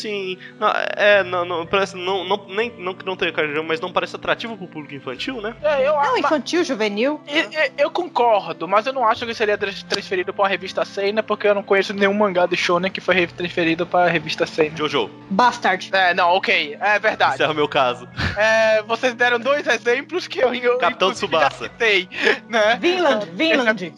Sim. 0.05 0.37
Não, 0.59 0.71
é, 0.95 1.23
não, 1.23 1.43
não, 1.43 1.65
parece, 1.65 1.95
não, 1.95 2.23
não, 2.23 2.45
nem, 2.47 2.71
não 2.77 2.93
que 2.93 3.03
não 3.03 3.15
tenha 3.15 3.33
cara 3.33 3.63
mas 3.63 3.79
não 3.79 3.91
parece 3.91 4.15
atrativo 4.15 4.55
pro 4.55 4.67
público 4.67 4.93
infantil, 4.93 5.41
né? 5.41 5.55
É, 5.63 5.87
eu, 5.87 5.93
não, 5.93 6.17
infantil, 6.17 6.63
juvenil. 6.63 7.19
Eu, 7.27 7.71
eu, 7.85 7.91
concordo, 7.91 8.67
mas 8.67 8.85
eu 8.85 8.93
não 8.93 9.07
acho 9.07 9.25
que 9.25 9.33
seria 9.33 9.57
transferido 9.57 10.31
pra 10.31 10.43
uma 10.43 10.49
revista 10.49 10.85
Seina, 10.85 11.23
porque 11.23 11.47
eu 11.47 11.55
não 11.55 11.63
conheço 11.63 11.91
nenhum 11.91 12.13
mangá 12.13 12.45
de 12.45 12.55
Shonen 12.55 12.91
que 12.91 13.01
foi 13.01 13.25
transferido 13.25 13.87
pra 13.87 14.07
revista 14.07 14.45
Seina. 14.45 14.77
Jojo. 14.77 15.09
Bastard. 15.31 15.89
É, 15.91 16.13
não, 16.13 16.29
ok, 16.35 16.77
é 16.79 16.99
verdade. 16.99 17.35
Esse 17.35 17.43
é 17.43 17.47
o 17.47 17.55
meu 17.55 17.67
caso. 17.67 18.07
É, 18.37 18.83
vocês 18.83 19.15
deram 19.15 19.39
dois 19.39 19.65
exemplos 19.65 20.27
que 20.27 20.37
eu, 20.37 20.53
eu 20.53 20.77
Capitão 20.77 21.13
Tsubasa. 21.13 21.63
citei, 21.63 22.07
né? 22.47 22.77
Vinland, 22.79 23.25
Vinland. 23.33 23.93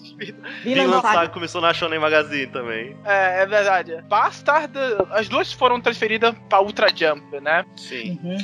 Vinland 0.64 1.02
Saga 1.02 1.30
começou 1.30 1.60
na 1.60 1.74
Shonen 1.74 2.00
Magazine 2.00 2.48
também. 2.48 2.96
É, 3.04 3.42
é 3.42 3.46
verdade. 3.46 4.02
Bastard, 4.08 4.74
as 5.12 5.28
duas 5.28 5.52
foram 5.52 5.82
transferida 5.98 6.34
pra 6.48 6.62
Ultra 6.62 6.88
Jump, 6.96 7.40
né? 7.42 7.66
Sim. 7.76 8.20
Uhum. 8.24 8.38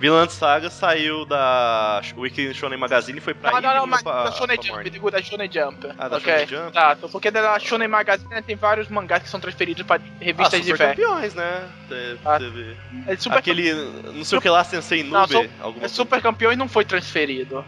Vinland 0.00 0.32
Saga 0.32 0.68
saiu 0.70 1.24
da 1.24 2.02
Weekly 2.16 2.52
Shonen 2.52 2.76
Magazine 2.76 3.18
e 3.18 3.20
foi 3.20 3.32
pra 3.32 3.52
Não, 3.52 3.60
não, 3.60 3.74
não, 3.74 3.86
mas 3.86 4.02
pra, 4.02 4.24
da 4.24 4.32
Shonen 4.32 4.58
Jump, 4.60 4.90
digo 4.90 5.10
da 5.10 5.22
Shonen 5.22 5.48
Jump. 5.50 5.86
Ah, 5.96 6.08
da 6.08 6.16
okay. 6.16 6.46
Shonen 6.46 6.64
Jump? 6.64 6.72
Tá, 6.72 6.96
porque 7.12 7.30
da 7.30 7.58
Shonen 7.60 7.86
Magazine 7.86 8.42
tem 8.42 8.56
vários 8.56 8.88
mangás 8.88 9.22
que 9.22 9.28
são 9.28 9.38
transferidos 9.38 9.84
pra 9.84 10.00
revistas 10.20 10.60
ah, 10.60 10.62
diversas. 10.62 10.96
campeões, 10.96 11.34
né? 11.34 11.68
Teve, 11.88 12.18
ah, 12.24 12.38
teve... 12.38 12.76
É 13.06 13.16
super 13.16 13.38
Aquele, 13.38 13.72
não 14.12 14.24
sei 14.24 14.38
o 14.38 14.40
que 14.40 14.48
lá, 14.48 14.64
Sensei 14.64 15.04
Nube. 15.04 15.50
Não, 15.60 15.76
é 15.80 15.88
super 15.88 16.20
campeões 16.20 16.58
não 16.58 16.68
foi 16.68 16.84
transferido. 16.84 17.64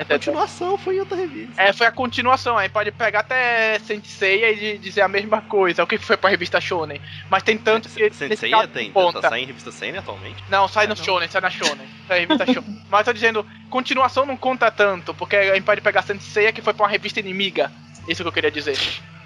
A 0.00 0.04
continuação 0.04 0.78
foi 0.78 0.96
em 0.96 1.00
outra 1.00 1.16
revista. 1.16 1.60
É, 1.60 1.72
foi 1.72 1.86
a 1.86 1.92
continuação. 1.92 2.56
Aí 2.56 2.68
pode 2.68 2.90
pegar 2.90 3.20
até 3.20 3.78
Sensei 3.80 4.74
e 4.74 4.78
dizer 4.78 5.02
a 5.02 5.08
mesma 5.08 5.42
coisa. 5.42 5.82
O 5.82 5.86
que 5.86 5.98
foi 5.98 6.16
pra 6.16 6.30
revista 6.30 6.60
Shonen. 6.60 7.00
Mas 7.28 7.42
tem 7.42 7.58
tanto 7.58 7.88
que. 7.88 8.10
Sensei 8.10 8.50
tem? 8.72 8.92
Tá 8.92 9.28
saindo 9.28 9.44
em 9.44 9.46
revista 9.46 9.70
Seinen 9.70 9.98
atualmente? 9.98 10.42
Não, 10.48 10.66
sai 10.68 10.86
no 10.86 10.94
não. 10.94 11.04
Shonen, 11.04 11.28
sai 11.28 11.40
na 11.40 11.50
Shonen. 11.50 11.86
Sai 12.08 12.26
na 12.26 12.34
revista 12.34 12.46
Shonen. 12.46 12.82
Mas 12.90 13.04
tô 13.04 13.12
dizendo, 13.12 13.46
continuação 13.68 14.24
não 14.24 14.36
conta 14.36 14.70
tanto. 14.70 15.12
Porque 15.14 15.36
a 15.36 15.54
gente 15.54 15.64
pode 15.64 15.80
pegar 15.80 16.02
Sensei 16.02 16.50
que 16.52 16.62
foi 16.62 16.72
pra 16.72 16.84
uma 16.84 16.90
revista 16.90 17.20
inimiga. 17.20 17.70
Isso 18.08 18.22
que 18.22 18.28
eu 18.28 18.32
queria 18.32 18.50
dizer. 18.50 18.78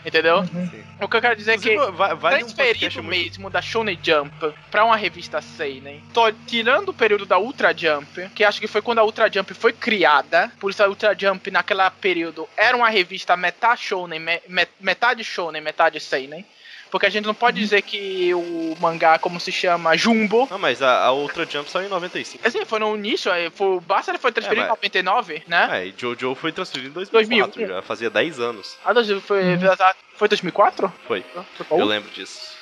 Entendeu? 0.04 0.38
Uhum. 0.38 0.84
O 1.00 1.08
que 1.08 1.16
eu 1.16 1.20
quero 1.20 1.36
dizer 1.36 1.52
é 1.52 1.58
que 1.58 1.76
vai, 1.92 2.14
vai 2.14 2.38
transferido 2.38 3.00
um 3.00 3.04
mesmo 3.04 3.48
da 3.48 3.62
Shonen 3.62 3.98
Jump 4.02 4.54
pra 4.70 4.84
uma 4.84 4.96
revista 4.96 5.40
Seinen, 5.40 6.02
tô 6.12 6.30
tirando 6.46 6.90
o 6.90 6.94
período 6.94 7.24
da 7.24 7.38
Ultra 7.38 7.76
Jump, 7.76 8.28
que 8.34 8.44
acho 8.44 8.60
que 8.60 8.66
foi 8.66 8.82
quando 8.82 8.98
a 8.98 9.04
Ultra 9.04 9.30
Jump 9.32 9.54
foi 9.54 9.72
criada, 9.72 10.52
por 10.60 10.70
isso 10.70 10.82
a 10.82 10.88
Ultra 10.88 11.16
Jump 11.18 11.50
naquela 11.50 11.90
período 11.90 12.48
era 12.56 12.76
uma 12.76 12.88
revista 12.88 13.36
metade 13.36 13.82
Shonen, 13.82 14.20
metade 14.80 15.24
Shonen, 15.24 15.60
metade 15.60 16.00
Seinen. 16.00 16.44
Porque 16.94 17.06
a 17.06 17.10
gente 17.10 17.24
não 17.24 17.34
pode 17.34 17.58
dizer 17.58 17.82
que 17.82 18.32
o 18.32 18.76
mangá, 18.80 19.18
como 19.18 19.40
se 19.40 19.50
chama, 19.50 19.96
Jumbo. 19.96 20.46
Não, 20.48 20.60
mas 20.60 20.80
a, 20.80 21.04
a 21.06 21.12
Ultra 21.12 21.44
Jump 21.44 21.68
saiu 21.68 21.86
em 21.86 21.90
95. 21.90 22.46
Assim, 22.46 22.64
foi 22.64 22.78
no 22.78 22.94
início, 22.94 23.32
foi, 23.50 23.66
o 23.66 23.80
Basta 23.80 24.16
foi 24.16 24.30
transferido 24.30 24.66
é, 24.66 24.68
mas... 24.68 24.78
em 24.94 25.02
99, 25.02 25.42
né? 25.48 25.68
É, 25.72 25.86
e 25.86 25.94
Jojo 25.98 26.36
foi 26.36 26.52
transferido 26.52 26.90
em 26.90 26.92
2004, 26.92 27.56
2000. 27.56 27.74
já 27.74 27.82
fazia 27.82 28.08
10 28.08 28.38
anos. 28.38 28.78
Ah, 28.84 28.92
foi, 29.22 29.42
uhum. 29.42 29.58
foi 30.14 30.28
2004? 30.28 30.92
Foi. 31.04 31.24
foi 31.56 31.80
Eu 31.80 31.84
lembro 31.84 32.08
disso. 32.12 32.53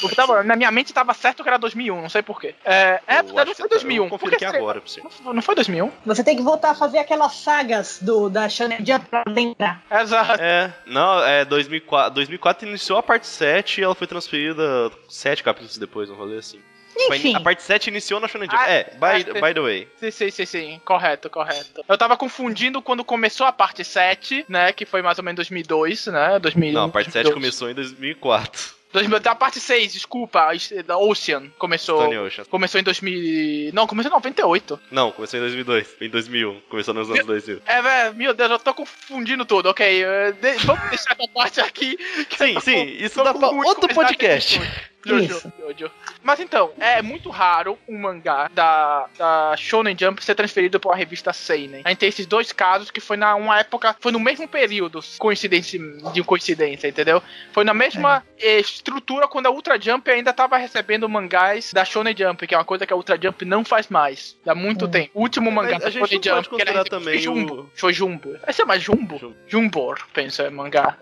Porque 0.00 0.14
tava, 0.14 0.42
na 0.42 0.56
minha 0.56 0.70
mente 0.70 0.92
tava 0.92 1.14
certo 1.14 1.42
que 1.42 1.48
era 1.48 1.58
2001, 1.58 2.02
não 2.02 2.08
sei 2.08 2.22
porquê. 2.22 2.54
É, 2.64 3.00
é 3.06 3.22
não 3.22 3.54
foi 3.54 3.68
2001. 3.68 4.08
Eu 4.08 4.14
aqui 4.14 4.44
agora 4.44 4.80
pra 4.80 4.90
você. 4.90 5.02
Não, 5.24 5.32
não 5.32 5.42
foi 5.42 5.54
2001? 5.54 5.90
Você 6.06 6.24
tem 6.24 6.36
que 6.36 6.42
voltar 6.42 6.70
a 6.70 6.74
fazer 6.74 6.98
aquelas 6.98 7.34
sagas 7.34 7.98
do, 8.00 8.28
da 8.28 8.48
Shonen 8.48 8.84
Jump 8.84 9.06
pra 9.06 9.24
lembrar. 9.26 9.82
Exato. 9.90 10.40
É, 10.42 10.72
não, 10.86 11.22
é 11.24 11.44
2004. 11.44 12.14
2004 12.14 12.68
iniciou 12.68 12.98
a 12.98 13.02
parte 13.02 13.26
7 13.26 13.80
e 13.80 13.84
ela 13.84 13.94
foi 13.94 14.06
transferida 14.06 14.90
7 15.08 15.42
capítulos 15.42 15.78
depois, 15.78 16.10
um 16.10 16.14
rolê 16.14 16.38
assim. 16.38 16.60
Enfim. 16.94 17.34
A 17.34 17.40
parte 17.40 17.62
7 17.62 17.88
iniciou 17.88 18.20
na 18.20 18.28
Shonen 18.28 18.48
Jump. 18.50 18.62
Ah, 18.62 18.70
é, 18.70 18.84
by, 18.84 19.30
ah, 19.30 19.46
by 19.46 19.54
the 19.54 19.60
way. 19.60 19.88
Sim, 19.96 20.10
sim, 20.10 20.30
sim, 20.30 20.46
sim. 20.46 20.80
Correto, 20.84 21.30
correto. 21.30 21.82
Eu 21.88 21.96
tava 21.96 22.16
confundindo 22.16 22.82
quando 22.82 23.04
começou 23.04 23.46
a 23.46 23.52
parte 23.52 23.82
7, 23.84 24.44
né? 24.48 24.72
Que 24.72 24.84
foi 24.84 25.00
mais 25.00 25.18
ou 25.18 25.24
menos 25.24 25.36
2002, 25.36 26.06
né? 26.08 26.38
2000, 26.38 26.72
não, 26.72 26.84
a 26.84 26.88
parte 26.88 27.10
7 27.10 27.32
começou 27.32 27.70
em 27.70 27.74
2004. 27.74 28.81
Da 29.22 29.34
parte 29.34 29.58
6, 29.58 29.94
desculpa, 29.94 30.48
da 30.84 30.98
Ocean 30.98 31.48
começou. 31.58 32.02
Ocean. 32.24 32.44
Começou 32.44 32.80
em 32.80 32.84
2000. 32.84 33.72
Não, 33.72 33.86
começou 33.86 34.10
em 34.10 34.14
98. 34.14 34.80
Não, 34.90 35.10
começou 35.10 35.38
em 35.38 35.42
2002. 35.42 35.96
Em 36.00 36.10
2001. 36.10 36.60
Começou 36.68 36.92
nos 36.92 37.10
anos 37.10 37.24
2000. 37.24 37.62
É, 37.64 37.80
velho, 37.80 38.14
meu 38.14 38.34
Deus, 38.34 38.50
eu 38.50 38.58
tô 38.58 38.74
confundindo 38.74 39.44
tudo, 39.44 39.70
ok? 39.70 40.04
De... 40.40 40.52
Vamos 40.64 40.90
deixar 40.90 41.16
essa 41.18 41.28
parte 41.32 41.60
aqui. 41.60 41.96
Sim, 42.36 42.60
sim, 42.60 42.82
isso 42.98 43.22
dá 43.22 43.32
pra 43.32 43.48
outro 43.48 43.88
podcast. 43.94 44.60
Jojo. 45.04 45.52
Jojo. 45.58 45.90
Mas 46.22 46.40
então, 46.40 46.72
é 46.78 47.02
muito 47.02 47.28
raro 47.28 47.76
um 47.88 47.98
mangá 47.98 48.48
da, 48.54 49.06
da 49.18 49.54
Shonen 49.56 49.96
Jump 49.98 50.24
ser 50.24 50.34
transferido 50.34 50.78
para 50.78 50.90
uma 50.90 50.96
revista 50.96 51.32
Seinen. 51.32 51.82
A 51.84 51.88
gente 51.88 51.98
tem 51.98 52.08
esses 52.08 52.26
dois 52.26 52.52
casos 52.52 52.90
que 52.90 53.00
foi 53.00 53.16
na 53.16 53.34
uma 53.34 53.58
época, 53.58 53.96
foi 54.00 54.12
no 54.12 54.20
mesmo 54.20 54.46
período, 54.46 55.00
coincidência 55.18 55.80
de 56.12 56.22
coincidência, 56.22 56.88
entendeu? 56.88 57.22
Foi 57.52 57.64
na 57.64 57.74
mesma 57.74 58.24
eh, 58.38 58.60
estrutura 58.86 59.28
quando 59.28 59.46
a 59.46 59.50
Ultra 59.50 59.80
Jump 59.80 60.10
ainda 60.10 60.30
estava 60.30 60.56
recebendo 60.56 61.08
mangás 61.08 61.72
da 61.72 61.84
Shonen 61.84 62.14
Jump, 62.16 62.46
que 62.46 62.54
é 62.54 62.58
uma 62.58 62.64
coisa 62.64 62.84
que 62.84 62.92
a 62.92 62.96
Ultra 62.96 63.16
Jump 63.20 63.44
não 63.44 63.64
faz 63.64 63.88
mais. 63.88 64.36
Há 64.44 64.54
muito 64.54 64.86
Hum. 64.86 64.90
tempo. 64.90 65.10
O 65.14 65.20
último 65.22 65.50
mangá 65.50 65.78
da 65.78 65.86
a 65.86 65.90
gente 65.90 66.08
Shonen 66.08 66.42
Jump 66.42 66.56
que 66.56 66.68
ela 66.68 66.84
também 66.84 67.18
Jumbo. 67.20 67.54
o- 67.62 67.70
Foi 67.74 67.92
Jumbo. 67.92 68.36
Vai 68.44 68.52
ser 68.52 68.64
mais 68.64 68.82
Jumbo? 68.82 69.18
Jumbo. 69.18 69.36
Jumbor, 69.46 69.98
pensa, 70.12 70.42
é 70.42 70.50
mangá. 70.50 70.98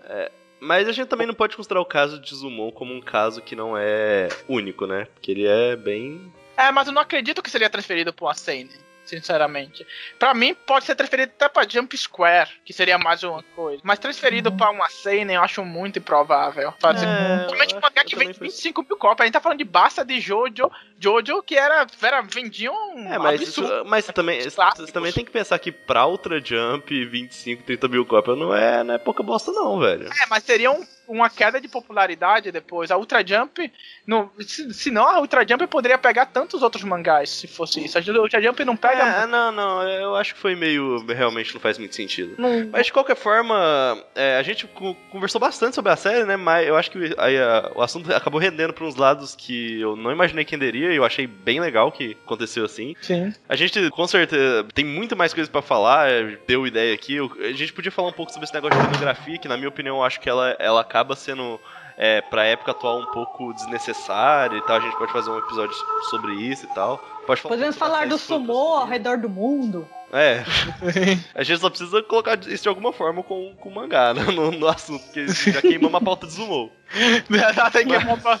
Mas 0.59 0.87
a 0.87 0.91
gente 0.91 1.07
também 1.07 1.25
não 1.25 1.33
pode 1.33 1.55
considerar 1.55 1.81
o 1.81 1.85
caso 1.85 2.19
de 2.21 2.35
Zumon 2.35 2.71
como 2.71 2.93
um 2.93 3.01
caso 3.01 3.41
que 3.41 3.55
não 3.55 3.75
é 3.75 4.27
único, 4.47 4.85
né? 4.85 5.07
Porque 5.15 5.31
ele 5.31 5.47
é 5.47 5.75
bem. 5.75 6.31
É, 6.55 6.71
mas 6.71 6.85
eu 6.85 6.93
não 6.93 7.01
acredito 7.01 7.41
que 7.41 7.49
seria 7.49 7.67
transferido 7.69 8.13
pra 8.13 8.25
uma 8.27 8.35
Seinen, 8.35 8.69
sinceramente. 9.11 9.85
Pra 10.17 10.33
mim, 10.33 10.53
pode 10.65 10.85
ser 10.85 10.95
transferido 10.95 11.31
até 11.35 11.47
pra 11.49 11.67
Jump 11.67 11.95
Square, 11.97 12.49
que 12.65 12.73
seria 12.73 12.97
mais 12.97 13.21
uma 13.23 13.43
coisa. 13.55 13.81
Mas 13.83 13.99
transferido 13.99 14.49
Uhum. 14.49 14.57
pra 14.57 14.69
uma 14.71 14.89
Seinen, 14.89 15.35
eu 15.35 15.43
acho 15.43 15.63
muito 15.63 15.99
improvável. 15.99 16.73
Fazer... 16.79 17.05
É, 17.05 17.37
Principalmente 17.45 17.71
eu 17.73 17.77
um 17.77 17.81
mangá 17.81 17.93
acho- 18.01 18.05
que 18.09 18.15
vende 18.15 18.33
também 18.33 18.49
penso. 18.49 18.55
25 18.63 18.83
mil 18.83 18.97
cópias. 18.97 19.21
A 19.21 19.25
gente 19.25 19.33
tá 19.33 19.39
falando 19.41 19.57
de 19.59 19.63
Basta 19.65 20.03
de 20.05 20.19
Jojo, 20.19 20.71
Jojo 20.99 21.43
que 21.43 21.55
era, 21.57 21.85
era 22.01 22.21
vendiam 22.21 22.73
um 22.95 23.13
É, 23.13 23.17
mas, 23.17 23.41
isso, 23.41 23.61
absurdo. 23.61 23.85
mas 23.89 24.05
você 24.05 24.13
também, 24.13 24.41
você 24.41 24.91
também 24.91 25.11
tem 25.13 25.25
que 25.25 25.31
pensar 25.31 25.57
que 25.59 25.71
pra 25.71 26.05
Ultra 26.07 26.39
Jump, 26.43 27.05
25, 27.05 27.63
30 27.63 27.87
mil 27.87 28.05
cópias 28.05 28.37
não 28.37 28.53
é, 28.55 28.83
não 28.83 28.93
é 28.95 28.97
pouca 28.97 29.21
bosta, 29.23 29.51
não, 29.51 29.79
velho. 29.79 30.07
É, 30.07 30.25
mas 30.29 30.43
seria 30.43 30.71
um- 30.71 30.85
uma 31.07 31.29
queda 31.29 31.59
de 31.59 31.67
popularidade 31.67 32.51
depois. 32.51 32.89
A 32.91 32.97
Ultra 32.97 33.25
Jump, 33.25 33.71
no, 34.07 34.31
se, 34.39 34.73
se 34.73 34.91
não, 34.91 35.07
a 35.07 35.19
Ultra 35.19 35.45
Jump 35.47 35.65
poderia 35.67 35.97
pegar 35.97 36.25
tantos 36.27 36.61
outros 36.61 36.83
mangás, 36.83 37.29
se 37.29 37.47
fosse 37.47 37.83
isso. 37.83 37.97
A 37.97 38.01
Ultra 38.21 38.41
Jump 38.41 38.63
não 38.63 38.75
pega... 38.75 39.03
É, 39.23 39.25
não, 39.27 39.51
não, 39.51 39.83
eu 39.87 40.15
acho 40.15 40.33
que 40.33 40.39
foi 40.39 40.55
meio. 40.55 41.05
Realmente 41.05 41.53
não 41.53 41.61
faz 41.61 41.77
muito 41.77 41.95
sentido. 41.95 42.35
não- 42.37 42.69
Mas 42.71 42.85
de 42.87 42.93
qualquer 42.93 43.15
forma, 43.15 44.01
é, 44.15 44.37
a 44.37 44.43
gente 44.43 44.65
co- 44.67 44.95
conversou 45.11 45.39
bastante 45.41 45.75
sobre 45.75 45.91
a 45.91 45.95
série, 45.95 46.23
né? 46.23 46.35
Mas 46.37 46.67
eu 46.67 46.75
acho 46.75 46.89
que 46.91 47.13
aí, 47.17 47.37
a- 47.37 47.71
o 47.75 47.81
assunto 47.81 48.09
acabou 48.13 48.39
rendendo 48.39 48.73
pra 48.73 48.85
uns 48.85 48.95
lados 48.95 49.35
que 49.35 49.79
eu 49.81 49.95
não 49.95 50.11
imaginei 50.11 50.45
que 50.45 50.51
renderia 50.51 50.91
e 50.91 50.95
eu 50.95 51.03
achei 51.05 51.27
bem 51.27 51.59
legal 51.59 51.91
que 51.91 52.17
aconteceu 52.25 52.63
assim. 52.65 52.95
Sim. 53.01 53.33
A 53.49 53.55
gente, 53.55 53.89
com 53.91 54.07
certeza, 54.07 54.65
tem 54.73 54.85
muito 54.85 55.15
mais 55.15 55.33
coisas 55.33 55.49
pra 55.51 55.61
falar, 55.61 56.09
é, 56.09 56.37
deu 56.47 56.65
ideia 56.65 56.93
aqui. 56.93 57.15
Eu- 57.15 57.31
A 57.41 57.51
gente 57.51 57.73
podia 57.73 57.91
falar 57.91 58.09
um 58.09 58.13
pouco 58.13 58.31
sobre 58.31 58.45
esse 58.45 58.53
negócio 58.53 58.77
de 58.79 58.83
pornografia, 58.87 59.37
que 59.37 59.47
na 59.47 59.57
minha 59.57 59.69
opinião 59.69 59.97
eu 59.97 60.03
acho 60.03 60.19
que 60.19 60.29
ela, 60.29 60.55
ela 60.59 60.83
acaba 60.91 61.15
sendo, 61.15 61.59
é, 61.97 62.21
pra 62.21 62.43
época 62.43 62.71
atual, 62.71 62.99
um 62.99 63.05
pouco 63.07 63.53
desnecessária 63.53 64.57
e 64.57 64.61
tal. 64.63 64.75
A 64.75 64.79
gente 64.81 64.97
pode 64.97 65.13
fazer 65.13 65.31
um 65.31 65.37
episódio 65.37 65.73
sobre 66.09 66.33
isso 66.33 66.65
e 66.65 66.75
tal. 66.75 66.97
Pode 67.25 67.41
falar 67.41 67.55
Podemos 67.55 67.77
falar 67.77 68.07
do 68.07 68.17
sumô 68.17 68.75
ao 68.75 68.85
redor 68.85 69.17
do 69.17 69.29
mundo. 69.29 69.87
É. 70.11 70.43
A 71.33 71.41
gente 71.41 71.61
só 71.61 71.69
precisa 71.69 72.03
colocar 72.03 72.37
isso 72.45 72.63
de 72.63 72.69
alguma 72.69 72.91
forma 72.91 73.23
com, 73.23 73.55
com 73.55 73.69
o 73.69 73.73
mangá 73.73 74.13
né, 74.13 74.23
no, 74.25 74.51
no 74.51 74.67
assunto, 74.67 75.01
porque 75.05 75.27
já 75.29 75.61
queimamos 75.61 75.95
a 75.95 76.03
pauta 76.03 76.27
de 76.27 76.33
Sumo. 76.33 76.69
Tem 77.71 77.87
que 77.87 77.99
montar- 78.05 78.39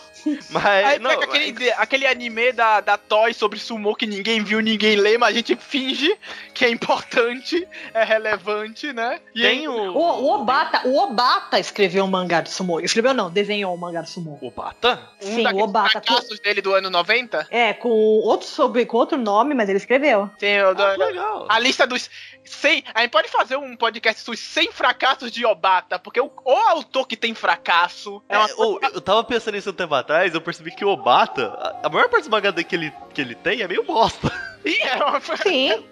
Mas, 0.51 0.85
Aí 0.85 0.99
não, 0.99 1.09
pega 1.09 1.25
aquele, 1.25 1.71
aquele 1.71 2.05
anime 2.07 2.51
da, 2.51 2.79
da 2.81 2.97
Toy 2.97 3.33
sobre 3.33 3.57
sumo 3.59 3.95
que 3.95 4.05
ninguém 4.05 4.43
viu, 4.43 4.59
ninguém 4.59 4.95
lê, 4.95 5.17
mas 5.17 5.29
a 5.29 5.33
gente 5.33 5.55
finge 5.55 6.15
que 6.53 6.65
é 6.65 6.69
importante, 6.69 7.67
é 7.93 8.03
relevante, 8.03 8.93
né? 8.93 9.19
E 9.33 9.41
tem 9.41 9.67
o... 9.67 9.71
O, 9.73 9.97
o 10.23 10.33
Obata, 10.41 10.87
o 10.87 10.97
Obata 10.97 11.59
escreveu 11.59 12.03
um 12.03 12.07
mangá 12.07 12.41
de 12.41 12.51
sumô. 12.51 12.79
Escreveu 12.79 13.13
não, 13.13 13.31
desenhou 13.31 13.73
um 13.73 13.77
mangá 13.77 14.01
de 14.01 14.09
sumô. 14.09 14.37
O 14.41 14.51
Bata? 14.51 14.99
um 15.23 15.25
Sim, 15.35 15.41
o 15.41 15.43
daqueles 15.43 15.63
Obata. 15.63 16.01
Com, 16.01 16.05
fracassos 16.07 16.39
dele 16.39 16.61
do 16.61 16.73
ano 16.73 16.89
90 16.89 17.47
é, 17.49 17.73
com 17.73 17.89
outro 17.89 18.47
sobre, 18.47 18.85
com 18.85 18.97
outro 18.97 19.17
nome, 19.17 19.53
mas 19.55 19.69
ele 19.69 19.77
escreveu. 19.77 20.29
tem 20.37 20.61
o, 20.61 20.69
Ah, 20.69 20.93
que 20.93 20.99
legal. 21.03 21.45
a 21.49 21.57
lista 21.59 21.87
dos 21.87 22.09
100. 22.43 22.83
A 22.93 23.01
gente 23.01 23.11
pode 23.11 23.29
fazer 23.29 23.55
um 23.55 23.75
podcast 23.75 24.25
dos 24.25 24.39
100 24.39 24.71
fracassos 24.71 25.31
de 25.31 25.45
Obata, 25.45 25.97
porque 25.99 26.19
o, 26.19 26.31
o 26.43 26.51
autor 26.51 27.07
que 27.07 27.15
tem 27.15 27.33
fracasso 27.33 28.21
é 28.27 28.35
É, 28.35 28.37
uma 28.45 28.65
ô, 28.65 28.79
eu 28.93 29.01
tava 29.01 29.23
pensando 29.23 29.55
nisso 29.55 29.69
um 29.69 29.73
tempo 29.73 29.93
atrás, 29.95 30.33
eu 30.33 30.41
percebi 30.41 30.71
que 30.71 30.83
o 30.85 30.89
Obata, 30.89 31.47
a, 31.83 31.87
a 31.87 31.89
maior 31.89 32.09
parte 32.09 32.21
dos 32.23 32.29
mangá 32.29 32.51
que 32.51 32.75
ele, 32.75 32.93
que 33.13 33.21
ele 33.21 33.35
tem 33.35 33.61
é 33.61 33.67
meio 33.67 33.83
bosta. 33.83 34.31
É 34.63 34.95
uma- 35.03 35.19
Sim, 35.37 35.83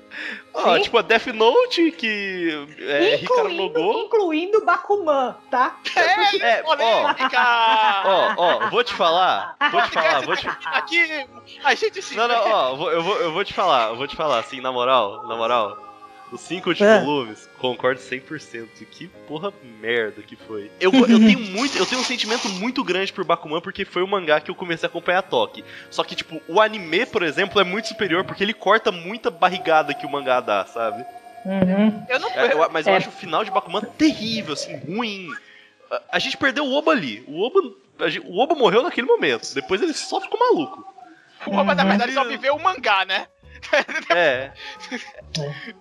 Ó, 0.54 0.76
Sim. 0.76 0.82
tipo 0.84 0.98
a 1.00 1.02
Death 1.02 1.26
Note, 1.28 1.90
que 1.92 2.68
é 2.82 3.16
Ricardo 3.16 3.50
incluindo, 3.50 3.80
Nogô. 3.80 4.00
incluindo 4.06 4.64
Bakuman, 4.64 5.36
tá? 5.50 5.76
É, 5.96 6.62
ó, 6.64 6.76
polêmica! 6.76 8.04
ó, 8.06 8.34
ó, 8.38 8.70
vou 8.70 8.84
te 8.84 8.94
falar, 8.94 9.56
vou 9.72 9.82
te 9.82 9.90
falar, 9.90 10.22
vou 10.22 10.36
te... 10.36 10.48
Aqui 10.66 11.26
a 11.64 11.74
gente 11.74 12.00
se. 12.04 12.16
Não, 12.16 12.28
não, 12.28 12.36
ó, 12.48 12.70
eu 12.92 13.02
vou, 13.02 13.18
eu 13.18 13.32
vou 13.34 13.44
te 13.44 13.54
falar, 13.56 13.90
eu 13.90 13.96
vou 13.96 14.08
te 14.08 14.16
falar, 14.16 14.38
assim, 14.38 14.62
na 14.62 14.72
moral, 14.72 15.26
na 15.28 15.36
moral. 15.36 15.76
Os 16.32 16.42
cinco 16.42 16.70
últimos 16.70 16.92
É. 16.92 17.00
volumes, 17.04 17.50
concordo 17.58 18.00
100%. 18.00 18.68
Que 18.92 19.08
porra 19.28 19.52
merda 19.82 20.22
que 20.22 20.36
foi. 20.36 20.70
Eu, 20.80 20.92
eu 20.94 21.06
tenho 21.20 21.40
muito, 21.40 21.76
eu 21.78 21.86
tenho 21.88 22.02
um 22.02 22.04
sentimento 22.04 22.48
muito 22.50 22.84
grande 22.84 23.12
por 23.12 23.24
Bakuman 23.26 23.60
porque 23.62 23.84
foi 23.84 24.04
o 24.04 24.08
mangá 24.08 24.40
que 24.40 24.52
eu 24.52 24.56
comecei 24.56 24.86
a 24.86 24.90
acompanhar 24.90 25.24
Toque. 25.24 25.64
Só 25.90 26.04
que 26.04 26.16
tipo, 26.16 26.40
o 26.48 26.62
anime, 26.62 27.06
por 27.08 27.24
exemplo, 27.24 27.60
é 27.60 27.64
muito 27.64 27.88
superior 27.88 28.24
porque 28.26 28.44
ele 28.44 28.54
corta 28.54 28.92
muita 28.92 29.32
barrigada 29.32 29.94
que 29.94 30.06
o 30.06 30.10
mangá 30.12 30.40
dá, 30.40 30.66
sabe? 30.66 31.04
Uhum. 31.46 32.06
Eu 32.08 32.20
não. 32.20 32.30
É, 32.32 32.54
eu- 32.54 32.70
mas 32.72 32.86
eu 32.86 32.94
É. 32.94 32.98
acho 32.98 33.10
o 33.10 33.14
final 33.14 33.44
de 33.44 33.50
Bakuman 33.50 33.82
terrível, 33.98 34.54
assim, 34.54 34.76
ruim. 34.78 35.28
A, 35.90 36.02
a 36.14 36.20
gente 36.20 36.38
perdeu 36.38 36.64
o 36.66 36.74
Oba 36.74 36.92
ali. 36.92 37.24
O 37.28 37.42
Oba, 37.42 37.60
a 38.06 38.10
gente- 38.10 38.28
o 38.28 38.38
Oba 38.38 38.54
morreu 38.54 38.84
naquele 38.84 39.08
momento. 39.08 39.52
Depois 39.56 39.82
ele 39.82 39.94
só 39.94 40.22
ficou 40.22 40.38
maluco. 40.40 40.86
Mas 41.48 41.66
na 41.78 41.84
Uhum. 41.84 41.90
verdade 41.90 42.14
só 42.14 42.24
viveu 42.26 42.56
o 42.56 42.62
mangá, 42.62 43.06
né? 43.06 43.26
É. 44.16 44.52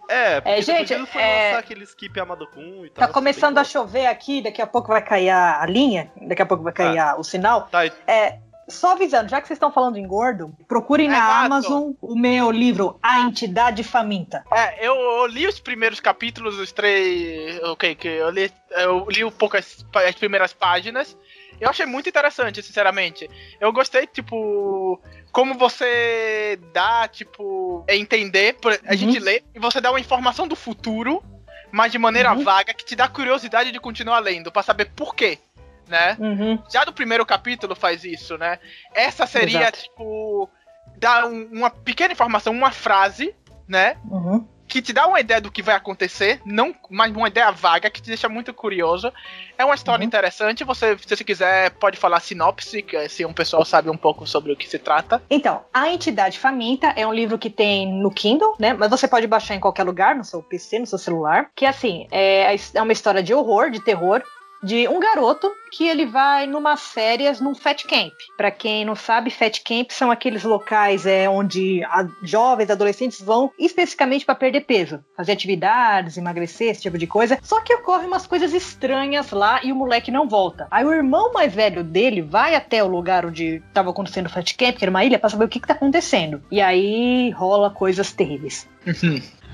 É, 0.08 0.40
porque 0.40 0.62
gente, 0.62 0.88
depois 0.88 0.90
ele 0.90 1.06
foi 1.06 1.22
é- 1.22 1.44
lançar 1.46 1.58
aquele 1.60 1.84
skip 1.84 2.20
Amado-kun 2.20 2.84
e 2.84 2.90
tal. 2.90 3.06
Tá 3.06 3.12
começando 3.12 3.58
a 3.58 3.64
chover 3.64 4.06
aqui, 4.06 4.42
daqui 4.42 4.60
a 4.62 4.66
pouco 4.66 4.88
vai 4.88 5.02
cair 5.02 5.30
a, 5.30 5.62
a 5.62 5.66
linha, 5.66 6.10
daqui 6.22 6.42
a 6.42 6.46
pouco 6.46 6.62
vai 6.62 6.72
cair 6.72 6.98
a- 6.98 7.16
o 7.16 7.24
sinal. 7.24 7.68
Tá, 7.70 7.84
É, 8.06 8.38
só 8.68 8.92
avisando, 8.92 9.30
já 9.30 9.40
que 9.40 9.46
vocês 9.46 9.56
estão 9.56 9.72
falando 9.72 9.96
em 9.96 10.06
gordo, 10.06 10.54
procurem 10.68 11.08
na 11.08 11.16
Exato. 11.16 11.46
Amazon 11.46 11.92
o 12.02 12.14
meu 12.14 12.50
livro 12.50 12.98
A 13.02 13.20
Entidade 13.20 13.82
Faminta. 13.82 14.44
É, 14.52 14.86
eu, 14.86 14.94
eu 14.94 15.26
li 15.26 15.46
os 15.46 15.58
primeiros 15.58 16.00
capítulos, 16.00 16.58
os 16.58 16.70
três. 16.70 17.58
Ok, 17.62 17.94
que 17.94 18.08
eu 18.08 18.28
li, 18.30 18.52
eu 18.70 19.06
li 19.08 19.24
um 19.24 19.30
pouco 19.30 19.56
as, 19.56 19.84
as 20.06 20.14
primeiras 20.14 20.52
páginas. 20.52 21.16
Eu 21.60 21.70
achei 21.70 21.86
muito 21.86 22.08
interessante, 22.08 22.62
sinceramente. 22.62 23.28
Eu 23.60 23.72
gostei, 23.72 24.06
tipo, 24.06 25.00
como 25.32 25.54
você 25.54 26.58
dá, 26.72 27.06
tipo, 27.08 27.84
é 27.86 27.96
entender. 27.96 28.56
A 28.86 28.92
Uhum. 28.92 28.96
gente 28.96 29.18
lê 29.18 29.42
e 29.54 29.58
você 29.58 29.80
dá 29.80 29.90
uma 29.90 30.00
informação 30.00 30.46
do 30.48 30.56
futuro, 30.56 31.22
mas 31.70 31.92
de 31.92 31.98
maneira 31.98 32.32
Uhum. 32.32 32.42
vaga, 32.44 32.72
que 32.74 32.84
te 32.84 32.96
dá 32.96 33.06
curiosidade 33.08 33.70
de 33.72 33.78
continuar 33.80 34.18
lendo, 34.20 34.50
pra 34.50 34.62
saber 34.62 34.86
por 34.96 35.14
quê, 35.14 35.38
né? 35.86 36.16
Uhum. 36.18 36.62
já 36.70 36.84
no 36.84 36.92
primeiro 36.92 37.24
capítulo 37.24 37.74
faz 37.74 38.04
isso, 38.04 38.36
né? 38.38 38.58
Essa 38.94 39.26
seria, 39.26 39.60
Exato. 39.62 39.82
tipo, 39.82 40.48
dar 40.96 41.26
um- 41.26 41.48
uma 41.52 41.70
pequena 41.70 42.12
informação, 42.12 42.52
uma 42.52 42.70
frase, 42.72 43.34
né? 43.66 43.96
Uhum. 44.10 44.46
Que 44.68 44.82
te 44.82 44.92
dá 44.92 45.06
uma 45.06 45.18
ideia 45.18 45.40
do 45.40 45.50
que 45.50 45.62
vai 45.62 45.74
acontecer, 45.74 46.40
não, 46.44 46.74
mas 46.90 47.10
uma 47.14 47.28
ideia 47.28 47.50
vaga 47.50 47.88
que 47.90 48.02
te 48.02 48.08
deixa 48.08 48.28
muito 48.28 48.52
curioso. 48.52 49.12
É 49.56 49.64
uma 49.64 49.74
história 49.74 50.02
Uhum. 50.02 50.06
interessante. 50.06 50.62
Você, 50.64 50.96
se 50.98 51.16
você 51.16 51.24
quiser, 51.24 51.70
pode 51.70 51.96
falar 51.98 52.20
sinopse, 52.20 52.82
que 52.82 53.08
se 53.08 53.24
um 53.24 53.32
pessoal 53.32 53.64
sabe 53.64 53.88
um 53.90 53.96
pouco 53.96 54.26
sobre 54.26 54.52
o 54.52 54.56
que 54.56 54.68
se 54.68 54.78
trata. 54.78 55.22
Então, 55.30 55.62
A 55.72 55.88
Entidade 55.88 56.38
Faminta 56.38 56.92
é 56.96 57.06
um 57.06 57.12
livro 57.14 57.38
que 57.38 57.48
tem 57.50 57.90
no 57.90 58.10
Kindle, 58.10 58.54
né? 58.58 58.72
Mas 58.74 58.90
você 58.90 59.08
pode 59.08 59.26
baixar 59.26 59.54
em 59.54 59.60
qualquer 59.60 59.84
lugar, 59.84 60.14
no 60.14 60.24
seu 60.24 60.42
PC, 60.42 60.78
no 60.80 60.86
seu 60.86 60.98
celular. 60.98 61.50
Que 61.56 61.64
assim, 61.66 62.06
é, 62.10 62.54
é 62.74 62.82
uma 62.82 62.92
história 62.92 63.22
de 63.22 63.32
horror, 63.32 63.70
de 63.70 63.80
terror, 63.80 64.22
de 64.62 64.88
um 64.88 64.98
garoto 64.98 65.50
que 65.70 65.86
ele 65.86 66.06
vai 66.06 66.46
numas 66.46 66.80
férias 66.92 67.40
num 67.40 67.54
Fat 67.54 67.84
Camp. 67.86 68.12
Pra 68.36 68.50
quem 68.50 68.84
não 68.84 68.94
sabe, 68.96 69.30
Fat 69.30 69.60
Camp 69.62 69.90
são 69.90 70.10
aqueles 70.10 70.42
locais 70.42 71.06
é, 71.06 71.28
onde 71.28 71.84
a- 71.84 72.06
jovens, 72.22 72.70
adolescentes 72.70 73.20
vão 73.20 73.52
especificamente 73.58 74.24
pra 74.24 74.34
perder 74.34 74.62
peso, 74.62 75.04
fazer 75.16 75.32
atividades, 75.32 76.16
emagrecer, 76.16 76.70
esse 76.70 76.82
tipo 76.82 76.96
de 76.98 77.06
coisa. 77.06 77.38
Só 77.42 77.60
que 77.60 77.74
ocorrem 77.74 78.06
umas 78.08 78.26
coisas 78.26 78.52
estranhas 78.52 79.30
lá 79.30 79.60
e 79.62 79.70
o 79.70 79.76
moleque 79.76 80.10
não 80.10 80.28
volta. 80.28 80.66
Aí 80.70 80.84
o 80.84 80.92
irmão 80.92 81.32
mais 81.32 81.52
velho 81.54 81.84
dele 81.84 82.22
vai 82.22 82.54
até 82.54 82.82
o 82.82 82.88
lugar 82.88 83.26
onde 83.26 83.62
tava 83.74 83.90
acontecendo 83.90 84.26
o 84.26 84.30
Fat 84.30 84.54
Camp, 84.56 84.76
que 84.76 84.84
era 84.84 84.90
uma 84.90 85.04
ilha, 85.04 85.18
pra 85.18 85.28
saber 85.28 85.44
o 85.44 85.48
que, 85.48 85.60
que 85.60 85.68
tá 85.68 85.74
acontecendo. 85.74 86.42
E 86.50 86.60
aí 86.60 87.30
rola 87.30 87.70
coisas 87.70 88.12
terríveis. 88.12 88.66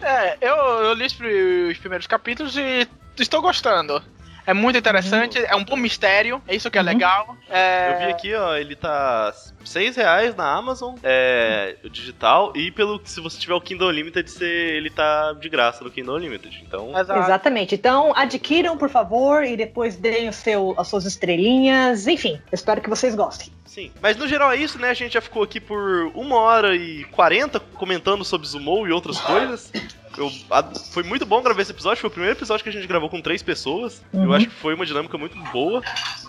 É, 0.03 0.37
eu, 0.41 0.55
eu 0.57 0.95
li 0.95 1.07
os 1.07 1.79
primeiros 1.79 2.07
capítulos 2.07 2.57
e 2.57 2.87
estou 3.19 3.43
gostando. 3.43 4.03
É 4.47 4.53
muito 4.53 4.79
interessante, 4.79 5.39
é 5.39 5.57
um 5.57 5.65
bom 5.65 5.77
mistério, 5.77 6.43
é 6.47 6.55
isso 6.55 6.71
que 6.71 6.77
é 6.79 6.81
Uhum. 6.81 6.87
legal. 6.87 7.37
É, 7.49 7.93
Eu 7.95 7.99
vi 8.07 8.13
aqui, 8.13 8.35
ó, 8.35 8.55
ele 8.57 8.77
tá 8.77 9.33
6 9.65 9.97
reais 9.97 10.35
na 10.35 10.53
Amazon, 10.53 10.95
é, 11.03 11.77
digital, 11.91 12.53
e 12.55 12.71
pelo 12.71 13.01
se 13.05 13.21
você 13.21 13.39
tiver 13.39 13.55
o 13.55 13.61
Kindle 13.61 13.89
Unlimited, 13.89 14.31
você, 14.31 14.45
ele 14.45 14.91
tá 14.91 15.33
de 15.33 15.49
graça 15.49 15.83
no 15.83 15.91
Kindle 15.91 16.17
Unlimited. 16.17 16.63
Então, 16.67 16.91
Exato. 16.99 17.21
Exatamente. 17.21 17.75
Então, 17.75 18.13
adquiram, 18.15 18.77
por 18.77 18.91
favor, 18.91 19.45
e 19.45 19.57
depois 19.57 19.97
deem 19.97 20.29
o 20.29 20.33
seu, 20.33 20.75
as 20.77 20.89
suas 20.89 21.05
estrelinhas. 21.07 22.07
Enfim, 22.07 22.41
espero 22.53 22.81
que 22.81 22.89
vocês 22.91 23.15
gostem. 23.15 23.49
sim. 23.65 23.91
Mas 24.01 24.17
no 24.17 24.29
geral 24.29 24.53
é 24.53 24.57
isso, 24.57 24.79
né? 24.79 24.91
A 24.91 24.95
gente 24.95 25.15
já 25.15 25.21
ficou 25.21 25.43
aqui 25.43 25.59
por 25.61 26.11
uma 26.15 26.37
hora 26.37 26.77
e 26.77 27.05
40 27.07 27.59
comentando 27.61 28.25
sobre 28.25 28.47
Zumo 28.47 28.87
e 28.87 28.93
outras 28.93 29.19
coisas. 29.21 29.73
Eu, 30.17 30.31
a- 30.51 30.63
foi 30.91 31.03
muito 31.03 31.27
bom 31.27 31.43
gravar 31.43 31.61
esse 31.61 31.73
episódio, 31.73 32.01
foi 32.01 32.09
o 32.09 32.13
primeiro 32.13 32.37
episódio 32.37 32.63
que 32.63 32.69
a 32.69 32.73
gente 32.73 32.87
gravou 32.87 33.11
com 33.11 33.21
três 33.21 33.43
pessoas. 33.43 34.01
Eu 34.13 34.21
Uhum. 34.21 34.33
acho 34.35 34.47
que 34.47 34.55
foi 34.55 34.75
uma 34.75 34.87
dinâmica 34.87 35.19
muito 35.19 35.37
boa. 35.53 35.83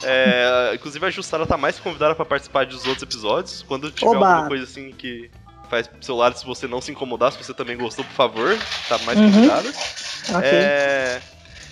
É, 0.04 0.72
inclusive 0.74 1.06
a 1.06 1.10
Jussara 1.12 1.46
tá 1.46 1.58
mais 1.58 1.80
convidada 1.80 2.16
pra 2.16 2.26
participar 2.26 2.66
dos 2.66 2.86
outros 2.88 3.04
episódios. 3.04 3.64
Quando 3.68 3.92
tiver 3.92 4.10
Oba! 4.16 4.28
alguma 4.28 4.48
coisa 4.48 4.64
assim 4.64 4.92
que 4.92 5.30
faz 5.70 5.88
pro 5.88 6.04
seu 6.04 6.16
lado, 6.16 6.38
se 6.38 6.46
você 6.46 6.68
não 6.68 6.82
se 6.82 6.92
incomodar, 6.92 7.32
se 7.32 7.44
você 7.44 7.54
também 7.54 7.78
gostou, 7.78 8.06
por 8.06 8.14
favor, 8.14 8.58
tá 8.88 8.98
mais 9.00 9.20
Uhum. 9.20 9.32
convidada. 9.32 9.70
Ok. 9.70 10.42
É, 10.44 11.22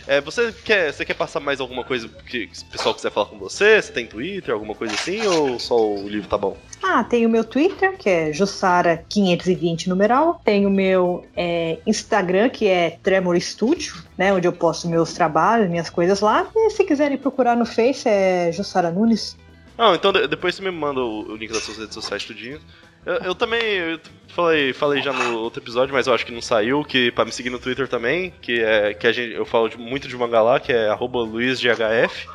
é, 0.07 0.21
você, 0.21 0.51
quer, 0.51 0.91
você 0.91 1.05
quer 1.05 1.13
passar 1.13 1.39
mais 1.39 1.59
alguma 1.59 1.83
coisa 1.83 2.07
que, 2.07 2.45
o 2.45 2.65
pessoal 2.71 2.93
quiser 2.93 3.11
falar 3.11 3.27
com 3.27 3.37
você? 3.37 3.81
Você 3.81 3.91
tem 3.91 4.05
Twitter, 4.05 4.53
alguma 4.53 4.75
coisa 4.75 4.93
assim? 4.93 5.25
Ou 5.25 5.59
só 5.59 5.75
o 5.75 6.07
livro 6.07 6.27
tá 6.29 6.37
bom? 6.37 6.57
Ah, 6.81 7.03
tem 7.03 7.25
o 7.25 7.29
meu 7.29 7.43
Twitter, 7.43 7.97
que 7.97 8.09
é 8.09 8.31
Jussara520 8.31 9.87
numeral. 9.87 10.41
Tem 10.43 10.65
o 10.65 10.69
meu 10.69 11.25
é, 11.35 11.77
Instagram, 11.85 12.49
que 12.49 12.67
é 12.67 12.97
Tremor 13.01 13.39
Studio, 13.39 13.95
né? 14.17 14.33
Onde 14.33 14.47
eu 14.47 14.53
posto 14.53 14.87
meus 14.87 15.13
trabalhos, 15.13 15.69
minhas 15.69 15.89
coisas 15.89 16.19
lá. 16.19 16.47
E 16.55 16.69
se 16.71 16.83
quiserem 16.83 17.17
procurar 17.17 17.55
no 17.55 17.65
Face, 17.65 18.07
é 18.07 18.51
Jussara 18.51 18.91
Nunes. 18.91 19.37
Não, 19.77 19.95
então 19.95 20.11
de- 20.11 20.27
depois 20.27 20.55
você 20.55 20.61
me 20.61 20.71
manda 20.71 20.99
o, 20.99 21.31
o 21.31 21.35
link 21.35 21.51
das 21.51 21.63
suas 21.63 21.77
redes 21.77 21.93
sociais 21.93 22.23
tudinho. 22.23 22.59
Eu, 23.05 23.15
eu 23.15 23.35
também 23.35 23.61
eu 23.61 23.99
falei, 24.29 24.73
falei 24.73 25.01
já 25.01 25.11
no 25.13 25.39
outro 25.39 25.61
episódio, 25.61 25.93
mas 25.93 26.07
eu 26.07 26.13
acho 26.13 26.25
que 26.25 26.31
não 26.31 26.41
saiu, 26.41 26.83
que 26.83 27.11
pra 27.11 27.25
me 27.25 27.31
seguir 27.31 27.49
no 27.49 27.59
Twitter 27.59 27.87
também, 27.87 28.33
que 28.41 28.61
é 28.61 28.93
que 28.93 29.05
a 29.07 29.11
gente, 29.11 29.33
eu 29.33 29.45
falo 29.45 29.67
de- 29.69 29.77
muito 29.77 30.07
de 30.07 30.15
mangá 30.17 30.41
lá, 30.41 30.59
que 30.59 30.71
é 30.71 30.87
arroba 30.89 31.19
luizghf. 31.19 32.27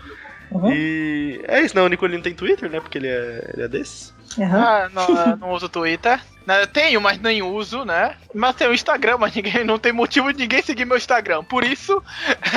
Uhum. 0.51 0.73
E 0.73 1.41
é 1.47 1.61
isso, 1.61 1.77
né? 1.77 1.83
O 1.83 1.89
Nicolino 1.89 2.23
tem 2.23 2.35
Twitter, 2.35 2.71
né? 2.71 2.81
Porque 2.81 2.97
ele 2.97 3.07
é, 3.09 3.51
ele 3.55 3.63
é 3.65 3.69
desse. 3.69 4.13
Aham. 4.39 4.59
Ah, 4.59 4.89
não, 4.93 5.27
eu 5.31 5.37
não 5.37 5.51
uso 5.53 5.69
Twitter. 5.69 6.21
Né, 6.47 6.65
Tenho, 6.67 7.01
mas 7.03 7.19
nem 7.21 7.43
uso, 7.43 7.85
né? 7.85 8.17
Mas 8.35 8.57
tem 8.57 8.67
o 8.69 8.73
Instagram, 8.73 9.19
mas 9.19 9.35
ninguém 9.35 9.63
não 9.65 9.79
tem 9.79 9.93
motivo 9.93 10.33
de 10.33 10.39
ninguém 10.39 10.63
seguir 10.63 10.87
meu 10.87 10.97
Instagram. 10.97 11.45
Por 11.45 11.63
isso, 11.65 12.03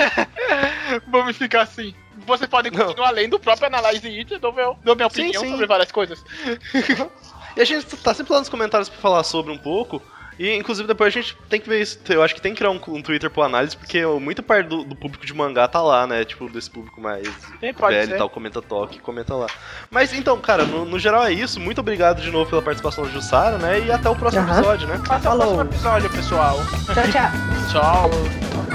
vamos 1.11 1.35
ficar 1.37 1.63
assim. 1.63 1.93
Você 2.25 2.47
pode 2.47 2.69
Não. 2.69 2.85
continuar 2.85 3.09
lendo 3.11 3.35
o 3.35 3.39
próprio 3.39 3.67
Analyze 3.67 4.07
It, 4.07 4.37
dou, 4.37 4.53
meu, 4.53 4.77
dou 4.83 4.95
minha 4.95 5.09
Sim, 5.09 5.23
opinião 5.23 5.43
sim. 5.43 5.49
sobre 5.51 5.65
várias 5.65 5.91
coisas. 5.91 6.23
E 7.55 7.61
a 7.61 7.65
gente 7.65 7.85
tá 7.97 8.13
sempre 8.13 8.33
lá 8.33 8.39
nos 8.39 8.49
comentários 8.49 8.89
pra 8.89 8.99
falar 8.99 9.23
sobre 9.23 9.51
um 9.51 9.57
pouco. 9.57 10.01
E 10.39 10.55
inclusive 10.55 10.87
depois 10.87 11.13
a 11.15 11.21
gente 11.21 11.37
tem 11.49 11.59
que 11.61 11.69
ver 11.69 11.81
isso. 11.81 11.99
Eu 12.09 12.23
acho 12.23 12.33
que 12.33 12.41
tem 12.41 12.51
que 12.53 12.57
criar 12.57 12.71
um, 12.71 12.79
um 12.87 13.01
Twitter 13.01 13.29
pro 13.29 13.43
análise, 13.43 13.77
porque 13.77 14.03
muita 14.05 14.41
parte 14.41 14.67
do, 14.67 14.83
do 14.83 14.95
público 14.95 15.23
de 15.23 15.33
mangá 15.35 15.67
tá 15.67 15.81
lá, 15.81 16.07
né? 16.07 16.25
Tipo, 16.25 16.49
desse 16.49 16.71
público 16.71 16.99
mais 16.99 17.27
Sim, 17.59 17.73
pode 17.73 17.93
velho 17.95 18.07
ser. 18.09 18.15
e 18.15 18.17
tal, 18.17 18.29
comenta 18.29 18.59
toque, 18.61 18.99
comenta 18.99 19.35
lá. 19.35 19.45
Mas 19.91 20.13
então, 20.13 20.39
cara, 20.39 20.65
no, 20.65 20.83
no 20.85 20.97
geral 20.97 21.23
é 21.25 21.31
isso. 21.33 21.59
Muito 21.59 21.79
obrigado 21.79 22.21
de 22.21 22.31
novo 22.31 22.49
pela 22.49 22.61
participação 22.61 23.03
da 23.03 23.11
Jussara, 23.11 23.57
né? 23.59 23.81
E 23.81 23.91
até 23.91 24.09
o 24.09 24.15
próximo 24.15 24.43
Aham. 24.43 24.57
episódio, 24.57 24.87
né? 24.87 24.95
Até 25.03 25.17
o 25.17 25.19
Falou. 25.21 25.39
próximo 25.55 25.61
episódio, 25.61 26.09
pessoal. 26.09 26.57
Tchau, 26.93 27.03
tchau. 27.11 28.09
Tchau. 28.09 28.70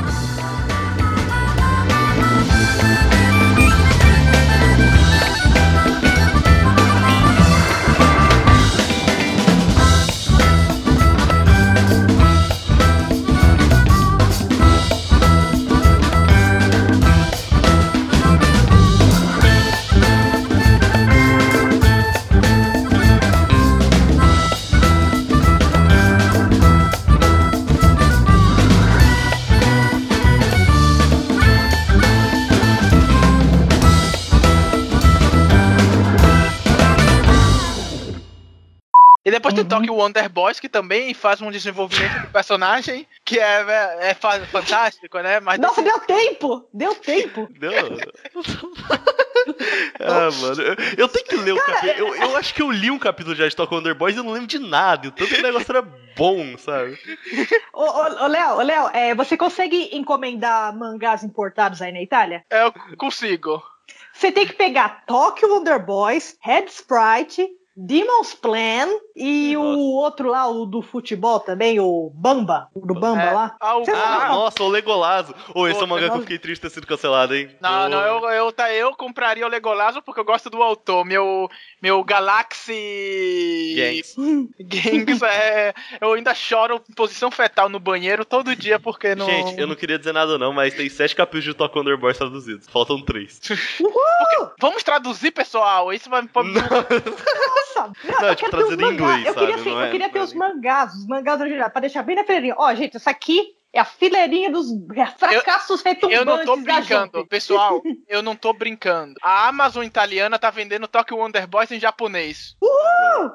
E 39.26 39.30
depois 39.32 39.52
tem 39.52 39.64
Uhum. 39.64 39.68
Tokyo 39.68 39.94
Wonder 39.94 40.28
Boys, 40.28 40.60
que 40.60 40.68
também 40.68 41.12
faz 41.12 41.42
um 41.42 41.50
desenvolvimento 41.50 42.20
do 42.20 42.28
personagem, 42.28 43.08
que 43.24 43.40
é, 43.40 43.64
é, 43.68 43.98
é 44.10 44.14
fa- 44.14 44.38
fantástico, 44.46 45.18
né? 45.18 45.40
Mas 45.40 45.58
Nossa, 45.58 45.82
deu 45.82 45.98
tempo! 45.98 46.64
Deu 46.72 46.94
tempo! 46.94 47.48
Deu. 47.58 47.72
ah, 50.00 50.30
mano. 50.40 50.62
Eu, 50.62 50.76
eu 50.96 51.08
tenho 51.08 51.26
que 51.26 51.36
ler 51.36 51.52
o 51.54 51.64
capítulo. 51.64 52.14
Eu, 52.14 52.16
eu 52.22 52.36
acho 52.36 52.54
que 52.54 52.62
eu 52.62 52.70
li 52.70 52.88
um 52.88 53.00
capítulo 53.00 53.34
já 53.34 53.48
de 53.48 53.56
Talk 53.56 53.74
Wonder 53.74 53.96
Boys 53.96 54.14
e 54.14 54.18
eu 54.18 54.22
não 54.24 54.32
lembro 54.32 54.46
de 54.46 54.60
nada. 54.60 55.06
E 55.06 55.08
o 55.08 55.12
tanto 55.12 55.34
que 55.34 55.40
o 55.40 55.42
negócio 55.42 55.72
era 55.72 55.82
bom, 56.16 56.56
sabe? 56.56 56.96
Ô, 57.74 57.82
ô, 57.82 58.24
ô, 58.24 58.26
Léo, 58.28 58.56
ô, 58.58 58.62
Léo, 58.62 58.90
é, 58.92 59.12
você 59.14 59.36
consegue 59.36 59.90
encomendar 59.92 60.72
mangás 60.76 61.24
importados 61.24 61.82
aí 61.82 61.90
na 61.92 62.00
Itália? 62.00 62.44
eu 62.50 62.72
consigo. 62.96 63.60
Você 64.12 64.30
tem 64.32 64.46
que 64.46 64.54
pegar 64.54 65.04
Tokyo 65.04 65.48
Wonder 65.52 65.84
Boys, 65.84 66.38
Head 66.40 66.70
Sprite, 66.70 67.48
Demon's 67.78 68.34
Plan 68.34 68.88
e 69.14 69.54
Nossa. 69.54 69.68
o 69.76 69.92
outro 69.96 70.30
lá, 70.30 70.48
o 70.48 70.64
do 70.64 70.80
futebol 70.80 71.38
também, 71.40 71.78
o 71.78 72.10
Bamba, 72.14 72.68
o 72.74 72.80
do 72.86 72.94
Bamba 72.94 73.22
É, 73.22 73.30
lá. 73.32 73.56
ah, 73.60 73.76
o- 73.76 73.84
Ah, 73.94 74.28
nossa, 74.28 74.62
o 74.62 74.68
Legolazo. 74.68 75.34
Ô, 75.54 75.66
esse 75.68 75.78
é 75.80 75.84
um 75.84 75.88
Pô, 75.88 75.94
mangá 75.94 76.06
que 76.06 76.10
eu 76.12 76.14
não- 76.14 76.20
fiquei 76.22 76.38
triste 76.38 76.62
de 76.62 76.68
ter 76.68 76.74
sido 76.74 76.86
cancelado, 76.86 77.34
hein? 77.34 77.50
Não, 77.60 77.84
Ô, 77.84 77.88
não, 77.90 78.00
eu, 78.00 78.30
eu, 78.30 78.52
tá, 78.52 78.72
eu 78.72 78.94
compraria 78.96 79.44
o 79.44 79.48
Legolazo 79.50 80.00
porque 80.00 80.20
eu 80.20 80.24
gosto 80.24 80.48
do 80.48 80.62
autor. 80.62 81.04
Meu, 81.04 81.48
meu 81.82 82.02
Galaxy 82.02 83.74
Gangs. 83.76 84.14
Gangs 84.58 85.22
é. 85.22 85.74
Eu 86.00 86.12
ainda 86.14 86.34
choro 86.34 86.80
em 86.88 86.94
posição 86.94 87.30
fetal 87.30 87.68
no 87.68 87.78
banheiro 87.78 88.24
todo 88.24 88.56
dia 88.56 88.78
porque 88.80 89.14
não. 89.14 89.26
Gente, 89.26 89.60
eu 89.60 89.66
não 89.66 89.74
queria 89.74 89.98
dizer 89.98 90.12
nada 90.12 90.38
não, 90.38 90.52
mas 90.52 90.72
tem 90.74 90.88
sete 90.88 91.14
capítulos 91.14 91.44
de 91.44 91.54
Talk 91.54 91.76
Wonder 91.76 91.98
Boys 91.98 92.16
traduzidos. 92.16 92.66
Faltam 92.68 93.02
três. 93.02 93.38
Uhul! 93.80 94.50
Vamos 94.60 94.82
traduzir, 94.82 95.30
pessoal. 95.30 95.92
Isso 95.92 96.08
vai. 96.08 96.22
pode- 96.26 96.48
Nossa! 97.76 97.92
Não, 98.04 98.20
Não, 98.20 98.28
eu 98.28 98.34
tipo, 98.36 98.50
quero 98.50 98.66
ter 98.66 98.72
os 98.72 98.76
traduzido 98.76 98.82
em 98.82 98.84
mangás. 98.84 99.00
inglês, 99.20 99.26
eu 99.26 99.34
queria, 99.34 99.48
sabe? 99.48 99.60
assim, 99.60 99.70
Não 99.70 99.80
eu 99.80 99.86
é- 99.86 99.90
queria 99.90 100.08
ter 100.10 100.18
é 100.18 100.22
os 100.22 100.32
mangás, 100.32 100.94
os 100.94 101.06
mangás 101.06 101.40
originais, 101.40 101.72
pra 101.72 101.80
deixar 101.80 102.02
bem 102.02 102.16
na 102.16 102.24
fileirinha. 102.24 102.54
Ó, 102.58 102.74
gente, 102.74 102.96
isso 102.96 103.10
aqui 103.10 103.54
é 103.72 103.80
a 103.80 103.84
fileirinha 103.84 104.50
dos 104.50 104.66
fracassos 105.18 105.82
retumbantes 105.82 106.18
Eu 106.18 106.24
não 106.24 106.44
tô 106.44 106.56
brincando, 106.56 107.26
pessoal. 107.26 107.82
Eu 108.08 108.22
não 108.22 108.34
tô 108.34 108.52
brincando. 108.52 109.14
A 109.22 109.48
Amazon 109.48 109.84
italiana 109.84 110.38
tá 110.38 110.50
vendendo 110.50 110.88
Tokyo 110.88 111.18
Wonder 111.18 111.46
Boys 111.46 111.70
em 111.70 111.78
japonês. 111.80 112.56
Eu 112.62 113.32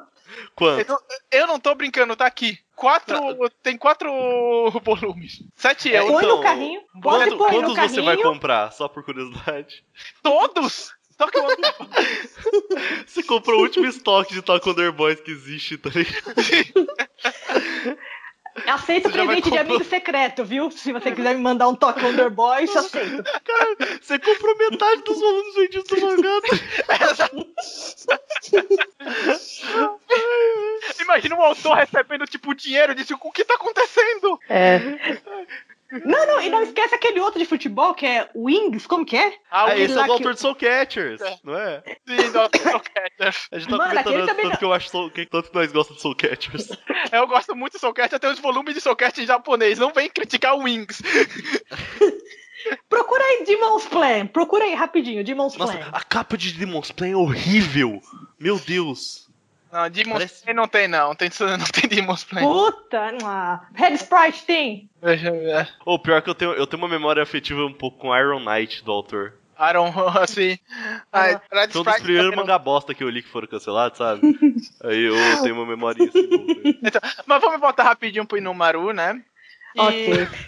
Quanto? 0.55 0.87
não, 0.87 0.97
eu 1.29 1.45
não 1.47 1.59
tô 1.59 1.75
brincando, 1.75 2.15
tá 2.15 2.25
aqui. 2.25 2.57
Quatro. 2.75 3.19
Tem 3.61 3.77
quatro 3.77 4.09
volumes. 4.83 5.43
Sete 5.55 5.93
É, 5.93 5.99
euros. 5.99 6.11
Põe 6.13 6.23
então, 6.23 6.37
no 6.37 6.43
carrinho, 6.43 6.81
Quanto- 7.03 7.37
põe 7.37 7.61
no 7.61 7.73
quantos 7.75 7.91
você 7.91 8.01
vai 8.01 8.15
carrinho. 8.15 8.33
comprar? 8.33 8.71
Só 8.71 8.87
por 8.87 9.03
curiosidade. 9.03 9.83
Todos? 10.23 10.93
Wonder 11.25 11.75
Boys. 11.77 13.05
Você 13.05 13.23
comprou 13.23 13.59
o 13.59 13.63
último 13.63 13.85
estoque 13.85 14.33
de 14.33 14.41
Talk 14.41 14.67
Wonder 14.67 14.91
Boys 14.91 15.19
que 15.19 15.31
existe, 15.31 15.77
tá 15.77 15.89
ligado? 15.89 16.87
Aceito 18.67 19.09
Você 19.09 19.17
presente 19.17 19.49
de 19.49 19.57
amigo 19.57 19.83
secreto, 19.83 20.43
viu? 20.43 20.69
Se 20.71 20.91
você 20.91 21.11
quiser 21.11 21.35
me 21.35 21.41
mandar 21.41 21.69
um 21.69 21.75
Tokyo 21.75 22.05
Wonder 22.05 22.29
Boys, 22.29 22.75
aceito. 22.75 23.23
Você 24.01 24.19
comprou 24.19 24.57
metade 24.57 25.01
dos 25.03 25.19
volumes 25.19 25.55
vendidos 25.55 25.87
do 25.87 26.01
mangá. 26.01 26.41
tá 28.07 28.19
Imagina 31.01 31.35
um 31.35 31.41
autor 31.41 31.75
recebendo, 31.75 32.25
tipo, 32.25 32.53
dinheiro 32.53 32.91
e 32.91 32.95
disse, 32.95 33.13
o 33.13 33.31
que 33.31 33.45
tá 33.45 33.55
acontecendo? 33.55 34.37
É. 34.49 34.79
Não, 36.05 36.25
não, 36.27 36.41
e 36.41 36.49
não 36.49 36.61
esquece 36.61 36.95
aquele 36.95 37.19
outro 37.19 37.37
de 37.39 37.45
futebol 37.45 37.93
que 37.93 38.05
é 38.05 38.29
Wings, 38.35 38.87
como 38.87 39.05
que 39.05 39.17
é? 39.17 39.33
Ah, 39.51 39.65
o 39.65 39.69
esse 39.73 39.93
é 39.97 40.01
o 40.01 40.05
que- 40.05 40.11
autor 40.11 40.33
de 40.33 40.39
Soul 40.39 40.55
Catchers, 40.55 41.19
É. 41.21 41.37
não 41.43 41.57
é? 41.57 41.83
Sim, 42.07 42.15
do 42.15 42.31
Soul 42.31 42.49
Catchers. 42.81 43.47
A 43.51 43.59
gente 43.59 43.69
tá 43.69 43.77
Mano, 43.77 43.89
comentando 43.89 44.25
também 44.27 44.35
tanto 44.43 44.49
não- 44.51 44.57
que 44.57 44.65
eu 44.65 44.73
acho 44.73 44.89
Soul, 44.89 45.11
que, 45.11 45.25
tanto 45.25 45.49
que 45.49 45.55
nós 45.55 45.71
gostamos 45.71 45.97
de 45.97 46.01
Soul 46.01 46.15
Catchers. 46.15 46.69
Eu 47.11 47.27
gosto 47.27 47.55
muito 47.55 47.73
de 47.73 47.79
Soul 47.79 47.93
Catcher, 47.93 48.19
tem 48.19 48.31
os 48.31 48.39
volumes 48.39 48.73
de 48.73 48.79
Soul 48.81 48.95
Catcher 48.95 49.23
em 49.23 49.27
japonês. 49.27 49.77
Não 49.79 49.91
vem 49.91 50.09
criticar 50.09 50.55
o 50.55 50.63
Wings. 50.63 51.01
Procura 52.87 53.23
aí 53.23 53.43
Demon's 53.43 53.85
Plan, 53.87 54.27
procura 54.27 54.65
aí 54.65 54.75
rapidinho, 54.75 55.23
Demon's 55.23 55.55
Nossa, 55.57 55.73
Plan. 55.77 55.89
a 55.91 56.03
capa 56.03 56.37
de 56.37 56.51
Demon's 56.53 56.91
Plan 56.91 57.07
é 57.09 57.15
horrível. 57.15 57.99
Meu 58.39 58.59
Deus. 58.59 59.27
Não, 59.71 59.89
Demon 59.89 60.13
Parece- 60.13 60.35
Slayer 60.35 60.55
não 60.55 60.67
tem, 60.67 60.87
não. 60.87 61.15
Tem, 61.15 61.29
não 61.39 61.65
tem 61.65 61.89
Demon 61.89 62.13
Slayer. 62.13 62.47
Puta, 62.47 63.17
ah, 63.23 63.61
Red 63.73 63.93
Sprite 63.95 64.45
tem. 64.45 64.89
Deixa 65.01 65.27
eu 65.27 65.33
ver. 65.39 65.69
Ou 65.85 65.97
pior 65.99 66.21
que 66.21 66.29
eu 66.29 66.35
tenho, 66.35 66.51
eu 66.53 66.67
tenho 66.67 66.81
uma 66.81 66.89
memória 66.89 67.23
afetiva 67.23 67.65
um 67.65 67.73
pouco 67.73 67.97
com 67.99 68.15
Iron 68.15 68.39
Knight 68.39 68.83
do 68.83 68.91
autor. 68.91 69.33
Aaron, 69.57 69.93
assim. 70.19 70.57
Ai, 71.13 71.39
Red 71.51 71.69
Foi 71.69 71.81
um 71.81 71.83
dos 71.83 71.93
Sprite 71.93 72.01
primeiros 72.03 72.31
não- 72.31 72.37
mangá 72.37 72.57
bosta 72.57 72.93
que 72.95 73.03
eu 73.03 73.09
li 73.09 73.21
que 73.21 73.29
foram 73.29 73.47
cancelados, 73.47 73.97
sabe? 73.97 74.21
Aí 74.83 75.03
eu 75.03 75.15
tenho 75.43 75.55
uma 75.55 75.65
memória 75.65 76.03
assim. 76.07 76.29
Então, 76.83 77.01
mas 77.25 77.41
vamos 77.41 77.59
voltar 77.59 77.83
rapidinho 77.83 78.25
pro 78.25 78.37
Inumaru, 78.39 78.91
né? 78.91 79.21
E 79.75 79.79
Ok. 79.79 80.27